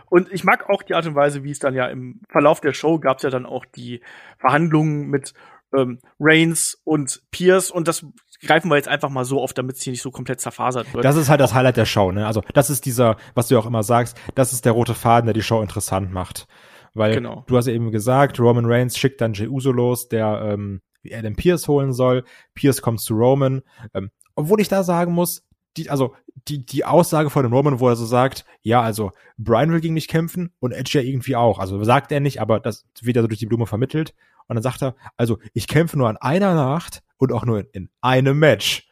Und 0.09 0.31
ich 0.31 0.43
mag 0.43 0.69
auch 0.69 0.81
die 0.81 0.95
Art 0.95 1.05
und 1.05 1.15
Weise, 1.15 1.43
wie 1.43 1.51
es 1.51 1.59
dann 1.59 1.75
ja 1.75 1.87
im 1.87 2.21
Verlauf 2.29 2.61
der 2.61 2.73
Show 2.73 2.99
gab 2.99 3.17
es 3.17 3.23
ja 3.23 3.29
dann 3.29 3.45
auch 3.45 3.65
die 3.65 4.01
Verhandlungen 4.39 5.07
mit 5.07 5.33
ähm, 5.75 5.99
Reigns 6.19 6.81
und 6.83 7.21
Pierce 7.31 7.69
und 7.69 7.87
das 7.87 8.05
greifen 8.41 8.69
wir 8.71 8.77
jetzt 8.77 8.87
einfach 8.87 9.09
mal 9.09 9.25
so 9.25 9.41
auf, 9.41 9.53
damit 9.53 9.75
es 9.75 9.83
hier 9.83 9.91
nicht 9.91 10.01
so 10.01 10.11
komplett 10.11 10.39
zerfasert 10.39 10.93
wird. 10.93 11.05
Das 11.05 11.15
ist 11.15 11.29
halt 11.29 11.41
das 11.41 11.53
Highlight 11.53 11.77
der 11.77 11.85
Show, 11.85 12.11
ne? 12.11 12.25
Also 12.25 12.41
das 12.53 12.69
ist 12.69 12.85
dieser, 12.85 13.17
was 13.35 13.49
du 13.49 13.59
auch 13.59 13.65
immer 13.65 13.83
sagst, 13.83 14.17
das 14.35 14.53
ist 14.53 14.65
der 14.65 14.71
rote 14.71 14.95
Faden, 14.95 15.27
der 15.27 15.33
die 15.33 15.43
Show 15.43 15.61
interessant 15.61 16.11
macht. 16.11 16.47
Weil 16.93 17.13
genau. 17.13 17.43
du 17.47 17.57
hast 17.57 17.67
ja 17.67 17.73
eben 17.73 17.91
gesagt, 17.91 18.39
Roman 18.39 18.65
Reigns 18.65 18.97
schickt 18.97 19.21
dann 19.21 19.33
Jey 19.33 19.47
Uso 19.47 19.71
los, 19.71 20.07
der 20.07 20.41
ähm, 20.53 20.81
Adam 21.11 21.35
Pierce 21.35 21.67
holen 21.67 21.93
soll. 21.93 22.23
Pierce 22.55 22.81
kommt 22.81 23.01
zu 23.01 23.13
Roman. 23.13 23.61
Ähm, 23.93 24.09
obwohl 24.35 24.59
ich 24.61 24.69
da 24.69 24.83
sagen 24.83 25.13
muss, 25.13 25.45
die, 25.77 25.89
also 25.89 26.15
die, 26.47 26.65
die 26.65 26.85
Aussage 26.85 27.29
von 27.29 27.43
dem 27.43 27.53
Roman, 27.53 27.79
wo 27.79 27.89
er 27.89 27.95
so 27.95 28.05
sagt, 28.05 28.45
ja, 28.61 28.81
also 28.81 29.11
Brian 29.37 29.71
will 29.71 29.81
gegen 29.81 29.93
mich 29.93 30.07
kämpfen 30.07 30.51
und 30.59 30.71
Edge 30.71 30.99
ja 30.99 31.01
irgendwie 31.01 31.35
auch. 31.35 31.59
Also 31.59 31.83
sagt 31.83 32.11
er 32.11 32.19
nicht, 32.19 32.41
aber 32.41 32.59
das 32.59 32.85
wird 33.01 33.15
ja 33.15 33.21
so 33.21 33.27
durch 33.27 33.39
die 33.39 33.45
Blume 33.45 33.67
vermittelt. 33.67 34.13
Und 34.47 34.55
dann 34.55 34.63
sagt 34.63 34.81
er, 34.81 34.95
also 35.15 35.37
ich 35.53 35.67
kämpfe 35.67 35.97
nur 35.97 36.09
an 36.09 36.17
einer 36.17 36.55
Nacht 36.55 37.03
und 37.17 37.31
auch 37.31 37.45
nur 37.45 37.59
in, 37.59 37.67
in 37.71 37.89
einem 38.01 38.39
Match. 38.39 38.87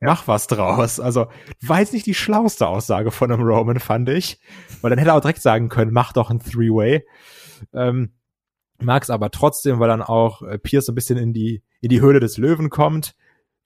Mach 0.00 0.26
was 0.26 0.48
draus. 0.48 0.98
Also 0.98 1.26
war 1.60 1.80
jetzt 1.80 1.92
nicht 1.92 2.06
die 2.06 2.14
schlauste 2.14 2.66
Aussage 2.66 3.10
von 3.10 3.30
einem 3.30 3.42
Roman, 3.42 3.78
fand 3.78 4.08
ich. 4.08 4.40
Weil 4.80 4.90
dann 4.90 4.98
hätte 4.98 5.10
er 5.10 5.16
auch 5.16 5.20
direkt 5.20 5.42
sagen 5.42 5.68
können, 5.68 5.92
mach 5.92 6.12
doch 6.12 6.30
ein 6.30 6.40
Three-Way. 6.40 7.04
Ähm, 7.72 8.12
Mag 8.82 9.02
es 9.02 9.10
aber 9.10 9.30
trotzdem, 9.30 9.78
weil 9.78 9.88
dann 9.88 10.02
auch 10.02 10.42
äh, 10.42 10.58
Pierce 10.58 10.88
ein 10.88 10.94
bisschen 10.94 11.18
in 11.18 11.32
die, 11.32 11.62
in 11.80 11.88
die 11.88 12.00
Höhle 12.00 12.20
des 12.20 12.36
Löwen 12.36 12.68
kommt 12.70 13.14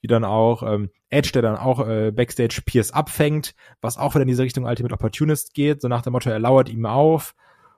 wie 0.06 0.08
dann 0.08 0.24
auch 0.24 0.62
ähm, 0.62 0.90
Edge, 1.10 1.32
der 1.34 1.42
dann 1.42 1.56
auch 1.56 1.84
äh, 1.84 2.12
Backstage 2.12 2.62
Pierce 2.64 2.92
abfängt, 2.92 3.56
was 3.80 3.98
auch 3.98 4.14
wieder 4.14 4.22
in 4.22 4.28
diese 4.28 4.44
Richtung 4.44 4.64
Ultimate 4.64 4.94
Opportunist 4.94 5.52
geht, 5.52 5.82
so 5.82 5.88
nach 5.88 6.02
dem 6.02 6.12
Motto, 6.12 6.30
er 6.30 6.38
lauert 6.38 6.68
ihm 6.68 6.86
auf 6.86 7.34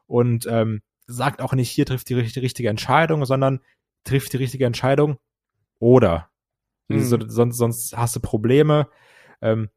und 0.07 0.47
ähm, 0.47 0.83
sagt 1.07 1.41
auch 1.41 1.55
nicht, 1.55 1.71
hier 1.71 1.87
trifft 1.87 2.11
die, 2.11 2.23
die 2.23 2.41
richtige 2.41 2.69
Entscheidung, 2.69 3.25
sondern 3.25 3.61
trifft 4.05 4.35
die 4.35 4.37
richtige 4.37 4.67
Entscheidung 4.67 5.17
oder. 5.79 6.29
Mhm. 6.89 7.01
So, 7.01 7.19
sonst, 7.27 7.57
sonst 7.57 7.97
hast 7.97 8.15
du 8.15 8.21
Probleme. 8.21 8.89
Ähm, 9.41 9.71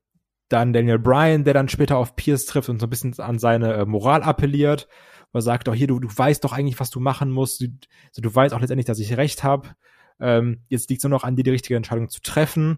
dann 0.49 0.73
Daniel 0.73 0.99
Bryan, 0.99 1.45
der 1.45 1.53
dann 1.53 1.69
später 1.69 1.95
auf 1.95 2.17
Pierce 2.17 2.45
trifft 2.45 2.67
und 2.67 2.81
so 2.81 2.87
ein 2.87 2.89
bisschen 2.89 3.17
an 3.19 3.39
seine 3.39 3.75
äh, 3.75 3.85
Moral 3.85 4.23
appelliert, 4.23 4.89
er 5.31 5.41
sagt, 5.41 5.69
doch 5.69 5.73
hier, 5.73 5.87
du, 5.87 6.01
du 6.01 6.09
weißt 6.09 6.43
doch 6.43 6.51
eigentlich, 6.51 6.81
was 6.81 6.89
du 6.89 6.99
machen 6.99 7.31
musst, 7.31 7.61
du, 7.61 7.67
so, 8.11 8.21
du 8.21 8.35
weißt 8.35 8.53
auch 8.53 8.59
letztendlich, 8.59 8.87
dass 8.87 8.99
ich 8.99 9.15
recht 9.15 9.45
habe. 9.45 9.69
Ähm, 10.21 10.61
jetzt 10.69 10.89
liegt 10.89 10.99
es 10.99 11.03
nur 11.03 11.17
noch 11.17 11.23
an 11.23 11.35
dir, 11.35 11.43
die 11.43 11.49
richtige 11.49 11.75
Entscheidung 11.75 12.09
zu 12.09 12.21
treffen. 12.21 12.77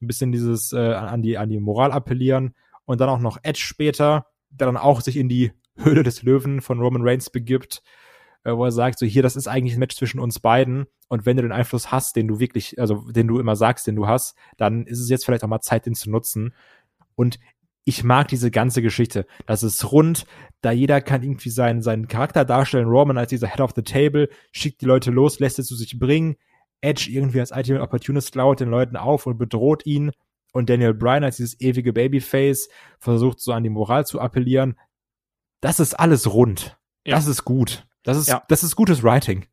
Ein 0.00 0.06
bisschen 0.06 0.32
dieses 0.32 0.72
äh, 0.72 0.92
an 0.94 1.22
die 1.22 1.38
an 1.38 1.48
die 1.48 1.58
Moral 1.58 1.92
appellieren 1.92 2.54
und 2.84 3.00
dann 3.00 3.08
auch 3.08 3.20
noch 3.20 3.38
Edge 3.42 3.60
später, 3.60 4.26
der 4.50 4.66
dann 4.66 4.76
auch 4.76 5.00
sich 5.00 5.16
in 5.16 5.28
die 5.28 5.52
Höhle 5.76 6.02
des 6.02 6.22
Löwen 6.22 6.60
von 6.60 6.80
Roman 6.80 7.02
Reigns 7.02 7.30
begibt, 7.30 7.82
äh, 8.44 8.52
wo 8.52 8.64
er 8.64 8.72
sagt, 8.72 8.98
so 8.98 9.06
hier, 9.06 9.22
das 9.22 9.36
ist 9.36 9.48
eigentlich 9.48 9.74
ein 9.74 9.80
Match 9.80 9.96
zwischen 9.96 10.20
uns 10.20 10.38
beiden 10.38 10.86
und 11.12 11.26
wenn 11.26 11.36
du 11.36 11.42
den 11.42 11.52
Einfluss 11.52 11.92
hast, 11.92 12.16
den 12.16 12.26
du 12.26 12.40
wirklich, 12.40 12.80
also 12.80 13.10
den 13.12 13.28
du 13.28 13.38
immer 13.38 13.54
sagst, 13.54 13.86
den 13.86 13.96
du 13.96 14.06
hast, 14.06 14.34
dann 14.56 14.86
ist 14.86 14.98
es 14.98 15.10
jetzt 15.10 15.26
vielleicht 15.26 15.44
auch 15.44 15.48
mal 15.48 15.60
Zeit, 15.60 15.84
den 15.84 15.94
zu 15.94 16.10
nutzen. 16.10 16.54
Und 17.16 17.38
ich 17.84 18.02
mag 18.02 18.28
diese 18.28 18.50
ganze 18.50 18.80
Geschichte. 18.80 19.26
Das 19.44 19.62
ist 19.62 19.92
rund, 19.92 20.24
da 20.62 20.70
jeder 20.70 21.02
kann 21.02 21.22
irgendwie 21.22 21.50
seinen, 21.50 21.82
seinen 21.82 22.08
Charakter 22.08 22.46
darstellen. 22.46 22.88
Roman 22.88 23.18
als 23.18 23.28
dieser 23.28 23.48
Head 23.48 23.60
of 23.60 23.72
the 23.76 23.82
Table 23.82 24.30
schickt 24.52 24.80
die 24.80 24.86
Leute 24.86 25.10
los, 25.10 25.38
lässt 25.38 25.58
es 25.58 25.66
zu 25.66 25.76
sich 25.76 25.98
bringen. 25.98 26.36
Edge 26.82 27.08
irgendwie 27.10 27.40
als 27.40 27.52
Ultimate 27.52 27.82
Opportunist 27.82 28.34
laut 28.34 28.60
den 28.60 28.68
Leuten 28.68 28.96
auf 28.96 29.26
und 29.26 29.38
bedroht 29.38 29.86
ihn. 29.86 30.12
Und 30.52 30.68
Daniel 30.68 30.92
Bryan 30.92 31.24
als 31.24 31.36
dieses 31.36 31.58
ewige 31.60 31.94
Babyface 31.94 32.68
versucht 32.98 33.40
so 33.40 33.52
an 33.52 33.62
die 33.62 33.70
Moral 33.70 34.06
zu 34.06 34.20
appellieren. 34.20 34.78
Das 35.60 35.80
ist 35.80 35.94
alles 35.94 36.32
rund. 36.32 36.76
Ja. 37.06 37.16
Das 37.16 37.26
ist 37.26 37.44
gut. 37.44 37.86
Das 38.02 38.16
ist, 38.16 38.28
ja. 38.28 38.42
das 38.48 38.62
ist 38.62 38.76
gutes 38.76 39.02
Writing. 39.02 39.46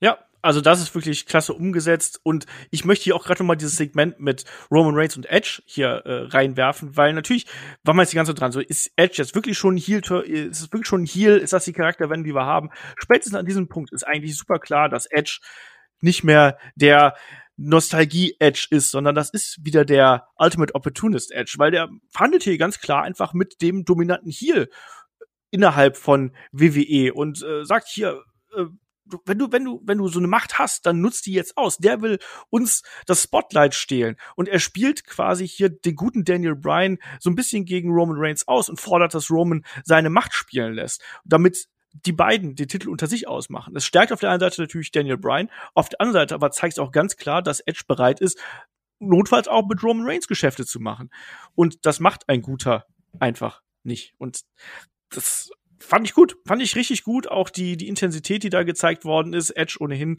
Ja, 0.00 0.18
also 0.40 0.60
das 0.60 0.80
ist 0.80 0.94
wirklich 0.94 1.26
klasse 1.26 1.52
umgesetzt 1.52 2.20
und 2.22 2.46
ich 2.70 2.84
möchte 2.84 3.04
hier 3.04 3.16
auch 3.16 3.24
gerade 3.24 3.42
noch 3.42 3.48
mal 3.48 3.56
dieses 3.56 3.76
Segment 3.76 4.20
mit 4.20 4.44
Roman 4.70 4.94
Reigns 4.94 5.16
und 5.16 5.26
Edge 5.26 5.62
hier 5.66 5.88
äh, 5.88 6.26
reinwerfen, 6.28 6.96
weil 6.96 7.12
natürlich 7.12 7.46
war 7.82 7.92
man 7.92 8.04
jetzt 8.04 8.12
die 8.12 8.16
ganze 8.16 8.32
Zeit 8.32 8.40
dran, 8.40 8.52
so 8.52 8.60
ist 8.60 8.92
Edge 8.96 9.16
jetzt 9.16 9.34
wirklich 9.34 9.58
schon 9.58 9.74
ein 9.74 9.78
Heel, 9.78 9.98
ist 9.98 10.60
es 10.60 10.72
wirklich 10.72 10.86
schon 10.86 11.02
ein 11.02 11.06
Heel, 11.06 11.36
ist 11.36 11.52
das 11.52 11.64
die 11.64 11.72
Charakterwendung, 11.72 12.24
die 12.24 12.34
wir 12.34 12.46
haben? 12.46 12.70
Spätestens 12.96 13.34
an 13.34 13.46
diesem 13.46 13.68
Punkt 13.68 13.92
ist 13.92 14.06
eigentlich 14.06 14.36
super 14.36 14.60
klar, 14.60 14.88
dass 14.88 15.06
Edge 15.06 15.40
nicht 16.00 16.24
mehr 16.24 16.58
der 16.74 17.14
Nostalgie-Edge 17.56 18.68
ist, 18.70 18.90
sondern 18.92 19.14
das 19.14 19.30
ist 19.30 19.58
wieder 19.64 19.84
der 19.84 20.28
Ultimate 20.36 20.74
Opportunist 20.74 21.32
Edge, 21.32 21.54
weil 21.58 21.72
der 21.72 21.88
verhandelt 22.08 22.44
hier 22.44 22.56
ganz 22.56 22.78
klar 22.78 23.02
einfach 23.02 23.34
mit 23.34 23.60
dem 23.60 23.84
dominanten 23.84 24.30
Heel 24.30 24.70
innerhalb 25.50 25.96
von 25.96 26.32
WWE 26.52 27.12
und 27.14 27.42
äh, 27.42 27.64
sagt 27.64 27.88
hier, 27.88 28.22
äh, 28.56 28.66
wenn 29.24 29.38
du, 29.38 29.50
wenn 29.50 29.64
du, 29.64 29.80
wenn 29.84 29.98
du 29.98 30.08
so 30.08 30.18
eine 30.18 30.28
Macht 30.28 30.58
hast, 30.58 30.86
dann 30.86 31.00
nutzt 31.00 31.26
die 31.26 31.32
jetzt 31.32 31.56
aus. 31.56 31.78
Der 31.78 32.02
will 32.02 32.18
uns 32.50 32.82
das 33.06 33.22
Spotlight 33.22 33.74
stehlen. 33.74 34.16
Und 34.36 34.48
er 34.48 34.60
spielt 34.60 35.06
quasi 35.06 35.48
hier 35.48 35.70
den 35.70 35.94
guten 35.94 36.24
Daniel 36.24 36.54
Bryan 36.54 36.98
so 37.18 37.30
ein 37.30 37.34
bisschen 37.34 37.64
gegen 37.64 37.90
Roman 37.90 38.18
Reigns 38.18 38.46
aus 38.46 38.68
und 38.68 38.78
fordert, 38.78 39.14
dass 39.14 39.30
Roman 39.30 39.64
seine 39.84 40.10
Macht 40.10 40.34
spielen 40.34 40.74
lässt. 40.74 41.02
Damit 41.24 41.68
die 42.06 42.12
beiden 42.12 42.54
den 42.54 42.68
Titel 42.68 42.88
unter 42.88 43.06
sich 43.06 43.28
ausmachen. 43.28 43.76
Es 43.76 43.84
stärkt 43.84 44.12
auf 44.12 44.20
der 44.20 44.30
einen 44.30 44.40
Seite 44.40 44.60
natürlich 44.60 44.92
Daniel 44.92 45.18
Bryan, 45.18 45.50
auf 45.74 45.88
der 45.88 46.00
anderen 46.00 46.22
Seite 46.22 46.34
aber 46.34 46.50
zeigt 46.50 46.74
es 46.74 46.78
auch 46.78 46.92
ganz 46.92 47.16
klar, 47.16 47.42
dass 47.42 47.60
Edge 47.60 47.82
bereit 47.86 48.20
ist, 48.20 48.38
notfalls 49.00 49.48
auch 49.48 49.66
mit 49.66 49.82
Roman 49.82 50.06
Reigns 50.06 50.28
Geschäfte 50.28 50.66
zu 50.66 50.80
machen. 50.80 51.10
Und 51.54 51.86
das 51.86 52.00
macht 52.00 52.28
ein 52.28 52.42
guter 52.42 52.86
einfach 53.18 53.62
nicht. 53.82 54.14
Und 54.18 54.40
das 55.10 55.50
fand 55.78 56.06
ich 56.06 56.14
gut, 56.14 56.36
fand 56.46 56.62
ich 56.62 56.76
richtig 56.76 57.04
gut. 57.04 57.28
Auch 57.28 57.50
die, 57.50 57.76
die 57.76 57.88
Intensität, 57.88 58.42
die 58.42 58.50
da 58.50 58.62
gezeigt 58.62 59.04
worden 59.04 59.32
ist. 59.32 59.50
Edge 59.50 59.78
ohnehin, 59.80 60.18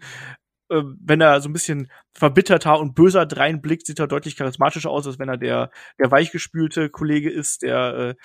äh, 0.69 0.81
wenn 0.99 1.21
er 1.21 1.41
so 1.41 1.49
ein 1.49 1.53
bisschen 1.53 1.91
verbitterter 2.13 2.79
und 2.79 2.95
böser 2.95 3.25
dreinblickt, 3.25 3.85
sieht 3.85 3.99
er 3.99 4.07
deutlich 4.07 4.35
charismatischer 4.35 4.89
aus, 4.89 5.07
als 5.07 5.19
wenn 5.19 5.29
er 5.29 5.37
der, 5.37 5.71
der 5.99 6.11
weichgespülte 6.11 6.89
Kollege 6.89 7.29
ist, 7.29 7.61
der, 7.61 7.93
äh, 7.95 8.15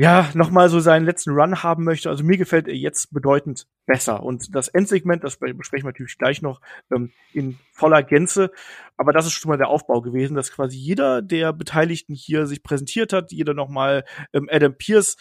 ja, 0.00 0.30
nochmal 0.32 0.70
so 0.70 0.80
seinen 0.80 1.04
letzten 1.04 1.32
Run 1.32 1.62
haben 1.62 1.84
möchte. 1.84 2.08
Also 2.08 2.24
mir 2.24 2.38
gefällt 2.38 2.66
er 2.68 2.74
jetzt 2.74 3.12
bedeutend 3.12 3.66
besser. 3.84 4.22
Und 4.22 4.54
das 4.54 4.68
Endsegment, 4.68 5.24
das 5.24 5.36
besprechen 5.36 5.84
wir 5.84 5.90
natürlich 5.90 6.16
gleich 6.16 6.40
noch 6.40 6.62
ähm, 6.90 7.12
in 7.34 7.58
voller 7.72 8.02
Gänze. 8.02 8.50
Aber 8.96 9.12
das 9.12 9.26
ist 9.26 9.34
schon 9.34 9.50
mal 9.50 9.58
der 9.58 9.68
Aufbau 9.68 10.00
gewesen, 10.00 10.36
dass 10.36 10.52
quasi 10.52 10.78
jeder 10.78 11.20
der 11.20 11.52
Beteiligten 11.52 12.14
hier 12.14 12.46
sich 12.46 12.62
präsentiert 12.62 13.12
hat, 13.12 13.30
jeder 13.30 13.52
nochmal 13.52 14.04
ähm, 14.32 14.48
Adam 14.50 14.74
Pierce 14.74 15.18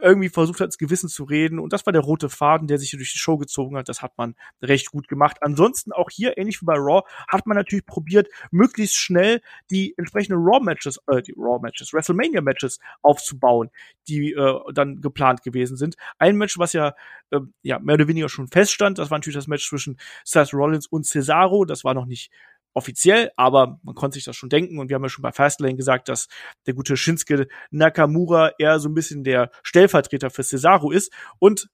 irgendwie 0.00 0.28
versucht 0.28 0.60
hat, 0.60 0.66
ins 0.66 0.78
Gewissen 0.78 1.08
zu 1.08 1.24
reden. 1.24 1.58
Und 1.58 1.72
das 1.72 1.86
war 1.86 1.92
der 1.92 2.02
rote 2.02 2.28
Faden, 2.28 2.68
der 2.68 2.78
sich 2.78 2.90
hier 2.90 2.98
durch 2.98 3.12
die 3.12 3.18
Show 3.18 3.36
gezogen 3.36 3.76
hat. 3.76 3.88
Das 3.88 4.02
hat 4.02 4.16
man 4.16 4.34
recht 4.62 4.90
gut 4.90 5.08
gemacht. 5.08 5.38
Ansonsten 5.40 5.92
auch 5.92 6.10
hier, 6.10 6.38
ähnlich 6.38 6.60
wie 6.62 6.66
bei 6.66 6.76
Raw, 6.76 7.02
hat 7.28 7.46
man 7.46 7.56
natürlich 7.56 7.86
probiert, 7.86 8.28
möglichst 8.50 8.96
schnell 8.96 9.40
die 9.70 9.94
entsprechenden 9.96 10.42
Raw-Matches, 10.42 11.00
äh, 11.08 11.22
die 11.22 11.34
Raw-Matches, 11.36 11.92
WrestleMania-Matches 11.92 12.78
aufzubauen, 13.02 13.70
die 14.08 14.32
äh, 14.32 14.58
dann 14.72 15.00
geplant 15.00 15.42
gewesen 15.42 15.76
sind. 15.76 15.96
Ein 16.18 16.36
Match, 16.36 16.58
was 16.58 16.72
ja, 16.72 16.94
äh, 17.30 17.40
ja 17.62 17.78
mehr 17.78 17.94
oder 17.94 18.08
weniger 18.08 18.28
schon 18.28 18.48
feststand, 18.48 18.98
das 18.98 19.10
war 19.10 19.18
natürlich 19.18 19.36
das 19.36 19.46
Match 19.46 19.68
zwischen 19.68 19.98
Seth 20.24 20.54
Rollins 20.54 20.86
und 20.86 21.06
Cesaro. 21.06 21.64
Das 21.64 21.84
war 21.84 21.94
noch 21.94 22.06
nicht 22.06 22.30
offiziell, 22.74 23.30
aber 23.36 23.78
man 23.82 23.94
konnte 23.94 24.14
sich 24.14 24.24
das 24.24 24.36
schon 24.36 24.48
denken 24.48 24.78
und 24.78 24.88
wir 24.88 24.94
haben 24.94 25.02
ja 25.02 25.08
schon 25.08 25.22
bei 25.22 25.32
Fastlane 25.32 25.76
gesagt, 25.76 26.08
dass 26.08 26.28
der 26.66 26.74
gute 26.74 26.96
Shinsuke 26.96 27.48
Nakamura 27.70 28.52
eher 28.58 28.78
so 28.78 28.88
ein 28.88 28.94
bisschen 28.94 29.24
der 29.24 29.50
Stellvertreter 29.62 30.30
für 30.30 30.42
Cesaro 30.42 30.90
ist 30.90 31.12
und 31.38 31.68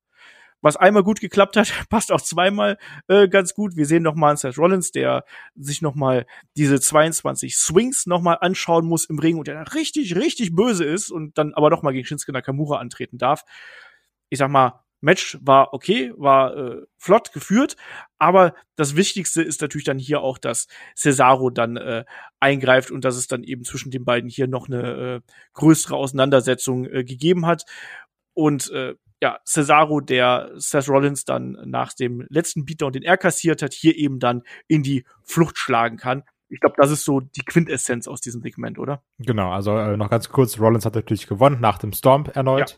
was 0.65 0.77
einmal 0.77 1.03
gut 1.03 1.21
geklappt 1.21 1.59
hat, 1.59 1.71
passt 1.91 2.11
auch 2.11 2.23
zweimal 2.23 2.79
äh, 3.07 3.29
ganz 3.29 3.53
gut. 3.53 3.77
Wir 3.77 3.85
sehen 3.85 4.03
noch 4.03 4.15
mal 4.15 4.35
Seth 4.39 4.57
Rollins, 4.57 4.93
der 4.93 5.25
sich 5.55 5.83
noch 5.83 5.95
mal 5.95 6.25
diese 6.57 6.81
22 6.81 7.55
Swings 7.55 8.07
noch 8.07 8.23
mal 8.23 8.37
anschauen 8.37 8.87
muss 8.87 9.05
im 9.05 9.19
Ring 9.19 9.37
und 9.37 9.47
der 9.47 9.75
richtig, 9.75 10.17
richtig 10.17 10.55
böse 10.55 10.85
ist 10.85 11.11
und 11.11 11.37
dann 11.37 11.53
aber 11.53 11.69
noch 11.69 11.83
mal 11.83 11.93
gegen 11.93 12.07
Shinsuke 12.07 12.33
Nakamura 12.33 12.79
antreten 12.79 13.19
darf. 13.19 13.45
Ich 14.31 14.39
sag 14.39 14.49
mal, 14.49 14.84
Match 15.05 15.39
war 15.43 15.75
okay, 15.75 16.13
war 16.17 16.57
äh, 16.57 16.83
flott 16.97 17.33
geführt, 17.33 17.77
aber 18.19 18.55
das 18.75 18.97
Wichtigste 18.97 19.43
ist 19.43 19.61
natürlich 19.61 19.85
dann 19.85 19.99
hier 19.99 20.23
auch, 20.23 20.39
dass 20.39 20.67
Cesaro 20.97 21.51
dann 21.51 21.77
äh, 21.77 22.05
eingreift 22.41 22.91
und 22.91 23.05
dass 23.05 23.17
es 23.17 23.29
dann 23.29 23.45
eben 23.45 23.65
zwischen 23.65 23.91
den 23.91 24.05
beiden 24.05 24.31
hier 24.31 24.49
noch 24.49 24.67
eine 24.67 24.83
äh, 24.83 25.21
größere 25.53 25.95
Auseinandersetzung 25.95 26.87
äh, 26.87 27.05
gegeben 27.05 27.47
hat. 27.47 27.65
Und 28.33 28.71
äh, 28.71 28.95
ja, 29.23 29.39
Cesaro, 29.45 30.01
der 30.01 30.51
Seth 30.55 30.89
Rollins 30.89 31.25
dann 31.25 31.59
nach 31.67 31.93
dem 31.93 32.25
letzten 32.31 32.65
Beatdown, 32.65 32.93
den 32.93 33.03
er 33.03 33.19
kassiert 33.19 33.63
hat, 33.63 33.75
hier 33.75 33.97
eben 33.97 34.19
dann 34.19 34.43
in 34.69 34.83
die 34.83 35.05
Flucht 35.23 35.59
schlagen 35.59 35.99
kann. 35.99 36.25
Ich 36.49 36.61
glaube, 36.61 36.77
das 36.79 36.91
ist 36.91 37.05
so 37.05 37.21
die 37.21 37.45
Quintessenz 37.45 38.09
aus 38.09 38.21
diesem 38.21 38.41
Segment, 38.41 38.79
oder? 38.79 39.03
Genau, 39.19 39.51
also 39.51 39.77
äh, 39.77 39.97
noch 39.97 40.11
ganz 40.11 40.31
kurz, 40.31 40.59
Rollins 40.59 40.87
hat 40.87 40.95
natürlich 40.95 41.27
gewonnen 41.27 41.61
nach 41.61 41.79
dem 41.79 41.93
Stomp 41.93 42.35
erneut. 42.35 42.71
Ja 42.71 42.77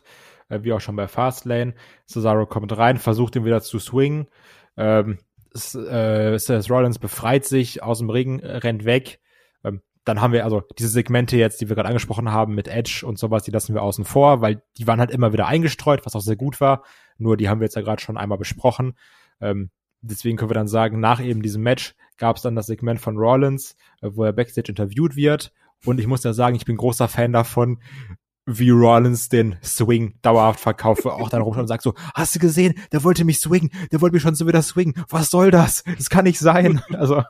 äh, 0.49 0.59
wie 0.63 0.73
auch 0.73 0.81
schon 0.81 0.95
bei 0.95 1.07
Fastlane. 1.07 1.73
Cesaro 2.07 2.45
kommt 2.45 2.75
rein, 2.77 2.97
versucht 2.97 3.35
ihn 3.35 3.45
wieder 3.45 3.61
zu 3.61 3.79
swingen. 3.79 4.27
Ähm, 4.75 5.19
äh, 5.53 6.37
Seth 6.37 6.69
Rollins 6.69 6.99
befreit 6.99 7.45
sich 7.45 7.81
aus 7.81 7.99
dem 7.99 8.09
Ring, 8.09 8.39
rennt 8.43 8.85
weg. 8.85 9.19
Ähm, 9.63 9.81
dann 10.03 10.21
haben 10.21 10.33
wir 10.33 10.43
also 10.43 10.61
diese 10.77 10.89
Segmente 10.89 11.37
jetzt, 11.37 11.61
die 11.61 11.69
wir 11.69 11.75
gerade 11.75 11.89
angesprochen 11.89 12.31
haben 12.31 12.55
mit 12.55 12.67
Edge 12.67 13.03
und 13.05 13.17
sowas, 13.17 13.43
die 13.43 13.51
lassen 13.51 13.73
wir 13.73 13.81
außen 13.81 14.05
vor, 14.05 14.41
weil 14.41 14.61
die 14.77 14.87
waren 14.87 14.99
halt 14.99 15.11
immer 15.11 15.33
wieder 15.33 15.47
eingestreut, 15.47 16.05
was 16.05 16.15
auch 16.15 16.21
sehr 16.21 16.35
gut 16.35 16.61
war. 16.61 16.83
Nur 17.17 17.37
die 17.37 17.49
haben 17.49 17.59
wir 17.59 17.65
jetzt 17.65 17.75
ja 17.75 17.81
gerade 17.81 18.01
schon 18.01 18.17
einmal 18.17 18.37
besprochen. 18.37 18.97
Ähm, 19.41 19.71
deswegen 20.01 20.37
können 20.37 20.51
wir 20.51 20.55
dann 20.55 20.67
sagen, 20.67 20.99
nach 20.99 21.21
eben 21.21 21.41
diesem 21.41 21.63
Match 21.63 21.95
gab 22.17 22.37
es 22.37 22.41
dann 22.41 22.55
das 22.55 22.67
Segment 22.67 22.99
von 22.99 23.17
Rollins, 23.17 23.75
äh, 24.01 24.09
wo 24.13 24.23
er 24.23 24.33
backstage 24.33 24.69
interviewt 24.69 25.15
wird. 25.15 25.51
Und 25.85 25.99
ich 25.99 26.07
muss 26.07 26.23
ja 26.23 26.33
sagen, 26.33 26.55
ich 26.55 26.65
bin 26.65 26.77
großer 26.77 27.07
Fan 27.07 27.33
davon, 27.33 27.79
wie 28.47 28.69
Rollins 28.69 29.27
den 29.27 29.57
Swing 29.61 30.15
dauerhaft 30.21 30.61
verkauft, 30.61 31.05
auch 31.05 31.29
dann 31.29 31.41
rumschaut 31.41 31.63
und 31.63 31.67
sagt 31.67 31.83
so, 31.83 31.93
hast 32.15 32.33
du 32.33 32.39
gesehen, 32.39 32.75
der 32.93 33.03
wollte 33.03 33.25
mich 33.25 33.39
swingen, 33.39 33.69
der 33.91 33.99
wollte 33.99 34.13
mich 34.13 34.23
schon 34.23 34.35
so 34.35 34.47
wieder 34.47 34.61
swingen, 34.61 34.93
was 35.09 35.29
soll 35.29 35.51
das? 35.51 35.83
Das 35.97 36.09
kann 36.09 36.23
nicht 36.23 36.39
sein. 36.39 36.81
Also, 36.97 37.21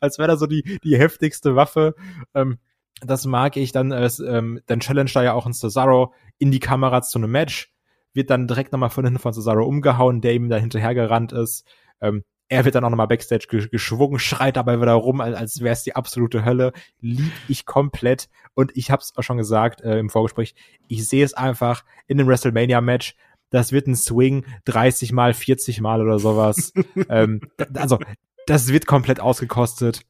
als 0.00 0.18
wäre 0.18 0.28
da 0.28 0.36
so 0.36 0.46
die, 0.46 0.78
die 0.82 0.96
heftigste 0.96 1.54
Waffe. 1.56 1.94
Ähm, 2.34 2.58
das 3.04 3.26
mag 3.26 3.56
ich, 3.56 3.72
dann, 3.72 3.90
äh, 3.90 4.08
ähm, 4.26 4.60
dann 4.66 4.80
challenge 4.80 5.10
da 5.12 5.22
ja 5.22 5.32
auch 5.34 5.44
ein 5.44 5.52
Cesaro 5.52 6.14
in 6.38 6.50
die 6.50 6.60
Kamera 6.60 7.02
zu 7.02 7.18
einem 7.18 7.30
Match, 7.30 7.72
wird 8.14 8.30
dann 8.30 8.46
direkt 8.46 8.72
nochmal 8.72 8.90
von 8.90 9.04
hinten 9.04 9.18
von 9.18 9.34
Cesaro 9.34 9.66
umgehauen, 9.66 10.20
der 10.20 10.34
ihm 10.34 10.48
da 10.48 10.56
hinterhergerannt 10.56 11.32
ist. 11.32 11.66
Ähm, 12.00 12.22
er 12.52 12.66
wird 12.66 12.74
dann 12.74 12.84
auch 12.84 12.90
nochmal 12.90 13.08
Backstage 13.08 13.46
geschwungen, 13.70 14.18
schreit 14.18 14.58
dabei 14.58 14.78
wieder 14.78 14.92
rum, 14.92 15.22
als 15.22 15.60
wäre 15.60 15.72
es 15.72 15.84
die 15.84 15.96
absolute 15.96 16.44
Hölle. 16.44 16.74
Lieb 17.00 17.32
ich 17.48 17.64
komplett. 17.64 18.28
Und 18.52 18.76
ich 18.76 18.90
habe 18.90 19.00
es 19.00 19.16
auch 19.16 19.22
schon 19.22 19.38
gesagt 19.38 19.80
äh, 19.80 19.98
im 19.98 20.10
Vorgespräch, 20.10 20.54
ich 20.86 21.08
sehe 21.08 21.24
es 21.24 21.32
einfach 21.32 21.82
in 22.06 22.20
einem 22.20 22.28
WrestleMania-Match. 22.28 23.16
Das 23.48 23.72
wird 23.72 23.86
ein 23.86 23.96
Swing 23.96 24.44
30 24.66 25.12
mal, 25.12 25.32
40 25.32 25.80
mal 25.80 26.02
oder 26.02 26.18
sowas. 26.18 26.74
ähm, 27.08 27.40
also, 27.74 27.98
das 28.46 28.68
wird 28.68 28.84
komplett 28.84 29.18
ausgekostet. 29.18 30.02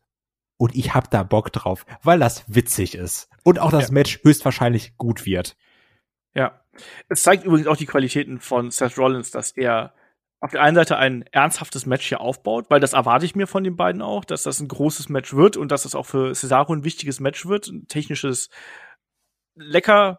Und 0.57 0.75
ich 0.75 0.95
hab 0.95 1.11
da 1.11 1.23
Bock 1.23 1.53
drauf, 1.53 1.87
weil 2.03 2.19
das 2.19 2.45
witzig 2.49 2.97
ist. 2.97 3.29
Und 3.45 3.61
auch 3.61 3.71
das 3.71 3.89
ja. 3.89 3.95
Match 3.95 4.19
höchstwahrscheinlich 4.25 4.97
gut 4.97 5.27
wird. 5.27 5.57
Ja. 6.35 6.61
Es 7.09 7.23
zeigt 7.23 7.45
übrigens 7.45 7.69
auch 7.69 7.77
die 7.77 7.87
Qualitäten 7.87 8.41
von 8.41 8.73
Seth 8.73 8.99
Rollins, 8.99 9.31
dass 9.31 9.53
er 9.53 9.95
auf 10.43 10.51
der 10.51 10.61
einen 10.61 10.75
Seite 10.75 10.97
ein 10.97 11.25
ernsthaftes 11.31 11.87
Match 11.87 12.07
hier 12.07 12.21
aufbaut, 12.21 12.67
weil 12.69 12.81
das 12.81 12.95
erwarte 12.95 13.25
ich 13.25 13.37
mir 13.37 13.47
von 13.47 13.63
den 13.63 13.77
beiden 13.77 14.03
auch, 14.03 14.25
dass 14.25 14.43
das 14.43 14.59
ein 14.59 14.67
großes 14.67 15.09
Match 15.09 15.35
wird 15.35 15.57
und 15.57 15.71
dass 15.71 15.85
das 15.85 15.95
auch 15.95 16.05
für 16.05 16.35
Cesaro 16.35 16.75
ein 16.75 16.85
wichtiges 16.85 17.21
Match 17.21 17.47
wird, 17.47 17.69
ein 17.69 17.87
technisches 17.87 18.49
lecker 19.55 20.19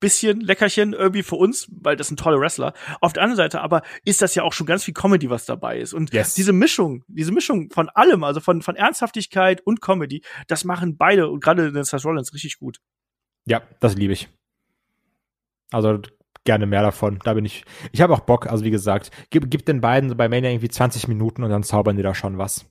bisschen 0.00 0.40
Leckerchen 0.40 0.94
irgendwie 0.94 1.22
für 1.22 1.36
uns, 1.36 1.68
weil 1.70 1.94
das 1.94 2.08
sind 2.08 2.18
tolle 2.18 2.40
Wrestler. 2.40 2.74
Auf 3.00 3.12
der 3.12 3.22
anderen 3.22 3.36
Seite 3.36 3.60
aber 3.60 3.82
ist 4.04 4.20
das 4.20 4.34
ja 4.34 4.42
auch 4.42 4.52
schon 4.52 4.66
ganz 4.66 4.82
viel 4.82 4.94
Comedy, 4.94 5.30
was 5.30 5.46
dabei 5.46 5.78
ist. 5.78 5.94
Und 5.94 6.12
yes. 6.12 6.34
diese 6.34 6.52
Mischung, 6.52 7.04
diese 7.06 7.30
Mischung 7.30 7.70
von 7.70 7.88
allem, 7.88 8.24
also 8.24 8.40
von, 8.40 8.62
von 8.62 8.74
Ernsthaftigkeit 8.74 9.60
und 9.60 9.80
Comedy, 9.80 10.24
das 10.48 10.64
machen 10.64 10.96
beide 10.96 11.28
und 11.28 11.38
gerade 11.38 11.70
den 11.70 11.84
Seth 11.84 12.04
Rollins 12.04 12.34
richtig 12.34 12.58
gut. 12.58 12.78
Ja, 13.46 13.62
das 13.78 13.94
liebe 13.94 14.12
ich. 14.12 14.28
Also 15.70 16.00
gerne 16.44 16.66
mehr 16.66 16.82
davon. 16.82 17.18
Da 17.24 17.34
bin 17.34 17.44
ich. 17.44 17.64
Ich 17.92 18.00
habe 18.00 18.12
auch 18.12 18.20
Bock. 18.20 18.46
Also 18.46 18.64
wie 18.64 18.70
gesagt, 18.70 19.10
gib, 19.30 19.50
gib 19.50 19.64
den 19.66 19.80
beiden 19.80 20.16
bei 20.16 20.28
Mania 20.28 20.50
irgendwie 20.50 20.68
20 20.68 21.08
Minuten 21.08 21.42
und 21.42 21.50
dann 21.50 21.62
zaubern 21.62 21.96
die 21.96 22.02
da 22.02 22.14
schon 22.14 22.38
was. 22.38 22.66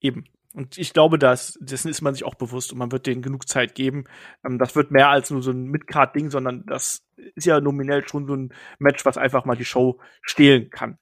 Eben. 0.00 0.24
Und 0.54 0.78
ich 0.78 0.92
glaube, 0.92 1.18
dass, 1.18 1.58
dessen 1.60 1.88
ist 1.88 2.00
man 2.00 2.14
sich 2.14 2.24
auch 2.24 2.36
bewusst 2.36 2.72
und 2.72 2.78
man 2.78 2.92
wird 2.92 3.06
denen 3.06 3.22
genug 3.22 3.48
Zeit 3.48 3.74
geben. 3.74 4.04
Ähm, 4.46 4.58
das 4.58 4.76
wird 4.76 4.92
mehr 4.92 5.08
als 5.08 5.30
nur 5.30 5.42
so 5.42 5.50
ein 5.50 5.64
Midcard-Ding, 5.64 6.30
sondern 6.30 6.64
das 6.66 7.02
ist 7.34 7.46
ja 7.46 7.60
nominell 7.60 8.06
schon 8.06 8.26
so 8.26 8.34
ein 8.34 8.54
Match, 8.78 9.04
was 9.04 9.18
einfach 9.18 9.44
mal 9.44 9.56
die 9.56 9.64
Show 9.64 10.00
stehlen 10.22 10.70
kann. 10.70 10.98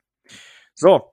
So. 0.75 1.12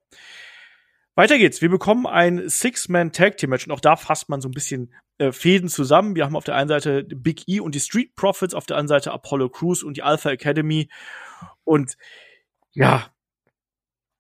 Weiter 1.16 1.38
geht's. 1.38 1.62
Wir 1.62 1.70
bekommen 1.70 2.08
ein 2.08 2.48
Six-Man-Tag-Team-Match 2.48 3.68
und 3.68 3.74
auch 3.74 3.82
da 3.82 3.96
fasst 3.96 4.30
man 4.30 4.42
so 4.42 4.48
ein 4.48 4.54
bisschen 4.54 4.94
äh, 5.18 5.32
Fäden 5.32 5.68
zusammen. 5.68 6.16
Wir 6.16 6.26
haben 6.26 6.36
auf 6.36 6.46
der 6.46 6.56
einen 6.56 6.70
Seite 6.70 7.04
Big 7.04 7.44
E 7.48 7.60
und 7.60 7.76
die 7.76 7.80
Street 7.80 8.16
Profits, 8.16 8.54
auf 8.54 8.66
der 8.66 8.78
anderen 8.78 9.00
Seite 9.00 9.12
Apollo 9.12 9.50
Crews 9.50 9.84
und 9.84 9.98
die 9.98 10.04
Alpha 10.04 10.30
Academy. 10.30 10.90
Und 11.66 11.98
ja, 12.72 13.10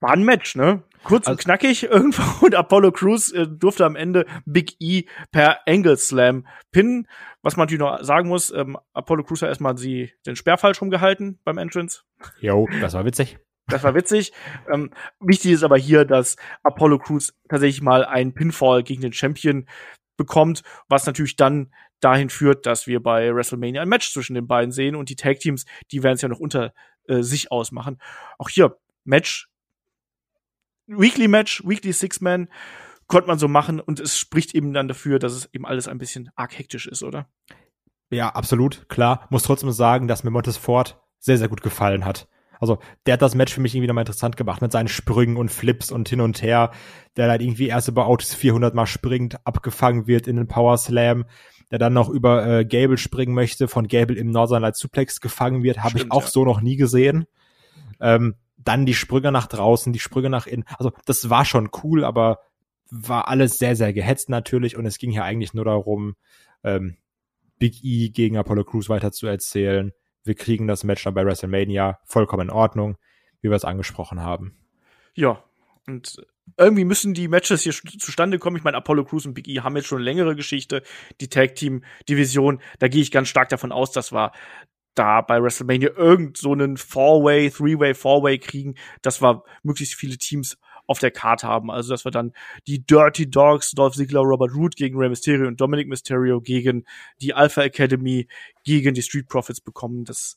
war 0.01 0.11
ein 0.11 0.23
Match, 0.23 0.55
ne? 0.55 0.83
Kurz 1.03 1.27
und 1.27 1.33
also, 1.33 1.43
knackig 1.43 1.83
irgendwo 1.89 2.45
und 2.45 2.55
Apollo 2.55 2.91
Crews 2.91 3.31
äh, 3.31 3.47
durfte 3.47 3.85
am 3.85 3.95
Ende 3.95 4.25
Big 4.45 4.75
E 4.79 5.05
per 5.31 5.59
Angle 5.67 5.97
Slam 5.97 6.45
pinnen. 6.71 7.07
Was 7.41 7.55
man 7.55 7.65
natürlich 7.65 7.79
noch 7.79 8.03
sagen 8.03 8.27
muss, 8.27 8.51
ähm, 8.51 8.77
Apollo 8.93 9.23
Crews 9.23 9.41
hat 9.41 9.49
erstmal 9.49 9.77
sie 9.77 10.11
den 10.25 10.35
Sperr 10.35 10.57
falsch 10.57 10.81
rumgehalten 10.81 11.39
beim 11.43 11.57
Entrance. 11.57 12.01
Jo, 12.41 12.67
das 12.81 12.93
war 12.93 13.05
witzig. 13.05 13.39
Das 13.69 13.83
war 13.83 13.95
witzig. 13.95 14.33
Ähm, 14.71 14.91
wichtig 15.19 15.51
ist 15.51 15.63
aber 15.63 15.77
hier, 15.77 16.05
dass 16.05 16.35
Apollo 16.63 16.99
Crews 16.99 17.33
tatsächlich 17.47 17.81
mal 17.81 18.05
einen 18.05 18.33
Pinfall 18.33 18.83
gegen 18.83 19.01
den 19.01 19.13
Champion 19.13 19.67
bekommt, 20.17 20.63
was 20.87 21.05
natürlich 21.05 21.35
dann 21.35 21.73
dahin 21.99 22.29
führt, 22.29 22.65
dass 22.65 22.87
wir 22.87 23.01
bei 23.01 23.33
WrestleMania 23.33 23.81
ein 23.81 23.89
Match 23.89 24.11
zwischen 24.11 24.33
den 24.33 24.47
beiden 24.47 24.71
sehen 24.71 24.95
und 24.95 25.09
die 25.09 25.15
Tag 25.15 25.39
Teams, 25.39 25.65
die 25.91 26.03
werden 26.03 26.15
es 26.15 26.21
ja 26.21 26.29
noch 26.29 26.39
unter 26.39 26.73
äh, 27.07 27.21
sich 27.21 27.51
ausmachen. 27.51 27.99
Auch 28.37 28.49
hier 28.49 28.77
Match, 29.03 29.49
Weekly 30.87 31.27
Match, 31.27 31.63
Weekly 31.65 31.93
Six 31.93 32.21
Man 32.21 32.49
konnte 33.07 33.27
man 33.27 33.39
so 33.39 33.47
machen 33.47 33.79
und 33.79 33.99
es 33.99 34.17
spricht 34.17 34.53
eben 34.55 34.73
dann 34.73 34.87
dafür, 34.87 35.19
dass 35.19 35.33
es 35.33 35.49
eben 35.53 35.65
alles 35.65 35.87
ein 35.87 35.97
bisschen 35.97 36.29
arg 36.35 36.57
hektisch 36.57 36.87
ist, 36.87 37.03
oder? 37.03 37.27
Ja, 38.11 38.29
absolut, 38.29 38.87
klar. 38.87 39.27
Muss 39.29 39.43
trotzdem 39.43 39.71
sagen, 39.71 40.07
dass 40.07 40.23
mir 40.23 40.31
Montes 40.31 40.57
Ford 40.57 41.01
sehr, 41.19 41.37
sehr 41.37 41.49
gut 41.49 41.61
gefallen 41.61 42.05
hat. 42.05 42.27
Also, 42.59 42.77
der 43.05 43.13
hat 43.13 43.21
das 43.21 43.35
Match 43.35 43.53
für 43.53 43.61
mich 43.61 43.73
irgendwie 43.73 43.87
nochmal 43.87 44.03
interessant 44.03 44.35
gemacht 44.35 44.61
mit 44.61 44.71
seinen 44.71 44.89
Sprüngen 44.89 45.37
und 45.37 45.49
Flips 45.49 45.91
und 45.91 46.09
hin 46.09 46.21
und 46.21 46.41
her. 46.41 46.71
Der 47.15 47.29
halt 47.29 47.41
irgendwie 47.41 47.67
erst 47.67 47.87
über 47.87 48.05
Autos 48.05 48.33
400 48.33 48.75
mal 48.75 48.85
springt, 48.85 49.45
abgefangen 49.45 50.07
wird 50.07 50.27
in 50.27 50.35
den 50.35 50.47
Power 50.47 50.77
Slam, 50.77 51.25
der 51.71 51.79
dann 51.79 51.93
noch 51.93 52.09
über 52.09 52.45
äh, 52.45 52.65
Gable 52.65 52.97
springen 52.97 53.33
möchte, 53.33 53.67
von 53.67 53.87
Gable 53.87 54.17
im 54.17 54.31
Northern 54.31 54.61
Light 54.61 54.75
Suplex 54.75 55.21
gefangen 55.21 55.63
wird, 55.63 55.83
habe 55.83 55.97
ich 55.97 56.11
auch 56.11 56.23
ja. 56.23 56.27
so 56.27 56.45
noch 56.45 56.61
nie 56.61 56.75
gesehen. 56.75 57.25
Ähm, 58.01 58.35
dann 58.57 58.85
die 58.85 58.93
Sprünge 58.93 59.31
nach 59.31 59.47
draußen, 59.47 59.93
die 59.93 59.99
Sprünge 59.99 60.29
nach 60.29 60.45
innen. 60.45 60.65
Also, 60.77 60.91
das 61.05 61.29
war 61.29 61.45
schon 61.45 61.69
cool, 61.83 62.03
aber 62.03 62.39
war 62.91 63.29
alles 63.29 63.57
sehr, 63.57 63.75
sehr 63.75 63.93
gehetzt 63.93 64.29
natürlich 64.29 64.75
und 64.75 64.85
es 64.85 64.97
ging 64.97 65.11
hier 65.11 65.23
eigentlich 65.23 65.53
nur 65.53 65.65
darum, 65.65 66.15
ähm, 66.63 66.97
Big 67.57 67.83
E 67.83 68.09
gegen 68.09 68.37
Apollo 68.37 68.65
Crews 68.65 68.89
weiter 68.89 69.11
zu 69.11 69.27
erzählen 69.27 69.93
wir 70.23 70.35
kriegen 70.35 70.67
das 70.67 70.83
Match 70.83 71.03
dann 71.03 71.13
bei 71.13 71.25
WrestleMania 71.25 71.99
vollkommen 72.05 72.49
in 72.49 72.53
Ordnung, 72.53 72.97
wie 73.41 73.49
wir 73.49 73.55
es 73.55 73.65
angesprochen 73.65 74.21
haben. 74.21 74.55
Ja, 75.15 75.43
und 75.87 76.21
irgendwie 76.57 76.85
müssen 76.85 77.13
die 77.13 77.27
Matches 77.27 77.63
hier 77.63 77.73
zustande 77.73 78.39
kommen. 78.39 78.57
Ich 78.57 78.63
meine, 78.63 78.77
Apollo 78.77 79.05
Crews 79.05 79.25
und 79.25 79.33
Big 79.33 79.47
E 79.47 79.61
haben 79.61 79.75
jetzt 79.75 79.87
schon 79.87 79.99
eine 79.99 80.05
längere 80.05 80.35
Geschichte. 80.35 80.83
Die 81.21 81.29
Tag 81.29 81.55
Team 81.55 81.83
Division, 82.07 82.61
da 82.79 82.87
gehe 82.87 83.01
ich 83.01 83.11
ganz 83.11 83.27
stark 83.27 83.49
davon 83.49 83.71
aus, 83.71 83.91
dass 83.91 84.11
wir 84.11 84.31
da 84.95 85.21
bei 85.21 85.41
WrestleMania 85.41 85.91
irgend 85.95 86.37
so 86.37 86.51
einen 86.51 86.77
Four-Way, 86.77 87.51
Three-Way, 87.51 87.93
Four-Way 87.93 88.39
kriegen, 88.39 88.75
dass 89.01 89.21
wir 89.21 89.43
möglichst 89.63 89.95
viele 89.95 90.17
Teams 90.17 90.57
auf 90.89 90.97
der 90.97 91.11
Karte 91.11 91.47
haben. 91.47 91.69
Also, 91.69 91.91
dass 91.93 92.03
wir 92.03 92.11
dann 92.11 92.33
die 92.65 92.83
Dirty 92.83 93.29
Dogs, 93.29 93.71
Dolph 93.71 93.93
Ziggler, 93.93 94.21
Robert 94.21 94.55
Root 94.55 94.75
gegen 94.75 94.97
Rey 94.97 95.07
Mysterio 95.07 95.47
und 95.47 95.61
Dominic 95.61 95.87
Mysterio 95.87 96.41
gegen 96.41 96.83
die 97.21 97.35
Alpha 97.35 97.61
Academy, 97.61 98.27
gegen 98.63 98.95
die 98.95 99.03
Street 99.03 99.27
Profits 99.27 99.61
bekommen. 99.61 100.03
Das 100.03 100.35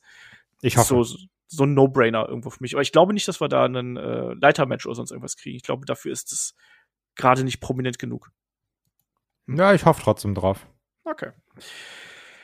ich 0.61 0.77
hoffe. 0.77 1.01
ist 1.01 1.09
so, 1.09 1.17
so 1.47 1.63
ein 1.63 1.73
No-Brainer 1.73 2.29
irgendwo 2.29 2.51
für 2.51 2.61
mich. 2.61 2.75
Aber 2.75 2.83
ich 2.83 2.91
glaube 2.91 3.13
nicht, 3.13 3.27
dass 3.27 3.41
wir 3.41 3.47
da 3.47 3.65
einen 3.65 3.97
äh, 3.97 4.35
Leitermatch 4.35 4.85
oder 4.85 4.93
sonst 4.93 5.09
irgendwas 5.09 5.37
kriegen. 5.37 5.57
Ich 5.57 5.63
glaube, 5.63 5.87
dafür 5.87 6.11
ist 6.11 6.31
es 6.31 6.53
gerade 7.15 7.43
nicht 7.43 7.59
prominent 7.59 7.97
genug. 7.97 8.29
Ja, 9.47 9.73
ich 9.73 9.85
hoffe 9.85 10.03
trotzdem 10.03 10.35
drauf. 10.35 10.67
Okay. 11.03 11.31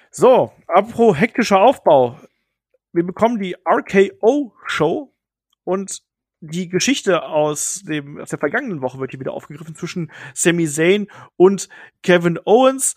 So, 0.10 0.51
apropos 0.66 1.16
hektischer 1.16 1.62
Aufbau. 1.62 2.20
Wir 2.91 3.05
bekommen 3.05 3.39
die 3.39 3.55
RKO-Show 3.68 5.14
und 5.64 6.09
die 6.41 6.69
Geschichte 6.69 7.23
aus 7.23 7.83
dem 7.85 8.19
aus 8.19 8.29
der 8.29 8.39
vergangenen 8.39 8.81
Woche 8.81 8.99
wird 8.99 9.11
hier 9.11 9.19
wieder 9.19 9.33
aufgegriffen 9.33 9.75
zwischen 9.75 10.11
Sami 10.33 10.67
Zayn 10.67 11.07
und 11.35 11.69
Kevin 12.01 12.39
Owens 12.45 12.95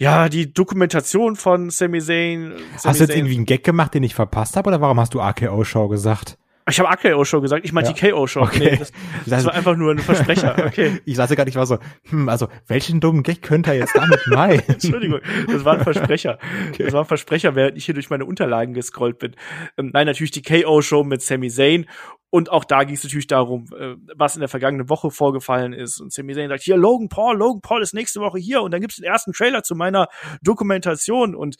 ja, 0.00 0.28
die 0.28 0.52
Dokumentation 0.52 1.34
von 1.34 1.70
Sami 1.70 2.00
Zayn. 2.00 2.52
Sami 2.52 2.62
hast 2.72 2.84
du 2.84 2.90
jetzt 2.90 2.98
Zayn. 3.08 3.18
irgendwie 3.18 3.36
einen 3.36 3.46
Gag 3.46 3.64
gemacht, 3.64 3.94
den 3.94 4.04
ich 4.04 4.14
verpasst 4.14 4.56
habe, 4.56 4.68
oder 4.68 4.80
warum 4.80 5.00
hast 5.00 5.12
du 5.12 5.20
AKO-Show 5.20 5.88
gesagt? 5.88 6.38
Ich 6.68 6.80
habe 6.80 6.88
AKO-Show 6.90 7.40
gesagt, 7.40 7.64
ich 7.64 7.72
meine 7.72 7.88
ja. 7.88 7.94
die 7.94 8.10
KO-Show. 8.10 8.42
Okay. 8.42 8.70
Nee, 8.72 8.76
das, 8.76 8.92
das 9.26 9.44
war 9.44 9.54
einfach 9.54 9.76
nur 9.76 9.92
ein 9.92 9.98
Versprecher. 9.98 10.56
Okay. 10.68 11.00
ich 11.04 11.16
saß 11.16 11.30
ja 11.30 11.36
gar 11.36 11.44
nicht, 11.44 11.56
war 11.56 11.66
so, 11.66 11.78
hm, 12.10 12.28
also 12.28 12.48
welchen 12.66 13.00
dummen 13.00 13.22
Gag 13.22 13.42
könnte 13.42 13.70
er 13.70 13.78
jetzt 13.78 13.94
damit 13.94 14.20
meinen? 14.26 14.62
Entschuldigung, 14.66 15.20
das 15.46 15.64
war 15.64 15.74
ein 15.74 15.82
Versprecher. 15.82 16.38
Okay. 16.68 16.84
Das 16.84 16.92
war 16.92 17.02
ein 17.02 17.06
Versprecher, 17.06 17.54
während 17.54 17.76
ich 17.78 17.84
hier 17.84 17.94
durch 17.94 18.10
meine 18.10 18.24
Unterlagen 18.24 18.74
gescrollt 18.74 19.18
bin. 19.18 19.34
Ähm, 19.76 19.90
nein, 19.92 20.06
natürlich 20.06 20.30
die 20.32 20.42
KO-Show 20.42 21.04
mit 21.04 21.22
Sami 21.22 21.48
Zayn. 21.48 21.86
Und 22.30 22.50
auch 22.50 22.64
da 22.64 22.84
ging 22.84 22.96
es 22.96 23.04
natürlich 23.04 23.28
darum, 23.28 23.66
äh, 23.78 23.94
was 24.14 24.36
in 24.36 24.40
der 24.40 24.48
vergangenen 24.48 24.88
Woche 24.90 25.10
vorgefallen 25.10 25.72
ist. 25.72 26.00
Und 26.00 26.12
Sami 26.12 26.34
Zayn 26.34 26.48
sagt, 26.48 26.62
hier, 26.62 26.76
Logan 26.76 27.08
Paul, 27.08 27.36
Logan 27.36 27.62
Paul 27.62 27.82
ist 27.82 27.94
nächste 27.94 28.20
Woche 28.20 28.38
hier. 28.38 28.62
Und 28.62 28.72
dann 28.72 28.80
gibt's 28.80 28.96
den 28.96 29.06
ersten 29.06 29.32
Trailer 29.32 29.62
zu 29.62 29.74
meiner 29.74 30.08
Dokumentation. 30.42 31.34
Und 31.34 31.56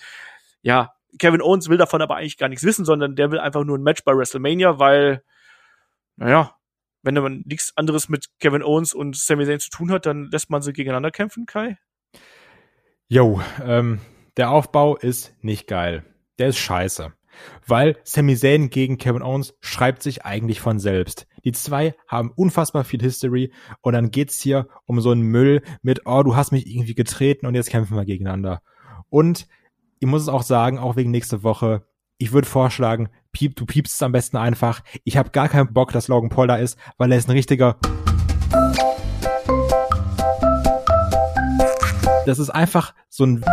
ja, 0.62 0.92
Kevin 1.18 1.42
Owens 1.42 1.68
will 1.68 1.78
davon 1.78 2.02
aber 2.02 2.16
eigentlich 2.16 2.36
gar 2.36 2.48
nichts 2.48 2.64
wissen, 2.64 2.84
sondern 2.84 3.16
der 3.16 3.30
will 3.30 3.38
einfach 3.38 3.64
nur 3.64 3.78
ein 3.78 3.82
Match 3.82 4.04
bei 4.04 4.12
WrestleMania, 4.12 4.78
weil, 4.78 5.22
naja, 6.16 6.54
wenn 7.02 7.14
man 7.14 7.42
nichts 7.46 7.72
anderes 7.76 8.08
mit 8.08 8.26
Kevin 8.40 8.62
Owens 8.62 8.92
und 8.92 9.16
Sami 9.16 9.46
Zayn 9.46 9.60
zu 9.60 9.70
tun 9.70 9.90
hat, 9.90 10.06
dann 10.06 10.28
lässt 10.30 10.50
man 10.50 10.62
sie 10.62 10.72
gegeneinander 10.72 11.10
kämpfen, 11.10 11.46
Kai? 11.46 11.78
Jo, 13.08 13.40
ähm, 13.64 14.00
der 14.36 14.50
Aufbau 14.50 14.96
ist 14.96 15.34
nicht 15.42 15.66
geil. 15.66 16.04
Der 16.38 16.48
ist 16.48 16.58
scheiße. 16.58 17.12
Weil 17.66 17.96
Sami 18.04 18.36
Zayn 18.36 18.68
gegen 18.68 18.98
Kevin 18.98 19.22
Owens 19.22 19.54
schreibt 19.60 20.02
sich 20.02 20.24
eigentlich 20.24 20.60
von 20.60 20.78
selbst. 20.78 21.26
Die 21.44 21.52
zwei 21.52 21.94
haben 22.06 22.32
unfassbar 22.34 22.84
viel 22.84 23.00
History 23.00 23.52
und 23.80 23.92
dann 23.92 24.10
geht's 24.10 24.40
hier 24.40 24.68
um 24.84 25.00
so 25.00 25.10
einen 25.10 25.22
Müll 25.22 25.62
mit, 25.82 26.02
oh, 26.04 26.22
du 26.22 26.36
hast 26.36 26.52
mich 26.52 26.66
irgendwie 26.66 26.94
getreten 26.94 27.46
und 27.46 27.54
jetzt 27.54 27.70
kämpfen 27.70 27.96
wir 27.96 28.04
gegeneinander. 28.04 28.60
Und 29.08 29.46
ich 30.00 30.06
muss 30.06 30.22
es 30.22 30.28
auch 30.28 30.42
sagen, 30.42 30.78
auch 30.78 30.96
wegen 30.96 31.10
nächste 31.10 31.42
Woche, 31.42 31.82
ich 32.18 32.32
würde 32.32 32.48
vorschlagen, 32.48 33.08
piep, 33.32 33.56
du 33.56 33.66
piepst 33.66 33.94
es 33.94 34.02
am 34.02 34.12
besten 34.12 34.36
einfach. 34.36 34.80
Ich 35.04 35.16
habe 35.16 35.30
gar 35.30 35.48
keinen 35.48 35.72
Bock, 35.72 35.92
dass 35.92 36.08
Logan 36.08 36.30
Paul 36.30 36.46
da 36.46 36.56
ist, 36.56 36.78
weil 36.96 37.12
er 37.12 37.18
ist 37.18 37.28
ein 37.28 37.32
richtiger. 37.32 37.76
Das 42.26 42.38
ist 42.38 42.50
einfach 42.50 42.94
so 43.08 43.24
ein. 43.24 43.44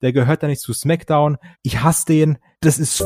Der 0.00 0.12
gehört 0.12 0.42
da 0.42 0.46
nicht 0.46 0.60
zu 0.60 0.72
SmackDown. 0.72 1.38
Ich 1.62 1.82
hasse 1.82 2.06
den. 2.06 2.38
Das 2.60 2.78
ist. 2.78 3.02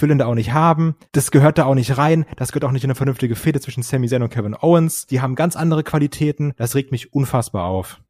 Ich 0.00 0.02
will 0.02 0.12
ihn 0.12 0.16
da 0.16 0.24
auch 0.24 0.34
nicht 0.34 0.54
haben. 0.54 0.96
Das 1.12 1.30
gehört 1.30 1.58
da 1.58 1.66
auch 1.66 1.74
nicht 1.74 1.98
rein. 1.98 2.24
Das 2.36 2.52
gehört 2.52 2.64
auch 2.64 2.72
nicht 2.72 2.84
in 2.84 2.88
eine 2.88 2.94
vernünftige 2.94 3.36
Fehde 3.36 3.60
zwischen 3.60 3.82
Sami 3.82 4.08
Zayn 4.08 4.22
und 4.22 4.30
Kevin 4.30 4.56
Owens. 4.58 5.06
Die 5.06 5.20
haben 5.20 5.34
ganz 5.34 5.56
andere 5.56 5.84
Qualitäten. 5.84 6.54
Das 6.56 6.74
regt 6.74 6.90
mich 6.90 7.12
unfassbar 7.12 7.66
auf. 7.66 8.00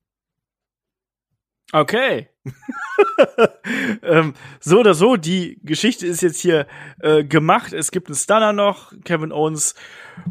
Okay. 1.73 2.29
ähm, 4.05 4.35
so 4.61 4.79
oder 4.79 4.95
so, 4.95 5.17
die 5.17 5.59
Geschichte 5.65 6.07
ist 6.07 6.23
jetzt 6.23 6.39
hier 6.39 6.69
äh, 7.01 7.25
gemacht. 7.25 7.73
Es 7.73 7.91
gibt 7.91 8.07
einen 8.07 8.15
Stunner 8.15 8.53
noch. 8.53 8.93
Kevin 9.03 9.33
Owens 9.33 9.75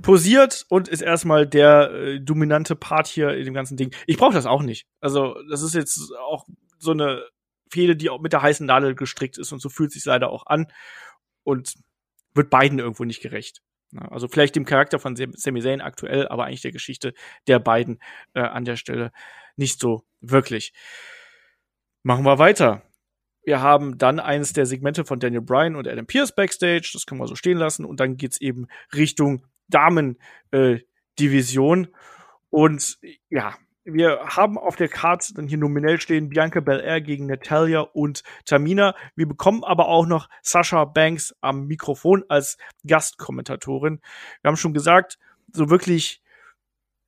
posiert 0.01 0.65
und 0.69 0.87
ist 0.87 1.01
erstmal 1.01 1.45
der 1.45 1.91
äh, 1.91 2.21
dominante 2.21 2.77
Part 2.77 3.07
hier 3.07 3.35
in 3.35 3.43
dem 3.43 3.53
ganzen 3.53 3.75
Ding. 3.75 3.93
Ich 4.07 4.15
brauche 4.15 4.33
das 4.33 4.45
auch 4.45 4.61
nicht. 4.61 4.87
Also, 5.01 5.35
das 5.49 5.61
ist 5.61 5.75
jetzt 5.75 6.09
auch 6.25 6.45
so 6.77 6.91
eine 6.91 7.25
Fehde, 7.69 7.97
die 7.97 8.09
auch 8.09 8.21
mit 8.21 8.31
der 8.31 8.41
heißen 8.41 8.65
Nadel 8.65 8.95
gestrickt 8.95 9.37
ist 9.37 9.51
und 9.51 9.61
so 9.61 9.67
fühlt 9.67 9.91
sich 9.91 10.05
leider 10.05 10.29
auch 10.29 10.45
an 10.47 10.67
und 11.49 11.75
wird 12.33 12.49
beiden 12.49 12.79
irgendwo 12.79 13.03
nicht 13.03 13.21
gerecht. 13.21 13.61
Also 13.95 14.27
vielleicht 14.27 14.55
dem 14.55 14.65
Charakter 14.65 14.99
von 14.99 15.15
Sami 15.15 15.61
Zayn 15.61 15.81
aktuell, 15.81 16.27
aber 16.27 16.45
eigentlich 16.45 16.61
der 16.61 16.71
Geschichte 16.71 17.13
der 17.47 17.59
beiden 17.59 17.99
äh, 18.35 18.41
an 18.41 18.63
der 18.63 18.75
Stelle 18.75 19.11
nicht 19.55 19.79
so 19.79 20.03
wirklich. 20.21 20.73
Machen 22.03 22.23
wir 22.23 22.37
weiter. 22.37 22.83
Wir 23.43 23.61
haben 23.61 23.97
dann 23.97 24.19
eines 24.19 24.53
der 24.53 24.67
Segmente 24.67 25.05
von 25.05 25.19
Daniel 25.19 25.41
Bryan 25.41 25.75
und 25.75 25.87
Adam 25.87 26.05
Pierce 26.05 26.35
backstage. 26.35 26.91
Das 26.93 27.07
können 27.07 27.19
wir 27.19 27.27
so 27.27 27.35
stehen 27.35 27.57
lassen. 27.57 27.83
Und 27.83 27.99
dann 27.99 28.15
geht's 28.15 28.39
eben 28.39 28.67
Richtung 28.93 29.47
Damen-Division. 29.69 31.85
Äh, 31.85 31.89
und 32.51 32.99
ja, 33.29 33.55
wir 33.93 34.19
haben 34.25 34.57
auf 34.57 34.75
der 34.75 34.87
Karte 34.87 35.33
dann 35.33 35.47
hier 35.47 35.57
nominell 35.57 35.99
stehen 35.99 36.29
Bianca 36.29 36.59
Belair 36.59 37.01
gegen 37.01 37.27
Natalia 37.27 37.81
und 37.81 38.23
Tamina. 38.45 38.95
Wir 39.15 39.27
bekommen 39.27 39.63
aber 39.63 39.87
auch 39.87 40.05
noch 40.05 40.29
Sasha 40.41 40.85
Banks 40.85 41.35
am 41.41 41.67
Mikrofon 41.67 42.23
als 42.29 42.57
Gastkommentatorin. 42.85 44.01
Wir 44.41 44.49
haben 44.49 44.57
schon 44.57 44.73
gesagt, 44.73 45.19
so 45.51 45.69
wirklich 45.69 46.21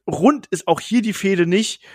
rund 0.08 0.48
ist 0.48 0.68
auch 0.68 0.80
hier 0.80 1.02
die 1.02 1.14
Fehde 1.14 1.46
nicht. 1.46 1.86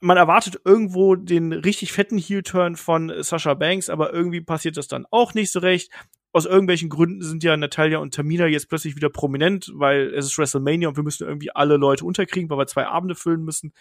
Man 0.00 0.16
erwartet 0.16 0.60
irgendwo 0.64 1.14
den 1.14 1.52
richtig 1.52 1.92
fetten 1.92 2.18
Heel-Turn 2.18 2.76
von 2.76 3.12
Sasha 3.22 3.54
Banks, 3.54 3.88
aber 3.88 4.12
irgendwie 4.12 4.40
passiert 4.40 4.76
das 4.76 4.88
dann 4.88 5.06
auch 5.10 5.34
nicht 5.34 5.50
so 5.50 5.60
recht. 5.60 5.90
Aus 6.32 6.46
irgendwelchen 6.46 6.88
Gründen 6.88 7.22
sind 7.22 7.44
ja 7.44 7.56
Natalia 7.56 7.98
und 7.98 8.12
Tamina 8.12 8.46
jetzt 8.46 8.68
plötzlich 8.68 8.96
wieder 8.96 9.08
prominent, 9.08 9.70
weil 9.74 10.12
es 10.14 10.26
ist 10.26 10.36
WrestleMania 10.36 10.88
und 10.88 10.96
wir 10.96 11.04
müssen 11.04 11.26
irgendwie 11.26 11.54
alle 11.54 11.76
Leute 11.76 12.04
unterkriegen, 12.04 12.50
weil 12.50 12.58
wir 12.58 12.66
zwei 12.66 12.86
Abende 12.86 13.14
füllen 13.14 13.44
müssen 13.44 13.72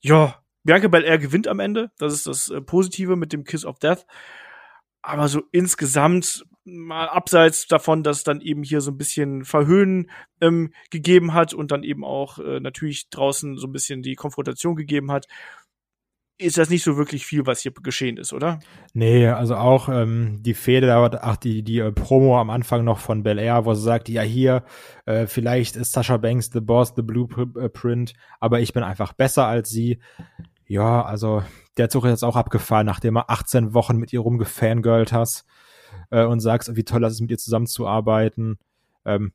ja, 0.00 0.42
Bianca 0.64 0.88
Belair 0.88 1.18
gewinnt 1.18 1.48
am 1.48 1.60
Ende. 1.60 1.90
Das 1.98 2.12
ist 2.12 2.26
das 2.26 2.50
äh, 2.50 2.60
Positive 2.60 3.16
mit 3.16 3.32
dem 3.32 3.44
Kiss 3.44 3.64
of 3.64 3.78
Death. 3.78 4.06
Aber 5.02 5.28
so 5.28 5.42
insgesamt 5.52 6.44
mal 6.64 7.08
abseits 7.08 7.68
davon, 7.68 8.02
dass 8.02 8.24
dann 8.24 8.40
eben 8.40 8.64
hier 8.64 8.80
so 8.80 8.90
ein 8.90 8.98
bisschen 8.98 9.44
Verhöhnen 9.44 10.10
ähm, 10.40 10.72
gegeben 10.90 11.32
hat 11.32 11.54
und 11.54 11.70
dann 11.70 11.84
eben 11.84 12.04
auch 12.04 12.40
äh, 12.40 12.58
natürlich 12.58 13.08
draußen 13.10 13.56
so 13.56 13.68
ein 13.68 13.72
bisschen 13.72 14.02
die 14.02 14.16
Konfrontation 14.16 14.74
gegeben 14.74 15.12
hat, 15.12 15.26
ist 16.38 16.58
das 16.58 16.68
nicht 16.68 16.82
so 16.82 16.96
wirklich 16.96 17.24
viel, 17.24 17.46
was 17.46 17.60
hier 17.60 17.72
geschehen 17.72 18.18
ist, 18.18 18.32
oder? 18.32 18.60
Nee, 18.92 19.26
also 19.28 19.56
auch 19.56 19.88
ähm, 19.88 20.42
die 20.42 20.54
Fehde, 20.54 20.94
ach, 21.22 21.36
die, 21.36 21.62
die 21.62 21.78
äh, 21.78 21.92
Promo 21.92 22.38
am 22.38 22.50
Anfang 22.50 22.84
noch 22.84 22.98
von 22.98 23.22
Bel 23.22 23.38
Air, 23.38 23.64
wo 23.64 23.74
sie 23.74 23.82
sagt, 23.82 24.08
ja 24.08 24.22
hier, 24.22 24.64
äh, 25.06 25.26
vielleicht 25.26 25.76
ist 25.76 25.92
Sasha 25.92 26.18
Banks 26.18 26.50
the 26.52 26.60
Boss, 26.60 26.92
the 26.94 27.02
Blueprint, 27.02 28.12
aber 28.38 28.60
ich 28.60 28.72
bin 28.72 28.82
einfach 28.82 29.14
besser 29.14 29.46
als 29.46 29.70
sie. 29.70 29.98
Ja, 30.66 31.02
also 31.04 31.42
der 31.76 31.88
Zug 31.88 32.04
ist 32.04 32.10
jetzt 32.10 32.24
auch 32.24 32.36
abgefallen, 32.36 32.86
nachdem 32.86 33.16
er 33.16 33.30
18 33.30 33.72
Wochen 33.72 33.96
mit 33.96 34.12
ihr 34.12 34.20
rumgefangirlt 34.20 35.12
hast 35.12 35.46
äh, 36.10 36.24
und 36.24 36.40
sagst, 36.40 36.76
wie 36.76 36.84
toll 36.84 37.00
das 37.00 37.14
ist, 37.14 37.20
mit 37.20 37.30
ihr 37.30 37.38
zusammenzuarbeiten. 37.38 38.58
Ähm, 39.04 39.32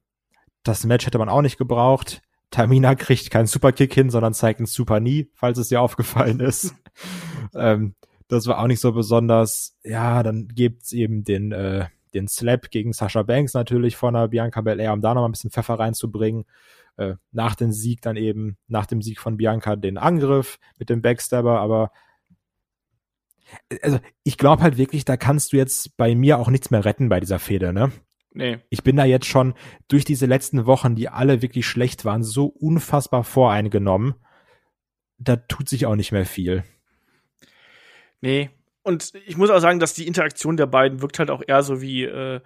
das 0.63 0.85
Match 0.85 1.05
hätte 1.05 1.17
man 1.17 1.29
auch 1.29 1.41
nicht 1.41 1.57
gebraucht. 1.57 2.21
Tamina 2.51 2.95
kriegt 2.95 3.31
keinen 3.31 3.47
Superkick 3.47 3.93
hin, 3.93 4.09
sondern 4.09 4.33
zeigt 4.33 4.59
einen 4.59 4.67
Super 4.67 4.99
Nie, 4.99 5.31
falls 5.33 5.57
es 5.57 5.69
dir 5.69 5.81
aufgefallen 5.81 6.39
ist. 6.39 6.75
ähm, 7.55 7.95
das 8.27 8.45
war 8.47 8.59
auch 8.59 8.67
nicht 8.67 8.81
so 8.81 8.91
besonders. 8.91 9.77
Ja, 9.83 10.21
dann 10.21 10.47
gibt's 10.49 10.91
eben 10.91 11.23
den, 11.23 11.51
äh, 11.51 11.87
den 12.13 12.27
Slap 12.27 12.69
gegen 12.69 12.93
Sasha 12.93 13.23
Banks 13.23 13.53
natürlich 13.53 13.95
von 13.95 14.13
der 14.13 14.27
Bianca 14.27 14.61
Belair, 14.61 14.93
um 14.93 15.01
da 15.01 15.13
noch 15.13 15.21
mal 15.21 15.29
ein 15.29 15.31
bisschen 15.31 15.51
Pfeffer 15.51 15.79
reinzubringen. 15.79 16.45
Äh, 16.97 17.15
nach 17.31 17.55
dem 17.55 17.71
Sieg 17.71 18.01
dann 18.01 18.17
eben, 18.17 18.57
nach 18.67 18.85
dem 18.85 19.01
Sieg 19.01 19.19
von 19.19 19.37
Bianca 19.37 19.75
den 19.77 19.97
Angriff 19.97 20.59
mit 20.77 20.89
dem 20.89 21.01
Backstabber, 21.01 21.59
aber 21.59 21.91
also 23.81 23.99
ich 24.23 24.37
glaube 24.37 24.63
halt 24.63 24.77
wirklich, 24.77 25.05
da 25.05 25.17
kannst 25.17 25.53
du 25.53 25.57
jetzt 25.57 25.97
bei 25.97 26.15
mir 26.15 26.39
auch 26.39 26.49
nichts 26.49 26.71
mehr 26.71 26.85
retten 26.85 27.09
bei 27.09 27.19
dieser 27.19 27.39
Fehde, 27.39 27.73
ne? 27.73 27.91
Nee. 28.33 28.59
Ich 28.69 28.83
bin 28.83 28.95
da 28.95 29.05
jetzt 29.05 29.25
schon 29.25 29.53
durch 29.87 30.05
diese 30.05 30.25
letzten 30.25 30.65
Wochen, 30.65 30.95
die 30.95 31.09
alle 31.09 31.41
wirklich 31.41 31.65
schlecht 31.67 32.05
waren, 32.05 32.23
so 32.23 32.45
unfassbar 32.45 33.23
voreingenommen. 33.23 34.15
Da 35.17 35.35
tut 35.35 35.67
sich 35.67 35.85
auch 35.85 35.95
nicht 35.95 36.11
mehr 36.11 36.25
viel. 36.25 36.63
Nee. 38.21 38.49
Und 38.83 39.13
ich 39.27 39.37
muss 39.37 39.49
auch 39.49 39.59
sagen, 39.59 39.79
dass 39.79 39.93
die 39.93 40.07
Interaktion 40.07 40.57
der 40.57 40.65
beiden 40.65 41.01
wirkt 41.01 41.19
halt 41.19 41.29
auch 41.29 41.43
eher 41.45 41.61
so 41.61 41.81
wie 41.81 42.03
äh, 42.03 42.41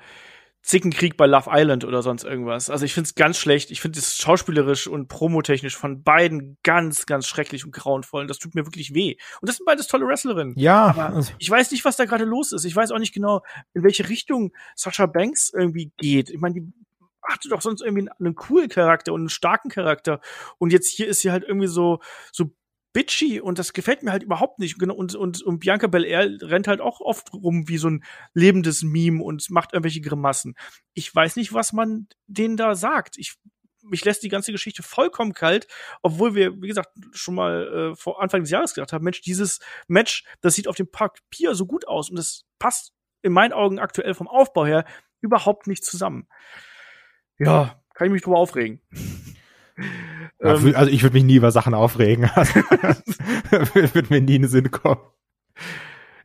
Zickenkrieg 0.65 1.15
bei 1.15 1.27
Love 1.27 1.49
Island 1.53 1.85
oder 1.85 2.01
sonst 2.01 2.23
irgendwas. 2.23 2.71
Also 2.71 2.85
ich 2.85 2.93
finde 2.93 3.07
es 3.07 3.13
ganz 3.13 3.37
schlecht. 3.37 3.69
Ich 3.69 3.81
finde 3.81 3.99
es 3.99 4.15
schauspielerisch 4.15 4.87
und 4.87 5.07
promotechnisch 5.07 5.77
von 5.77 6.01
beiden 6.01 6.57
ganz, 6.63 7.05
ganz 7.05 7.27
schrecklich 7.27 7.65
und 7.65 7.71
grauenvoll. 7.71 8.21
Und 8.21 8.29
das 8.29 8.39
tut 8.39 8.55
mir 8.55 8.65
wirklich 8.65 8.95
weh. 8.95 9.15
Und 9.41 9.47
das 9.47 9.57
sind 9.57 9.65
beides 9.65 9.87
tolle 9.87 10.07
Wrestlerinnen. 10.07 10.57
Ja. 10.57 10.85
Aber 10.87 11.23
ich 11.37 11.49
weiß 11.49 11.69
nicht, 11.69 11.85
was 11.85 11.97
da 11.97 12.05
gerade 12.05 12.25
los 12.25 12.51
ist. 12.51 12.65
Ich 12.65 12.75
weiß 12.75 12.91
auch 12.91 12.97
nicht 12.97 13.13
genau, 13.13 13.43
in 13.75 13.83
welche 13.83 14.09
Richtung 14.09 14.53
Sasha 14.75 15.05
Banks 15.05 15.53
irgendwie 15.53 15.91
geht. 15.97 16.31
Ich 16.31 16.39
meine, 16.39 16.55
die 16.55 16.73
hatte 17.21 17.49
doch 17.49 17.61
sonst 17.61 17.81
irgendwie 17.81 18.09
einen 18.19 18.33
coolen 18.35 18.69
Charakter 18.69 19.13
und 19.13 19.21
einen 19.21 19.29
starken 19.29 19.69
Charakter. 19.69 20.19
Und 20.57 20.73
jetzt 20.73 20.89
hier 20.89 21.07
ist 21.07 21.21
sie 21.21 21.31
halt 21.31 21.43
irgendwie 21.43 21.67
so, 21.67 21.99
so 22.31 22.51
bitchy 22.95 23.41
und 23.41 23.59
das 23.59 23.73
gefällt 23.73 24.03
mir 24.03 24.13
halt 24.13 24.23
überhaupt 24.23 24.57
nicht. 24.57 24.81
Und, 24.81 25.15
und, 25.15 25.41
und 25.43 25.59
Bianca 25.59 25.87
Belair 25.87 26.29
rennt 26.41 26.67
halt 26.69 26.79
auch 26.79 27.01
oft 27.01 27.33
rum 27.33 27.67
wie 27.67 27.77
so 27.77 27.89
ein 27.89 28.05
lebendes 28.33 28.83
Meme 28.83 29.21
und 29.21 29.49
macht 29.49 29.73
irgendwelche 29.73 29.99
Grimassen. 29.99 30.55
Ich 30.93 31.13
weiß 31.13 31.35
nicht, 31.35 31.53
was 31.53 31.73
man 31.73 32.07
denen 32.25 32.55
da 32.55 32.73
sagt. 32.73 33.17
Ich, 33.17 33.35
mich 33.83 34.05
lässt 34.05 34.23
die 34.23 34.29
ganze 34.29 34.53
Geschichte 34.53 34.81
vollkommen 34.81 35.33
kalt, 35.33 35.67
obwohl 36.03 36.35
wir, 36.35 36.61
wie 36.61 36.69
gesagt, 36.69 36.87
schon 37.11 37.35
mal 37.35 37.91
äh, 37.91 37.95
vor 37.97 38.21
Anfang 38.21 38.43
des 38.43 38.49
Jahres 38.49 38.73
gedacht 38.73 38.93
haben, 38.93 39.03
Mensch, 39.03 39.19
dieses 39.19 39.59
Match, 39.89 40.23
das 40.39 40.55
sieht 40.55 40.69
auf 40.69 40.77
dem 40.77 40.89
Papier 40.89 41.53
so 41.53 41.65
gut 41.65 41.89
aus 41.89 42.09
und 42.09 42.15
das 42.15 42.45
passt 42.59 42.93
in 43.23 43.33
meinen 43.33 43.51
Augen 43.51 43.77
aktuell 43.77 44.13
vom 44.13 44.29
Aufbau 44.29 44.65
her 44.65 44.85
überhaupt 45.19 45.67
nicht 45.67 45.83
zusammen. 45.83 46.29
Ja, 47.37 47.83
kann 47.93 48.07
ich 48.07 48.13
mich 48.13 48.21
drüber 48.21 48.37
aufregen. 48.37 48.81
Ähm, 49.77 50.73
also 50.75 50.91
ich 50.91 51.03
würde 51.03 51.13
mich 51.13 51.23
nie 51.23 51.35
über 51.35 51.51
Sachen 51.51 51.73
aufregen. 51.73 52.23
würde 53.51 54.07
mir 54.09 54.21
nie 54.21 54.35
in 54.35 54.43
den 54.43 54.47
Sinn 54.49 54.71
kommen. 54.71 55.01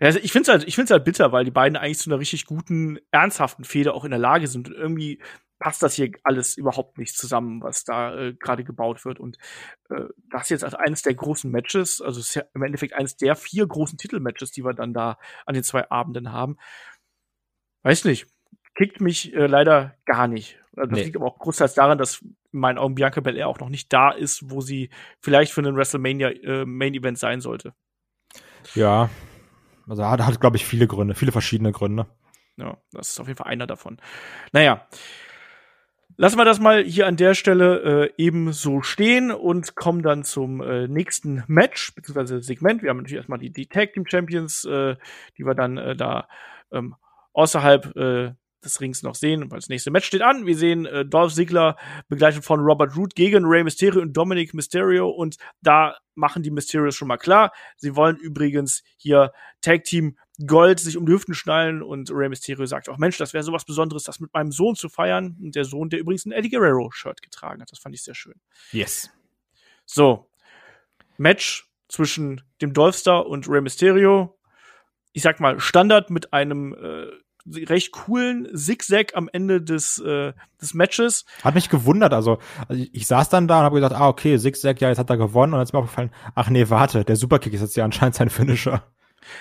Also 0.01 0.18
ich 0.18 0.32
finde 0.32 0.44
es 0.44 0.48
halt, 0.48 0.68
ich 0.68 0.74
find's 0.74 0.90
halt 0.90 1.05
bitter, 1.05 1.31
weil 1.31 1.44
die 1.44 1.51
beiden 1.51 1.77
eigentlich 1.77 1.98
zu 1.98 2.10
einer 2.10 2.18
richtig 2.18 2.47
guten, 2.47 2.98
ernsthaften 3.10 3.64
Fehde 3.64 3.93
auch 3.93 4.05
in 4.05 4.10
der 4.10 4.18
Lage 4.18 4.47
sind. 4.47 4.68
Und 4.68 4.74
irgendwie 4.74 5.20
passt 5.59 5.82
das 5.82 5.94
hier 5.94 6.10
alles 6.24 6.56
überhaupt 6.56 6.97
nicht 6.97 7.16
zusammen, 7.16 7.62
was 7.62 7.85
da 7.85 8.16
äh, 8.16 8.32
gerade 8.32 8.64
gebaut 8.64 9.05
wird. 9.05 9.20
Und 9.20 9.36
äh, 9.90 10.06
das 10.31 10.48
jetzt 10.48 10.64
als 10.64 10.74
eines 10.74 11.02
der 11.02 11.14
großen 11.14 11.51
Matches, 11.51 12.01
also 12.01 12.18
ist 12.18 12.35
ja 12.35 12.44
im 12.55 12.62
Endeffekt 12.62 12.94
eines 12.94 13.16
der 13.16 13.36
vier 13.36 13.66
großen 13.66 13.98
Titelmatches, 13.98 14.52
die 14.52 14.64
wir 14.64 14.72
dann 14.72 14.94
da 14.94 15.18
an 15.44 15.55
den 15.55 15.62
zwei 15.62 15.89
Abenden 15.90 16.32
haben. 16.32 16.56
Weiß 17.82 18.06
nicht, 18.06 18.27
kickt 18.74 19.02
mich 19.02 19.35
äh, 19.35 19.47
leider 19.47 19.97
gar 20.06 20.28
nicht. 20.28 20.59
Also 20.77 20.90
das 20.90 20.98
nee. 20.98 21.05
liegt 21.05 21.16
aber 21.16 21.27
auch 21.27 21.39
großteils 21.39 21.74
daran, 21.74 21.98
dass 21.98 22.24
in 22.52 22.60
meinen 22.60 22.78
Augen 22.78 22.94
Bianca 22.94 23.20
Belair 23.20 23.48
auch 23.48 23.60
noch 23.60 23.68
nicht 23.68 23.93
da 23.93 24.10
ist, 24.10 24.51
wo 24.51 24.60
sie 24.60 24.90
vielleicht 25.20 25.52
für 25.52 25.60
einen 25.60 25.77
WrestleMania 25.77 26.31
äh, 26.31 26.64
Main 26.64 26.94
Event 26.94 27.18
sein 27.18 27.40
sollte. 27.40 27.74
Ja, 28.74 29.10
also 29.89 30.06
hat, 30.06 30.20
hat 30.20 30.40
glaube 30.40 30.56
ich, 30.56 30.66
viele 30.66 30.86
Gründe, 30.86 31.14
viele 31.14 31.32
verschiedene 31.32 31.72
Gründe. 31.72 32.06
Ja, 32.56 32.77
das 32.93 33.10
ist 33.10 33.20
auf 33.20 33.27
jeden 33.27 33.39
Fall 33.39 33.51
einer 33.51 33.66
davon. 33.66 33.98
Naja, 34.52 34.86
lassen 36.16 36.36
wir 36.36 36.44
das 36.44 36.60
mal 36.60 36.85
hier 36.85 37.06
an 37.06 37.16
der 37.16 37.35
Stelle 37.35 38.10
äh, 38.18 38.22
eben 38.22 38.52
so 38.52 38.82
stehen 38.82 39.31
und 39.31 39.74
kommen 39.74 40.02
dann 40.02 40.24
zum 40.24 40.60
äh, 40.60 40.86
nächsten 40.86 41.43
Match, 41.47 41.94
beziehungsweise 41.94 42.43
Segment. 42.43 42.82
Wir 42.82 42.90
haben 42.90 42.98
natürlich 42.98 43.16
erstmal 43.16 43.39
die, 43.39 43.51
die 43.51 43.66
Tag 43.66 43.94
Team 43.94 44.05
Champions, 44.06 44.64
äh, 44.64 44.97
die 45.39 45.44
wir 45.44 45.55
dann 45.55 45.78
äh, 45.78 45.97
da 45.97 46.28
ähm, 46.70 46.94
außerhalb 47.32 47.97
äh, 47.97 48.35
des 48.64 48.80
Rings 48.80 49.02
noch 49.02 49.14
sehen, 49.14 49.50
weil 49.50 49.58
das 49.58 49.68
nächste 49.68 49.90
Match 49.90 50.06
steht 50.06 50.22
an. 50.22 50.46
Wir 50.46 50.56
sehen 50.56 50.86
äh, 50.86 51.04
Dolph 51.04 51.34
Ziggler 51.34 51.76
begleitet 52.08 52.44
von 52.44 52.60
Robert 52.60 52.96
Root 52.96 53.14
gegen 53.14 53.44
Rey 53.44 53.64
Mysterio 53.64 54.02
und 54.02 54.12
Dominic 54.12 54.54
Mysterio 54.54 55.08
und 55.08 55.36
da 55.62 55.96
machen 56.14 56.42
die 56.42 56.50
Mysterios 56.50 56.94
schon 56.94 57.08
mal 57.08 57.16
klar. 57.16 57.52
Sie 57.76 57.96
wollen 57.96 58.16
übrigens 58.16 58.82
hier 58.96 59.32
Tag 59.60 59.84
Team 59.84 60.16
Gold 60.46 60.80
sich 60.80 60.96
um 60.96 61.04
die 61.04 61.12
Hüften 61.12 61.34
schnallen 61.34 61.82
und 61.82 62.10
Rey 62.10 62.28
Mysterio 62.28 62.64
sagt 62.66 62.88
auch, 62.88 62.98
Mensch, 62.98 63.18
das 63.18 63.34
wäre 63.34 63.44
sowas 63.44 63.64
Besonderes, 63.64 64.04
das 64.04 64.20
mit 64.20 64.32
meinem 64.32 64.52
Sohn 64.52 64.74
zu 64.74 64.88
feiern. 64.88 65.36
Und 65.40 65.54
der 65.54 65.64
Sohn, 65.64 65.90
der 65.90 66.00
übrigens 66.00 66.24
ein 66.24 66.32
Eddie 66.32 66.50
Guerrero 66.50 66.90
Shirt 66.92 67.20
getragen 67.20 67.60
hat. 67.60 67.70
Das 67.70 67.78
fand 67.78 67.94
ich 67.94 68.02
sehr 68.02 68.14
schön. 68.14 68.40
Yes. 68.72 69.10
So. 69.84 70.30
Match 71.18 71.68
zwischen 71.88 72.42
dem 72.62 72.72
Dolphstar 72.72 73.26
und 73.26 73.48
Rey 73.48 73.60
Mysterio. 73.60 74.38
Ich 75.12 75.22
sag 75.22 75.40
mal, 75.40 75.60
Standard 75.60 76.08
mit 76.08 76.32
einem 76.32 76.74
äh, 76.74 77.10
recht 77.46 77.92
coolen 77.92 78.48
Zigzag 78.54 79.16
am 79.16 79.28
Ende 79.32 79.62
des, 79.62 79.98
äh, 79.98 80.32
des 80.60 80.74
Matches. 80.74 81.24
Hat 81.42 81.54
mich 81.54 81.68
gewundert, 81.68 82.12
also, 82.12 82.38
also 82.68 82.82
ich, 82.82 82.94
ich 82.94 83.06
saß 83.06 83.28
dann 83.28 83.48
da 83.48 83.58
und 83.58 83.64
habe 83.64 83.76
gesagt, 83.76 83.94
ah, 83.94 84.08
okay, 84.08 84.38
Zigzag, 84.38 84.80
ja, 84.80 84.88
jetzt 84.88 84.98
hat 84.98 85.10
er 85.10 85.16
gewonnen 85.16 85.52
und 85.52 85.58
dann 85.58 85.64
ist 85.64 85.72
mir 85.72 85.80
aufgefallen, 85.80 86.10
ach 86.34 86.50
nee, 86.50 86.68
warte, 86.68 87.04
der 87.04 87.16
Superkick 87.16 87.52
ist 87.52 87.60
jetzt 87.60 87.76
ja 87.76 87.84
anscheinend 87.84 88.14
sein 88.14 88.30
Finisher. 88.30 88.84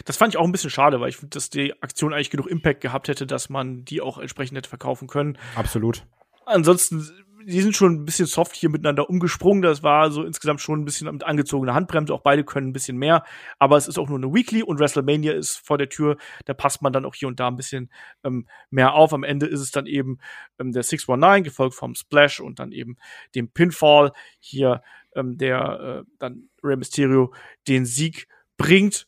Das 0.05 0.17
fand 0.17 0.33
ich 0.33 0.37
auch 0.37 0.45
ein 0.45 0.51
bisschen 0.51 0.69
schade, 0.69 0.99
weil 0.99 1.09
ich 1.09 1.17
finde, 1.17 1.33
dass 1.35 1.49
die 1.49 1.73
Aktion 1.81 2.13
eigentlich 2.13 2.29
genug 2.29 2.47
Impact 2.47 2.81
gehabt 2.81 3.07
hätte, 3.07 3.25
dass 3.25 3.49
man 3.49 3.85
die 3.85 4.01
auch 4.01 4.17
entsprechend 4.17 4.57
hätte 4.57 4.69
verkaufen 4.69 5.07
können. 5.07 5.37
Absolut. 5.55 6.05
Ansonsten 6.45 7.07
die 7.49 7.61
sind 7.61 7.75
schon 7.75 7.93
ein 7.93 8.05
bisschen 8.05 8.27
soft 8.27 8.55
hier 8.55 8.69
miteinander 8.69 9.09
umgesprungen. 9.09 9.61
Das 9.61 9.81
war 9.81 10.11
so 10.11 10.23
insgesamt 10.23 10.61
schon 10.61 10.81
ein 10.81 10.85
bisschen 10.85 11.11
mit 11.11 11.23
angezogener 11.23 11.73
Handbremse. 11.73 12.13
Auch 12.13 12.21
beide 12.21 12.43
können 12.43 12.69
ein 12.69 12.73
bisschen 12.73 12.97
mehr. 12.97 13.23
Aber 13.57 13.77
es 13.77 13.87
ist 13.87 13.97
auch 13.97 14.07
nur 14.07 14.17
eine 14.17 14.33
Weekly 14.33 14.63
und 14.63 14.79
WrestleMania 14.79 15.33
ist 15.33 15.57
vor 15.57 15.77
der 15.77 15.89
Tür. 15.89 16.17
Da 16.45 16.53
passt 16.53 16.81
man 16.81 16.93
dann 16.93 17.05
auch 17.05 17.15
hier 17.15 17.27
und 17.27 17.39
da 17.39 17.47
ein 17.47 17.55
bisschen 17.55 17.91
ähm, 18.23 18.47
mehr 18.69 18.93
auf. 18.93 19.13
Am 19.13 19.23
Ende 19.23 19.47
ist 19.47 19.61
es 19.61 19.71
dann 19.71 19.87
eben 19.87 20.19
ähm, 20.59 20.71
der 20.71 20.83
619, 20.83 21.43
gefolgt 21.43 21.75
vom 21.75 21.95
Splash 21.95 22.39
und 22.39 22.59
dann 22.59 22.71
eben 22.71 22.97
dem 23.35 23.51
Pinfall. 23.51 24.11
Hier 24.39 24.81
ähm, 25.15 25.37
der 25.37 26.03
äh, 26.05 26.11
dann 26.19 26.49
Rey 26.63 26.77
Mysterio 26.77 27.33
den 27.67 27.85
Sieg 27.85 28.27
bringt. 28.57 29.07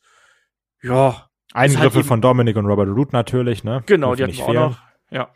Ja. 0.81 1.29
Eingriffe 1.53 1.97
halt 1.97 2.05
von 2.05 2.21
Dominic 2.21 2.55
und 2.55 2.65
Robert 2.65 2.89
Root 2.89 3.13
natürlich, 3.13 3.63
ne? 3.63 3.83
Genau, 3.85 4.15
die 4.15 4.23
hatten 4.23 4.37
wir 4.37 4.45
auch 4.45 4.53
noch. 4.53 4.79
Ja. 5.09 5.29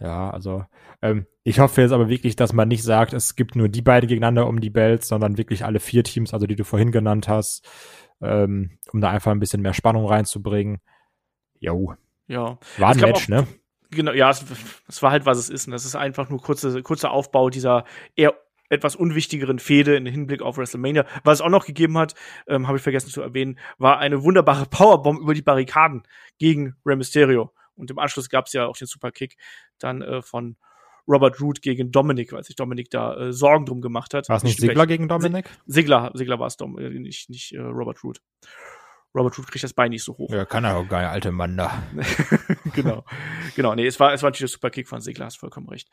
Ja, 0.00 0.30
also 0.30 0.64
ähm, 1.02 1.26
ich 1.42 1.60
hoffe 1.60 1.82
jetzt 1.82 1.92
aber 1.92 2.08
wirklich, 2.08 2.34
dass 2.34 2.52
man 2.52 2.68
nicht 2.68 2.82
sagt, 2.82 3.12
es 3.12 3.36
gibt 3.36 3.54
nur 3.54 3.68
die 3.68 3.82
beiden 3.82 4.08
gegeneinander 4.08 4.46
um 4.46 4.60
die 4.60 4.70
Belts, 4.70 5.08
sondern 5.08 5.36
wirklich 5.36 5.64
alle 5.64 5.80
vier 5.80 6.04
Teams, 6.04 6.32
also 6.32 6.46
die 6.46 6.56
du 6.56 6.64
vorhin 6.64 6.90
genannt 6.90 7.28
hast, 7.28 7.68
ähm, 8.22 8.78
um 8.92 9.00
da 9.00 9.10
einfach 9.10 9.30
ein 9.30 9.40
bisschen 9.40 9.62
mehr 9.62 9.74
Spannung 9.74 10.06
reinzubringen. 10.06 10.80
Jo. 11.58 11.94
Ja. 12.26 12.58
War 12.78 12.90
ein 12.90 13.00
Match, 13.00 13.24
auch, 13.24 13.28
ne? 13.28 13.46
Genau, 13.90 14.12
ja, 14.12 14.30
es, 14.30 14.44
es, 14.88 15.02
war 15.02 15.10
halt, 15.10 15.26
was 15.26 15.38
es 15.38 15.50
ist. 15.50 15.66
Und 15.66 15.72
das 15.72 15.84
ist 15.84 15.96
einfach 15.96 16.30
nur 16.30 16.40
kurze, 16.40 16.82
kurzer 16.82 17.10
Aufbau 17.10 17.50
dieser 17.50 17.84
eher 18.14 18.34
etwas 18.68 18.94
unwichtigeren 18.94 19.58
Fehde 19.58 19.96
im 19.96 20.06
Hinblick 20.06 20.42
auf 20.42 20.56
WrestleMania. 20.56 21.04
Was 21.24 21.38
es 21.38 21.40
auch 21.40 21.50
noch 21.50 21.66
gegeben 21.66 21.98
hat, 21.98 22.14
ähm, 22.46 22.68
habe 22.68 22.78
ich 22.78 22.82
vergessen 22.82 23.10
zu 23.10 23.20
erwähnen, 23.20 23.58
war 23.78 23.98
eine 23.98 24.22
wunderbare 24.22 24.66
Powerbomb 24.66 25.20
über 25.20 25.34
die 25.34 25.42
Barrikaden 25.42 26.04
gegen 26.38 26.76
Rey 26.86 26.96
Mysterio. 26.96 27.50
Und 27.80 27.90
im 27.90 27.98
Anschluss 27.98 28.28
gab 28.28 28.46
es 28.46 28.52
ja 28.52 28.66
auch 28.66 28.76
den 28.76 28.86
Superkick 28.86 29.36
dann 29.78 30.02
äh, 30.02 30.22
von 30.22 30.56
Robert 31.08 31.40
Root 31.40 31.62
gegen 31.62 31.90
Dominik, 31.90 32.32
weil 32.32 32.44
sich 32.44 32.56
Dominik 32.56 32.90
da 32.90 33.16
äh, 33.16 33.32
Sorgen 33.32 33.66
drum 33.66 33.80
gemacht 33.80 34.14
hat. 34.14 34.28
War 34.28 34.36
es 34.36 34.44
nicht 34.44 34.60
Sigler 34.60 34.86
gegen 34.86 35.08
Dominik? 35.08 35.50
Sigler, 35.66 36.10
Sigler 36.14 36.38
war 36.38 36.46
es, 36.46 36.56
äh, 36.60 36.90
nicht, 36.90 37.30
nicht 37.30 37.52
äh, 37.52 37.60
Robert 37.60 38.02
Root. 38.04 38.20
Robert 39.12 39.36
Root 39.36 39.48
kriegt 39.48 39.64
das 39.64 39.72
Bein 39.72 39.90
nicht 39.90 40.04
so 40.04 40.16
hoch. 40.16 40.30
Ja, 40.30 40.44
kann 40.44 40.64
er 40.64 40.76
auch 40.76 40.86
geil, 40.86 41.06
alte 41.06 41.32
Mann 41.32 41.56
da. 41.56 41.82
genau. 42.74 43.04
Genau, 43.56 43.74
nee, 43.74 43.86
es 43.86 43.98
war, 43.98 44.12
es 44.12 44.22
war 44.22 44.30
natürlich 44.30 44.52
der 44.52 44.58
Superkick 44.58 44.88
von 44.88 45.00
Sigler, 45.00 45.26
hast 45.26 45.38
vollkommen 45.38 45.68
recht. 45.68 45.88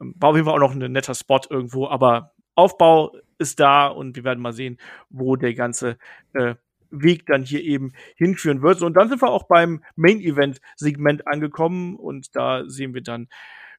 Ähm, 0.00 0.14
war 0.16 0.30
auf 0.30 0.36
jeden 0.36 0.46
Fall 0.46 0.54
auch 0.54 0.60
noch 0.60 0.72
ein 0.72 0.92
netter 0.92 1.14
Spot 1.14 1.40
irgendwo, 1.50 1.88
aber 1.88 2.32
Aufbau 2.54 3.14
ist 3.38 3.60
da 3.60 3.88
und 3.88 4.16
wir 4.16 4.24
werden 4.24 4.40
mal 4.40 4.52
sehen, 4.52 4.78
wo 5.10 5.36
der 5.36 5.54
ganze 5.54 5.98
äh, 6.32 6.54
Weg 6.90 7.26
dann 7.26 7.44
hier 7.44 7.62
eben 7.62 7.92
hinführen 8.16 8.62
wird. 8.62 8.82
Und 8.82 8.94
dann 8.94 9.08
sind 9.08 9.22
wir 9.22 9.30
auch 9.30 9.44
beim 9.44 9.82
Main 9.96 10.20
Event 10.20 10.60
Segment 10.76 11.26
angekommen 11.26 11.96
und 11.96 12.34
da 12.34 12.64
sehen 12.66 12.94
wir 12.94 13.02
dann, 13.02 13.28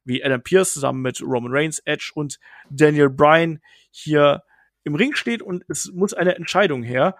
wie 0.04 0.22
Adam 0.22 0.42
Pierce 0.42 0.74
zusammen 0.74 1.02
mit 1.02 1.20
Roman 1.20 1.52
Reigns, 1.52 1.80
Edge 1.80 2.12
und 2.14 2.38
Daniel 2.70 3.10
Bryan 3.10 3.60
hier 3.90 4.42
im 4.84 4.94
Ring 4.94 5.14
steht 5.14 5.42
und 5.42 5.64
es 5.68 5.90
muss 5.92 6.14
eine 6.14 6.36
Entscheidung 6.36 6.82
her. 6.82 7.16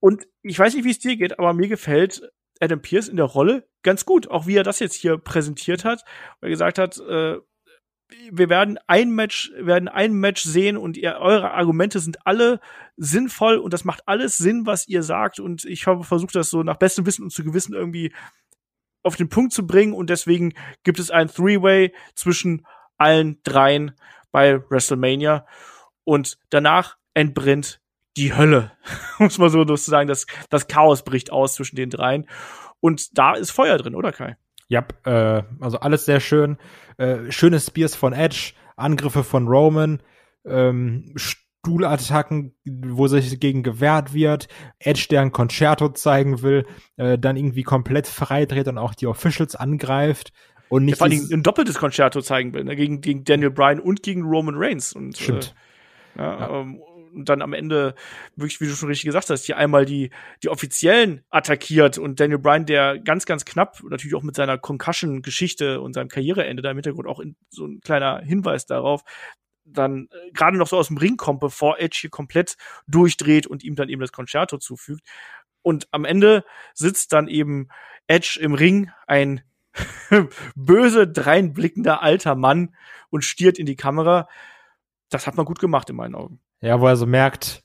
Und 0.00 0.26
ich 0.42 0.58
weiß 0.58 0.74
nicht, 0.74 0.84
wie 0.84 0.90
es 0.90 0.98
dir 0.98 1.16
geht, 1.16 1.38
aber 1.38 1.52
mir 1.52 1.68
gefällt 1.68 2.32
Adam 2.60 2.80
Pierce 2.80 3.08
in 3.08 3.16
der 3.16 3.26
Rolle 3.26 3.68
ganz 3.82 4.04
gut, 4.04 4.30
auch 4.30 4.46
wie 4.46 4.56
er 4.56 4.62
das 4.62 4.78
jetzt 4.78 4.94
hier 4.94 5.18
präsentiert 5.18 5.84
hat, 5.84 6.02
weil 6.40 6.48
er 6.48 6.50
gesagt 6.50 6.78
hat, 6.78 6.98
äh, 6.98 7.38
wir 8.30 8.48
werden 8.48 8.78
ein 8.86 9.10
Match, 9.10 9.52
werden 9.56 9.88
ein 9.88 10.14
Match 10.14 10.42
sehen 10.42 10.76
und 10.76 10.96
ihr, 10.96 11.16
eure 11.20 11.52
Argumente 11.52 12.00
sind 12.00 12.26
alle 12.26 12.60
sinnvoll 12.96 13.56
und 13.56 13.72
das 13.72 13.84
macht 13.84 14.06
alles 14.06 14.36
Sinn, 14.36 14.66
was 14.66 14.88
ihr 14.88 15.02
sagt. 15.02 15.40
Und 15.40 15.64
ich 15.64 15.86
habe 15.86 16.04
versucht, 16.04 16.34
das 16.34 16.50
so 16.50 16.62
nach 16.62 16.76
bestem 16.76 17.06
Wissen 17.06 17.24
und 17.24 17.30
zu 17.30 17.44
Gewissen 17.44 17.74
irgendwie 17.74 18.12
auf 19.02 19.16
den 19.16 19.28
Punkt 19.28 19.52
zu 19.52 19.66
bringen. 19.66 19.92
Und 19.92 20.10
deswegen 20.10 20.54
gibt 20.84 20.98
es 20.98 21.10
ein 21.10 21.28
Three-Way 21.28 21.94
zwischen 22.14 22.66
allen 22.98 23.40
dreien 23.42 23.92
bei 24.30 24.62
WrestleMania. 24.70 25.46
Und 26.04 26.38
danach 26.50 26.96
entbrennt 27.14 27.80
die 28.16 28.34
Hölle, 28.34 28.72
muss 29.18 29.38
man 29.38 29.50
so 29.50 29.76
sagen, 29.76 30.08
das, 30.08 30.26
das 30.50 30.68
Chaos 30.68 31.04
bricht 31.04 31.32
aus 31.32 31.54
zwischen 31.54 31.76
den 31.76 31.90
dreien. 31.90 32.28
Und 32.80 33.16
da 33.16 33.34
ist 33.34 33.50
Feuer 33.50 33.78
drin, 33.78 33.94
oder 33.94 34.12
Kai? 34.12 34.36
Ja, 34.68 34.86
äh, 35.04 35.42
also 35.60 35.78
alles 35.80 36.04
sehr 36.04 36.20
schön. 36.20 36.56
Äh, 36.96 37.30
schöne 37.30 37.60
Spears 37.60 37.94
von 37.94 38.12
Edge, 38.12 38.52
Angriffe 38.76 39.24
von 39.24 39.46
Roman, 39.48 40.02
ähm, 40.44 41.14
Stuhlattacken, 41.16 42.54
wo 42.64 43.06
sich 43.06 43.38
gegen 43.38 43.62
gewehrt 43.62 44.14
wird, 44.14 44.48
Edge, 44.78 45.06
der 45.10 45.22
ein 45.22 45.32
Concerto 45.32 45.90
zeigen 45.90 46.42
will, 46.42 46.66
äh, 46.96 47.18
dann 47.18 47.36
irgendwie 47.36 47.62
komplett 47.62 48.06
freidreht 48.06 48.68
und 48.68 48.78
auch 48.78 48.94
die 48.94 49.06
Officials 49.06 49.54
angreift. 49.54 50.32
Und 50.68 50.86
nicht 50.86 50.94
ja, 50.94 51.06
vor 51.06 51.06
allem 51.06 51.28
ein 51.30 51.42
doppeltes 51.42 51.76
Concerto 51.76 52.22
zeigen 52.22 52.54
will, 52.54 52.64
ne? 52.64 52.74
gegen, 52.74 53.00
gegen 53.00 53.24
Daniel 53.24 53.50
Bryan 53.50 53.78
und 53.78 54.02
gegen 54.02 54.22
Roman 54.22 54.54
Reigns. 54.56 54.92
Und, 54.92 55.18
Stimmt. 55.18 55.54
Äh, 56.16 56.20
ja, 56.22 56.38
ja. 56.40 56.60
Ähm, 56.60 56.80
dann 57.14 57.42
am 57.42 57.52
Ende, 57.52 57.94
wirklich, 58.36 58.60
wie 58.60 58.66
du 58.66 58.74
schon 58.74 58.88
richtig 58.88 59.06
gesagt 59.06 59.30
hast, 59.30 59.44
hier 59.44 59.56
einmal 59.56 59.84
die, 59.84 60.10
die 60.42 60.48
Offiziellen 60.48 61.24
attackiert 61.30 61.98
und 61.98 62.20
Daniel 62.20 62.38
Bryan, 62.38 62.66
der 62.66 62.98
ganz, 62.98 63.26
ganz 63.26 63.44
knapp, 63.44 63.82
natürlich 63.82 64.14
auch 64.14 64.22
mit 64.22 64.34
seiner 64.34 64.58
Concussion-Geschichte 64.58 65.80
und 65.80 65.94
seinem 65.94 66.08
Karriereende 66.08 66.62
da 66.62 66.70
im 66.70 66.76
Hintergrund 66.76 67.08
auch 67.08 67.20
in, 67.20 67.36
so 67.50 67.66
ein 67.66 67.80
kleiner 67.80 68.20
Hinweis 68.20 68.66
darauf, 68.66 69.02
dann 69.64 70.08
äh, 70.10 70.30
gerade 70.32 70.56
noch 70.56 70.68
so 70.68 70.76
aus 70.76 70.88
dem 70.88 70.96
Ring 70.96 71.16
kommt, 71.16 71.40
bevor 71.40 71.78
Edge 71.78 71.98
hier 72.00 72.10
komplett 72.10 72.56
durchdreht 72.86 73.46
und 73.46 73.62
ihm 73.62 73.76
dann 73.76 73.88
eben 73.88 74.00
das 74.00 74.12
Concerto 74.12 74.58
zufügt. 74.58 75.06
Und 75.62 75.88
am 75.92 76.04
Ende 76.04 76.44
sitzt 76.74 77.12
dann 77.12 77.28
eben 77.28 77.68
Edge 78.06 78.38
im 78.40 78.54
Ring, 78.54 78.90
ein 79.06 79.42
böse, 80.54 81.08
dreinblickender 81.08 82.02
alter 82.02 82.34
Mann 82.34 82.74
und 83.10 83.24
stiert 83.24 83.58
in 83.58 83.66
die 83.66 83.76
Kamera. 83.76 84.28
Das 85.08 85.26
hat 85.26 85.36
man 85.36 85.46
gut 85.46 85.60
gemacht 85.60 85.88
in 85.90 85.96
meinen 85.96 86.14
Augen. 86.14 86.40
Ja, 86.62 86.80
wo 86.80 86.86
er 86.86 86.96
so 86.96 87.06
merkt, 87.06 87.62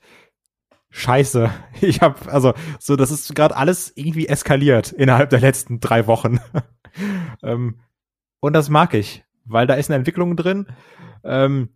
Scheiße, 0.90 1.52
ich 1.82 2.02
hab, 2.02 2.28
also, 2.28 2.54
so, 2.80 2.96
das 2.96 3.12
ist 3.12 3.34
gerade 3.36 3.56
alles 3.56 3.94
irgendwie 3.96 4.28
eskaliert 4.28 4.92
innerhalb 4.92 5.30
der 5.30 5.40
letzten 5.40 5.80
drei 5.80 6.08
Wochen. 6.08 6.40
ähm, 7.44 7.80
und 8.40 8.54
das 8.54 8.70
mag 8.70 8.94
ich, 8.94 9.24
weil 9.46 9.68
da 9.68 9.76
ist 9.76 9.90
eine 9.90 9.98
Entwicklung 9.98 10.36
drin. 10.36 10.68
Ähm, 11.24 11.70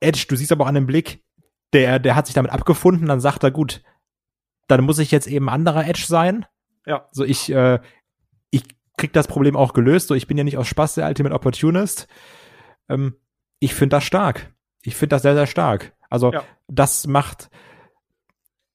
Edge, 0.00 0.26
du 0.28 0.36
siehst 0.36 0.52
aber 0.52 0.64
auch 0.64 0.68
an 0.68 0.74
dem 0.74 0.86
Blick, 0.86 1.24
der, 1.72 1.98
der 1.98 2.16
hat 2.16 2.26
sich 2.26 2.34
damit 2.34 2.50
abgefunden, 2.50 3.06
dann 3.06 3.20
sagt 3.20 3.44
er, 3.44 3.50
gut, 3.50 3.82
dann 4.66 4.84
muss 4.84 4.98
ich 4.98 5.10
jetzt 5.10 5.26
eben 5.26 5.48
anderer 5.48 5.86
Edge 5.86 6.04
sein. 6.06 6.46
Ja. 6.86 7.08
So, 7.12 7.24
ich, 7.24 7.52
äh, 7.52 7.78
ich 8.50 8.64
krieg 8.96 9.12
das 9.12 9.28
Problem 9.28 9.56
auch 9.56 9.72
gelöst. 9.72 10.08
So, 10.08 10.14
ich 10.14 10.26
bin 10.26 10.38
ja 10.38 10.44
nicht 10.44 10.58
aus 10.58 10.68
Spaß 10.68 10.94
der 10.94 11.06
Ultimate 11.06 11.34
Opportunist. 11.34 12.08
Ähm, 12.88 13.16
ich 13.60 13.74
finde 13.74 13.96
das 13.96 14.04
stark. 14.04 14.52
Ich 14.82 14.96
finde 14.96 15.14
das 15.14 15.22
sehr, 15.22 15.34
sehr 15.34 15.46
stark. 15.46 15.92
Also, 16.10 16.32
ja. 16.32 16.44
das 16.68 17.06
macht, 17.06 17.48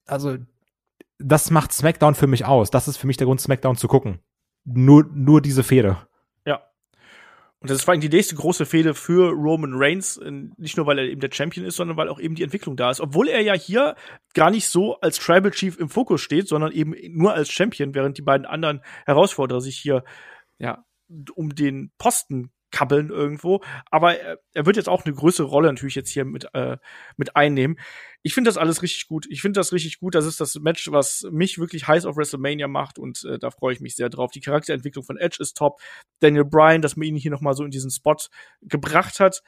also, 0.07 0.37
das 1.19 1.51
macht 1.51 1.71
SmackDown 1.71 2.15
für 2.15 2.27
mich 2.27 2.45
aus. 2.45 2.71
Das 2.71 2.87
ist 2.87 2.97
für 2.97 3.05
mich 3.05 3.17
der 3.17 3.27
Grund, 3.27 3.39
SmackDown 3.39 3.75
zu 3.75 3.87
gucken. 3.87 4.19
Nur, 4.63 5.03
nur 5.13 5.41
diese 5.41 5.63
Fehde. 5.63 6.07
Und 7.65 7.71
das 7.71 7.79
ist 7.79 7.85
vor 7.85 7.93
allem 7.93 8.01
die 8.01 8.09
nächste 8.09 8.35
große 8.35 8.67
Fehde 8.67 8.93
für 8.93 9.31
Roman 9.31 9.73
Reigns, 9.73 10.21
nicht 10.57 10.77
nur 10.77 10.85
weil 10.85 10.99
er 10.99 11.05
eben 11.05 11.19
der 11.19 11.31
Champion 11.31 11.65
ist, 11.65 11.77
sondern 11.77 11.97
weil 11.97 12.09
auch 12.09 12.19
eben 12.19 12.35
die 12.35 12.43
Entwicklung 12.43 12.75
da 12.75 12.91
ist. 12.91 13.01
Obwohl 13.01 13.27
er 13.27 13.41
ja 13.41 13.55
hier 13.55 13.95
gar 14.35 14.51
nicht 14.51 14.69
so 14.69 14.99
als 14.99 15.17
Tribal 15.17 15.49
Chief 15.49 15.75
im 15.79 15.89
Fokus 15.89 16.21
steht, 16.21 16.47
sondern 16.47 16.71
eben 16.71 16.93
nur 17.17 17.33
als 17.33 17.49
Champion, 17.49 17.95
während 17.95 18.19
die 18.19 18.21
beiden 18.21 18.45
anderen 18.45 18.81
Herausforderer 19.07 19.61
sich 19.61 19.77
hier 19.77 20.03
ja 20.59 20.85
um 21.33 21.55
den 21.55 21.91
Posten 21.97 22.51
kabbeln 22.75 23.09
irgendwo. 23.09 23.63
Aber 23.89 24.19
er, 24.19 24.37
er 24.53 24.65
wird 24.65 24.75
jetzt 24.75 24.89
auch 24.89 25.05
eine 25.05 25.15
größere 25.15 25.47
Rolle 25.47 25.69
natürlich 25.69 25.95
jetzt 25.95 26.09
hier 26.09 26.25
mit, 26.25 26.53
äh, 26.53 26.77
mit 27.15 27.35
einnehmen. 27.37 27.79
Ich 28.21 28.33
finde 28.33 28.49
das 28.49 28.57
alles 28.57 28.81
richtig 28.81 29.07
gut. 29.07 29.25
Ich 29.29 29.41
finde 29.41 29.61
das 29.61 29.71
richtig 29.71 29.99
gut. 29.99 30.13
Das 30.13 30.25
ist 30.25 30.41
das 30.41 30.55
Match, 30.55 30.91
was 30.91 31.25
mich 31.31 31.57
wirklich 31.57 31.87
heiß 31.87 32.05
auf 32.05 32.17
WrestleMania 32.17 32.67
macht 32.67 32.99
und 32.99 33.23
äh, 33.23 33.39
da 33.39 33.49
freue 33.49 33.73
ich 33.73 33.79
mich 33.79 33.95
sehr 33.95 34.09
drauf. 34.09 34.31
Die 34.31 34.41
Charakterentwicklung 34.41 35.05
von 35.05 35.15
Edge 35.15 35.37
ist 35.39 35.55
top. 35.55 35.79
Daniel 36.19 36.43
Bryan, 36.43 36.81
dass 36.81 36.97
man 36.97 37.07
ihn 37.07 37.15
hier 37.15 37.31
noch 37.31 37.39
mal 37.39 37.53
so 37.53 37.63
in 37.63 37.71
diesen 37.71 37.91
Spot 37.91 38.17
gebracht 38.61 39.21
hat, 39.21 39.41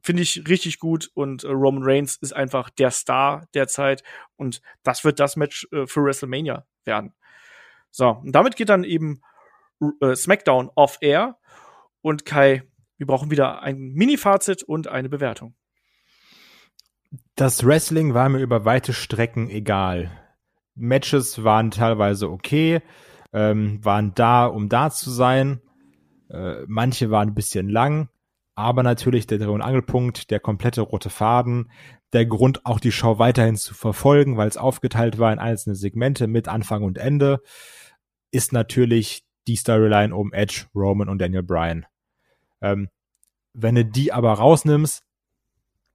finde 0.00 0.22
ich 0.22 0.46
richtig 0.46 0.78
gut 0.78 1.10
und 1.14 1.42
äh, 1.42 1.48
Roman 1.48 1.82
Reigns 1.82 2.16
ist 2.16 2.36
einfach 2.36 2.70
der 2.70 2.92
Star 2.92 3.48
derzeit 3.52 4.04
und 4.36 4.60
das 4.84 5.02
wird 5.02 5.18
das 5.18 5.34
Match 5.34 5.66
äh, 5.72 5.88
für 5.88 6.04
WrestleMania 6.04 6.66
werden. 6.84 7.14
So, 7.90 8.10
und 8.10 8.30
damit 8.30 8.54
geht 8.54 8.68
dann 8.68 8.84
eben 8.84 9.22
äh, 10.00 10.14
SmackDown 10.14 10.70
off 10.76 10.98
Air 11.00 11.36
und 12.08 12.24
Kai, 12.24 12.62
wir 12.96 13.06
brauchen 13.06 13.30
wieder 13.30 13.62
ein 13.62 13.92
Mini-Fazit 13.92 14.62
und 14.62 14.88
eine 14.88 15.10
Bewertung. 15.10 15.54
Das 17.36 17.64
Wrestling 17.64 18.14
war 18.14 18.28
mir 18.30 18.40
über 18.40 18.64
weite 18.64 18.94
Strecken 18.94 19.50
egal. 19.50 20.10
Matches 20.74 21.44
waren 21.44 21.70
teilweise 21.70 22.30
okay, 22.30 22.80
ähm, 23.32 23.84
waren 23.84 24.14
da, 24.14 24.46
um 24.46 24.70
da 24.70 24.90
zu 24.90 25.10
sein. 25.10 25.60
Äh, 26.30 26.62
manche 26.66 27.10
waren 27.10 27.28
ein 27.28 27.34
bisschen 27.34 27.68
lang, 27.68 28.08
aber 28.54 28.82
natürlich 28.82 29.26
der 29.26 29.38
Dreh- 29.38 29.46
und 29.46 29.62
Angelpunkt, 29.62 30.30
der 30.30 30.40
komplette 30.40 30.80
rote 30.80 31.10
Faden, 31.10 31.70
der 32.14 32.24
Grund, 32.24 32.64
auch 32.64 32.80
die 32.80 32.92
Show 32.92 33.18
weiterhin 33.18 33.56
zu 33.56 33.74
verfolgen, 33.74 34.38
weil 34.38 34.48
es 34.48 34.56
aufgeteilt 34.56 35.18
war 35.18 35.30
in 35.32 35.38
einzelne 35.38 35.76
Segmente 35.76 36.26
mit 36.26 36.48
Anfang 36.48 36.82
und 36.82 36.96
Ende, 36.96 37.42
ist 38.30 38.52
natürlich 38.52 39.24
die 39.46 39.56
Storyline 39.56 40.14
um 40.14 40.32
Edge, 40.32 40.66
Roman 40.74 41.08
und 41.08 41.18
Daniel 41.20 41.42
Bryan. 41.42 41.84
Ähm, 42.60 42.88
wenn 43.52 43.74
du 43.74 43.84
die 43.84 44.12
aber 44.12 44.32
rausnimmst, 44.32 45.02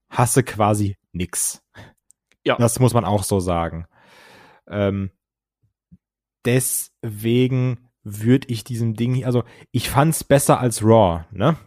hast 0.10 0.38
du 0.38 0.44
quasi 0.44 0.98
nix. 1.12 1.64
Ja. 2.46 2.58
Das 2.58 2.80
muss 2.80 2.94
man 2.94 3.06
auch 3.06 3.24
so 3.24 3.40
sagen. 3.40 3.86
Ähm, 4.68 5.12
deswegen 6.46 7.90
würde 8.04 8.48
ich 8.50 8.64
diesem 8.64 8.96
Ding, 8.96 9.24
also 9.26 9.44
ich 9.72 9.90
fand's 9.90 10.24
besser 10.24 10.60
als 10.60 10.84
Raw, 10.84 11.26
ne? 11.32 11.58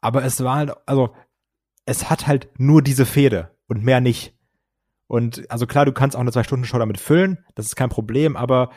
Aber 0.00 0.24
es 0.24 0.42
war 0.44 0.56
halt, 0.56 0.72
also 0.86 1.14
es 1.84 2.08
hat 2.08 2.26
halt 2.26 2.48
nur 2.58 2.82
diese 2.82 3.06
Fehde 3.06 3.56
und 3.66 3.82
mehr 3.82 4.00
nicht. 4.00 4.36
Und 5.08 5.50
also 5.50 5.66
klar, 5.66 5.84
du 5.84 5.92
kannst 5.92 6.16
auch 6.16 6.20
eine 6.20 6.32
Zwei-Stunden-Show 6.32 6.78
damit 6.78 7.00
füllen, 7.00 7.44
das 7.54 7.66
ist 7.66 7.76
kein 7.76 7.88
Problem, 7.88 8.36
aber 8.36 8.70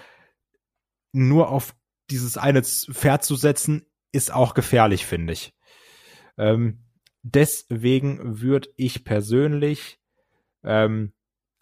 nur 1.12 1.50
auf 1.50 1.76
dieses 2.12 2.38
eine 2.38 2.64
Pferd 2.64 3.24
zu 3.24 3.36
setzen, 3.36 3.86
ist 4.12 4.34
auch 4.34 4.54
gefährlich, 4.54 5.06
finde 5.06 5.34
ich. 5.34 5.54
Ähm, 6.38 6.86
deswegen 7.22 8.42
würde 8.42 8.70
ich 8.76 9.04
persönlich, 9.04 10.00
ähm, 10.64 11.14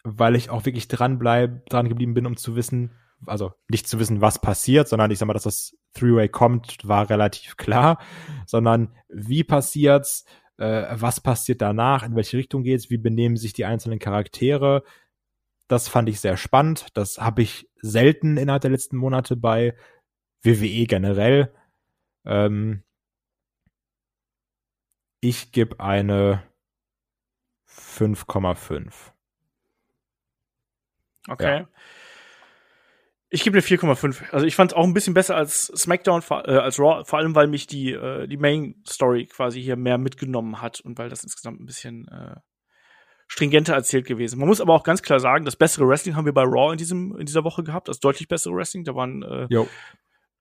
weil 0.04 0.36
ich 0.36 0.50
auch 0.50 0.64
wirklich 0.64 0.88
dran 0.88 1.18
bleib, 1.18 1.66
dran 1.66 1.88
geblieben 1.88 2.14
bin, 2.14 2.26
um 2.26 2.36
zu 2.36 2.56
wissen, 2.56 2.92
also 3.26 3.52
nicht 3.68 3.88
zu 3.88 3.98
wissen, 3.98 4.20
was 4.20 4.40
passiert, 4.40 4.88
sondern 4.88 5.10
ich 5.10 5.18
sag 5.18 5.26
mal, 5.26 5.34
dass 5.34 5.42
das 5.42 5.76
Three-Way 5.94 6.28
kommt, 6.28 6.78
war 6.86 7.10
relativ 7.10 7.56
klar, 7.56 7.98
sondern 8.46 8.94
wie 9.08 9.42
passiert's, 9.44 10.24
äh, 10.56 10.86
was 10.92 11.20
passiert 11.20 11.60
danach, 11.60 12.04
in 12.04 12.14
welche 12.14 12.36
Richtung 12.36 12.62
geht's, 12.62 12.90
wie 12.90 12.98
benehmen 12.98 13.36
sich 13.36 13.52
die 13.52 13.64
einzelnen 13.64 13.98
Charaktere, 13.98 14.84
das 15.68 15.86
fand 15.86 16.08
ich 16.08 16.20
sehr 16.20 16.36
spannend. 16.36 16.86
Das 16.94 17.18
habe 17.18 17.42
ich 17.42 17.68
selten 17.80 18.36
innerhalb 18.36 18.62
der 18.62 18.70
letzten 18.70 18.96
Monate 18.96 19.36
bei 19.36 19.74
WWE 20.42 20.86
generell. 20.86 21.52
Ähm, 22.24 22.82
ich 25.20 25.52
gebe 25.52 25.80
eine 25.80 26.42
5,5. 27.68 28.92
Okay. 31.28 31.58
Ja. 31.60 31.68
Ich 33.30 33.42
gebe 33.42 33.58
eine 33.58 33.66
4,5. 33.66 34.30
Also 34.32 34.46
ich 34.46 34.56
fand 34.56 34.72
es 34.72 34.76
auch 34.76 34.84
ein 34.84 34.94
bisschen 34.94 35.12
besser 35.12 35.36
als 35.36 35.66
SmackDown, 35.66 36.22
äh, 36.30 36.52
als 36.52 36.78
Raw, 36.78 37.04
vor 37.04 37.18
allem 37.18 37.34
weil 37.34 37.46
mich 37.46 37.66
die, 37.66 37.92
äh, 37.92 38.26
die 38.26 38.38
Main 38.38 38.82
Story 38.88 39.26
quasi 39.26 39.60
hier 39.62 39.76
mehr 39.76 39.98
mitgenommen 39.98 40.62
hat 40.62 40.80
und 40.80 40.98
weil 40.98 41.10
das 41.10 41.24
insgesamt 41.24 41.60
ein 41.60 41.66
bisschen 41.66 42.08
äh, 42.08 42.36
stringenter 43.26 43.74
erzählt 43.74 44.06
gewesen. 44.06 44.38
Man 44.38 44.48
muss 44.48 44.62
aber 44.62 44.72
auch 44.72 44.82
ganz 44.82 45.02
klar 45.02 45.20
sagen, 45.20 45.44
das 45.44 45.56
bessere 45.56 45.86
Wrestling 45.86 46.16
haben 46.16 46.24
wir 46.24 46.32
bei 46.32 46.44
Raw 46.44 46.72
in 46.72 46.78
diesem 46.78 47.14
in 47.18 47.26
dieser 47.26 47.44
Woche 47.44 47.62
gehabt, 47.62 47.88
das 47.88 48.00
deutlich 48.00 48.28
bessere 48.28 48.54
Wrestling. 48.54 48.84
Da 48.84 48.94
waren 48.94 49.22
äh, 49.22 49.46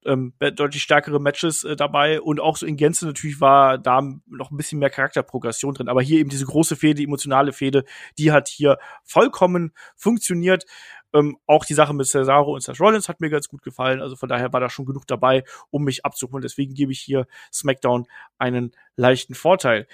ähm, 0.05 0.33
deutlich 0.39 0.81
stärkere 0.81 1.19
Matches 1.19 1.63
äh, 1.63 1.75
dabei 1.75 2.21
und 2.21 2.39
auch 2.39 2.57
so 2.57 2.65
in 2.65 2.77
Gänze 2.77 3.05
natürlich 3.05 3.41
war 3.41 3.77
da 3.77 4.01
noch 4.25 4.51
ein 4.51 4.57
bisschen 4.57 4.79
mehr 4.79 4.89
Charakterprogression 4.89 5.73
drin. 5.73 5.89
Aber 5.89 6.01
hier 6.01 6.19
eben 6.19 6.29
diese 6.29 6.45
große 6.45 6.75
Fehde, 6.75 7.03
emotionale 7.03 7.53
Fehde, 7.53 7.83
die 8.17 8.31
hat 8.31 8.47
hier 8.47 8.77
vollkommen 9.03 9.71
funktioniert. 9.95 10.65
Ähm, 11.13 11.37
auch 11.45 11.65
die 11.65 11.73
Sache 11.73 11.93
mit 11.93 12.07
Cesaro 12.07 12.53
und 12.53 12.61
Seth 12.61 12.79
Rollins 12.79 13.09
hat 13.09 13.21
mir 13.21 13.29
ganz 13.29 13.47
gut 13.47 13.61
gefallen. 13.63 14.01
Also 14.01 14.15
von 14.15 14.29
daher 14.29 14.53
war 14.53 14.59
da 14.59 14.69
schon 14.69 14.85
genug 14.85 15.07
dabei, 15.07 15.43
um 15.69 15.83
mich 15.83 16.05
abzuholen. 16.05 16.41
Deswegen 16.41 16.73
gebe 16.73 16.91
ich 16.91 16.99
hier 16.99 17.27
SmackDown 17.51 18.07
einen 18.37 18.71
leichten 18.95 19.33
Vorteil. 19.33 19.87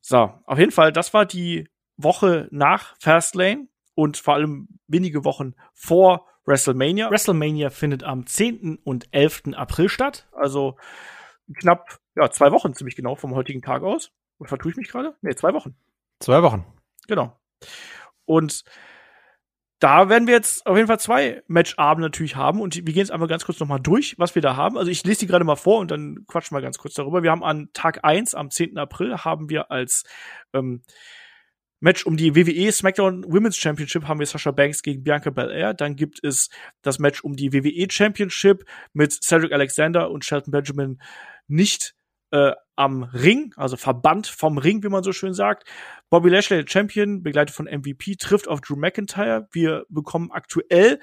So, 0.00 0.32
auf 0.46 0.58
jeden 0.58 0.72
Fall, 0.72 0.92
das 0.92 1.14
war 1.14 1.26
die 1.26 1.68
Woche 1.96 2.48
nach 2.50 2.96
Fastlane 2.98 3.68
und 4.00 4.16
vor 4.16 4.32
allem 4.32 4.66
wenige 4.86 5.26
Wochen 5.26 5.52
vor 5.74 6.26
WrestleMania. 6.46 7.10
WrestleMania 7.10 7.68
findet 7.68 8.02
am 8.02 8.26
10. 8.26 8.78
und 8.82 9.06
11. 9.10 9.52
April 9.52 9.90
statt, 9.90 10.26
also 10.32 10.78
knapp 11.58 11.98
ja, 12.16 12.30
zwei 12.30 12.50
Wochen 12.50 12.72
ziemlich 12.72 12.96
genau 12.96 13.14
vom 13.14 13.34
heutigen 13.34 13.60
Tag 13.60 13.82
aus. 13.82 14.10
Oder 14.38 14.48
vertue 14.48 14.70
ich 14.70 14.78
mich 14.78 14.88
gerade? 14.88 15.16
Nee, 15.20 15.34
zwei 15.34 15.52
Wochen. 15.52 15.76
Zwei 16.18 16.42
Wochen. 16.42 16.64
Genau. 17.08 17.38
Und 18.24 18.64
da 19.80 20.08
werden 20.08 20.26
wir 20.26 20.32
jetzt 20.32 20.66
auf 20.66 20.76
jeden 20.76 20.88
Fall 20.88 20.98
zwei 20.98 21.42
Matchabende 21.46 22.06
natürlich 22.06 22.36
haben 22.36 22.62
und 22.62 22.76
wir 22.76 22.82
gehen 22.84 22.96
jetzt 22.96 23.12
einmal 23.12 23.28
ganz 23.28 23.44
kurz 23.44 23.60
nochmal 23.60 23.80
durch, 23.80 24.18
was 24.18 24.34
wir 24.34 24.40
da 24.40 24.56
haben. 24.56 24.78
Also 24.78 24.90
ich 24.90 25.04
lese 25.04 25.20
die 25.20 25.26
gerade 25.26 25.44
mal 25.44 25.56
vor 25.56 25.78
und 25.78 25.90
dann 25.90 26.24
quatschen 26.26 26.56
wir 26.56 26.62
ganz 26.62 26.78
kurz 26.78 26.94
darüber. 26.94 27.22
Wir 27.22 27.32
haben 27.32 27.44
an 27.44 27.68
Tag 27.74 28.02
eins 28.02 28.34
am 28.34 28.50
10. 28.50 28.78
April 28.78 29.18
haben 29.18 29.50
wir 29.50 29.70
als 29.70 30.04
ähm, 30.54 30.80
Match 31.80 32.04
um 32.04 32.16
die 32.16 32.36
WWE 32.36 32.70
SmackDown 32.70 33.24
Women's 33.24 33.56
Championship 33.56 34.06
haben 34.06 34.20
wir 34.20 34.26
Sasha 34.26 34.50
Banks 34.50 34.82
gegen 34.82 35.02
Bianca 35.02 35.30
Belair. 35.30 35.74
Dann 35.74 35.96
gibt 35.96 36.22
es 36.22 36.50
das 36.82 36.98
Match 36.98 37.24
um 37.24 37.36
die 37.36 37.52
WWE 37.52 37.90
Championship 37.90 38.64
mit 38.92 39.12
Cedric 39.12 39.52
Alexander 39.52 40.10
und 40.10 40.24
Shelton 40.24 40.50
Benjamin 40.50 41.00
nicht 41.48 41.94
äh, 42.32 42.52
am 42.76 43.02
Ring, 43.02 43.52
also 43.56 43.76
verbannt 43.76 44.26
vom 44.26 44.58
Ring, 44.58 44.82
wie 44.82 44.88
man 44.88 45.02
so 45.02 45.12
schön 45.12 45.34
sagt. 45.34 45.64
Bobby 46.10 46.28
Lashley, 46.28 46.62
der 46.62 46.70
Champion, 46.70 47.22
begleitet 47.22 47.54
von 47.54 47.66
MVP, 47.66 48.16
trifft 48.16 48.48
auf 48.48 48.60
Drew 48.60 48.76
McIntyre. 48.76 49.48
Wir 49.52 49.84
bekommen 49.88 50.30
aktuell 50.30 51.00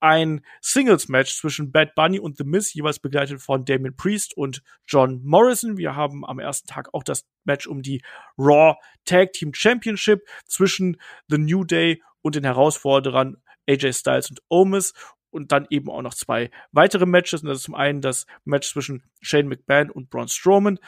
ein 0.00 0.44
Singles-Match 0.60 1.36
zwischen 1.36 1.70
Bad 1.72 1.94
Bunny 1.94 2.18
und 2.18 2.38
The 2.38 2.44
Miz, 2.44 2.72
jeweils 2.72 2.98
begleitet 2.98 3.40
von 3.40 3.64
Damien 3.64 3.94
Priest 3.96 4.36
und 4.36 4.62
John 4.86 5.20
Morrison. 5.22 5.76
Wir 5.76 5.94
haben 5.94 6.24
am 6.26 6.38
ersten 6.38 6.66
Tag 6.66 6.92
auch 6.94 7.02
das 7.02 7.26
Match 7.44 7.66
um 7.66 7.82
die 7.82 8.02
Raw 8.38 8.76
Tag 9.04 9.32
Team 9.32 9.54
Championship 9.54 10.26
zwischen 10.46 10.96
The 11.28 11.38
New 11.38 11.64
Day 11.64 12.02
und 12.22 12.34
den 12.34 12.44
Herausforderern 12.44 13.36
AJ 13.68 13.92
Styles 13.92 14.30
und 14.30 14.40
Omis 14.48 14.94
und 15.30 15.52
dann 15.52 15.66
eben 15.70 15.90
auch 15.90 16.02
noch 16.02 16.14
zwei 16.14 16.50
weitere 16.72 17.06
Matches. 17.06 17.42
Und 17.42 17.48
das 17.48 17.58
ist 17.58 17.64
zum 17.64 17.74
einen 17.74 18.00
das 18.00 18.26
Match 18.44 18.68
zwischen 18.68 19.04
Shane 19.20 19.48
McMahon 19.48 19.90
und 19.90 20.10
Braun 20.10 20.28
Strowman. 20.28 20.78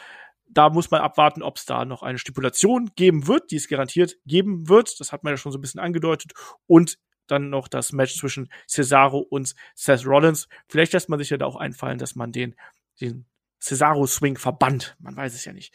Da 0.48 0.68
muss 0.68 0.90
man 0.90 1.00
abwarten, 1.00 1.42
ob 1.42 1.56
es 1.56 1.64
da 1.64 1.84
noch 1.84 2.02
eine 2.02 2.18
Stipulation 2.18 2.90
geben 2.94 3.26
wird, 3.26 3.50
die 3.50 3.56
es 3.56 3.68
garantiert 3.68 4.16
geben 4.26 4.68
wird. 4.68 5.00
Das 5.00 5.12
hat 5.12 5.24
man 5.24 5.32
ja 5.32 5.36
schon 5.36 5.52
so 5.52 5.58
ein 5.58 5.62
bisschen 5.62 5.80
angedeutet. 5.80 6.32
Und 6.66 6.98
dann 7.26 7.50
noch 7.50 7.68
das 7.68 7.92
Match 7.92 8.16
zwischen 8.16 8.50
Cesaro 8.66 9.18
und 9.18 9.54
Seth 9.74 10.06
Rollins. 10.06 10.48
Vielleicht 10.68 10.92
lässt 10.92 11.08
man 11.08 11.18
sich 11.18 11.30
ja 11.30 11.36
da 11.36 11.46
auch 11.46 11.56
einfallen, 11.56 11.98
dass 11.98 12.14
man 12.14 12.32
den, 12.32 12.54
den 13.00 13.26
Cesaro-Swing 13.60 14.38
verbannt. 14.38 14.96
Man 14.98 15.16
weiß 15.16 15.34
es 15.34 15.44
ja 15.44 15.52
nicht. 15.52 15.74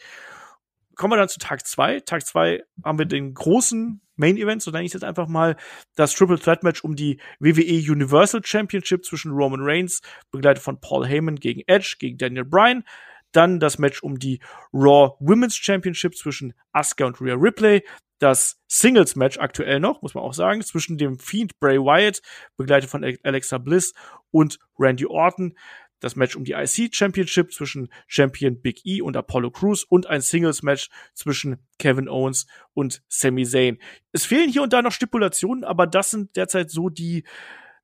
Kommen 0.94 1.12
wir 1.12 1.16
dann 1.16 1.28
zu 1.28 1.38
Tag 1.38 1.66
zwei. 1.66 2.00
Tag 2.00 2.26
zwei 2.26 2.62
haben 2.84 2.98
wir 2.98 3.06
den 3.06 3.34
großen 3.34 4.00
Main 4.16 4.36
Event, 4.36 4.62
so 4.62 4.72
nenne 4.72 4.84
ich 4.84 4.90
es 4.90 4.94
jetzt 4.94 5.04
einfach 5.04 5.28
mal, 5.28 5.56
das 5.94 6.12
Triple 6.12 6.38
Threat 6.38 6.64
Match 6.64 6.82
um 6.82 6.96
die 6.96 7.20
WWE 7.38 7.92
Universal 7.92 8.40
Championship 8.44 9.04
zwischen 9.04 9.30
Roman 9.30 9.60
Reigns, 9.62 10.02
begleitet 10.32 10.62
von 10.62 10.80
Paul 10.80 11.06
Heyman 11.06 11.36
gegen 11.36 11.62
Edge, 11.66 11.96
gegen 12.00 12.18
Daniel 12.18 12.44
Bryan. 12.44 12.84
Dann 13.30 13.60
das 13.60 13.78
Match 13.78 14.02
um 14.02 14.18
die 14.18 14.40
Raw 14.72 15.16
Women's 15.20 15.54
Championship 15.54 16.16
zwischen 16.16 16.54
Asuka 16.72 17.06
und 17.06 17.20
Rhea 17.20 17.34
Ripley. 17.34 17.84
Das 18.18 18.60
Singles 18.66 19.16
Match 19.16 19.38
aktuell 19.38 19.80
noch, 19.80 20.02
muss 20.02 20.14
man 20.14 20.24
auch 20.24 20.34
sagen, 20.34 20.62
zwischen 20.62 20.98
dem 20.98 21.18
Fiend 21.18 21.58
Bray 21.60 21.78
Wyatt, 21.78 22.20
begleitet 22.56 22.90
von 22.90 23.04
Alexa 23.22 23.58
Bliss 23.58 23.94
und 24.30 24.58
Randy 24.78 25.06
Orton 25.06 25.54
das 26.00 26.16
Match 26.16 26.36
um 26.36 26.44
die 26.44 26.52
IC 26.52 26.94
Championship 26.94 27.52
zwischen 27.52 27.88
Champion 28.06 28.60
Big 28.60 28.84
E 28.84 29.00
und 29.00 29.16
Apollo 29.16 29.50
Crews 29.50 29.84
und 29.84 30.06
ein 30.06 30.20
Singles 30.20 30.62
Match 30.62 30.90
zwischen 31.14 31.58
Kevin 31.78 32.08
Owens 32.08 32.46
und 32.74 33.02
Sami 33.08 33.44
Zayn. 33.44 33.78
Es 34.12 34.24
fehlen 34.24 34.50
hier 34.50 34.62
und 34.62 34.72
da 34.72 34.82
noch 34.82 34.92
Stipulationen, 34.92 35.64
aber 35.64 35.86
das 35.86 36.10
sind 36.10 36.36
derzeit 36.36 36.70
so 36.70 36.88
die 36.88 37.24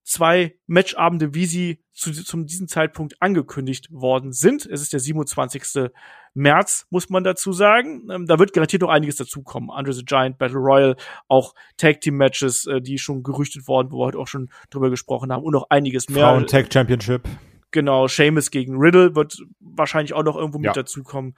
zwei 0.04 0.56
Matchabende, 0.66 1.34
wie 1.34 1.46
sie 1.46 1.82
zu, 1.92 2.12
zu 2.12 2.42
diesem 2.44 2.68
Zeitpunkt 2.68 3.20
angekündigt 3.20 3.90
worden 3.90 4.32
sind. 4.32 4.66
Es 4.66 4.82
ist 4.82 4.92
der 4.92 5.00
27. 5.00 5.90
März, 6.34 6.86
muss 6.90 7.08
man 7.08 7.24
dazu 7.24 7.52
sagen. 7.52 8.08
Ähm, 8.10 8.26
da 8.26 8.38
wird 8.38 8.52
garantiert 8.52 8.82
noch 8.82 8.90
einiges 8.90 9.16
dazukommen. 9.16 9.70
Andre 9.70 9.92
the 9.92 10.04
Giant, 10.04 10.38
Battle 10.38 10.58
Royale, 10.58 10.96
auch 11.28 11.54
Tag 11.76 12.00
Team 12.00 12.16
Matches, 12.16 12.66
äh, 12.66 12.80
die 12.80 12.98
schon 12.98 13.22
gerüchtet 13.22 13.66
worden, 13.66 13.90
wo 13.90 14.00
wir 14.00 14.06
heute 14.06 14.18
auch 14.18 14.28
schon 14.28 14.50
drüber 14.70 14.90
gesprochen 14.90 15.32
haben 15.32 15.42
und 15.42 15.52
noch 15.52 15.66
einiges 15.70 16.08
mehr. 16.08 16.24
Frauen 16.24 16.46
Tag 16.46 16.72
Championship. 16.72 17.22
Genau, 17.70 18.06
Seamus 18.06 18.50
gegen 18.50 18.76
Riddle 18.76 19.16
wird 19.16 19.38
wahrscheinlich 19.58 20.12
auch 20.12 20.22
noch 20.22 20.36
irgendwo 20.36 20.58
ja. 20.60 20.70
mit 20.70 20.76
dazukommen. 20.76 21.34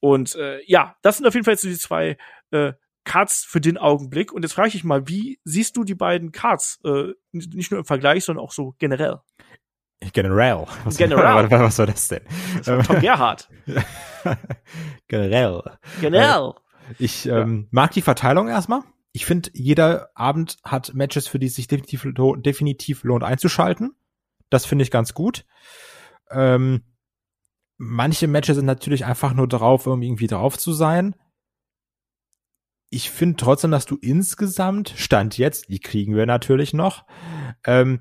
Und 0.00 0.34
äh, 0.36 0.60
ja, 0.66 0.96
das 1.02 1.18
sind 1.18 1.26
auf 1.26 1.34
jeden 1.34 1.44
Fall 1.44 1.54
jetzt 1.54 1.64
die 1.64 1.76
zwei 1.76 2.16
äh, 2.50 2.72
Cards 3.06 3.46
für 3.48 3.60
den 3.62 3.78
Augenblick. 3.78 4.32
Und 4.32 4.42
jetzt 4.42 4.52
frage 4.52 4.68
ich 4.68 4.74
dich 4.74 4.84
mal, 4.84 5.08
wie 5.08 5.40
siehst 5.44 5.76
du 5.76 5.84
die 5.84 5.94
beiden 5.94 6.32
Cards? 6.32 6.80
Äh, 6.84 7.14
nicht 7.32 7.70
nur 7.70 7.80
im 7.80 7.86
Vergleich, 7.86 8.24
sondern 8.24 8.44
auch 8.44 8.52
so 8.52 8.74
generell. 8.78 9.20
Generell. 10.12 10.66
Was, 10.84 10.98
generell. 10.98 11.24
Was, 11.50 11.60
was 11.60 11.78
war 11.78 11.86
das 11.86 12.08
denn? 12.08 12.22
Das 12.58 12.66
war 12.66 12.82
Tom 12.82 13.00
Gerhardt. 13.00 13.48
generell. 15.08 15.62
Generell. 16.02 16.52
Ich 16.98 17.26
ähm, 17.26 17.68
mag 17.70 17.92
die 17.92 18.02
Verteilung 18.02 18.48
erstmal. 18.48 18.82
Ich 19.12 19.24
finde, 19.24 19.50
jeder 19.54 20.10
Abend 20.14 20.58
hat 20.62 20.92
Matches, 20.94 21.26
für 21.26 21.38
die 21.38 21.46
es 21.46 21.54
sich 21.54 21.68
definitiv, 21.68 22.06
definitiv 22.42 23.02
lohnt 23.04 23.24
einzuschalten. 23.24 23.96
Das 24.50 24.66
finde 24.66 24.82
ich 24.82 24.90
ganz 24.90 25.14
gut. 25.14 25.46
Ähm, 26.30 26.84
manche 27.78 28.28
Matches 28.28 28.56
sind 28.56 28.66
natürlich 28.66 29.06
einfach 29.06 29.32
nur 29.32 29.48
drauf, 29.48 29.86
um 29.86 30.02
irgendwie 30.02 30.26
drauf 30.26 30.58
zu 30.58 30.72
sein. 30.72 31.16
Ich 32.96 33.10
finde 33.10 33.36
trotzdem, 33.36 33.72
dass 33.72 33.84
du 33.84 33.98
insgesamt, 34.00 34.94
Stand 34.96 35.36
jetzt, 35.36 35.68
die 35.68 35.80
kriegen 35.80 36.16
wir 36.16 36.24
natürlich 36.24 36.72
noch, 36.72 37.04
ähm, 37.66 38.00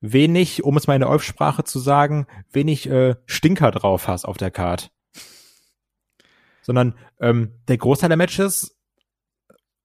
wenig, 0.00 0.62
um 0.62 0.76
es 0.76 0.86
mal 0.86 0.94
in 0.94 1.00
der 1.00 1.10
Olf-Sprache 1.10 1.64
zu 1.64 1.80
sagen, 1.80 2.28
wenig 2.52 2.88
äh, 2.88 3.16
Stinker 3.26 3.72
drauf 3.72 4.06
hast 4.06 4.24
auf 4.24 4.36
der 4.36 4.52
Card. 4.52 4.92
Sondern 6.60 6.94
ähm, 7.18 7.58
der 7.66 7.78
Großteil 7.78 8.10
der 8.10 8.16
Matches, 8.16 8.78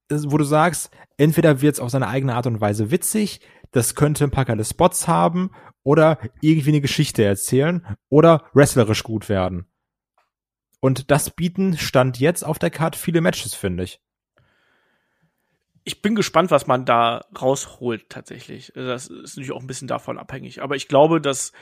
wo 0.08 0.38
du 0.38 0.44
sagst, 0.44 0.92
entweder 1.18 1.62
wird 1.62 1.74
es 1.74 1.80
auf 1.80 1.90
seine 1.90 2.08
eigene 2.08 2.36
Art 2.36 2.46
und 2.46 2.62
Weise 2.62 2.92
witzig, 2.92 3.42
das 3.72 3.96
könnte 3.96 4.24
ein 4.24 4.30
paar 4.30 4.46
geile 4.46 4.66
Spots 4.66 5.08
haben 5.08 5.50
oder 5.82 6.20
irgendwie 6.42 6.70
eine 6.70 6.82
Geschichte 6.82 7.24
erzählen 7.24 7.84
oder 8.10 8.46
wrestlerisch 8.54 9.02
gut 9.02 9.30
werden. 9.30 9.66
Und 10.80 11.10
das 11.10 11.32
bieten 11.32 11.76
Stand 11.76 12.20
jetzt 12.20 12.46
auf 12.46 12.60
der 12.60 12.70
Karte 12.70 13.00
viele 13.00 13.22
Matches, 13.22 13.56
finde 13.56 13.84
ich. 13.84 14.00
Ich 15.88 16.02
bin 16.02 16.16
gespannt, 16.16 16.52
was 16.52 16.68
man 16.68 16.84
da 16.84 17.24
rausholt 17.40 18.10
tatsächlich. 18.10 18.74
Das 18.76 19.08
ist 19.08 19.38
natürlich 19.38 19.54
auch 19.54 19.62
ein 19.62 19.68
bisschen 19.68 19.88
davon 19.88 20.18
abhängig. 20.18 20.62
Aber 20.62 20.76
ich 20.76 20.90
glaube, 20.90 21.22
dass 21.22 21.54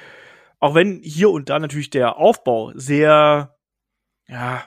auch 0.60 0.74
wenn 0.74 1.00
hier 1.04 1.30
und 1.30 1.50
da 1.50 1.60
natürlich 1.60 1.92
der 1.92 2.18
Aufbau 2.18 2.72
sehr, 2.74 3.56
ja, 4.28 4.64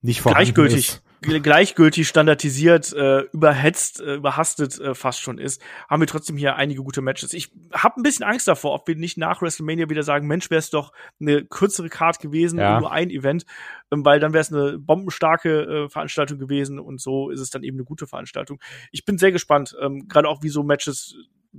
nicht 0.00 0.24
gleichgültig, 0.24 0.88
ist 0.88 1.02
gleichgültig 1.20 2.06
standardisiert, 2.08 2.92
äh, 2.92 3.20
überhetzt, 3.32 4.00
äh, 4.00 4.14
überhastet 4.14 4.78
äh, 4.78 4.94
fast 4.94 5.20
schon 5.20 5.38
ist, 5.38 5.62
haben 5.88 6.00
wir 6.00 6.06
trotzdem 6.06 6.36
hier 6.36 6.56
einige 6.56 6.82
gute 6.82 7.00
Matches. 7.00 7.32
Ich 7.32 7.52
habe 7.72 8.00
ein 8.00 8.02
bisschen 8.02 8.24
Angst 8.24 8.48
davor, 8.48 8.74
ob 8.74 8.88
wir 8.88 8.96
nicht 8.96 9.18
nach 9.18 9.42
WrestleMania 9.42 9.88
wieder 9.88 10.02
sagen, 10.02 10.26
Mensch, 10.26 10.50
wäre 10.50 10.58
es 10.58 10.70
doch 10.70 10.92
eine 11.20 11.44
kürzere 11.44 11.88
Card 11.88 12.20
gewesen, 12.20 12.58
ja. 12.58 12.80
nur 12.80 12.92
ein 12.92 13.10
Event, 13.10 13.46
ähm, 13.90 14.04
weil 14.04 14.20
dann 14.20 14.32
wäre 14.32 14.42
es 14.42 14.52
eine 14.52 14.78
bombenstarke 14.78 15.62
äh, 15.62 15.88
Veranstaltung 15.88 16.38
gewesen 16.38 16.78
und 16.78 17.00
so 17.00 17.30
ist 17.30 17.40
es 17.40 17.50
dann 17.50 17.62
eben 17.62 17.76
eine 17.76 17.84
gute 17.84 18.06
Veranstaltung. 18.06 18.60
Ich 18.92 19.04
bin 19.04 19.18
sehr 19.18 19.32
gespannt, 19.32 19.76
ähm, 19.80 20.08
gerade 20.08 20.28
auch 20.28 20.42
wie 20.42 20.48
so 20.48 20.62
Matches 20.62 21.16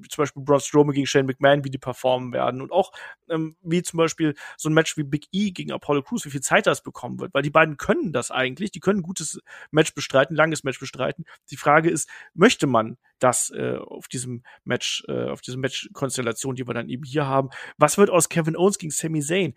zum 0.10 0.24
Beispiel 0.24 0.44
Braun 0.44 0.60
Strowman 0.60 0.94
gegen 0.94 1.07
Shane 1.07 1.26
McMahon, 1.26 1.64
wie 1.64 1.69
die 1.69 1.78
performen 1.78 2.34
werden 2.34 2.61
und 2.61 2.72
auch 2.72 2.91
ähm, 3.30 3.56
wie 3.61 3.82
zum 3.84 3.98
Beispiel 3.98 4.36
so 4.57 4.69
ein 4.69 4.74
Match 4.74 4.98
wie 4.98 5.03
Big 5.03 5.28
E 5.32 5.52
gegen 5.52 5.72
Apollo 5.72 6.03
Crews, 6.03 6.26
wie 6.26 6.30
viel 6.30 6.41
Zeit 6.41 6.68
das 6.68 6.84
bekommen 6.84 7.19
wird, 7.19 7.34
weil 7.34 7.41
die 7.41 7.49
beiden 7.49 7.78
können 7.78 8.14
das 8.14 8.32
eigentlich, 8.32 8.72
die 8.72 8.80
können 8.80 8.99
ein 8.99 9.03
gutes 9.03 9.41
Match 9.72 9.94
bestreiten, 9.94 10.36
langes 10.36 10.64
Match 10.64 10.80
bestreiten. 10.80 11.26
Die 11.52 11.57
Frage 11.57 11.90
ist, 11.90 12.10
möchte 12.34 12.68
man 12.68 12.98
das 13.19 13.52
äh, 13.52 13.78
auf 13.78 14.07
diesem 14.07 14.44
Match, 14.64 15.03
äh, 15.07 15.30
auf 15.30 15.41
diesem 15.41 15.61
Match-Konstellation, 15.61 16.56
die 16.56 16.68
wir 16.68 16.74
dann 16.74 16.90
eben 16.90 17.03
hier 17.03 17.26
haben? 17.26 17.49
Was 17.78 17.98
wird 17.98 18.10
aus 18.10 18.30
Kevin 18.30 18.56
Owens 18.56 18.78
gegen 18.78 18.91
Sami 18.91 19.22
Zayn? 19.22 19.56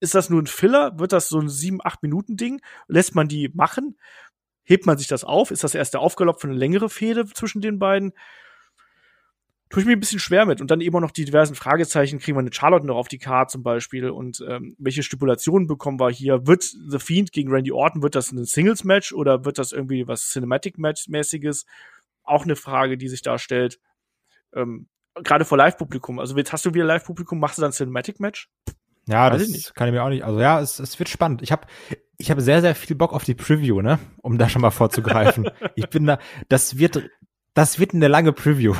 Ist 0.00 0.14
das 0.14 0.30
nur 0.30 0.42
ein 0.42 0.46
Filler? 0.46 0.98
Wird 0.98 1.12
das 1.12 1.28
so 1.28 1.38
ein 1.38 1.48
sieben, 1.48 1.80
acht 1.82 2.02
Minuten 2.02 2.36
Ding? 2.36 2.60
Lässt 2.88 3.14
man 3.14 3.28
die 3.28 3.50
machen? 3.54 3.96
Hebt 4.64 4.86
man 4.86 4.98
sich 4.98 5.08
das 5.08 5.24
auf? 5.24 5.50
Ist 5.50 5.64
das 5.64 5.74
erst 5.74 5.94
der 5.94 6.00
Aufgalopp 6.00 6.40
für 6.40 6.48
eine 6.48 6.56
längere 6.56 6.88
Fehde 6.88 7.26
zwischen 7.26 7.60
den 7.60 7.78
beiden? 7.78 8.12
Tue 9.72 9.80
ich 9.80 9.86
mir 9.86 9.94
ein 9.94 10.00
bisschen 10.00 10.18
schwer 10.18 10.44
mit. 10.44 10.60
Und 10.60 10.70
dann 10.70 10.82
eben 10.82 10.94
auch 10.94 11.00
noch 11.00 11.10
die 11.10 11.24
diversen 11.24 11.54
Fragezeichen, 11.54 12.18
kriegen 12.18 12.36
wir 12.36 12.40
eine 12.40 12.52
Charlotte 12.52 12.86
noch 12.86 12.96
auf 12.96 13.08
die 13.08 13.18
Karte 13.18 13.52
zum 13.52 13.62
Beispiel 13.62 14.10
und 14.10 14.44
ähm, 14.46 14.76
welche 14.78 15.02
Stipulationen 15.02 15.66
bekommen 15.66 15.98
wir 15.98 16.10
hier? 16.10 16.46
Wird 16.46 16.62
The 16.62 16.98
Fiend 16.98 17.32
gegen 17.32 17.50
Randy 17.50 17.72
Orton, 17.72 18.02
wird 18.02 18.14
das 18.14 18.30
ein 18.32 18.44
Singles-Match 18.44 19.14
oder 19.14 19.46
wird 19.46 19.58
das 19.58 19.72
irgendwie 19.72 20.06
was 20.06 20.28
Cinematic-Match-mäßiges? 20.28 21.64
Auch 22.22 22.44
eine 22.44 22.54
Frage, 22.54 22.98
die 22.98 23.08
sich 23.08 23.22
da 23.22 23.38
stellt. 23.38 23.80
Ähm, 24.54 24.88
Gerade 25.14 25.44
vor 25.44 25.58
Live-Publikum. 25.58 26.18
Also 26.18 26.36
jetzt 26.36 26.52
hast 26.52 26.66
du 26.66 26.74
wieder 26.74 26.84
Live-Publikum, 26.84 27.40
machst 27.40 27.56
du 27.56 27.62
dann 27.62 27.72
Cinematic-Match? 27.72 28.50
Ja, 29.08 29.32
Weiß 29.32 29.40
das 29.40 29.56
ich 29.56 29.74
kann 29.74 29.88
ich 29.88 29.94
mir 29.94 30.02
auch 30.02 30.10
nicht. 30.10 30.22
Also 30.22 30.38
ja, 30.38 30.60
es, 30.60 30.78
es 30.80 30.98
wird 30.98 31.08
spannend. 31.08 31.42
Ich 31.42 31.50
habe 31.50 31.66
ich 32.18 32.30
hab 32.30 32.40
sehr, 32.40 32.60
sehr 32.60 32.74
viel 32.74 32.94
Bock 32.94 33.12
auf 33.12 33.24
die 33.24 33.34
Preview, 33.34 33.80
ne? 33.80 33.98
Um 34.18 34.38
da 34.38 34.48
schon 34.48 34.62
mal 34.62 34.70
vorzugreifen. 34.70 35.50
ich 35.74 35.88
bin 35.88 36.06
da, 36.06 36.18
das 36.48 36.78
wird, 36.78 37.10
das 37.54 37.78
wird 37.78 37.94
eine 37.94 38.08
lange 38.08 38.32
Preview. 38.32 38.74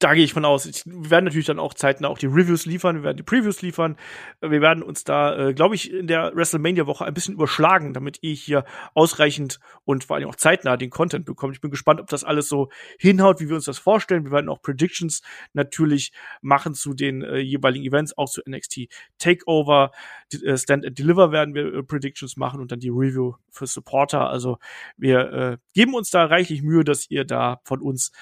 Da 0.00 0.14
gehe 0.14 0.24
ich 0.24 0.32
von 0.32 0.46
aus. 0.46 0.64
Ich, 0.64 0.84
wir 0.86 1.10
werden 1.10 1.26
natürlich 1.26 1.46
dann 1.46 1.58
auch 1.58 1.74
zeitnah 1.74 2.08
auch 2.08 2.18
die 2.18 2.26
Reviews 2.26 2.64
liefern, 2.64 2.96
wir 2.96 3.02
werden 3.02 3.18
die 3.18 3.22
Previews 3.22 3.60
liefern. 3.60 3.96
Wir 4.40 4.62
werden 4.62 4.82
uns 4.82 5.04
da, 5.04 5.48
äh, 5.48 5.54
glaube 5.54 5.74
ich, 5.74 5.92
in 5.92 6.06
der 6.06 6.34
WrestleMania-Woche 6.34 7.04
ein 7.04 7.12
bisschen 7.12 7.34
überschlagen, 7.34 7.92
damit 7.92 8.18
ihr 8.22 8.32
hier 8.32 8.64
ausreichend 8.94 9.60
und 9.84 10.04
vor 10.04 10.16
allem 10.16 10.28
auch 10.28 10.36
zeitnah 10.36 10.78
den 10.78 10.88
Content 10.88 11.26
bekommt. 11.26 11.54
Ich 11.54 11.60
bin 11.60 11.70
gespannt, 11.70 12.00
ob 12.00 12.08
das 12.08 12.24
alles 12.24 12.48
so 12.48 12.70
hinhaut, 12.98 13.40
wie 13.40 13.48
wir 13.50 13.56
uns 13.56 13.66
das 13.66 13.78
vorstellen. 13.78 14.24
Wir 14.24 14.32
werden 14.32 14.48
auch 14.48 14.62
Predictions 14.62 15.20
natürlich 15.52 16.12
machen 16.40 16.72
zu 16.72 16.94
den 16.94 17.22
äh, 17.22 17.38
jeweiligen 17.38 17.84
Events, 17.84 18.16
auch 18.16 18.30
zu 18.30 18.40
NXT 18.48 18.88
Takeover, 19.18 19.90
die, 20.32 20.42
äh, 20.46 20.56
Stand 20.56 20.86
and 20.86 20.98
Deliver 20.98 21.30
werden 21.30 21.54
wir 21.54 21.74
äh, 21.74 21.82
Predictions 21.82 22.38
machen 22.38 22.60
und 22.60 22.72
dann 22.72 22.80
die 22.80 22.88
Review 22.88 23.34
für 23.50 23.66
Supporter. 23.66 24.30
Also 24.30 24.56
wir 24.96 25.32
äh, 25.32 25.58
geben 25.74 25.94
uns 25.94 26.08
da 26.08 26.24
reichlich 26.24 26.62
Mühe, 26.62 26.84
dass 26.84 27.10
ihr 27.10 27.26
da 27.26 27.60
von 27.64 27.82
uns 27.82 28.12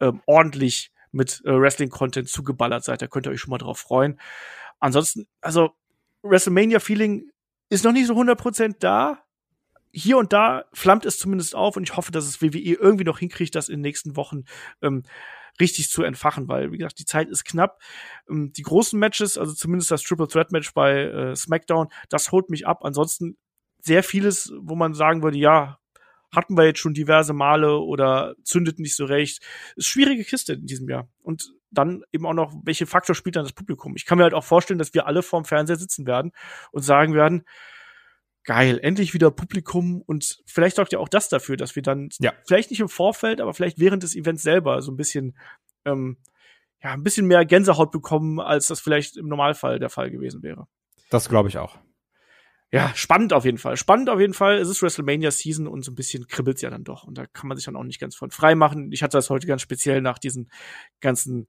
ähm, 0.00 0.20
ordentlich 0.26 0.90
mit 1.14 1.42
äh, 1.44 1.58
Wrestling-Content 1.58 2.28
zugeballert 2.28 2.84
seid. 2.84 3.02
Da 3.02 3.06
könnt 3.06 3.26
ihr 3.26 3.32
euch 3.32 3.40
schon 3.40 3.50
mal 3.50 3.58
drauf 3.58 3.78
freuen. 3.78 4.20
Ansonsten, 4.80 5.26
also 5.40 5.70
WrestleMania-Feeling 6.22 7.30
ist 7.70 7.84
noch 7.84 7.92
nicht 7.92 8.06
so 8.06 8.14
100% 8.14 8.76
da. 8.80 9.18
Hier 9.92 10.18
und 10.18 10.32
da 10.32 10.64
flammt 10.72 11.06
es 11.06 11.18
zumindest 11.18 11.54
auf 11.54 11.76
und 11.76 11.84
ich 11.84 11.96
hoffe, 11.96 12.10
dass 12.10 12.26
es 12.26 12.42
WWE 12.42 12.74
irgendwie 12.74 13.04
noch 13.04 13.20
hinkriegt, 13.20 13.54
das 13.54 13.68
in 13.68 13.76
den 13.76 13.82
nächsten 13.82 14.16
Wochen 14.16 14.42
ähm, 14.82 15.04
richtig 15.60 15.88
zu 15.88 16.02
entfachen, 16.02 16.48
weil, 16.48 16.72
wie 16.72 16.78
gesagt, 16.78 16.98
die 16.98 17.04
Zeit 17.04 17.28
ist 17.28 17.44
knapp. 17.44 17.80
Ähm, 18.28 18.52
die 18.52 18.62
großen 18.62 18.98
Matches, 18.98 19.38
also 19.38 19.52
zumindest 19.52 19.90
das 19.90 20.02
Triple 20.02 20.26
Threat 20.26 20.50
Match 20.50 20.74
bei 20.74 21.02
äh, 21.02 21.36
SmackDown, 21.36 21.88
das 22.08 22.32
holt 22.32 22.50
mich 22.50 22.66
ab. 22.66 22.80
Ansonsten 22.84 23.36
sehr 23.80 24.02
vieles, 24.02 24.52
wo 24.60 24.74
man 24.74 24.94
sagen 24.94 25.22
würde, 25.22 25.38
ja, 25.38 25.78
hatten 26.34 26.56
wir 26.56 26.64
jetzt 26.64 26.80
schon 26.80 26.94
diverse 26.94 27.32
Male 27.32 27.78
oder 27.78 28.34
zündet 28.42 28.78
nicht 28.78 28.96
so 28.96 29.04
recht. 29.04 29.42
Ist 29.76 29.88
schwierige 29.88 30.24
Kiste 30.24 30.54
in 30.54 30.66
diesem 30.66 30.88
Jahr. 30.88 31.08
Und 31.22 31.52
dann 31.70 32.04
eben 32.12 32.26
auch 32.26 32.34
noch, 32.34 32.52
welche 32.64 32.86
Faktor 32.86 33.14
spielt 33.14 33.36
dann 33.36 33.44
das 33.44 33.52
Publikum? 33.52 33.94
Ich 33.96 34.06
kann 34.06 34.18
mir 34.18 34.24
halt 34.24 34.34
auch 34.34 34.44
vorstellen, 34.44 34.78
dass 34.78 34.94
wir 34.94 35.06
alle 35.06 35.22
vorm 35.22 35.44
Fernseher 35.44 35.76
sitzen 35.76 36.06
werden 36.06 36.32
und 36.72 36.82
sagen 36.82 37.14
werden, 37.14 37.44
geil, 38.44 38.78
endlich 38.82 39.14
wieder 39.14 39.30
Publikum 39.30 40.02
und 40.02 40.42
vielleicht 40.46 40.76
sorgt 40.76 40.92
ja 40.92 40.98
auch 40.98 41.08
das 41.08 41.28
dafür, 41.28 41.56
dass 41.56 41.74
wir 41.76 41.82
dann 41.82 42.10
ja. 42.20 42.32
vielleicht 42.46 42.70
nicht 42.70 42.80
im 42.80 42.88
Vorfeld, 42.88 43.40
aber 43.40 43.54
vielleicht 43.54 43.78
während 43.78 44.02
des 44.02 44.14
Events 44.14 44.42
selber 44.42 44.82
so 44.82 44.92
ein 44.92 44.96
bisschen 44.96 45.36
ähm, 45.84 46.18
ja, 46.82 46.92
ein 46.92 47.02
bisschen 47.02 47.26
mehr 47.26 47.46
Gänsehaut 47.46 47.90
bekommen, 47.90 48.40
als 48.40 48.66
das 48.66 48.80
vielleicht 48.80 49.16
im 49.16 49.28
Normalfall 49.28 49.78
der 49.78 49.88
Fall 49.88 50.10
gewesen 50.10 50.42
wäre. 50.42 50.66
Das 51.08 51.28
glaube 51.30 51.48
ich 51.48 51.56
auch 51.56 51.78
ja, 52.74 52.90
spannend 52.96 53.32
auf 53.32 53.44
jeden 53.44 53.58
Fall. 53.58 53.76
Spannend 53.76 54.10
auf 54.10 54.18
jeden 54.18 54.34
Fall. 54.34 54.56
Es 54.56 54.68
ist 54.68 54.82
WrestleMania 54.82 55.30
Season 55.30 55.68
und 55.68 55.84
so 55.84 55.92
ein 55.92 55.94
bisschen 55.94 56.26
kribbelt's 56.26 56.60
ja 56.60 56.70
dann 56.70 56.82
doch. 56.82 57.04
Und 57.04 57.16
da 57.16 57.24
kann 57.24 57.46
man 57.46 57.56
sich 57.56 57.66
dann 57.66 57.76
auch 57.76 57.84
nicht 57.84 58.00
ganz 58.00 58.16
von 58.16 58.32
frei 58.32 58.56
machen. 58.56 58.90
Ich 58.90 59.04
hatte 59.04 59.16
das 59.16 59.30
heute 59.30 59.46
ganz 59.46 59.62
speziell 59.62 60.00
nach 60.00 60.18
diesen 60.18 60.50
ganzen 61.00 61.46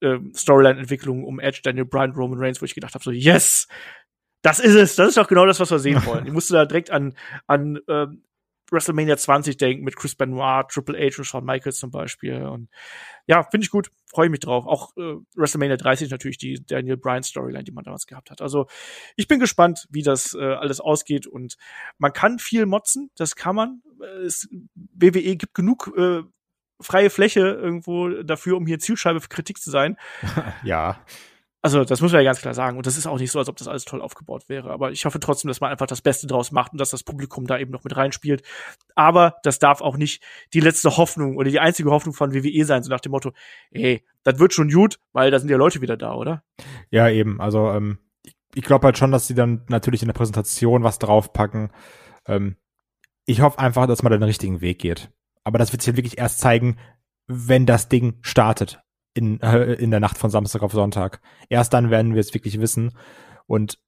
äh, 0.00 0.18
Storyline-Entwicklungen 0.34 1.22
um 1.22 1.38
Edge, 1.38 1.60
Daniel 1.62 1.84
Bryan, 1.84 2.10
Roman 2.10 2.40
Reigns, 2.40 2.60
wo 2.60 2.64
ich 2.64 2.74
gedacht 2.74 2.94
habe, 2.94 3.04
so, 3.04 3.12
yes, 3.12 3.68
das 4.42 4.58
ist 4.58 4.74
es. 4.74 4.96
Das 4.96 5.06
ist 5.06 5.16
doch 5.16 5.28
genau 5.28 5.46
das, 5.46 5.60
was 5.60 5.70
wir 5.70 5.78
sehen 5.78 6.04
wollen. 6.06 6.26
Ich 6.26 6.32
musste 6.32 6.54
da 6.54 6.64
direkt 6.64 6.90
an, 6.90 7.14
an 7.46 7.78
ähm, 7.86 8.24
WrestleMania 8.70 9.16
20 9.16 9.56
denken 9.56 9.84
mit 9.84 9.96
Chris 9.96 10.14
Benoit, 10.14 10.68
Triple 10.68 10.98
H 10.98 11.18
und 11.18 11.24
Shawn 11.24 11.44
Michaels 11.44 11.78
zum 11.78 11.90
Beispiel. 11.90 12.42
Und 12.42 12.68
ja, 13.26 13.42
finde 13.42 13.64
ich 13.64 13.70
gut, 13.70 13.90
freue 14.06 14.28
mich 14.28 14.40
drauf. 14.40 14.66
Auch 14.66 14.96
äh, 14.96 15.16
WrestleMania 15.34 15.76
30 15.76 16.10
natürlich 16.10 16.38
die 16.38 16.64
Daniel 16.64 16.96
Bryan 16.96 17.22
Storyline, 17.22 17.64
die 17.64 17.72
man 17.72 17.84
damals 17.84 18.06
gehabt 18.06 18.30
hat. 18.30 18.42
Also 18.42 18.66
ich 19.16 19.28
bin 19.28 19.40
gespannt, 19.40 19.86
wie 19.90 20.02
das 20.02 20.34
äh, 20.34 20.42
alles 20.42 20.80
ausgeht 20.80 21.26
und 21.26 21.56
man 21.98 22.12
kann 22.12 22.38
viel 22.38 22.66
motzen, 22.66 23.10
das 23.16 23.36
kann 23.36 23.56
man. 23.56 23.82
Es, 24.24 24.48
WWE 24.74 25.36
gibt 25.36 25.54
genug 25.54 25.92
äh, 25.96 26.22
freie 26.80 27.10
Fläche 27.10 27.40
irgendwo 27.40 28.08
dafür, 28.22 28.56
um 28.56 28.66
hier 28.66 28.78
Zielscheibe 28.78 29.20
für 29.20 29.28
Kritik 29.28 29.58
zu 29.58 29.70
sein. 29.70 29.96
ja. 30.62 31.04
Also, 31.60 31.84
das 31.84 32.00
muss 32.00 32.12
man 32.12 32.20
ja 32.22 32.30
ganz 32.30 32.40
klar 32.40 32.54
sagen. 32.54 32.76
Und 32.76 32.86
das 32.86 32.96
ist 32.96 33.06
auch 33.06 33.18
nicht 33.18 33.32
so, 33.32 33.40
als 33.40 33.48
ob 33.48 33.56
das 33.56 33.66
alles 33.66 33.84
toll 33.84 34.00
aufgebaut 34.00 34.48
wäre. 34.48 34.70
Aber 34.70 34.92
ich 34.92 35.04
hoffe 35.04 35.18
trotzdem, 35.18 35.48
dass 35.48 35.60
man 35.60 35.70
einfach 35.70 35.88
das 35.88 36.02
Beste 36.02 36.28
draus 36.28 36.52
macht 36.52 36.72
und 36.72 36.78
dass 36.80 36.90
das 36.90 37.02
Publikum 37.02 37.46
da 37.46 37.58
eben 37.58 37.72
noch 37.72 37.82
mit 37.82 37.96
reinspielt. 37.96 38.42
Aber 38.94 39.36
das 39.42 39.58
darf 39.58 39.80
auch 39.80 39.96
nicht 39.96 40.22
die 40.54 40.60
letzte 40.60 40.96
Hoffnung 40.96 41.36
oder 41.36 41.50
die 41.50 41.58
einzige 41.58 41.90
Hoffnung 41.90 42.14
von 42.14 42.32
WWE 42.32 42.64
sein, 42.64 42.84
so 42.84 42.90
nach 42.90 43.00
dem 43.00 43.10
Motto, 43.10 43.32
ey, 43.72 44.04
das 44.22 44.38
wird 44.38 44.54
schon 44.54 44.70
gut, 44.70 45.00
weil 45.12 45.32
da 45.32 45.40
sind 45.40 45.50
ja 45.50 45.56
Leute 45.56 45.80
wieder 45.80 45.96
da, 45.96 46.14
oder? 46.14 46.44
Ja, 46.90 47.08
eben. 47.08 47.40
Also, 47.40 47.70
ähm, 47.72 47.98
ich 48.54 48.62
glaube 48.62 48.86
halt 48.86 48.96
schon, 48.96 49.10
dass 49.10 49.26
sie 49.26 49.34
dann 49.34 49.64
natürlich 49.68 50.02
in 50.02 50.08
der 50.08 50.14
Präsentation 50.14 50.84
was 50.84 51.00
draufpacken. 51.00 51.72
Ähm, 52.26 52.56
ich 53.26 53.40
hoffe 53.40 53.58
einfach, 53.58 53.86
dass 53.86 54.02
man 54.04 54.12
den 54.12 54.22
richtigen 54.22 54.60
Weg 54.60 54.78
geht. 54.78 55.10
Aber 55.42 55.58
das 55.58 55.72
wird 55.72 55.82
sich 55.82 55.96
wirklich 55.96 56.18
erst 56.18 56.38
zeigen, 56.38 56.78
wenn 57.26 57.66
das 57.66 57.88
Ding 57.88 58.18
startet 58.22 58.80
in, 59.18 59.40
äh, 59.40 59.74
in 59.74 59.90
der 59.90 60.00
Nacht 60.00 60.16
von 60.16 60.30
Samstag 60.30 60.62
auf 60.62 60.72
Sonntag. 60.72 61.20
Erst 61.48 61.74
dann 61.74 61.90
werden 61.90 62.14
wir 62.14 62.20
es 62.20 62.32
wirklich 62.32 62.60
wissen. 62.60 62.96
Und 63.46 63.78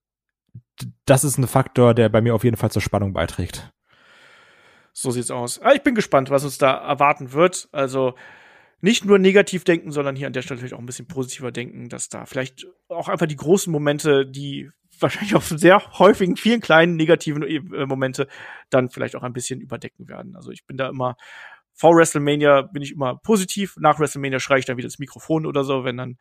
das 1.06 1.24
ist 1.24 1.38
ein 1.38 1.46
Faktor, 1.46 1.94
der 1.94 2.08
bei 2.08 2.20
mir 2.20 2.34
auf 2.34 2.44
jeden 2.44 2.56
Fall 2.56 2.70
zur 2.70 2.82
Spannung 2.82 3.12
beiträgt. 3.12 3.72
So 4.92 5.10
sieht's 5.10 5.30
aus. 5.30 5.60
Ah, 5.62 5.72
ich 5.72 5.82
bin 5.82 5.94
gespannt, 5.94 6.30
was 6.30 6.44
uns 6.44 6.58
da 6.58 6.72
erwarten 6.72 7.32
wird. 7.32 7.68
Also 7.70 8.14
nicht 8.80 9.04
nur 9.04 9.18
negativ 9.18 9.64
denken, 9.64 9.92
sondern 9.92 10.16
hier 10.16 10.26
an 10.26 10.32
der 10.32 10.42
Stelle 10.42 10.58
natürlich 10.58 10.74
auch 10.74 10.80
ein 10.80 10.86
bisschen 10.86 11.06
positiver 11.06 11.52
denken, 11.52 11.88
dass 11.88 12.08
da 12.08 12.26
vielleicht 12.26 12.66
auch 12.88 13.08
einfach 13.08 13.26
die 13.26 13.36
großen 13.36 13.70
Momente, 13.70 14.26
die 14.26 14.70
wahrscheinlich 14.98 15.34
auch 15.34 15.42
sehr 15.42 15.98
häufigen, 15.98 16.36
vielen 16.36 16.60
kleinen 16.60 16.96
negativen 16.96 17.42
äh, 17.42 17.86
Momente 17.86 18.26
dann 18.68 18.90
vielleicht 18.90 19.16
auch 19.16 19.22
ein 19.22 19.32
bisschen 19.32 19.60
überdecken 19.60 20.08
werden. 20.08 20.34
Also 20.34 20.50
ich 20.50 20.66
bin 20.66 20.76
da 20.76 20.88
immer 20.88 21.16
vor 21.80 21.96
WrestleMania 21.96 22.60
bin 22.60 22.82
ich 22.82 22.92
immer 22.92 23.16
positiv. 23.16 23.74
Nach 23.78 23.98
WrestleMania 23.98 24.38
schreie 24.38 24.58
ich 24.58 24.66
dann 24.66 24.76
wieder 24.76 24.84
ins 24.84 24.98
Mikrofon 24.98 25.46
oder 25.46 25.64
so, 25.64 25.82
wenn 25.82 25.96
dann 25.96 26.18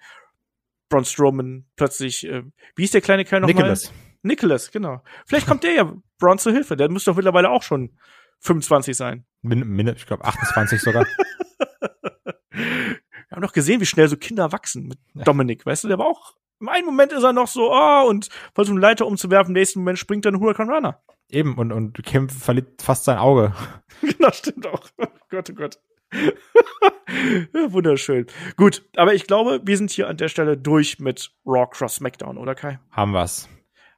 Braun 0.87 1.03
Strowman 1.03 1.65
plötzlich, 1.75 2.25
äh, 2.25 2.43
wie 2.77 2.85
ist 2.85 2.93
der 2.93 3.01
kleine 3.01 3.25
Kerl 3.25 3.41
nochmal? 3.41 3.55
Nicholas. 3.55 3.91
Nicholas, 4.21 4.71
genau. 4.71 5.03
Vielleicht 5.25 5.47
kommt 5.47 5.63
der 5.63 5.73
ja 5.73 5.93
Braun 6.17 6.39
zur 6.39 6.53
Hilfe. 6.53 6.77
Der 6.77 6.89
muss 6.89 7.03
doch 7.03 7.17
mittlerweile 7.17 7.49
auch 7.49 7.63
schon 7.63 7.97
25 8.39 8.95
sein. 8.95 9.25
Min, 9.41 9.87
ich 9.89 10.05
glaube 10.05 10.23
28 10.23 10.79
sogar. 10.79 11.05
Wir 12.51 13.35
haben 13.35 13.41
doch 13.41 13.51
gesehen, 13.51 13.81
wie 13.81 13.85
schnell 13.85 14.07
so 14.07 14.15
Kinder 14.15 14.53
wachsen 14.53 14.87
mit 14.87 14.99
Dominik, 15.13 15.65
weißt 15.65 15.83
du, 15.83 15.87
der 15.89 15.99
war 15.99 16.07
auch, 16.07 16.35
im 16.61 16.69
einen 16.69 16.85
Moment 16.85 17.11
ist 17.11 17.23
er 17.23 17.33
noch 17.33 17.47
so, 17.47 17.71
oh, 17.71 18.07
und 18.07 18.29
versucht 18.55 18.73
einen 18.73 18.81
Leiter 18.81 19.05
umzuwerfen, 19.05 19.53
im 19.53 19.59
nächsten 19.59 19.79
Moment 19.79 19.99
springt 19.99 20.25
dann 20.25 20.39
Huracan 20.39 20.69
Runner. 20.69 20.99
Eben, 21.29 21.57
und, 21.57 21.71
und 21.71 22.03
Kim 22.03 22.27
verliert 22.29 22.81
fast 22.81 23.05
sein 23.05 23.17
Auge. 23.17 23.53
genau, 24.01 24.31
stimmt 24.31 24.65
auch. 24.67 24.81
Oh 24.97 25.05
Gott, 25.29 25.49
oh 25.49 25.53
Gott. 25.53 25.79
wunderschön. 27.71 28.25
Gut, 28.57 28.83
aber 28.95 29.13
ich 29.13 29.27
glaube, 29.27 29.61
wir 29.63 29.77
sind 29.77 29.91
hier 29.91 30.07
an 30.07 30.17
der 30.17 30.27
Stelle 30.27 30.57
durch 30.57 30.99
mit 30.99 31.31
Raw 31.45 31.67
Cross 31.69 31.95
SmackDown, 31.95 32.37
oder 32.37 32.55
Kai? 32.55 32.79
Haben 32.91 33.11
wir's. 33.11 33.47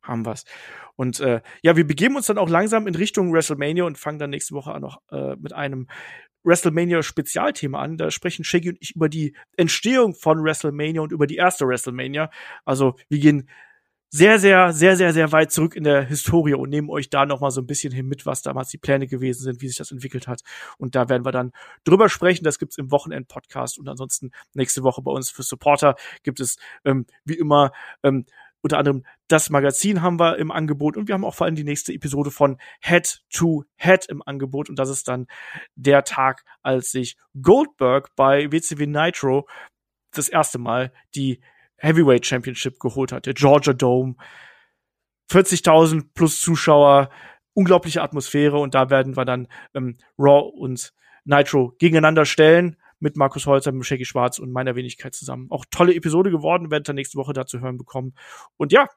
Haben 0.03 0.25
wir's. 0.25 0.45
Und 0.95 1.19
äh, 1.21 1.41
ja, 1.61 1.75
wir 1.77 1.87
begeben 1.87 2.15
uns 2.15 2.25
dann 2.25 2.37
auch 2.37 2.49
langsam 2.49 2.85
in 2.85 2.95
Richtung 2.95 3.33
WrestleMania 3.33 3.85
und 3.85 3.97
fangen 3.97 4.19
dann 4.19 4.29
nächste 4.29 4.53
Woche 4.53 4.73
an 4.73 4.81
noch 4.81 5.01
äh, 5.11 5.35
mit 5.37 5.53
einem 5.53 5.87
WrestleMania-Spezialthema 6.43 7.79
an. 7.79 7.97
Da 7.97 8.11
sprechen 8.11 8.43
Shaggy 8.43 8.69
und 8.69 8.77
ich 8.81 8.95
über 8.95 9.09
die 9.09 9.35
Entstehung 9.57 10.15
von 10.15 10.43
WrestleMania 10.43 11.01
und 11.01 11.11
über 11.11 11.27
die 11.27 11.37
erste 11.37 11.65
WrestleMania. 11.65 12.29
Also 12.65 12.95
wir 13.09 13.19
gehen 13.19 13.47
sehr, 14.13 14.39
sehr, 14.39 14.73
sehr, 14.73 14.97
sehr, 14.97 15.13
sehr 15.13 15.31
weit 15.31 15.51
zurück 15.51 15.73
in 15.75 15.85
der 15.85 16.03
Historie 16.03 16.53
und 16.53 16.69
nehmen 16.69 16.89
euch 16.89 17.09
da 17.09 17.25
noch 17.25 17.39
mal 17.39 17.49
so 17.49 17.61
ein 17.61 17.65
bisschen 17.65 17.93
hin 17.93 18.07
mit, 18.07 18.25
was 18.25 18.41
damals 18.41 18.69
die 18.69 18.77
Pläne 18.77 19.07
gewesen 19.07 19.43
sind, 19.43 19.61
wie 19.61 19.69
sich 19.69 19.77
das 19.77 19.91
entwickelt 19.91 20.27
hat. 20.27 20.41
Und 20.77 20.95
da 20.95 21.07
werden 21.07 21.25
wir 21.25 21.31
dann 21.31 21.53
drüber 21.85 22.09
sprechen. 22.09 22.43
Das 22.43 22.59
gibt's 22.59 22.77
im 22.77 22.91
Wochenend-Podcast 22.91 23.79
und 23.79 23.87
ansonsten 23.87 24.31
nächste 24.53 24.83
Woche 24.83 25.01
bei 25.01 25.11
uns 25.11 25.29
für 25.29 25.43
Supporter 25.43 25.95
gibt 26.23 26.41
es 26.41 26.57
ähm, 26.83 27.05
wie 27.23 27.35
immer 27.37 27.71
ähm, 28.03 28.25
unter 28.61 28.77
anderem 28.77 29.03
das 29.27 29.49
Magazin 29.49 30.01
haben 30.01 30.19
wir 30.19 30.37
im 30.37 30.51
Angebot 30.51 30.97
und 30.97 31.07
wir 31.07 31.13
haben 31.13 31.25
auch 31.25 31.33
vor 31.33 31.45
allem 31.45 31.55
die 31.55 31.63
nächste 31.63 31.93
Episode 31.93 32.31
von 32.31 32.57
Head 32.81 33.23
to 33.31 33.63
Head 33.77 34.05
im 34.07 34.21
Angebot 34.23 34.69
und 34.69 34.77
das 34.77 34.89
ist 34.89 35.07
dann 35.07 35.25
der 35.75 36.03
Tag, 36.03 36.43
als 36.61 36.91
sich 36.91 37.17
Goldberg 37.41 38.09
bei 38.15 38.51
WCW 38.51 38.85
Nitro 38.85 39.47
das 40.13 40.29
erste 40.29 40.59
Mal 40.59 40.91
die 41.15 41.41
Heavyweight 41.81 42.25
Championship 42.25 42.79
geholt 42.79 43.11
hat, 43.11 43.25
der 43.25 43.33
Georgia 43.33 43.73
Dome. 43.73 44.15
40.000 45.31 46.09
plus 46.13 46.41
Zuschauer, 46.41 47.09
unglaubliche 47.53 48.01
Atmosphäre 48.01 48.59
und 48.59 48.75
da 48.75 48.89
werden 48.89 49.15
wir 49.15 49.25
dann 49.25 49.47
ähm, 49.73 49.97
Raw 50.19 50.51
und 50.53 50.93
Nitro 51.23 51.73
gegeneinander 51.79 52.25
stellen 52.25 52.75
mit 52.99 53.15
Markus 53.15 53.45
Holzer, 53.47 53.71
mit 53.71 53.85
Shaggy 53.85 54.05
Schwarz 54.05 54.39
und 54.39 54.51
meiner 54.51 54.75
Wenigkeit 54.75 55.15
zusammen. 55.15 55.47
Auch 55.49 55.65
tolle 55.71 55.95
Episode 55.95 56.31
geworden, 56.31 56.69
werdet 56.69 56.89
ihr 56.89 56.93
nächste 56.93 57.17
Woche 57.17 57.33
dazu 57.33 57.59
hören 57.61 57.77
bekommen. 57.77 58.13
Und 58.57 58.71
ja, 58.71 58.87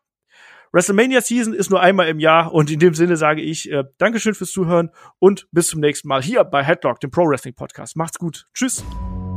WrestleMania 0.73 1.21
Season 1.21 1.55
ist 1.55 1.71
nur 1.71 1.81
einmal 1.81 2.09
im 2.09 2.19
Jahr 2.19 2.53
und 2.53 2.71
in 2.71 2.81
dem 2.81 2.95
Sinne 2.95 3.17
sage 3.17 3.41
ich 3.41 3.71
äh, 3.71 3.85
Dankeschön 3.99 4.35
fürs 4.35 4.51
Zuhören 4.51 4.91
und 5.21 5.47
bis 5.53 5.69
zum 5.69 5.81
nächsten 5.81 6.09
Mal 6.09 6.23
hier 6.23 6.43
bei 6.43 6.65
Headlock, 6.65 6.99
dem 7.01 7.13
Pro 7.13 7.29
Wrestling 7.29 7.55
Podcast. 7.55 7.97
Macht's 7.97 8.19
gut. 8.19 8.49
Tschüss. 8.55 8.85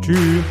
Tschüss. 0.02 0.44